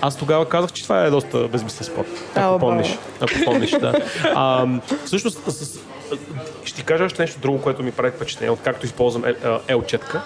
Аз 0.00 0.16
тогава 0.16 0.48
казах, 0.48 0.72
че 0.72 0.82
това 0.82 1.04
е 1.04 1.10
доста 1.10 1.48
безмислен 1.48 1.84
спорт. 1.84 2.08
Ако 2.34 2.58
помниш. 2.58 2.98
Ако 3.20 3.32
помниш, 3.44 3.70
да. 3.70 3.94
А, 4.24 4.66
всъщност, 5.04 5.38
ще 6.64 6.80
ти 6.80 6.84
кажа 6.86 7.04
още 7.04 7.22
нещо 7.22 7.40
друго, 7.40 7.62
което 7.62 7.82
ми 7.82 7.92
прави 7.92 8.10
впечатление, 8.10 8.50
откакто 8.50 8.86
използвам 8.86 9.24
елчетка. 9.68 10.22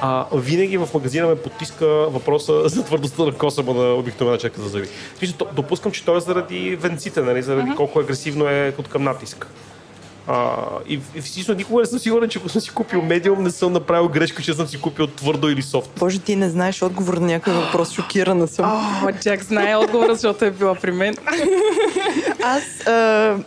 А, 0.00 0.26
винаги 0.32 0.78
в 0.78 0.88
магазина 0.94 1.26
ме 1.26 1.36
потиска 1.36 1.86
въпроса 1.86 2.62
за 2.68 2.84
твърдостта 2.84 3.24
на 3.24 3.32
косъма 3.32 3.72
на 3.72 3.94
обикновена 3.94 4.38
четка 4.38 4.62
за 4.62 4.68
зъби. 4.68 4.88
Допускам, 5.52 5.92
че 5.92 6.04
той 6.04 6.16
е 6.16 6.20
заради 6.20 6.76
венците, 6.76 7.20
нали? 7.20 7.42
заради 7.42 7.70
uh-huh. 7.70 7.76
колко 7.76 7.98
агресивно 7.98 8.48
е 8.48 8.74
от 8.78 8.88
към 8.88 9.02
натиск. 9.02 9.46
А, 10.28 10.56
и, 10.88 11.00
и 11.14 11.20
всъщност 11.20 11.58
никога 11.58 11.80
не 11.80 11.86
съм 11.86 11.98
сигурен, 11.98 12.28
че 12.28 12.38
ако 12.38 12.48
съм 12.48 12.60
си 12.60 12.70
купил 12.70 13.02
медиум, 13.02 13.42
не 13.42 13.50
съм 13.50 13.72
направил 13.72 14.08
грешка, 14.08 14.42
че 14.42 14.54
съм 14.54 14.66
си 14.66 14.80
купил 14.80 15.06
твърдо 15.06 15.48
или 15.48 15.62
софт. 15.62 15.90
Боже, 15.98 16.18
ти 16.18 16.36
не 16.36 16.50
знаеш 16.50 16.82
отговор 16.82 17.14
на 17.14 17.26
някой 17.26 17.52
въпрос, 17.52 17.92
шокирана 17.92 18.48
съм. 18.48 18.64
О, 19.04 19.12
Джак 19.20 19.42
знае 19.42 19.76
отговора, 19.76 20.14
защото 20.14 20.44
е 20.44 20.50
била 20.50 20.74
при 20.74 20.90
мен. 20.90 21.16
аз, 22.42 22.86
а, 22.86 22.90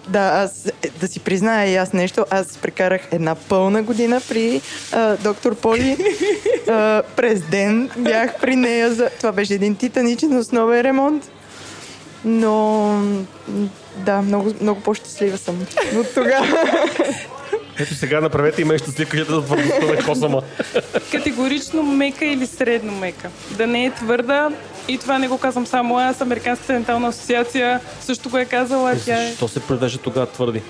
да, 0.08 0.20
аз, 0.20 0.72
да 1.00 1.08
си 1.08 1.20
призная 1.20 1.72
и 1.72 1.76
аз 1.76 1.94
нещо, 1.94 2.26
аз 2.30 2.58
прекарах 2.58 3.02
една 3.12 3.36
пълна 3.36 3.84
година 3.84 4.22
при 4.30 4.62
а, 4.92 5.18
доктор 5.18 5.56
Поли. 5.56 5.98
А, 6.70 7.04
през 7.16 7.42
ден 7.42 7.90
бях 7.98 8.40
при 8.42 8.56
нея. 8.56 8.94
За... 8.94 9.10
Това 9.18 9.32
беше 9.32 9.54
един 9.54 9.76
титаничен 9.76 10.38
основен 10.38 10.82
ремонт. 10.82 11.32
Но 12.28 13.02
да, 13.96 14.22
много, 14.22 14.54
много 14.62 14.82
по-щастлива 14.82 15.38
съм 15.38 15.66
от 15.96 16.14
тогава. 16.14 16.48
Ето 17.80 17.96
сега 17.96 18.22
направете 18.22 18.62
и 18.62 18.66
ме 18.66 18.78
щастлив, 18.78 19.10
кажете 19.10 19.32
за 19.32 19.46
твърдостта 19.46 19.86
на 19.86 20.06
косама. 20.06 20.42
Категорично 21.12 21.84
мека 21.84 22.26
или 22.26 22.48
средно 22.48 22.92
мека. 22.92 23.30
Да 23.52 23.68
не 23.68 23.86
е 23.86 23.92
твърда, 23.92 24.50
и 24.88 24.98
това 24.98 25.20
не 25.20 25.28
го 25.28 25.38
казвам 25.38 25.66
само 25.66 25.98
аз, 25.98 26.22
Американската 26.22 26.74
дентална 26.74 27.08
асоциация 27.08 27.80
също 28.02 28.30
го 28.30 28.38
е 28.38 28.46
казала. 28.46 28.96
Тя 29.06 29.24
е... 29.24 29.28
Защо 29.28 29.48
се 29.48 29.60
предържа 29.60 29.98
тогава 29.98 30.26
твърди? 30.26 30.62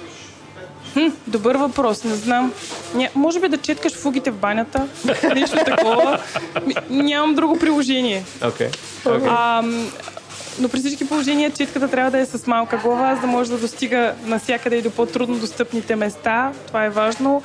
Хм, 0.94 1.08
добър 1.28 1.56
въпрос, 1.56 2.04
не 2.04 2.16
знам. 2.16 2.54
Ня, 2.96 3.10
може 3.16 3.40
би 3.40 3.48
да 3.48 3.58
четкаш 3.58 3.96
фугите 3.96 4.32
в 4.32 4.36
банята, 4.36 4.88
нещо 5.36 5.58
такова. 5.66 6.20
Нямам 6.90 7.36
друго 7.36 7.60
приложение. 7.60 8.24
Okay. 8.42 8.76
Okay. 9.06 10.00
Но 10.60 10.70
при 10.70 10.80
всички 10.80 11.08
положения 11.08 11.52
четката 11.52 11.88
трябва 11.88 12.12
да 12.12 12.20
е 12.20 12.26
с 12.26 12.48
малка 12.48 12.78
глава, 12.78 13.16
за 13.16 13.22
да 13.22 13.28
може 13.28 13.50
да 13.50 13.58
достига 13.58 14.14
навсякъде 14.26 14.76
и 14.76 14.82
до 14.82 14.92
по-трудно 14.92 15.38
достъпните 15.38 15.96
места. 15.96 16.52
Това 16.68 16.86
е 16.86 16.90
важно. 16.90 17.44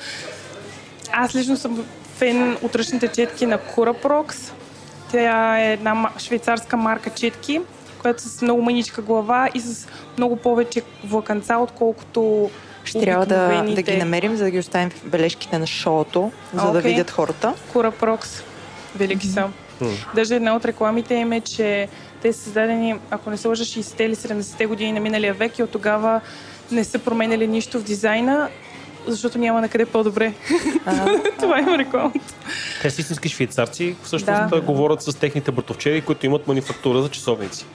Аз 1.13 1.35
лично 1.35 1.57
съм 1.57 1.85
фен 2.17 2.57
от 2.63 2.75
ръчните 2.75 3.09
четки 3.09 3.47
на 3.47 3.59
Curaprox. 3.59 4.35
Тя 5.11 5.59
е 5.59 5.73
една 5.73 6.11
швейцарска 6.19 6.77
марка 6.77 7.11
четки, 7.11 7.61
която 7.99 8.23
с 8.23 8.43
много 8.43 8.63
маничка 8.63 9.03
глава 9.03 9.49
и 9.55 9.61
с 9.61 9.89
много 10.19 10.37
повече 10.37 10.83
влаканца, 11.05 11.57
отколкото 11.57 12.51
ще 12.85 13.01
трябва 13.01 13.27
да, 13.27 13.65
да 13.75 13.83
ги 13.83 13.97
намерим, 13.97 14.37
за 14.37 14.45
да 14.45 14.51
ги 14.51 14.59
оставим 14.59 14.91
в 14.91 15.05
бележките 15.05 15.59
на 15.59 15.67
шоуто, 15.67 16.33
за 16.55 16.61
okay. 16.61 16.73
да 16.73 16.81
видят 16.81 17.11
хората. 17.11 17.55
Курапрокс. 17.73 18.43
Велики 18.97 19.27
са. 19.27 19.49
Даже 20.15 20.35
една 20.35 20.57
от 20.57 20.65
рекламите 20.65 21.15
им 21.15 21.33
е, 21.33 21.41
че 21.41 21.89
те 22.23 22.33
са 22.33 22.41
създадени, 22.41 22.95
ако 23.11 23.31
не 23.31 23.37
се 23.37 23.49
лъжа, 23.49 23.65
60-те 23.65 24.05
или 24.05 24.15
70-те 24.15 24.67
години 24.67 24.93
на 24.93 25.01
миналия 25.01 25.35
век 25.35 25.59
и 25.59 25.63
от 25.63 25.71
тогава 25.71 26.21
не 26.73 26.85
са 26.85 26.99
променяли 26.99 27.47
нищо 27.47 27.81
в 27.81 27.83
дизайна, 27.83 28.49
защото 29.07 29.39
няма 29.39 29.61
на 29.61 29.69
къде 29.69 29.87
по-добре. 29.87 30.33
Това 31.41 31.59
има 31.59 31.79
рекламата. 31.79 32.19
Те 32.83 32.91
са 32.91 33.01
истински 33.01 33.29
швейцарци, 33.29 33.97
всъщност 34.03 34.51
да. 34.51 34.61
говорят 34.61 35.03
с 35.03 35.15
техните 35.15 35.51
братовчери, 35.51 36.01
които 36.01 36.27
имат 36.27 36.49
манифактура 36.49 37.03
за 37.03 37.09
часовници. 37.09 37.67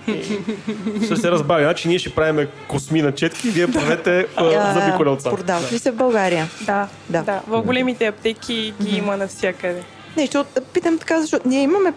Ще 1.05 1.15
се 1.15 1.31
разбави, 1.31 1.63
значи 1.63 1.87
ние 1.87 1.99
ще 1.99 2.09
правим 2.09 2.47
косми 2.67 3.01
на 3.01 3.11
четки, 3.11 3.49
вие 3.49 3.67
правете 3.67 4.27
зъби 4.73 4.97
колелца. 4.97 5.29
Продават 5.29 5.71
ли 5.71 5.79
се 5.79 5.91
в 5.91 5.95
България? 5.95 6.49
Да, 6.61 6.87
да. 7.09 7.21
да. 7.23 7.41
В 7.47 7.61
големите 7.61 8.05
аптеки 8.05 8.73
ги 8.81 8.97
има 8.97 9.17
навсякъде. 9.17 9.83
Не, 10.17 10.25
защото 10.25 10.61
питам 10.73 10.99
така, 10.99 11.21
защото 11.21 11.47
ние 11.47 11.61
имаме 11.61 11.93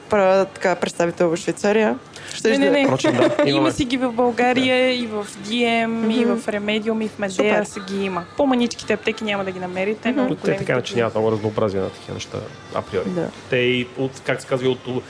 така 0.55 0.74
представител 0.74 1.30
в 1.30 1.36
Швейцария. 1.36 1.98
Ще 2.34 2.51
не, 2.51 2.59
не, 2.59 2.70
не. 2.70 2.86
Прочим, 2.86 3.12
да, 3.12 3.36
има 3.51 3.72
си 3.72 3.84
ги 3.84 3.97
в 3.97 4.12
България 4.12 4.86
да. 4.86 4.92
и 4.92 5.06
в 5.06 5.26
DM, 5.44 5.86
mm-hmm. 5.86 6.12
и 6.12 6.24
в 6.24 6.47
Remedium, 6.47 7.05
и 7.05 7.09
в 7.09 7.18
Медея 7.18 7.66
се 7.66 7.80
ги 7.80 8.05
има. 8.05 8.24
По-маничките 8.36 8.92
аптеки 8.92 9.24
няма 9.24 9.44
да 9.44 9.51
ги 9.51 9.59
намерите, 9.59 10.09
mm-hmm. 10.09 10.28
но 10.28 10.34
Те 10.34 10.56
така, 10.56 10.82
че 10.82 10.97
нямат 10.97 11.14
много 11.14 11.32
разнообразие 11.32 11.80
на 11.80 11.90
такива 11.90 12.14
неща 12.14 12.38
априори. 12.74 13.10
Да. 13.10 13.30
Те 13.51 13.56
и 13.56 13.88
от, 13.98 14.20
как 14.24 14.40
се 14.40 14.47
казва, 14.47 14.68
от 14.68 15.02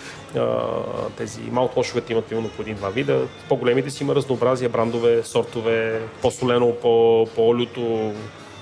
тези 1.16 1.40
малко 1.50 1.78
лошовете 1.78 2.12
имат 2.12 2.30
именно 2.30 2.48
по 2.48 2.62
един-два 2.62 2.88
вида. 2.88 3.26
По-големите 3.48 3.90
си 3.90 4.02
има 4.02 4.14
разнообразие, 4.14 4.68
брандове, 4.68 5.22
сортове, 5.22 6.00
по-солено, 6.22 6.74
по- 6.82 7.28
по-люто. 7.36 8.12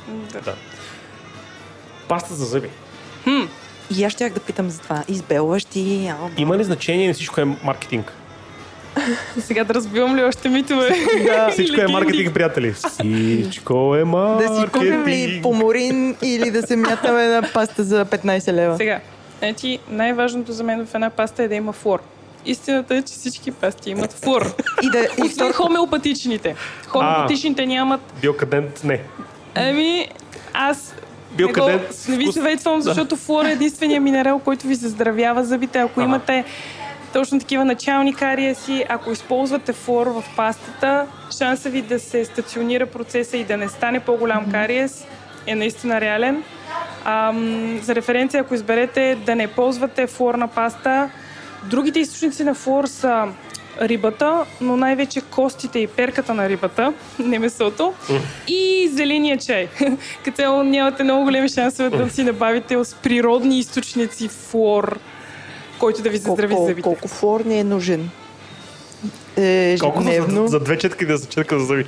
Да. 0.08 0.40
да. 0.40 0.54
Паста 2.08 2.34
за 2.34 2.44
зъби. 2.44 2.68
Хм. 3.24 3.44
И 3.96 4.04
аз 4.04 4.12
щях 4.12 4.32
да 4.32 4.40
питам 4.40 4.70
за 4.70 4.80
това. 4.80 5.04
Избелващи. 5.08 6.12
Има 6.36 6.58
ли 6.58 6.64
значение 6.64 7.08
на 7.08 7.14
всичко 7.14 7.40
е 7.40 7.44
маркетинг? 7.44 8.12
Сега 9.40 9.64
да 9.64 9.74
разбивам 9.74 10.16
ли 10.16 10.24
още 10.24 10.48
митове? 10.48 10.90
Да. 11.26 11.50
Всичко 11.52 11.80
е 11.80 11.86
маркетинг, 11.86 12.34
приятели. 12.34 12.72
Всичко 12.72 13.96
е 13.96 14.04
маркетинг. 14.04 14.50
Да 14.50 14.60
си 14.60 14.66
купим 14.72 15.06
ли 15.06 15.40
поморин 15.42 16.16
или 16.22 16.50
да 16.50 16.62
се 16.62 16.76
мятаме 16.76 17.26
на 17.26 17.42
паста 17.54 17.84
за 17.84 18.06
15 18.06 18.52
лева? 18.52 18.76
Сега, 18.76 19.00
значи 19.38 19.78
най-важното 19.88 20.52
за 20.52 20.64
мен 20.64 20.86
в 20.86 20.94
една 20.94 21.10
паста 21.10 21.42
е 21.42 21.48
да 21.48 21.54
има 21.54 21.72
флор. 21.72 22.00
Истината 22.46 22.94
е, 22.94 23.02
че 23.02 23.14
всички 23.14 23.50
пасти 23.50 23.90
имат 23.90 24.12
флор. 24.12 24.54
И 24.82 24.90
да, 24.90 25.06
и 25.24 25.28
втор... 25.28 25.52
хомеопатичните. 25.52 26.54
Хомеопатичните 26.86 27.66
нямат... 27.66 28.00
Биокадент 28.22 28.84
не. 28.84 29.00
Ами, 29.54 30.08
аз 30.52 30.94
Биокадент... 31.32 31.82
Не, 32.08 32.16
не 32.16 32.24
ви 32.24 32.32
съветвам, 32.32 32.80
защото 32.80 33.16
да. 33.16 33.16
флор 33.16 33.44
е 33.44 33.52
единствения 33.52 34.00
минерал, 34.00 34.38
който 34.38 34.66
ви 34.66 34.74
заздравява 34.74 35.44
зъбите. 35.44 35.78
Ако 35.78 36.00
ага. 36.00 36.08
имате 36.08 36.44
точно 37.12 37.40
такива 37.40 37.64
начални 37.64 38.14
кариеси. 38.14 38.84
Ако 38.88 39.12
използвате 39.12 39.72
флор 39.72 40.06
в 40.06 40.24
пастата, 40.36 41.06
шанса 41.38 41.70
ви 41.70 41.82
да 41.82 42.00
се 42.00 42.24
стационира 42.24 42.86
процеса 42.86 43.36
и 43.36 43.44
да 43.44 43.56
не 43.56 43.68
стане 43.68 44.00
по-голям 44.00 44.50
кариес 44.50 45.06
е 45.46 45.54
наистина 45.54 46.00
реален. 46.00 46.42
Ам, 47.04 47.80
за 47.82 47.94
референция, 47.94 48.40
ако 48.40 48.54
изберете 48.54 49.18
да 49.26 49.36
не 49.36 49.46
ползвате 49.46 50.06
флорна 50.06 50.48
паста, 50.48 51.10
другите 51.64 52.00
източници 52.00 52.44
на 52.44 52.54
флор 52.54 52.86
са 52.86 53.28
рибата, 53.80 54.44
но 54.60 54.76
най-вече 54.76 55.20
костите 55.20 55.78
и 55.78 55.86
перката 55.86 56.34
на 56.34 56.48
рибата, 56.48 56.92
не 57.18 57.38
месото, 57.38 57.94
и 58.48 58.90
зеления 58.92 59.38
чай. 59.38 59.68
Като 60.24 60.62
нямате 60.62 61.02
много 61.02 61.24
големи 61.24 61.48
шансове 61.48 61.90
да 61.90 62.10
си 62.10 62.24
набавите 62.24 62.84
с 62.84 62.94
природни 62.94 63.58
източници 63.58 64.28
флор 64.28 64.98
който 65.78 66.02
да 66.02 66.10
ви 66.10 66.16
заздрави 66.16 66.54
колко, 66.54 66.66
зъбите. 66.66 66.82
Колко 66.82 67.08
флор 67.08 67.40
не 67.40 67.58
е 67.58 67.64
нужен? 67.64 68.10
Е, 69.36 69.76
Колко 69.80 70.02
за, 70.02 70.46
за 70.46 70.60
две 70.60 70.78
четки 70.78 71.06
да 71.06 71.18
се 71.18 71.28
четка 71.28 71.58
за 71.58 71.64
зъби? 71.64 71.84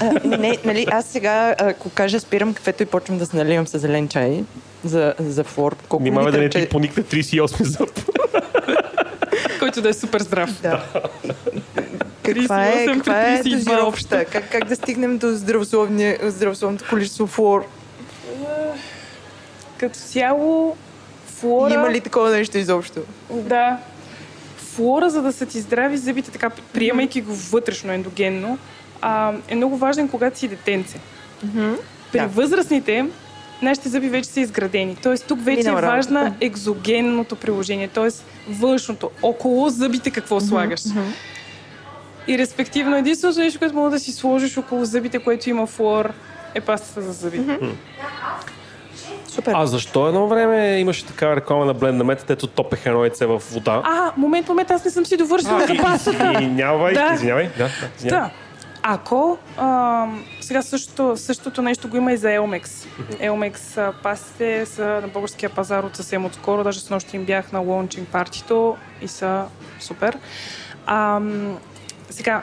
А, 0.00 0.20
не, 0.24 0.58
нали, 0.64 0.86
аз 0.90 1.06
сега, 1.06 1.54
ако 1.58 1.90
кажа 1.90 2.20
спирам 2.20 2.54
кафето 2.54 2.82
и 2.82 2.86
почвам 2.86 3.18
да 3.18 3.26
се 3.26 3.36
наливам 3.36 3.66
с 3.66 3.78
зелен 3.78 4.08
чай 4.08 4.44
за, 4.84 5.14
за 5.18 5.44
флор. 5.44 5.76
Колко 5.88 6.02
Внимавай 6.02 6.32
да 6.32 6.38
не 6.38 6.48
ти 6.48 6.68
поникне 6.68 7.02
38 7.02 7.62
зъб. 7.62 7.90
Който 9.58 9.82
да 9.82 9.88
е 9.88 9.92
супер 9.92 10.22
здрав. 10.22 10.62
Да. 10.62 10.84
Каква 12.22 12.64
е, 12.64 12.86
каква 12.86 13.22
е 13.22 13.42
дозировката? 13.42 14.24
Как, 14.24 14.50
как 14.50 14.64
да 14.64 14.76
стигнем 14.76 15.18
до 15.18 15.32
здравословното 15.32 16.84
количество 16.90 17.26
флор? 17.26 17.66
Като 19.78 19.98
цяло 19.98 20.76
флора... 21.26 21.74
Има 21.74 21.90
ли 21.90 22.00
такова 22.00 22.30
нещо 22.30 22.58
изобщо? 22.58 23.00
Да. 23.30 23.78
Флора, 24.56 25.10
за 25.10 25.22
да 25.22 25.32
са 25.32 25.46
ти 25.46 25.60
здрави 25.60 25.96
зъбите, 25.96 26.30
така 26.30 26.50
приемайки 26.50 27.20
го 27.20 27.34
вътрешно, 27.34 27.92
ендогенно, 27.92 28.58
а, 29.00 29.32
е 29.48 29.54
много 29.54 29.76
важен, 29.76 30.08
когато 30.08 30.38
си 30.38 30.48
детенце. 30.48 30.98
Mm-hmm. 31.46 31.76
При 32.12 32.18
да. 32.18 32.26
възрастните, 32.26 33.06
нашите 33.62 33.88
зъби 33.88 34.08
вече 34.08 34.28
са 34.28 34.40
изградени. 34.40 34.96
Тоест 35.02 35.26
тук 35.26 35.44
вече 35.44 35.58
Минал 35.58 35.78
е 35.78 35.82
важна 35.82 36.34
екзогенното 36.40 37.36
приложение, 37.36 37.88
т.е. 37.88 38.08
външното, 38.48 39.10
около 39.22 39.68
зъбите 39.68 40.10
какво 40.10 40.40
mm-hmm. 40.40 40.48
слагаш. 40.48 40.80
Mm-hmm. 40.80 41.12
И 42.28 42.38
респективно 42.38 42.96
единственото 42.96 43.40
нещо, 43.40 43.58
което 43.58 43.74
мога 43.74 43.90
да 43.90 44.00
си 44.00 44.12
сложиш 44.12 44.58
около 44.58 44.84
зъбите, 44.84 45.18
което 45.18 45.50
има 45.50 45.66
флор, 45.66 46.12
е 46.54 46.60
пастата 46.60 47.02
за 47.02 47.12
зъби. 47.12 47.40
Mm-hmm. 47.40 47.70
Супер. 49.28 49.52
А 49.56 49.66
защо 49.66 50.08
едно 50.08 50.28
време 50.28 50.78
имаше 50.78 51.06
такава 51.06 51.36
реклама 51.36 51.64
на 51.64 51.74
Blend 51.74 52.02
Meta, 52.02 52.26
дето 52.26 52.46
топеха 52.46 52.88
едно 52.88 53.04
яйце 53.04 53.26
в 53.26 53.42
вода? 53.52 53.82
А, 53.84 54.12
момент, 54.16 54.48
момент, 54.48 54.70
аз 54.70 54.84
не 54.84 54.90
съм 54.90 55.06
си 55.06 55.16
довършила 55.16 55.66
за 55.66 55.76
пастата. 55.82 56.32
Извинявай, 56.32 56.94
да. 56.94 57.10
извинявай. 57.14 57.50
Да, 57.58 57.68
да, 58.02 58.08
да. 58.08 58.30
Ако 58.90 59.38
а, 59.56 60.06
сега 60.40 60.62
същото, 60.62 61.16
същото 61.16 61.62
нещо 61.62 61.88
го 61.88 61.96
има 61.96 62.12
и 62.12 62.16
за. 62.16 62.28
Mm-hmm. 62.28 63.20
Elmex 63.20 63.92
пастите 64.02 64.66
са 64.66 64.84
на 64.84 65.08
българския 65.08 65.50
пазар 65.50 65.84
от 65.84 65.96
съвсем 65.96 66.24
отскоро, 66.24 66.64
даже 66.64 66.80
с 66.80 66.90
нощи 66.90 67.16
им 67.16 67.24
бях 67.24 67.52
на 67.52 67.58
лончинг 67.58 68.08
партито 68.08 68.76
и 69.02 69.08
са 69.08 69.44
супер. 69.80 70.18
А, 70.86 71.20
сега, 72.10 72.42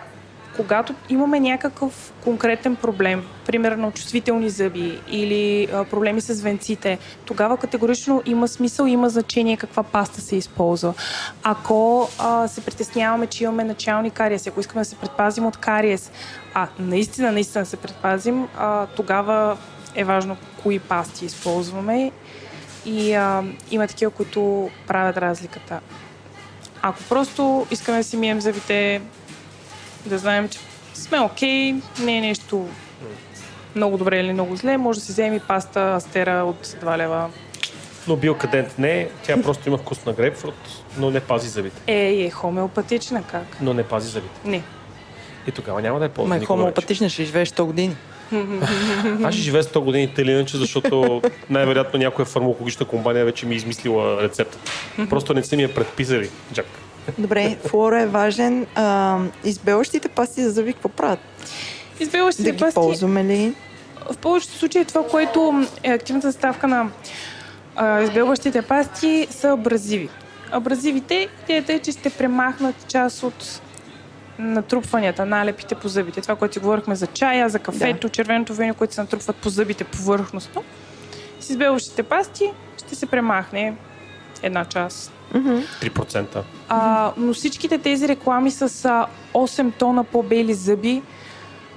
когато 0.56 0.96
имаме 1.10 1.40
някакъв 1.40 2.14
конкретен 2.24 2.76
проблем, 2.76 3.24
примерно 3.46 3.92
чувствителни 3.92 4.50
зъби 4.50 5.00
или 5.12 5.68
а, 5.74 5.84
проблеми 5.84 6.22
с 6.22 6.42
венците, 6.42 6.98
тогава 7.26 7.58
категорично 7.58 8.22
има 8.26 8.48
смисъл, 8.48 8.86
има 8.86 9.10
значение 9.10 9.58
каква 9.58 9.84
паста 9.84 10.22
се 10.22 10.36
използва. 10.36 10.94
Ако 11.44 12.10
а, 12.20 12.48
се 12.48 12.62
притесняваме, 12.62 13.28
че 13.28 13.44
имаме 13.44 13.64
начални 13.64 14.12
кариес, 14.12 14.48
ако 14.48 14.60
искаме 14.60 14.82
да 14.82 14.86
се 14.86 14.96
предпазим 14.96 15.46
от 15.46 15.58
кариес, 15.58 16.12
а 16.54 16.68
наистина, 16.80 17.32
наистина 17.32 17.66
се 17.66 17.78
предпазим, 17.78 18.48
а, 18.58 18.86
тогава 18.86 19.58
е 19.96 20.04
важно 20.04 20.38
кои 20.64 20.80
пасти 20.80 21.26
използваме 21.26 22.12
и 22.86 23.14
а, 23.14 23.44
има 23.72 23.88
такива, 23.88 24.12
които 24.12 24.70
правят 24.88 25.18
разликата. 25.18 25.80
Ако 26.82 27.04
просто 27.10 27.68
искаме 27.72 27.98
да 27.98 28.04
си 28.04 28.18
мием 28.18 28.42
зъбите, 28.42 29.02
да 30.10 30.18
знаем, 30.18 30.50
че 30.50 30.60
сме 30.94 31.20
окей, 31.20 31.74
okay, 31.74 32.00
не 32.00 32.18
е 32.18 32.22
нещо 32.22 32.68
много 33.76 33.98
добре 33.98 34.20
или 34.20 34.34
много 34.34 34.56
зле, 34.56 34.78
може 34.78 35.00
да 35.00 35.06
си 35.06 35.12
вземе 35.12 35.40
паста 35.40 35.94
Астера 35.96 36.44
от 36.44 36.66
2 36.66 36.98
лева. 36.98 37.30
Но 38.08 38.16
биокадент 38.16 38.80
не, 38.80 39.08
тя 39.24 39.42
просто 39.42 39.70
има 39.70 39.78
вкус 39.78 40.06
на 40.06 40.14
грейпфрут, 40.14 40.84
но 40.98 41.10
не 41.10 41.20
пази 41.20 41.50
зъбите. 41.50 41.82
Е, 41.88 42.24
е 42.24 42.30
хомеопатична 42.30 43.24
как? 43.32 43.58
Но 43.62 43.74
не 43.74 43.84
пази 43.84 44.10
зъбите. 44.10 44.40
Не. 44.46 44.64
И 45.48 45.52
тогава 45.52 45.82
няма 45.82 46.00
да 46.00 46.06
е 46.06 46.10
полза. 46.10 46.36
Ма 46.36 46.46
хомеопатична 46.46 47.10
ще 47.10 47.24
живееш 47.24 47.50
100 47.50 47.64
години. 47.64 47.96
Аз 49.24 49.34
ще 49.34 49.44
живея 49.44 49.64
100 49.64 49.80
години 49.80 50.14
или 50.18 50.32
иначе, 50.32 50.58
защото 50.58 51.22
най-вероятно 51.50 52.00
някоя 52.00 52.26
фармакологична 52.26 52.86
компания 52.86 53.26
вече 53.26 53.46
ми 53.46 53.54
е 53.54 53.58
измислила 53.58 54.24
рецепта. 54.24 54.58
Просто 55.10 55.34
не 55.34 55.44
са 55.44 55.56
ми 55.56 55.64
я 55.64 55.74
предписали, 55.74 56.30
Джак. 56.54 56.66
Добре, 57.18 57.58
флора 57.68 58.02
е 58.02 58.08
важен. 58.08 58.66
А, 58.76 59.20
избелващите 59.44 60.10
пасти 60.10 60.44
за 60.44 60.52
зъби 60.52 60.74
какво 60.74 60.90
правят? 60.90 61.20
Избелващите 62.00 62.52
да 62.52 62.66
ги 62.66 62.74
ползваме 62.74 63.24
ли? 63.24 63.54
В 64.12 64.18
повечето 64.18 64.54
случаи 64.54 64.86
това, 64.86 65.08
което 65.08 65.66
е 65.84 65.92
активната 65.92 66.32
съставка 66.32 66.68
на 66.68 66.90
а, 67.76 68.02
избелващите 68.02 68.62
пасти 68.62 69.28
са 69.30 69.50
абразиви. 69.50 70.10
Абразивите, 70.52 71.28
идеята 71.44 71.74
е, 71.74 71.80
че 71.80 71.92
ще 71.92 72.10
премахнат 72.10 72.76
част 72.88 73.24
от 73.24 73.62
натрупванията, 74.40 75.26
налепите 75.26 75.76
по 75.76 75.88
зъбите. 75.88 76.22
Това, 76.22 76.36
което 76.36 76.54
си 76.54 76.60
говорихме 76.60 76.96
за 76.96 77.08
чая, 77.08 77.50
за 77.50 77.60
кафето, 77.60 78.08
да. 78.08 78.12
червеното 78.12 78.54
вино, 78.54 78.74
което 78.74 78.94
се 78.94 79.02
натрупват 79.02 79.36
по 79.36 79.50
зъбите 79.50 79.84
повърхностно. 79.84 80.64
С 81.40 81.50
избелващите 81.50 82.04
пасти 82.04 82.52
ще 82.78 82.96
се 82.96 83.06
премахне 83.06 83.76
една 84.44 84.66
част. 84.66 85.15
3%. 85.34 86.44
А, 86.70 87.12
но 87.18 87.34
всичките 87.34 87.78
тези 87.78 88.08
реклами 88.08 88.52
с 88.52 88.70
8 89.34 89.74
тона 89.78 90.04
по-бели 90.04 90.54
зъби, 90.54 91.02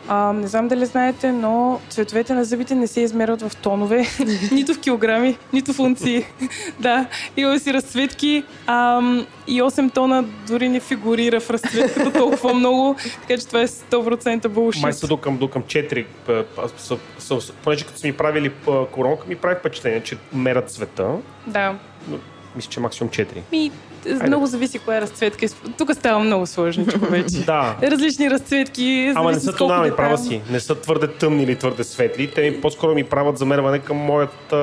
а, 0.09 0.33
не 0.33 0.47
знам 0.47 0.69
дали 0.69 0.87
знаете, 0.87 1.33
но 1.33 1.81
цветовете 1.91 2.35
на 2.35 2.45
зъбите 2.45 2.75
не 2.75 2.87
се 2.87 3.01
измерват 3.01 3.43
в 3.43 3.57
тонове, 3.57 4.07
нито 4.53 4.75
в 4.75 4.81
килограми, 4.81 5.39
нито 5.53 5.73
в 5.73 5.81
унции. 5.81 6.25
да, 6.81 7.07
има 7.37 7.59
си 7.59 7.73
разцветки 7.73 8.45
а, 8.67 9.03
и 9.47 9.63
8 9.63 9.95
тона 9.95 10.25
дори 10.49 10.69
не 10.69 10.81
фигурира 10.81 11.41
в 11.41 11.51
разцветката 11.51 12.13
толкова 12.13 12.55
много, 12.55 12.97
така 13.21 13.41
че 13.41 13.47
това 13.47 13.61
е 13.61 13.67
100% 13.67 14.49
булшит. 14.49 14.83
Май 14.83 14.93
са 14.93 15.07
до 15.07 15.17
към, 15.17 15.37
до 15.37 15.49
към 15.49 15.63
4. 15.63 16.05
Понеже 17.65 17.85
като 17.85 17.99
са 17.99 18.07
ми 18.07 18.13
правили 18.13 18.53
коронка, 18.93 19.25
ми 19.29 19.37
прави 19.37 19.57
впечатление, 19.61 20.03
че 20.03 20.17
мерят 20.33 20.71
цвета. 20.71 21.09
Да. 21.47 21.75
Мисля, 22.59 22.71
че 22.71 22.81
максимум 22.81 23.11
4. 23.11 23.27
Ми, 23.53 23.71
Айде. 24.07 24.27
Много 24.27 24.47
зависи 24.47 24.79
коя 24.79 25.01
разцветка. 25.01 25.47
Тук 25.79 25.95
става 25.95 26.19
много 26.19 26.47
сложно, 26.47 26.85
вече. 27.11 27.39
да. 27.47 27.77
Различни 27.83 28.31
разцветки. 28.31 29.13
Ама 29.17 29.33
не 29.33 29.41
са 29.41 29.57
тонални, 29.57 29.91
права 29.97 30.19
си. 30.19 30.43
Не 30.51 30.61
са 30.61 30.75
твърде 30.75 31.07
тъмни 31.07 31.43
или 31.43 31.57
твърде 31.57 31.85
светли. 31.85 32.31
Те 32.35 32.51
ми 32.51 32.61
по-скоро 32.61 32.95
ми 32.95 33.05
правят 33.05 33.39
замерване 33.39 33.79
към 33.79 33.97
моят 33.97 34.55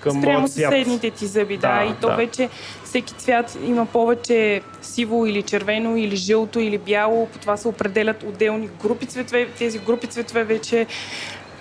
към 0.00 0.20
Спрямо 0.20 0.48
съседните 0.48 1.10
ти 1.10 1.26
зъби, 1.26 1.56
да. 1.56 1.78
да. 1.78 1.84
И 1.84 1.94
то 2.00 2.08
да. 2.08 2.16
вече 2.16 2.48
всеки 2.84 3.14
цвят 3.14 3.58
има 3.66 3.86
повече 3.86 4.60
сиво 4.82 5.26
или 5.26 5.42
червено, 5.42 5.96
или 5.96 6.16
жълто, 6.16 6.60
или 6.60 6.78
бяло. 6.78 7.26
По 7.26 7.38
това 7.38 7.56
се 7.56 7.68
определят 7.68 8.22
отделни 8.22 8.68
групи 8.82 9.06
цветове. 9.06 9.48
Тези 9.58 9.78
групи 9.78 10.06
цветове 10.06 10.44
вече 10.44 10.86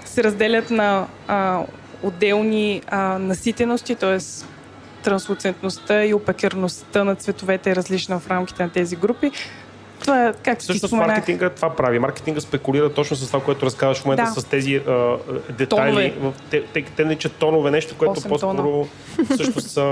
се 0.06 0.24
разделят 0.24 0.72
на 0.72 1.08
а, 1.28 1.64
отделни 2.04 2.82
а, 2.88 3.20
наситености, 3.20 3.96
т.е 3.96 4.20
транслуцентността 5.04 6.06
и 6.06 6.14
опакерността 6.14 7.04
на 7.04 7.16
цветовете 7.16 7.72
е 7.72 7.76
различна 7.76 8.20
в 8.20 8.28
рамките 8.30 8.64
на 8.64 8.70
тези 8.70 8.96
групи. 8.96 9.32
Това 10.02 10.28
е, 10.28 10.34
как 10.44 10.62
Също 10.62 10.88
с 10.88 10.92
маркетинга 10.92 11.50
това 11.50 11.76
прави. 11.76 12.00
Маркетинга 12.00 12.42
спекулира 12.42 12.94
точно 12.94 13.16
с 13.16 13.28
това, 13.28 13.44
което 13.44 13.66
разказваш 13.66 13.98
в 13.98 14.06
момента 14.06 14.32
да. 14.36 14.42
с 14.42 14.46
тези 14.46 14.76
а, 14.76 15.18
детайли. 15.58 16.14
Тонове. 16.14 16.34
Те, 16.50 16.64
те, 16.64 16.84
те 16.84 17.06
наричат 17.06 17.36
тонове, 17.36 17.72
нещо, 17.72 17.96
което 17.98 18.22
по-скоро 18.22 18.88
всъщност 19.34 19.70
са, 19.70 19.84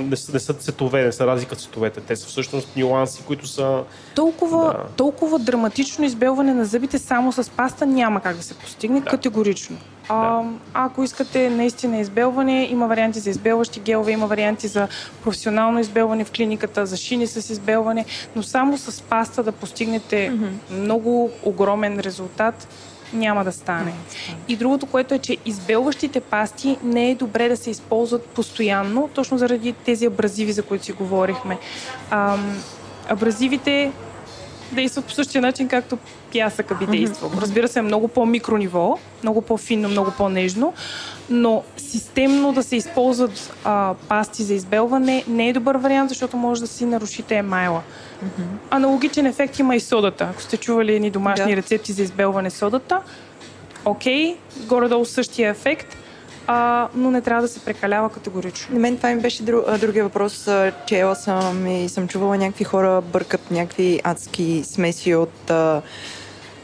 не, 0.00 0.16
са, 0.16 0.32
не 0.32 0.38
са 0.38 0.54
цветове, 0.54 1.04
не 1.04 1.12
са 1.12 1.26
разлика 1.26 1.56
цветовете. 1.56 2.00
Те 2.00 2.16
са 2.16 2.26
всъщност 2.26 2.76
нюанси, 2.76 3.22
които 3.26 3.46
са... 3.46 3.82
Толкова, 4.14 4.64
да. 4.64 4.94
толкова 4.96 5.38
драматично 5.38 6.04
избелване 6.04 6.54
на 6.54 6.64
зъбите 6.64 6.98
само 6.98 7.32
с 7.32 7.50
паста 7.50 7.86
няма 7.86 8.20
как 8.20 8.36
да 8.36 8.42
се 8.42 8.54
постигне 8.54 9.00
да. 9.00 9.06
категорично. 9.06 9.76
А, 10.08 10.42
да. 10.42 10.48
ако 10.74 11.02
искате 11.02 11.50
наистина 11.50 11.98
избелване, 11.98 12.68
има 12.70 12.86
варианти 12.86 13.20
за 13.20 13.30
избелващи 13.30 13.80
гелове, 13.80 14.12
има 14.12 14.26
варианти 14.26 14.68
за 14.68 14.88
професионално 15.24 15.78
избелване 15.78 16.24
в 16.24 16.30
клиниката, 16.30 16.86
за 16.86 16.96
шини 16.96 17.26
с 17.26 17.50
избелване, 17.50 18.04
но 18.36 18.42
само 18.42 18.78
с 18.78 19.02
паста 19.02 19.42
да 19.42 19.52
постигнете 19.52 20.30
mm-hmm. 20.30 20.50
много 20.70 21.30
огромен 21.42 22.00
резултат, 22.00 22.68
няма 23.12 23.44
да 23.44 23.52
стане. 23.52 23.92
И 24.48 24.56
другото, 24.56 24.86
което 24.86 25.14
е, 25.14 25.18
че 25.18 25.36
избелващите 25.44 26.20
пасти 26.20 26.78
не 26.82 27.10
е 27.10 27.14
добре 27.14 27.48
да 27.48 27.56
се 27.56 27.70
използват 27.70 28.26
постоянно, 28.26 29.08
точно 29.14 29.38
заради 29.38 29.72
тези 29.72 30.06
абразиви, 30.06 30.52
за 30.52 30.62
които 30.62 30.84
си 30.84 30.92
говорихме. 30.92 31.58
А, 32.10 32.36
абразивите 33.08 33.92
действат 34.72 35.04
по 35.04 35.12
същия 35.12 35.42
начин, 35.42 35.68
както 35.68 35.98
пясъка 36.38 36.74
би 36.74 36.86
действал. 36.86 37.30
Mm-hmm. 37.30 37.40
Разбира 37.40 37.68
се, 37.68 37.82
много 37.82 38.08
по-микро 38.08 38.56
ниво, 38.56 38.98
много 39.22 39.42
по-финно, 39.42 39.88
много 39.88 40.10
по-нежно, 40.10 40.74
но 41.30 41.62
системно 41.76 42.52
да 42.52 42.62
се 42.62 42.76
използват 42.76 43.54
а, 43.64 43.94
пасти 44.08 44.42
за 44.42 44.54
избелване 44.54 45.24
не 45.28 45.48
е 45.48 45.52
добър 45.52 45.76
вариант, 45.76 46.08
защото 46.08 46.36
може 46.36 46.60
да 46.60 46.66
си 46.66 46.84
нарушите 46.84 47.34
емайла. 47.34 47.82
Mm-hmm. 48.24 48.70
Аналогичен 48.70 49.26
ефект 49.26 49.58
има 49.58 49.76
и 49.76 49.80
содата. 49.80 50.28
Ако 50.30 50.42
сте 50.42 50.56
чували 50.56 50.94
едни 50.94 51.10
домашни 51.10 51.52
yeah. 51.52 51.56
рецепти 51.56 51.92
за 51.92 52.02
избелване 52.02 52.50
содата, 52.50 53.00
окей, 53.84 54.34
okay, 54.34 54.66
горе-долу 54.66 55.04
същия 55.04 55.50
ефект, 55.50 55.96
а, 56.46 56.88
но 56.94 57.10
не 57.10 57.20
трябва 57.20 57.42
да 57.42 57.48
се 57.48 57.60
прекалява 57.60 58.10
категорично. 58.10 58.74
На 58.74 58.80
мен 58.80 58.96
това 58.96 59.08
ми 59.08 59.20
беше 59.20 59.42
друг, 59.42 59.78
другия 59.78 60.04
въпрос. 60.04 60.48
Чела 60.86 61.16
съм 61.16 61.66
и 61.66 61.88
съм 61.88 62.08
чувала 62.08 62.38
някакви 62.38 62.64
хора 62.64 63.00
бъркат 63.00 63.50
някакви 63.50 64.00
адски 64.04 64.62
смеси 64.64 65.14
от 65.14 65.50
а, 65.50 65.82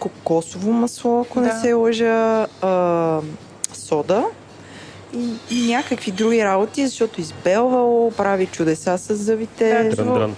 кокосово 0.03 0.73
масло, 0.73 1.21
ако 1.21 1.41
да. 1.41 1.47
не 1.47 1.61
се 1.61 1.73
лъжа, 1.73 2.47
а, 2.63 3.21
сода 3.75 4.25
и 5.51 5.67
някакви 5.67 6.11
други 6.11 6.45
работи, 6.45 6.87
защото 6.87 7.21
избелвало, 7.21 8.11
прави 8.11 8.47
чудеса 8.47 8.99
с 8.99 9.15
зъбите. 9.15 9.95
Да, 9.97 10.31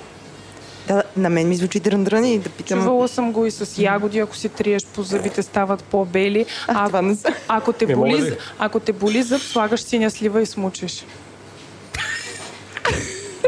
да, 0.88 1.02
на 1.16 1.30
мен 1.30 1.48
ми 1.48 1.56
звучи 1.56 1.80
дрън 1.80 2.24
и 2.24 2.38
да 2.38 2.48
питам. 2.48 2.78
Чувала 2.78 3.08
съм 3.08 3.32
го 3.32 3.46
и 3.46 3.50
с 3.50 3.82
ягоди, 3.82 4.18
ако 4.18 4.36
си 4.36 4.48
триеш 4.48 4.86
по 4.86 5.02
зъбите, 5.02 5.42
стават 5.42 5.84
по-бели. 5.84 6.46
А, 6.68 6.84
а 6.84 6.86
това 6.86 7.02
не 7.02 7.16
са. 7.16 7.28
Ако 7.48 7.72
те, 7.72 7.86
боли, 7.86 8.36
ако 8.58 8.80
те 8.80 8.92
боли 8.92 9.22
зъб, 9.22 9.40
слагаш 9.42 9.80
синя 9.80 10.10
слива 10.10 10.42
и 10.42 10.46
смучеш. 10.46 11.04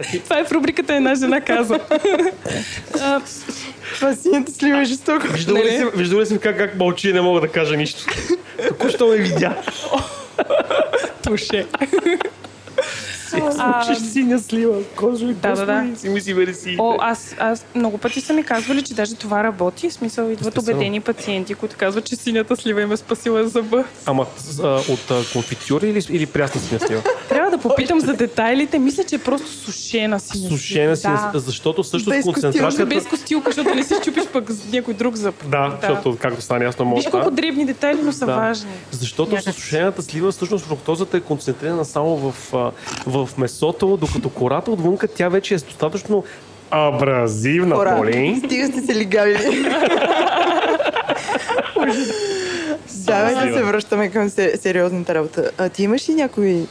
Това 0.25 0.39
е 0.39 0.45
в 0.45 0.53
рубриката 0.53 0.95
Една 0.95 1.15
жена 1.15 1.41
каза. 1.41 1.81
Това 3.95 4.15
синята 4.15 4.53
слива 4.53 4.81
е 4.81 4.85
жестоко. 4.85 5.27
Виждала 5.33 5.59
ли, 5.59 5.71
си, 5.71 5.85
виждала 5.95 6.23
ли 6.23 6.27
си 6.27 6.39
как, 6.39 6.59
как 6.59 6.77
мълчи 6.77 7.09
и 7.09 7.13
не 7.13 7.21
мога 7.21 7.41
да 7.41 7.49
кажа 7.49 7.77
нищо? 7.77 8.05
Току-що 8.69 9.07
ме 9.07 9.17
видя. 9.17 9.63
Туше 11.23 11.67
а, 13.59 13.95
синя 13.95 14.39
слива, 14.39 14.83
кожо 14.97 15.29
и 15.29 15.35
да, 15.35 15.53
да, 15.53 15.67
да. 15.67 15.99
си 15.99 16.09
мисли 16.09 16.35
вересиите. 16.35 16.83
О, 16.83 16.97
аз, 17.01 17.35
аз 17.39 17.67
много 17.75 17.99
пъти 17.99 18.21
са 18.21 18.33
ми 18.33 18.43
казвали, 18.43 18.83
че 18.83 18.95
даже 18.95 19.15
това 19.15 19.45
работи. 19.45 19.89
В 19.89 19.93
смисъл 19.93 20.29
идват 20.29 20.59
убедени 20.59 21.01
пациенти, 21.01 21.55
които 21.55 21.77
казват, 21.79 22.05
че 22.05 22.17
синята 22.17 22.57
слива 22.57 22.83
им 22.83 22.93
е 22.93 22.97
спасила 22.97 23.49
зъба. 23.49 23.85
Ама 24.07 24.27
а, 24.63 24.81
от 24.89 25.11
а, 25.11 25.23
конфитюри 25.33 25.89
или, 25.89 26.03
или 26.11 26.27
прясна 26.27 26.61
синя 26.61 26.81
слива? 26.81 27.03
Трябва 27.29 27.51
да 27.51 27.59
попитам 27.59 28.01
за 28.01 28.13
детайлите. 28.13 28.79
Мисля, 28.79 29.05
че 29.05 29.15
е 29.15 29.19
просто 29.19 29.49
сушена 29.49 30.21
синя 30.21 30.49
Сушена 30.49 30.97
синя 30.97 31.31
да. 31.33 31.41
защото 31.41 31.85
също 31.85 32.11
с 32.11 32.23
концентрацията... 32.23 32.87
Без 32.87 33.07
костилка, 33.07 33.53
защото 33.53 33.75
не 33.75 33.85
си 33.85 33.95
чупиш 34.05 34.27
пък 34.33 34.51
някой 34.73 34.95
друг 34.95 35.15
зъб. 35.17 35.35
Да, 35.45 35.69
да. 35.69 35.79
защото 35.81 36.17
както 36.21 36.43
стане 36.43 36.65
ясно 36.65 36.85
може. 36.85 37.01
Виж 37.01 37.11
колко 37.11 37.31
дребни 37.31 37.67
детайли, 37.67 38.01
но 38.03 38.13
са 38.13 38.27
да. 38.27 38.35
важни. 38.37 38.71
Защото 38.91 39.43
с 39.43 39.53
сушената 39.53 40.03
слива 40.03 40.33
всъщност 40.33 40.65
фруктозата 40.65 41.17
е 41.17 41.21
концентрирана 41.21 41.85
само 41.85 42.17
в, 42.17 42.35
в 43.07 43.26
в 43.27 43.39
месото, 43.39 43.97
докато 43.97 44.29
кората 44.29 44.71
отвънка 44.71 45.09
тя 45.09 45.29
вече 45.29 45.55
е 45.55 45.59
достатъчно 45.59 46.25
абразивна, 46.71 47.75
Кора. 47.75 47.97
Поли. 47.97 48.43
Стига 48.47 48.67
сте 48.67 48.81
се 48.81 48.95
лигавили. 48.95 49.63
да, 53.07 53.47
да 53.47 53.55
се 53.55 53.63
връщаме 53.63 54.09
към 54.09 54.29
сериозната 54.31 55.15
работа. 55.15 55.51
А 55.59 55.69
ти 55.69 55.83
имаш 55.83 56.09
ли 56.09 56.15
някои 56.15 56.67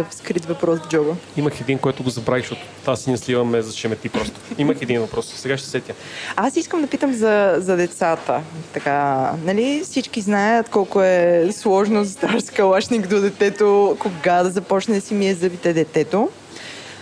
такъв 0.00 0.14
скрит 0.14 0.44
въпрос 0.44 0.78
в 0.78 0.88
джоба. 0.88 1.16
Имах 1.36 1.60
един, 1.60 1.78
който 1.78 2.02
го 2.02 2.10
забравих, 2.10 2.42
защото 2.42 2.66
тази 2.84 3.02
си 3.02 3.10
не 3.10 3.16
сливаме 3.16 3.62
за 3.62 3.72
шемети 3.72 4.08
просто. 4.08 4.40
Имах 4.58 4.82
един 4.82 5.00
въпрос, 5.00 5.34
сега 5.36 5.56
ще 5.56 5.68
сетя. 5.68 5.94
Аз 6.36 6.56
искам 6.56 6.80
да 6.80 6.86
питам 6.86 7.12
за, 7.12 7.54
за 7.58 7.76
децата. 7.76 8.42
Така, 8.72 9.30
нали, 9.44 9.80
всички 9.84 10.20
знаят 10.20 10.68
колко 10.68 11.02
е 11.02 11.48
сложно 11.52 12.04
за 12.04 12.10
стар 12.10 12.40
скалашник 12.40 13.06
до 13.06 13.20
детето, 13.20 13.96
кога 13.98 14.42
да 14.42 14.50
започне 14.50 14.94
да 14.94 15.00
си 15.00 15.14
мие 15.14 15.34
зъбите 15.34 15.72
детето. 15.72 16.28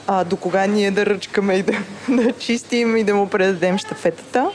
А, 0.07 0.25
до 0.25 0.37
кога 0.37 0.67
ние 0.67 0.91
да 0.91 1.07
ръчкаме 1.07 1.55
и 1.55 1.63
да, 1.63 1.73
да 2.09 2.33
чистим 2.33 2.97
и 2.97 3.05
да 3.05 3.15
му 3.15 3.29
предадем 3.29 3.79
щафетата. 3.79 4.51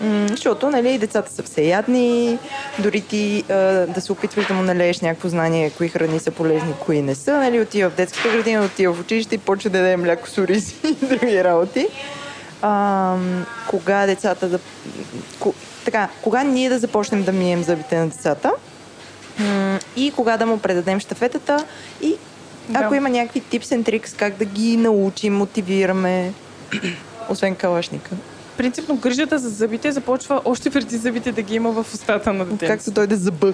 М- 0.00 0.26
защото 0.28 0.70
нали, 0.70 0.98
децата 0.98 1.32
са 1.32 1.42
всеядни, 1.42 2.38
дори 2.78 3.00
ти 3.00 3.44
а, 3.48 3.54
да 3.86 4.00
се 4.00 4.12
опитваш 4.12 4.46
да 4.46 4.54
му 4.54 4.62
налееш 4.62 5.00
някакво 5.00 5.28
знание, 5.28 5.70
кои 5.70 5.88
храни 5.88 6.18
са 6.18 6.30
полезни, 6.30 6.74
кои 6.80 7.02
не 7.02 7.14
са. 7.14 7.32
Нали, 7.32 7.60
отива 7.60 7.90
в 7.90 7.94
детската 7.94 8.28
градина, 8.28 8.64
отива 8.64 8.94
в 8.94 9.00
училище 9.00 9.34
и 9.34 9.38
почва 9.38 9.70
да 9.70 9.78
даде 9.78 9.96
мляко 9.96 10.28
с 10.28 10.38
ориз 10.38 10.74
и 10.84 11.06
други 11.06 11.44
работи. 11.44 11.88
А, 12.62 13.14
кога 13.68 14.06
децата 14.06 14.48
да... 14.48 14.58
Ко, 15.40 15.54
така, 15.84 16.08
кога 16.22 16.42
ние 16.42 16.68
да 16.68 16.78
започнем 16.78 17.22
да 17.22 17.32
мием 17.32 17.62
зъбите 17.62 17.98
на 17.98 18.08
децата 18.08 18.52
и 19.96 20.12
кога 20.16 20.36
да 20.36 20.46
му 20.46 20.58
предадем 20.58 21.00
щафетата 21.00 21.64
и 22.02 22.16
да. 22.68 22.78
ако 22.78 22.94
има 22.94 23.08
някакви 23.08 23.42
tips 23.42 23.64
and 23.64 23.82
tricks, 23.82 24.18
как 24.18 24.36
да 24.36 24.44
ги 24.44 24.76
научим, 24.76 25.36
мотивираме, 25.36 26.32
освен 27.28 27.54
калашника 27.54 28.10
принципно 28.56 28.96
грижата 28.96 29.38
за 29.38 29.48
зъбите 29.48 29.92
започва 29.92 30.40
още 30.44 30.70
преди 30.70 30.96
зъбите 30.96 31.32
да 31.32 31.42
ги 31.42 31.54
има 31.54 31.70
в 31.72 31.94
устата 31.94 32.32
на 32.32 32.44
детето. 32.44 32.72
Както 32.72 32.90
дойде 32.90 33.16
зъба. 33.16 33.52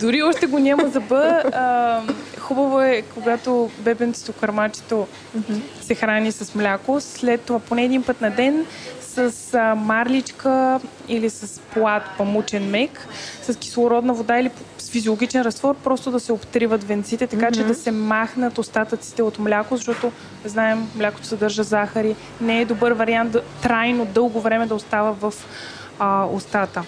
Дори 0.00 0.22
още 0.22 0.46
го 0.46 0.58
няма 0.58 0.88
зъба. 0.88 1.42
А, 1.52 2.00
хубаво 2.38 2.80
е, 2.80 3.02
когато 3.14 3.70
бебенцето, 3.78 4.32
кърмачето 4.32 5.06
mm-hmm. 5.38 5.60
се 5.80 5.94
храни 5.94 6.32
с 6.32 6.54
мляко, 6.54 7.00
след 7.00 7.40
това 7.40 7.58
поне 7.58 7.84
един 7.84 8.02
път 8.02 8.20
на 8.20 8.30
ден 8.30 8.66
с 9.16 9.54
а, 9.54 9.74
марличка 9.74 10.80
или 11.08 11.30
с 11.30 11.60
плат, 11.60 12.02
памучен 12.18 12.70
мек, 12.70 13.08
с 13.42 13.56
кислородна 13.56 14.14
вода 14.14 14.38
или 14.38 14.50
с 14.78 14.90
физиологичен 14.90 15.42
разтвор, 15.42 15.74
просто 15.74 16.10
да 16.10 16.20
се 16.20 16.32
обтриват 16.32 16.84
венците, 16.84 17.26
така 17.26 17.46
mm-hmm. 17.46 17.54
че 17.54 17.64
да 17.64 17.74
се 17.74 17.90
махнат 17.90 18.58
остатъците 18.58 19.22
от 19.22 19.38
мляко, 19.38 19.76
защото 19.76 20.12
знаем, 20.44 20.88
млякото 20.96 21.26
съдържа 21.26 21.62
захари. 21.62 22.16
Не 22.40 22.60
е 22.60 22.64
добър 22.64 22.92
вариант 22.92 23.32
да, 23.32 23.42
трайно, 23.62 24.04
дълго 24.04 24.40
време 24.40 24.66
да 24.66 24.74
остава 24.74 25.10
в 25.10 25.34
а, 25.98 26.24
устата. 26.24 26.82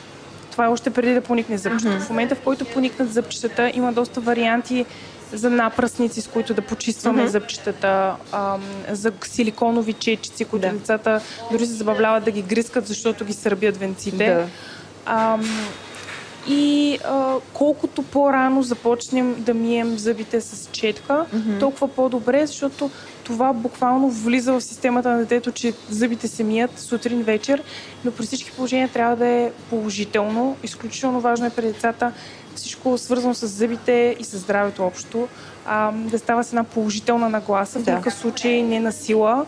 Това 0.50 0.64
е 0.64 0.68
още 0.68 0.90
преди 0.90 1.14
да 1.14 1.20
поникне 1.20 1.58
зъбчето. 1.58 1.92
Mm-hmm. 1.92 2.06
В 2.06 2.10
момента, 2.10 2.34
в 2.34 2.40
който 2.40 2.64
поникнат 2.64 3.12
зъбчетата, 3.12 3.70
има 3.74 3.92
доста 3.92 4.20
варианти 4.20 4.86
за 5.32 5.50
напръсници, 5.50 6.20
с 6.20 6.28
които 6.28 6.54
да 6.54 6.62
почистваме 6.62 7.22
mm-hmm. 7.22 7.26
зъбчетата, 7.26 8.16
ам, 8.32 8.62
за 8.90 9.12
силиконови 9.24 9.92
чечици, 9.92 10.44
които 10.44 10.68
да. 10.68 10.72
децата 10.72 11.20
дори 11.52 11.66
се 11.66 11.72
забавляват 11.72 12.24
да 12.24 12.30
ги 12.30 12.42
грискат, 12.42 12.86
защото 12.86 13.24
ги 13.24 13.32
сърбят 13.32 13.76
венците. 13.76 14.34
Да. 14.34 14.46
Ам, 15.06 15.68
и 16.48 16.98
а, 17.04 17.34
колкото 17.52 18.02
по-рано 18.02 18.62
започнем 18.62 19.34
да 19.38 19.54
мием 19.54 19.98
зъбите 19.98 20.40
с 20.40 20.68
четка, 20.72 21.12
mm-hmm. 21.34 21.60
толкова 21.60 21.88
по-добре, 21.88 22.46
защото 22.46 22.90
това 23.24 23.52
буквално 23.52 24.10
влиза 24.10 24.52
в 24.52 24.60
системата 24.60 25.10
на 25.10 25.18
детето, 25.18 25.52
че 25.52 25.72
зъбите 25.90 26.28
се 26.28 26.44
мият 26.44 26.78
сутрин, 26.78 27.22
вечер, 27.22 27.62
но 28.04 28.12
при 28.12 28.26
всички 28.26 28.52
положения 28.52 28.88
трябва 28.88 29.16
да 29.16 29.26
е 29.26 29.52
положително. 29.70 30.56
Изключително 30.62 31.20
важно 31.20 31.46
е 31.46 31.50
при 31.50 31.62
децата 31.62 32.12
всичко 32.58 32.98
свързано 32.98 33.34
с 33.34 33.46
зъбите 33.46 34.16
и 34.18 34.24
с 34.24 34.38
здравето 34.38 34.86
общо, 34.86 35.28
а, 35.66 35.92
да 35.92 36.18
става 36.18 36.44
с 36.44 36.48
една 36.48 36.64
положителна 36.64 37.28
нагласа, 37.28 37.78
в 37.78 37.82
да. 37.82 37.90
никакъв 37.90 38.14
случай 38.14 38.62
не 38.62 38.80
на 38.80 38.92
сила, 38.92 39.46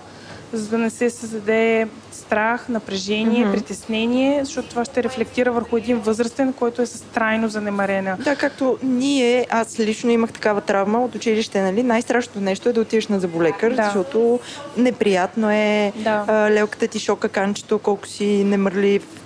за 0.52 0.68
да 0.68 0.78
не 0.78 0.90
се 0.90 1.10
създаде 1.10 1.88
страх, 2.12 2.68
напрежение, 2.68 3.46
mm-hmm. 3.46 3.52
притеснение, 3.52 4.44
защото 4.44 4.68
това 4.68 4.84
ще 4.84 5.02
рефлектира 5.02 5.52
върху 5.52 5.76
един 5.76 5.98
възрастен, 5.98 6.52
който 6.52 6.82
е 6.82 6.86
с 6.86 7.00
трайно 7.00 7.48
занемарена. 7.48 8.16
Да, 8.24 8.36
както 8.36 8.78
ние, 8.82 9.46
аз 9.50 9.80
лично 9.80 10.10
имах 10.10 10.32
такава 10.32 10.60
травма 10.60 11.04
от 11.04 11.14
училище, 11.14 11.62
нали? 11.62 11.82
Най-страшното 11.82 12.40
нещо 12.40 12.68
е 12.68 12.72
да 12.72 12.80
отидеш 12.80 13.08
на 13.08 13.20
заболекар, 13.20 13.70
да. 13.70 13.84
защото 13.84 14.40
неприятно 14.76 15.50
е 15.50 15.92
да. 15.96 16.24
а, 16.28 16.50
лелката 16.50 16.88
ти 16.88 16.98
шока 16.98 17.28
канчето, 17.28 17.78
колко 17.78 18.06
си 18.06 18.44
немърлив, 18.44 19.19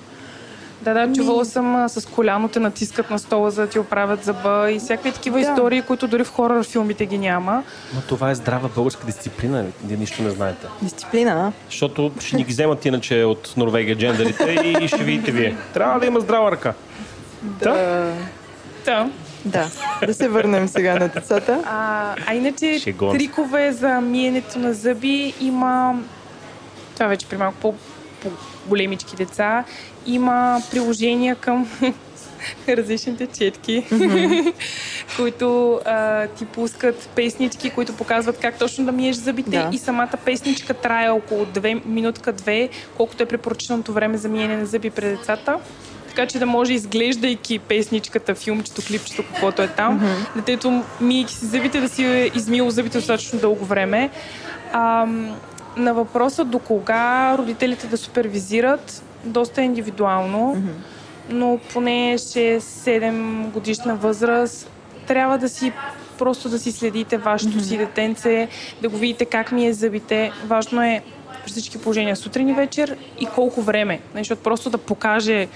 да, 0.84 1.06
да, 1.06 1.12
чувала 1.12 1.44
съм 1.44 1.76
а, 1.76 1.88
с 1.88 2.06
коляно 2.06 2.48
те 2.48 2.60
натискат 2.60 3.10
на 3.10 3.18
стола, 3.18 3.50
за 3.50 3.62
да 3.62 3.68
ти 3.68 3.78
оправят 3.78 4.24
зъба 4.24 4.70
и 4.70 4.78
всякакви 4.78 5.12
такива 5.12 5.40
да. 5.40 5.42
истории, 5.42 5.82
които 5.82 6.08
дори 6.08 6.24
в 6.24 6.32
хорър 6.32 6.64
филмите 6.64 7.06
ги 7.06 7.18
няма. 7.18 7.62
Но 7.94 8.00
това 8.00 8.30
е 8.30 8.34
здрава 8.34 8.68
българска 8.68 9.06
дисциплина, 9.06 9.64
вие 9.84 9.96
нищо 9.96 10.22
не 10.22 10.30
знаете. 10.30 10.66
Дисциплина? 10.82 11.52
Защото 11.70 12.12
ще 12.20 12.36
ни 12.36 12.44
ги 12.44 12.52
вземат 12.52 12.84
иначе 12.84 13.24
от 13.24 13.54
Норвегия 13.56 13.96
джендерите 13.96 14.76
и 14.80 14.88
ще 14.88 15.04
видите 15.04 15.32
вие. 15.32 15.56
Трябва 15.74 16.00
да 16.00 16.06
има 16.06 16.20
здрава 16.20 16.50
ръка. 16.52 16.74
Да. 17.42 18.12
Да. 18.84 19.10
Да, 19.44 19.70
да 20.06 20.14
се 20.14 20.28
върнем 20.28 20.68
сега 20.68 20.98
на 20.98 21.08
децата. 21.08 21.62
А, 21.66 22.14
а 22.26 22.34
иначе 22.34 22.78
Шегон. 22.78 23.12
трикове 23.16 23.72
за 23.72 24.00
миенето 24.00 24.58
на 24.58 24.74
зъби 24.74 25.34
има... 25.40 25.94
Това 26.94 27.06
вече 27.06 27.26
при 27.26 27.36
малко 27.36 27.56
по 27.60 27.74
големички 28.66 29.16
деца. 29.16 29.64
Има 30.06 30.62
приложения 30.70 31.36
към 31.36 31.68
различните 32.68 33.26
четки, 33.26 33.86
mm-hmm. 33.90 34.52
които 35.16 35.80
а, 35.84 36.26
ти 36.26 36.44
пускат 36.44 37.08
песнички, 37.14 37.70
които 37.70 37.96
показват 37.96 38.38
как 38.38 38.58
точно 38.58 38.84
да 38.84 38.92
миеш 38.92 39.16
зъбите 39.16 39.50
да. 39.50 39.70
и 39.72 39.78
самата 39.78 40.12
песничка 40.24 40.74
трае 40.74 41.10
около 41.10 41.44
2 41.44 41.86
минутка-2, 41.86 42.68
колкото 42.96 43.22
е 43.22 43.26
препоръченото 43.26 43.92
време 43.92 44.16
за 44.16 44.28
миене 44.28 44.56
на 44.56 44.66
зъби 44.66 44.90
пред 44.90 45.18
децата 45.18 45.58
така 46.14 46.26
че 46.26 46.38
да 46.38 46.46
може, 46.46 46.72
изглеждайки 46.72 47.58
песничката, 47.58 48.34
филмчето, 48.34 48.82
клипчето, 48.86 49.22
каквото 49.22 49.62
е 49.62 49.68
там, 49.68 50.00
mm-hmm. 50.00 50.36
детето, 50.36 50.84
мийки 51.00 51.34
си 51.34 51.46
зъбите, 51.46 51.80
да 51.80 51.88
си 51.88 52.04
е 52.04 52.30
измило 52.34 52.70
зъбите 52.70 52.98
достатъчно 52.98 53.38
дълго 53.38 53.64
време. 53.64 54.10
А, 54.72 55.06
на 55.76 55.94
въпроса 55.94 56.44
до 56.44 56.58
кога 56.58 57.34
родителите 57.38 57.86
да 57.86 57.96
супервизират, 57.96 59.02
доста 59.24 59.62
е 59.62 59.64
индивидуално, 59.64 60.54
mm-hmm. 60.56 60.72
но 61.30 61.58
поне 61.72 62.14
6-7 62.18 63.50
годишна 63.50 63.96
възраст 63.96 64.70
трябва 65.06 65.38
да 65.38 65.48
си 65.48 65.72
просто 66.18 66.48
да 66.48 66.58
си 66.58 66.72
следите 66.72 67.18
вашето 67.18 67.58
mm-hmm. 67.58 67.68
си 67.68 67.78
детенце, 67.78 68.48
да 68.82 68.88
го 68.88 68.96
видите 68.96 69.24
как 69.24 69.52
ми 69.52 69.66
е 69.66 69.72
зъбите. 69.72 70.32
Важно 70.46 70.82
е 70.82 71.02
при 71.44 71.50
всички 71.50 71.78
положения 71.78 72.16
сутрин 72.16 72.48
и 72.48 72.52
вечер 72.52 72.96
и 73.20 73.26
колко 73.26 73.62
време. 73.62 74.00
Защото 74.14 74.42
просто 74.42 74.70
да 74.70 74.78
покаже 74.78 75.48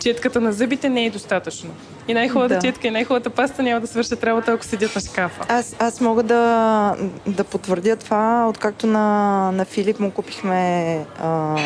четката 0.00 0.40
на 0.40 0.52
зъбите 0.52 0.88
не 0.88 1.04
е 1.04 1.10
достатъчно. 1.10 1.70
И 2.08 2.14
най-хубавата 2.14 2.54
да. 2.54 2.60
четка 2.60 2.88
и 2.88 2.90
най-хубавата 2.90 3.30
паста 3.30 3.62
няма 3.62 3.80
да 3.80 3.86
свършат 3.86 4.24
работа, 4.24 4.52
ако 4.52 4.64
седят 4.64 4.94
на 4.94 5.00
шкафа. 5.00 5.44
Аз, 5.48 5.76
аз 5.78 6.00
мога 6.00 6.22
да, 6.22 6.94
да 7.26 7.44
потвърдя 7.44 7.96
това, 7.96 8.46
откакто 8.48 8.86
на, 8.86 9.50
на 9.52 9.64
Филип 9.64 10.00
му 10.00 10.10
купихме 10.10 10.98
а, 11.22 11.56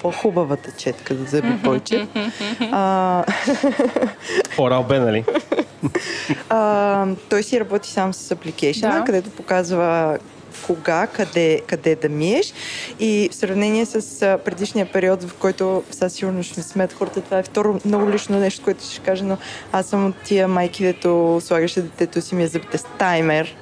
по-хубавата 0.00 0.70
четка 0.78 1.14
за 1.14 1.24
зъби 1.24 1.48
Бойчев. 1.48 2.08
Орал 4.58 4.84
Бе, 4.88 4.98
нали? 4.98 5.24
той 7.28 7.42
си 7.42 7.60
работи 7.60 7.90
сам 7.90 8.14
с 8.14 8.30
апликейшена, 8.30 8.98
да. 8.98 9.04
където 9.04 9.30
показва 9.30 10.18
кога, 10.66 11.06
къде, 11.06 11.60
къде 11.66 11.96
да 11.96 12.08
миеш. 12.08 12.52
И 13.00 13.28
в 13.32 13.34
сравнение 13.34 13.86
с 13.86 14.38
предишния 14.44 14.92
период, 14.92 15.22
в 15.22 15.34
който 15.34 15.82
сега 15.90 16.08
сигурно 16.08 16.42
ще 16.42 16.62
смет 16.62 16.92
хората, 16.92 17.20
това 17.20 17.38
е 17.38 17.42
второ 17.42 17.80
много 17.84 18.10
лично 18.10 18.40
нещо, 18.40 18.64
което 18.64 18.84
ще 18.84 19.00
кажа, 19.00 19.24
но 19.24 19.38
аз 19.72 19.86
съм 19.86 20.06
от 20.06 20.14
тия 20.24 20.48
майки, 20.48 20.82
дето 20.82 21.40
слагаше 21.40 21.82
детето 21.82 22.20
си 22.20 22.34
ми 22.34 22.42
е 22.42 22.48
с 22.48 22.60
таймер 22.98 23.56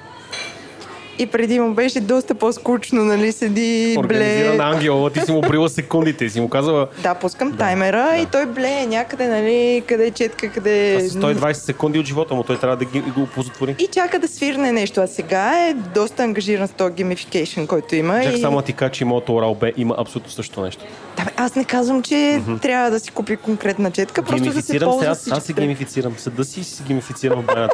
и 1.18 1.26
преди 1.26 1.60
му 1.60 1.74
беше 1.74 2.00
доста 2.00 2.34
по-скучно, 2.34 3.04
нали, 3.04 3.32
седи, 3.32 3.96
бле. 4.02 4.54
на 4.56 4.70
ангел, 4.70 5.10
ти 5.14 5.20
си 5.20 5.32
му 5.32 5.40
брила 5.40 5.68
секундите, 5.68 6.28
си 6.28 6.40
му 6.40 6.48
казала... 6.48 6.88
Да, 7.02 7.14
пускам 7.14 7.50
да, 7.50 7.56
таймера 7.56 8.08
да. 8.10 8.16
и 8.16 8.26
той 8.26 8.46
бле 8.46 8.86
някъде, 8.86 9.28
нали, 9.28 9.82
къде 9.88 10.06
е 10.06 10.10
четка, 10.10 10.50
къде... 10.50 11.08
Това 11.14 11.30
са 11.30 11.34
120 11.34 11.52
секунди 11.52 11.98
от 11.98 12.06
живота 12.06 12.34
му, 12.34 12.42
той 12.42 12.58
трябва 12.58 12.76
да 12.76 12.84
ги, 12.84 13.00
го 13.00 13.26
позатвори. 13.26 13.76
И 13.78 13.86
чака 13.86 14.18
да 14.18 14.28
свирне 14.28 14.72
нещо, 14.72 15.00
а 15.00 15.06
сега 15.06 15.68
е 15.68 15.74
доста 15.74 16.22
ангажиран 16.22 16.68
с 16.68 16.72
този 16.72 16.94
геймификейшн, 16.94 17.64
който 17.64 17.96
има. 17.96 18.22
Чак 18.22 18.36
и... 18.36 18.40
само 18.40 18.62
ти 18.62 18.72
кажа, 18.72 18.92
че 18.92 19.04
моето 19.04 19.32
Oral 19.32 19.58
B 19.58 19.72
има 19.76 19.94
абсолютно 19.98 20.30
също 20.30 20.60
нещо. 20.60 20.84
Да, 21.16 21.24
бе, 21.24 21.30
аз 21.36 21.54
не 21.54 21.64
казвам, 21.64 22.02
че 22.02 22.14
mm-hmm. 22.14 22.62
трябва 22.62 22.90
да 22.90 23.00
си 23.00 23.10
купи 23.10 23.36
конкретна 23.36 23.90
четка, 23.90 24.22
просто 24.22 24.52
да 24.52 24.62
се 24.62 24.80
ползва 24.80 25.06
аз, 25.06 25.44
се 25.44 25.52
геймифицирам. 25.52 26.14
Съда 26.18 26.44
си 26.44 26.64
си 26.64 26.82
геймифицирам 26.86 27.44
в. 27.48 27.68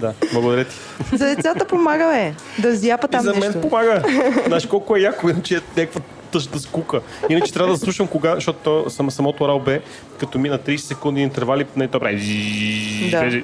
Да, 0.00 0.12
благодаря 0.32 0.64
ти. 0.64 0.76
За 1.12 1.26
децата 1.26 1.64
помага, 1.64 2.08
бе. 2.08 2.34
Да 2.62 2.76
зяпа 2.76 3.08
там 3.08 3.20
и 3.20 3.24
за 3.24 3.30
мен 3.30 3.40
нещо. 3.40 3.60
помага. 3.60 4.02
Знаеш 4.46 4.66
колко 4.66 4.96
е 4.96 5.00
яко, 5.00 5.30
че 5.42 5.56
е 5.56 5.60
някаква 5.76 6.00
тъжна 6.32 6.60
скука. 6.60 7.00
Иначе 7.28 7.52
трябва 7.52 7.72
да 7.72 7.78
слушам 7.78 8.06
кога, 8.06 8.34
защото 8.34 8.58
то, 8.58 8.90
сам, 8.90 9.10
самото 9.10 9.48
рал 9.48 9.60
бе, 9.60 9.80
като 10.20 10.38
мина 10.38 10.58
30 10.58 10.76
секунди 10.76 11.20
интервали, 11.20 11.66
не 11.76 11.88
то 11.88 12.00
прави. 12.00 13.08
Да. 13.10 13.42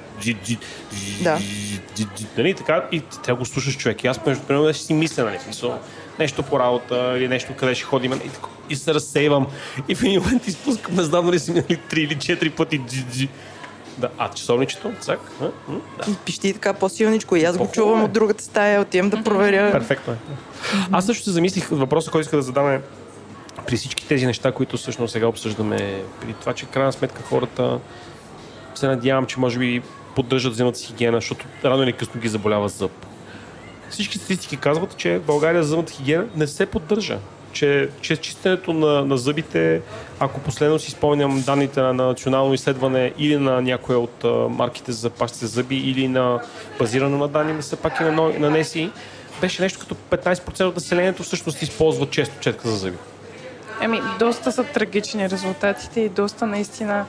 Да. 1.23 1.39
Нали, 2.39 2.55
така, 2.55 2.85
и 2.93 3.01
трябва 3.25 3.39
го 3.39 3.45
слушаш 3.45 3.77
човек. 3.77 4.05
И 4.05 4.07
аз, 4.07 4.27
между 4.27 4.45
примерно, 4.45 4.67
да 4.67 4.75
си 4.75 4.95
мисля, 4.95 5.25
нали, 5.25 5.39
смисъл, 5.45 5.79
нещо 6.19 6.43
по 6.43 6.59
работа 6.59 7.15
или 7.17 7.29
нещо 7.29 7.53
къде 7.57 7.75
ще 7.75 7.85
ходим 7.85 8.13
и, 8.13 8.31
и 8.71 8.77
се 8.77 8.95
разсейвам. 8.95 9.47
И 9.89 9.95
в 9.95 10.03
един 10.03 10.21
момент 10.21 10.47
изпускам, 10.49 10.95
не 10.95 11.03
знам 11.03 11.27
дали 11.27 11.39
си 11.39 11.51
минали 11.51 11.79
3 11.91 11.99
или 11.99 12.17
4 12.17 12.51
пъти. 12.51 12.81
Да, 13.99 14.09
а 14.19 14.31
часовничето? 14.31 14.93
Цак? 15.01 15.21
А? 15.41 15.45
Да. 15.99 16.17
Пищи 16.25 16.53
така 16.53 16.73
по-силничко 16.73 17.37
и 17.37 17.45
аз 17.45 17.59
го 17.59 17.69
чувам 17.73 18.05
от 18.05 18.13
другата 18.13 18.45
стая, 18.45 18.81
отивам 18.81 19.11
да 19.11 19.23
проверя. 19.23 19.73
Перфектно 19.73 20.13
е. 20.13 20.17
Аз 20.93 21.07
също 21.07 21.25
се 21.25 21.31
замислих 21.31 21.69
въпроса, 21.69 22.11
който 22.11 22.23
иска 22.23 22.37
да 22.37 22.43
задаме 22.43 22.81
при 23.67 23.77
всички 23.77 24.09
тези 24.09 24.27
неща, 24.27 24.53
които 24.53 24.77
всъщност 24.77 25.13
сега 25.13 25.27
обсъждаме, 25.27 26.03
при 26.21 26.33
това, 26.33 26.53
че 26.53 26.67
крайна 26.67 26.93
сметка 26.93 27.23
хората 27.23 27.79
се 28.75 28.87
надявам, 28.87 29.27
че 29.27 29.41
може 29.41 29.59
би 29.59 29.83
поддържат, 30.15 30.53
вземат 30.53 30.77
си 30.77 30.87
хигиена, 30.87 31.17
защото 31.17 31.47
рано 31.65 31.83
или 31.83 31.93
късно 31.93 32.21
ги 32.21 32.29
заболява 32.29 32.69
зъб. 32.69 33.07
Всички 33.91 34.19
статистики 34.19 34.57
казват, 34.57 34.97
че 34.97 35.19
в 35.19 35.23
България 35.23 35.65
зъбната 35.65 35.93
хигиена 35.93 36.27
не 36.37 36.47
се 36.47 36.67
поддържа 36.67 37.19
че, 37.53 37.89
че 38.01 38.17
чистенето 38.17 38.73
на, 38.73 39.05
на 39.05 39.19
зъбите, 39.19 39.81
ако 40.21 40.41
последно 40.41 40.79
си 40.79 40.91
спомням 40.91 41.43
данните 41.47 41.81
на, 41.81 41.93
на 41.93 42.07
национално 42.07 42.55
изследване 42.55 43.13
или 43.19 43.37
на 43.37 43.63
някоя 43.63 43.99
от 43.99 44.25
а, 44.25 44.29
марките 44.29 44.93
за 44.93 45.11
пастите 45.11 45.47
зъби, 45.47 45.77
или 45.77 46.09
на 46.09 46.41
базирано 46.79 47.19
на 47.19 47.29
данни, 47.29 47.63
все 47.63 47.77
пак 47.77 48.01
и 48.01 48.05
на, 48.05 48.13
на 48.13 48.51
НЕСИ, 48.51 48.91
беше 49.41 49.63
нещо 49.63 49.79
като 49.81 49.95
15% 50.11 50.65
от 50.65 50.75
населението 50.75 51.23
всъщност 51.23 51.63
използва 51.63 52.07
често 52.11 52.35
четка 52.41 52.69
за 52.69 52.77
зъби. 52.77 52.97
Еми, 53.81 54.01
доста 54.19 54.53
са 54.53 54.65
трагични 54.65 55.31
резултатите 55.31 56.01
и 56.01 56.09
доста 56.09 56.47
наистина 56.47 57.05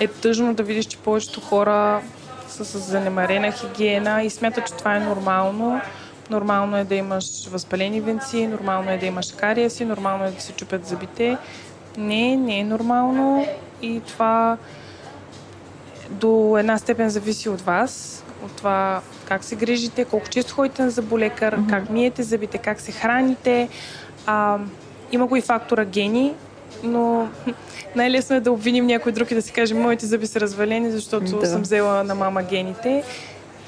е 0.00 0.06
тъжно 0.06 0.54
да 0.54 0.62
видиш, 0.62 0.86
че 0.86 0.98
повечето 0.98 1.40
хора 1.40 2.00
са 2.48 2.64
с 2.64 2.78
занемарена 2.78 3.52
хигиена 3.52 4.22
и 4.22 4.30
смятат, 4.30 4.66
че 4.66 4.72
това 4.72 4.96
е 4.96 5.00
нормално. 5.00 5.80
Нормално 6.30 6.76
е 6.76 6.84
да 6.84 6.94
имаш 6.94 7.46
възпалени 7.46 8.00
венци, 8.00 8.46
нормално 8.46 8.90
е 8.90 8.98
да 8.98 9.06
имаш 9.06 9.32
кариеси, 9.32 9.84
нормално 9.84 10.24
е 10.24 10.30
да 10.30 10.40
се 10.40 10.52
чупят 10.52 10.86
зъбите. 10.86 11.38
Не, 11.98 12.36
не 12.36 12.58
е 12.58 12.64
нормално 12.64 13.46
и 13.82 14.00
това 14.06 14.56
до 16.10 16.56
една 16.58 16.78
степен 16.78 17.10
зависи 17.10 17.48
от 17.48 17.60
вас, 17.60 18.24
от 18.44 18.52
това 18.52 19.00
как 19.24 19.44
се 19.44 19.56
грижите, 19.56 20.04
колко 20.04 20.28
често 20.28 20.54
ходите 20.54 20.82
на 20.82 20.90
зъболекар, 20.90 21.56
mm-hmm. 21.56 21.70
как 21.70 21.90
миете 21.90 22.22
зъбите, 22.22 22.58
как 22.58 22.80
се 22.80 22.92
храните. 22.92 23.68
А, 24.26 24.58
има 25.12 25.26
го 25.26 25.36
и 25.36 25.40
фактора 25.40 25.84
гени, 25.84 26.34
но 26.82 27.28
най-лесно 27.96 28.36
е 28.36 28.40
да 28.40 28.52
обвиним 28.52 28.86
някой 28.86 29.12
друг 29.12 29.30
и 29.30 29.34
да 29.34 29.42
си 29.42 29.52
каже, 29.52 29.74
моите 29.74 30.06
зъби 30.06 30.26
са 30.26 30.40
развалени, 30.40 30.90
защото 30.90 31.38
да. 31.38 31.46
съм 31.46 31.62
взела 31.62 32.04
на 32.04 32.14
мама 32.14 32.42
гените. 32.42 33.04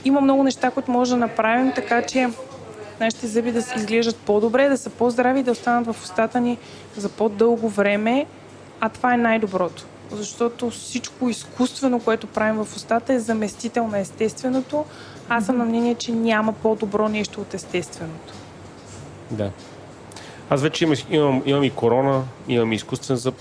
Има 0.05 0.21
много 0.21 0.43
неща, 0.43 0.71
които 0.71 0.91
може 0.91 1.11
да 1.11 1.17
направим, 1.17 1.73
така 1.75 2.03
че 2.03 2.29
нашите 3.01 3.27
зъби 3.27 3.53
да 3.53 3.65
изглеждат 3.77 4.17
по-добре, 4.17 4.69
да 4.69 4.77
са 4.77 4.91
по-здрави 4.91 5.41
и 5.41 5.43
да 5.43 5.53
останат 5.53 5.87
в 5.87 6.05
устата 6.05 6.41
ни 6.41 6.59
за 6.97 7.09
по-дълго 7.09 7.69
време, 7.69 8.27
а 8.81 8.89
това 8.89 9.15
е 9.15 9.17
най-доброто. 9.17 9.85
Защото 10.11 10.71
всичко 10.71 11.29
изкуствено, 11.29 12.01
което 12.01 12.27
правим 12.27 12.65
в 12.65 12.77
устата 12.77 13.13
е 13.13 13.19
заместител 13.19 13.87
на 13.87 13.99
естественото. 13.99 14.85
Аз 15.29 15.47
съм 15.47 15.59
на 15.59 15.65
мнение, 15.65 15.95
че 15.95 16.13
няма 16.13 16.53
по-добро 16.53 17.09
нещо 17.09 17.41
от 17.41 17.55
естественото. 17.55 18.35
Да. 19.31 19.51
Аз 20.51 20.63
вече 20.63 20.85
имам, 20.85 20.97
имам, 21.11 21.43
имам 21.47 21.65
и 21.65 21.71
корона, 21.71 22.23
имам 22.49 22.73
и 22.73 22.75
изкуствен 22.75 23.17
зъб. 23.17 23.35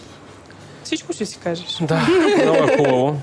Всичко 0.83 1.13
ще 1.13 1.25
си 1.25 1.39
кажеш. 1.39 1.77
Да, 1.81 2.07
много 2.43 2.63
е 2.63 2.77
хубаво. 2.77 3.21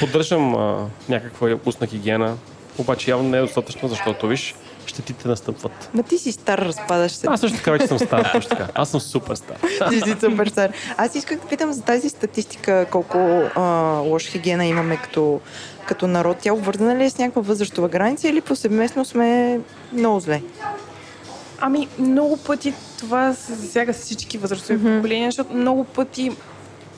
Поддържам 0.00 0.54
а, 0.54 0.86
някаква 1.08 1.56
устна 1.66 1.86
хигиена, 1.86 2.36
обаче 2.78 3.10
явно 3.10 3.28
не 3.28 3.38
е 3.38 3.40
достатъчно, 3.40 3.88
защото 3.88 4.28
виж, 4.28 4.54
щетите 4.86 5.28
настъпват. 5.28 5.90
Ма 5.94 6.02
ти 6.02 6.18
си 6.18 6.32
стар, 6.32 6.58
разпадаш 6.58 7.12
се. 7.12 7.26
Аз 7.30 7.40
също 7.40 7.56
така 7.56 7.70
вече 7.70 7.86
съм 7.86 7.98
стар, 7.98 8.30
точно 8.32 8.48
така. 8.48 8.68
Аз 8.74 8.88
съм 8.88 9.00
супер 9.00 9.34
стар. 9.34 9.56
ти 9.90 10.00
си 10.00 10.16
супер 10.20 10.46
стар. 10.46 10.72
Аз 10.96 11.14
исках 11.14 11.40
да 11.40 11.46
питам 11.46 11.72
за 11.72 11.82
тази 11.82 12.08
статистика, 12.08 12.86
колко 12.90 13.18
а, 13.54 13.62
лоша 13.98 14.30
хигиена 14.30 14.66
имаме 14.66 14.96
като, 14.96 15.40
като 15.86 16.06
народ. 16.06 16.36
Тя 16.40 16.52
обвързана 16.52 16.96
ли 16.96 17.04
е 17.04 17.10
с 17.10 17.18
някаква 17.18 17.42
възрастова 17.42 17.88
граница 17.88 18.28
или 18.28 18.40
повсеместно 18.40 19.04
сме 19.04 19.60
много 19.92 20.20
зле? 20.20 20.42
Ами, 21.60 21.88
много 21.98 22.36
пъти 22.36 22.74
това 22.98 23.34
се 23.34 23.54
засяга 23.54 23.92
всички 23.92 24.38
възрастови 24.38 24.78
mm-hmm. 24.78 24.96
поколения, 24.96 25.28
защото 25.28 25.54
много 25.54 25.84
пъти 25.84 26.32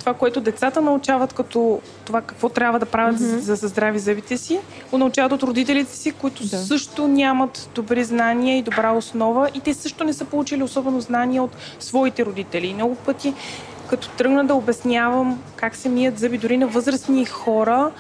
това, 0.07 0.15
което 0.15 0.41
децата 0.41 0.81
научават 0.81 1.33
като 1.33 1.81
това 2.05 2.21
какво 2.23 2.49
трябва 2.49 2.79
да 2.79 2.87
правят 2.87 3.17
mm-hmm. 3.17 3.39
за, 3.39 3.55
за 3.55 3.69
здрави 3.69 3.99
зъбите 3.99 4.37
си, 4.37 4.59
го 4.91 4.99
научават 4.99 5.33
от 5.33 5.43
родителите 5.43 5.97
си, 5.97 6.13
които 6.13 6.47
да. 6.47 6.59
също 6.59 7.09
нямат 7.09 7.71
добри 7.75 8.05
знания 8.05 8.59
и 8.59 8.63
добра 8.63 8.93
основа 8.93 9.51
и 9.55 9.61
те 9.61 9.75
също 9.75 10.05
не 10.05 10.13
са 10.13 10.25
получили 10.25 10.63
особено 10.63 11.01
знания 11.01 11.43
от 11.43 11.57
своите 11.81 12.25
родители. 12.25 12.67
И 12.67 12.75
много 12.75 12.95
пъти, 12.95 13.35
като 13.91 14.09
тръгна 14.09 14.45
да 14.45 14.55
обяснявам 14.55 15.43
как 15.57 15.77
се 15.77 15.89
мият 15.89 16.19
зъби 16.19 16.39
дори 16.39 16.57
на 16.57 16.67
възрастни 16.67 17.25
хора, 17.25 17.91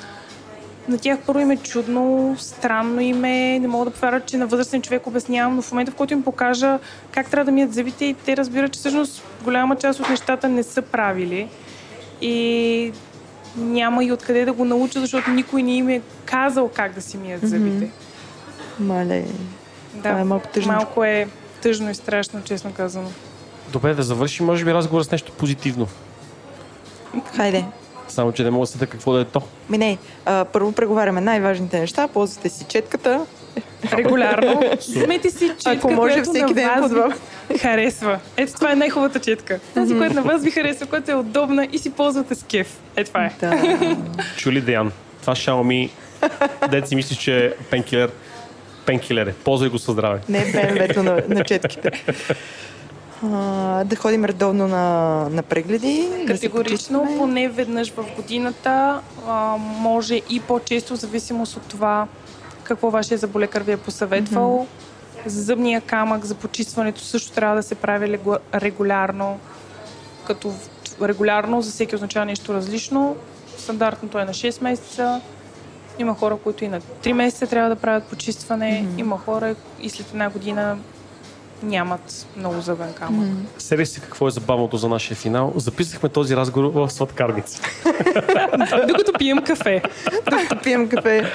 на 0.88 0.98
тях 0.98 1.18
първо 1.26 1.40
им 1.40 1.50
е 1.50 1.56
чудно, 1.56 2.34
странно 2.38 3.00
им 3.00 3.24
е, 3.24 3.58
не 3.58 3.68
мога 3.68 3.84
да 3.84 3.90
повярват, 3.90 4.26
че 4.26 4.36
на 4.36 4.46
възрастен 4.46 4.82
човек 4.82 5.06
обяснявам, 5.06 5.56
но 5.56 5.62
в 5.62 5.72
момента, 5.72 5.92
в 5.92 5.94
който 5.94 6.12
им 6.12 6.22
покажа 6.22 6.78
как 7.10 7.30
трябва 7.30 7.44
да 7.44 7.52
мият 7.52 7.74
зъбите 7.74 8.04
и 8.04 8.14
те 8.14 8.36
разбират, 8.36 8.72
че 8.72 8.78
всъщност 8.78 9.22
голяма 9.44 9.76
част 9.76 10.00
от 10.00 10.08
нещата 10.08 10.48
не 10.48 10.62
са 10.62 10.82
правили 10.82 11.48
и 12.20 12.92
няма 13.56 14.04
и 14.04 14.12
откъде 14.12 14.44
да 14.44 14.52
го 14.52 14.64
науча, 14.64 15.00
защото 15.00 15.30
никой 15.30 15.62
не 15.62 15.76
им 15.76 15.88
е 15.88 16.00
казал 16.24 16.70
как 16.74 16.94
да 16.94 17.02
си 17.02 17.16
мият 17.16 17.48
зъбите. 17.48 17.84
Mm-hmm. 17.84 18.84
Мале, 18.84 19.24
да, 19.94 20.02
това 20.02 20.20
е 20.20 20.24
малко 20.24 20.48
тъжно. 20.48 20.72
Малко 20.72 21.04
е 21.04 21.28
тъжно 21.62 21.90
и 21.90 21.94
страшно, 21.94 22.42
честно 22.44 22.72
казано. 22.72 23.08
Добре, 23.72 23.94
да 23.94 24.02
завършим, 24.02 24.46
може 24.46 24.64
би, 24.64 24.72
разговор 24.72 25.02
с 25.02 25.10
нещо 25.10 25.32
позитивно. 25.32 25.88
Хайде. 27.36 27.64
Само, 28.08 28.32
че 28.32 28.44
не 28.44 28.50
мога 28.50 28.66
да 28.66 28.72
се 28.72 28.86
какво 28.86 29.12
да 29.12 29.20
е 29.20 29.24
то. 29.24 29.42
Ми 29.70 29.78
не, 29.78 29.98
а, 30.24 30.44
първо 30.44 30.72
преговаряме 30.72 31.20
най-важните 31.20 31.80
неща, 31.80 32.08
ползвате 32.08 32.48
си 32.48 32.64
четката. 32.68 33.26
Регулярно. 33.92 34.60
Смете 34.80 35.30
си 35.30 35.48
четка, 35.48 35.70
Ако 35.70 35.92
може 35.92 36.22
всеки 36.22 36.54
ден 36.54 36.80
вас 36.80 36.92
ви 36.92 37.00
харесва. 37.60 38.18
Ето 38.36 38.52
това 38.52 38.72
е 38.72 38.76
най-хубавата 38.76 39.20
четка. 39.20 39.60
Тази, 39.74 39.96
която 39.96 40.14
на 40.14 40.22
вас 40.22 40.44
ви 40.44 40.50
харесва, 40.50 40.86
която 40.86 41.10
е 41.10 41.14
удобна 41.14 41.68
и 41.72 41.78
си 41.78 41.90
ползвате 41.90 42.34
с 42.34 42.42
кеф. 42.42 42.78
Е, 42.96 43.04
това 43.04 43.24
е. 43.24 43.32
Да. 43.40 43.96
Чули, 44.36 44.60
Деян? 44.60 44.92
Това 45.20 45.34
Xiaomi, 45.34 45.90
дет 46.70 46.88
си 46.88 46.96
мислиш, 46.96 47.18
че 47.18 47.46
е 47.46 47.50
пенкилер. 47.70 48.10
Пенкилер 48.86 49.26
е. 49.26 49.32
Ползвай 49.32 49.70
го 49.70 49.78
със 49.78 49.92
здраве. 49.92 50.20
Не 50.28 50.38
е 50.38 50.44
БМВ-то 50.44 51.02
на, 51.02 51.22
на 51.28 51.44
четките 51.44 51.90
а, 53.24 53.84
да 53.84 53.96
ходим 53.96 54.24
редовно 54.24 54.68
на, 54.68 55.28
на 55.30 55.42
прегледи. 55.42 56.08
Категорично, 56.26 57.06
да 57.10 57.18
поне 57.18 57.48
веднъж 57.48 57.92
в 57.92 58.04
годината, 58.16 59.00
а, 59.28 59.56
може 59.58 60.20
и 60.30 60.40
по-често, 60.40 60.96
в 60.96 61.00
зависимост 61.00 61.56
от 61.56 61.62
това 61.62 62.06
какво 62.62 62.90
вашия 62.90 63.18
заболекар 63.18 63.62
ви 63.62 63.72
е 63.72 63.76
посъветвал. 63.76 64.66
Mm-hmm. 64.70 64.95
Зъбния 65.26 65.80
камък 65.80 66.24
за 66.24 66.34
почистването 66.34 67.00
също 67.00 67.32
трябва 67.32 67.56
да 67.56 67.62
се 67.62 67.74
прави 67.74 68.18
регулярно, 68.54 69.38
като 70.26 70.52
регулярно 71.02 71.62
за 71.62 71.70
всеки 71.70 71.94
означава 71.94 72.26
нещо 72.26 72.54
различно. 72.54 73.16
Стандартното 73.58 74.18
е 74.18 74.24
на 74.24 74.32
6 74.34 74.62
месеца. 74.62 75.20
Има 75.98 76.14
хора, 76.14 76.36
които 76.44 76.64
и 76.64 76.68
на 76.68 76.80
3 76.80 77.12
месеца 77.12 77.46
трябва 77.46 77.68
да 77.68 77.76
правят 77.76 78.04
почистване. 78.04 78.84
Mm-hmm. 78.84 79.00
Има 79.00 79.18
хора 79.18 79.54
и 79.80 79.90
след 79.90 80.10
една 80.10 80.30
година 80.30 80.78
нямат 81.62 82.26
много 82.36 82.60
зъбен 82.60 82.92
камък. 82.92 83.28
Mm. 83.28 83.34
Сери 83.58 83.86
си 83.86 84.00
какво 84.00 84.28
е 84.28 84.30
забавното 84.30 84.76
за 84.76 84.88
нашия 84.88 85.16
финал. 85.16 85.52
Записахме 85.56 86.08
този 86.08 86.36
разговор 86.36 86.70
в 86.74 86.90
сладкарница. 86.90 87.62
Докато 88.88 89.12
пием 89.18 89.42
кафе. 89.42 89.82
Докато 90.30 90.62
пием 90.62 90.88
кафе 90.88 91.32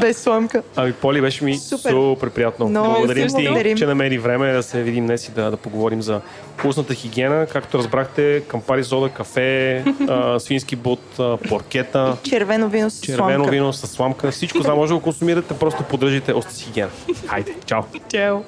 без 0.00 0.22
сламка. 0.22 0.62
Ами, 0.76 0.92
Поли, 0.92 1.20
беше 1.20 1.44
ми 1.44 1.58
супер, 1.58 1.90
супер 1.90 2.30
приятно. 2.30 2.66
No, 2.66 2.82
благодарим 2.82 3.28
ти, 3.64 3.74
че 3.76 3.86
намери 3.86 4.18
време 4.18 4.52
да 4.52 4.62
се 4.62 4.82
видим 4.82 5.06
днес 5.06 5.28
и 5.28 5.30
да, 5.30 5.50
да 5.50 5.56
поговорим 5.56 6.02
за 6.02 6.20
вкусната 6.56 6.94
хигиена. 6.94 7.46
Както 7.46 7.78
разбрахте, 7.78 8.42
кампари 8.48 8.84
сода, 8.84 9.08
кафе, 9.08 9.84
а, 10.08 10.40
свински 10.40 10.76
бут, 10.76 11.00
а, 11.18 11.36
поркета. 11.36 12.16
Червено 12.22 12.68
вино 12.68 12.90
с 12.90 13.00
червено 13.00 13.34
сламка. 13.34 13.50
вино 13.50 13.72
с 13.72 13.86
сламка. 13.86 14.30
Всичко 14.30 14.62
за 14.62 14.74
може 14.74 14.88
да 14.88 14.94
го 14.94 15.02
консумирате, 15.02 15.54
просто 15.54 15.82
поддържите 15.82 16.32
оста 16.32 16.54
си 16.54 16.64
хигиена. 16.64 16.90
Хайде, 17.26 17.54
чао! 17.66 17.82
Чао! 18.08 18.38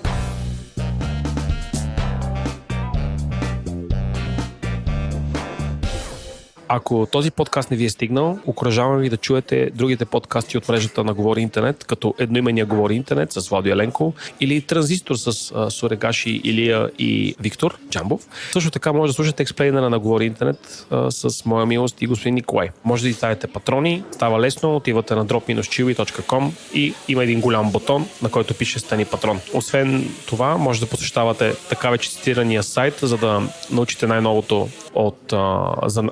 Ако 6.72 7.08
този 7.12 7.30
подкаст 7.30 7.70
не 7.70 7.76
ви 7.76 7.84
е 7.84 7.90
стигнал, 7.90 8.38
окоръжавам 8.46 8.98
ви 8.98 9.08
да 9.08 9.16
чуете 9.16 9.70
другите 9.74 10.04
подкасти 10.04 10.58
от 10.58 10.68
мрежата 10.68 11.04
на 11.04 11.14
Говори 11.14 11.40
Интернет, 11.40 11.84
като 11.84 12.14
едноимения 12.18 12.66
Говори 12.66 12.94
Интернет 12.94 13.32
с 13.32 13.48
Владо 13.48 13.68
Еленко 13.68 14.12
или 14.40 14.60
Транзистор 14.60 15.14
с 15.14 15.52
а, 15.54 15.70
Сурегаши, 15.70 16.40
Илия 16.44 16.90
и 16.98 17.34
Виктор 17.40 17.78
Джамбов. 17.90 18.28
Също 18.52 18.70
така 18.70 18.92
може 18.92 19.10
да 19.10 19.14
слушате 19.14 19.42
експлейнера 19.42 19.90
на 19.90 19.98
Говори 19.98 20.24
Интернет 20.24 20.86
с 21.08 21.44
моя 21.44 21.66
милост 21.66 22.02
и 22.02 22.06
господин 22.06 22.34
Николай. 22.34 22.68
Може 22.84 23.02
да 23.02 23.08
ви 23.08 23.14
ставите 23.14 23.46
патрони, 23.46 24.02
става 24.10 24.40
лесно, 24.40 24.76
отивате 24.76 25.14
на 25.14 25.26
drop 25.26 26.52
и 26.74 26.94
има 27.08 27.24
един 27.24 27.40
голям 27.40 27.72
бутон, 27.72 28.06
на 28.22 28.28
който 28.28 28.54
пише 28.54 28.78
Стани 28.78 29.04
патрон. 29.04 29.40
Освен 29.54 30.10
това, 30.26 30.56
може 30.56 30.80
да 30.80 30.86
посещавате 30.86 31.54
така 31.68 31.90
вече 31.90 32.10
цитирания 32.10 32.62
сайт, 32.62 32.98
за 33.02 33.16
да 33.16 33.42
научите 33.70 34.06
най-новото 34.06 34.68
от, 34.94 35.32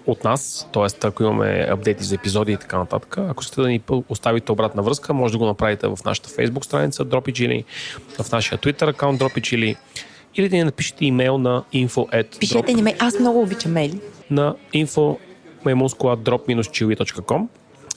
от 0.07 0.25
нас, 0.25 0.48
т.е. 0.73 1.07
ако 1.07 1.23
имаме 1.23 1.67
апдейти 1.71 2.05
за 2.05 2.15
епизоди 2.15 2.53
и 2.53 2.57
така 2.57 2.79
нататък. 2.79 3.19
Ако 3.19 3.43
искате 3.43 3.61
да 3.61 3.69
ни 3.69 3.83
оставите 4.09 4.53
обратна 4.53 4.83
връзка, 4.83 5.15
може 5.15 5.33
да 5.33 5.39
го 5.39 5.47
направите 5.47 5.87
в 5.87 5.99
нашата 6.05 6.29
Facebook 6.29 6.65
страница 6.65 7.05
Dropy 7.05 7.65
в 8.23 8.33
нашия 8.33 8.59
Twitter 8.59 8.91
аккаунт 8.91 9.21
Dropy 9.21 9.77
или 10.35 10.49
да 10.49 10.57
ни 10.57 10.65
напишете 10.65 11.05
имейл 11.05 11.39
на 11.39 11.65
info 11.75 12.39
Пишете 12.39 12.75
ни 12.75 12.83
мейл, 12.83 12.97
аз 12.99 13.19
много 13.21 13.43
обичам 13.43 13.73
мейли. 13.73 14.01
На 14.31 14.55
info 14.75 15.19
drop 15.65 17.49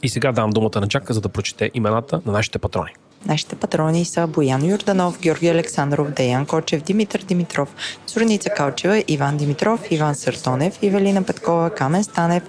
и 0.03 0.09
сега 0.09 0.31
давам 0.31 0.49
думата 0.49 0.79
на 0.79 0.87
Джака, 0.87 1.13
за 1.13 1.21
да 1.21 1.29
прочете 1.29 1.71
имената 1.73 2.21
на 2.25 2.31
нашите 2.31 2.59
патрони. 2.59 2.91
Нашите 3.25 3.55
патрони 3.55 4.05
са 4.05 4.27
Боян 4.27 4.65
Юрданов, 4.65 5.19
Георги 5.19 5.47
Александров, 5.47 6.11
Деян 6.11 6.45
Кочев, 6.45 6.81
Димитър 6.81 7.19
Димитров, 7.19 7.75
Сурница 8.07 8.49
Калчева, 8.49 9.03
Иван 9.07 9.37
Димитров, 9.37 9.79
Иван 9.91 10.15
Съртонев, 10.15 10.79
Ивелина 10.81 11.23
Петкова, 11.23 11.69
Камен 11.69 12.03
Станев, 12.03 12.43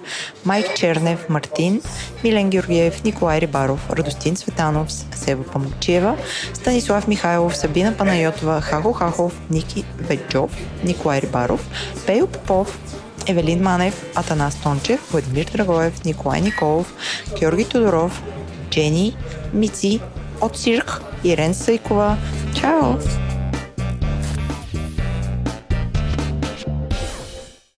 Майк 0.45 0.75
Чернев, 0.75 1.29
Мартин, 1.29 1.81
Милен 2.23 2.49
Георгиев, 2.49 3.03
Николай 3.03 3.41
Рибаров, 3.41 3.89
Радостин 3.89 4.35
Светанов, 4.35 4.91
Сева 4.91 5.43
Памукчиева, 5.43 6.17
Станислав 6.53 7.07
Михайлов, 7.07 7.57
Сабина 7.57 7.97
Панайотова, 7.97 8.61
Хахо 8.61 8.93
Хахов, 8.93 9.33
Ники 9.49 9.85
Веджов, 9.99 10.51
Николай 10.83 11.21
Рибаров, 11.21 11.69
Пейо 12.07 12.27
Попов, 12.27 12.79
Евелин 13.27 13.63
Манев, 13.63 14.05
Атанас 14.15 14.55
Тончев, 14.55 15.11
Владимир 15.11 15.45
Драгоев, 15.51 16.05
Николай 16.05 16.41
Николов, 16.41 16.93
Георги 17.39 17.65
Тодоров, 17.65 18.21
Джени, 18.69 19.15
Мици, 19.53 20.01
от 20.43 20.57
Цирк, 20.57 21.01
Ирен 21.23 21.53
Сайкова. 21.53 22.17
Чао! 22.61 22.95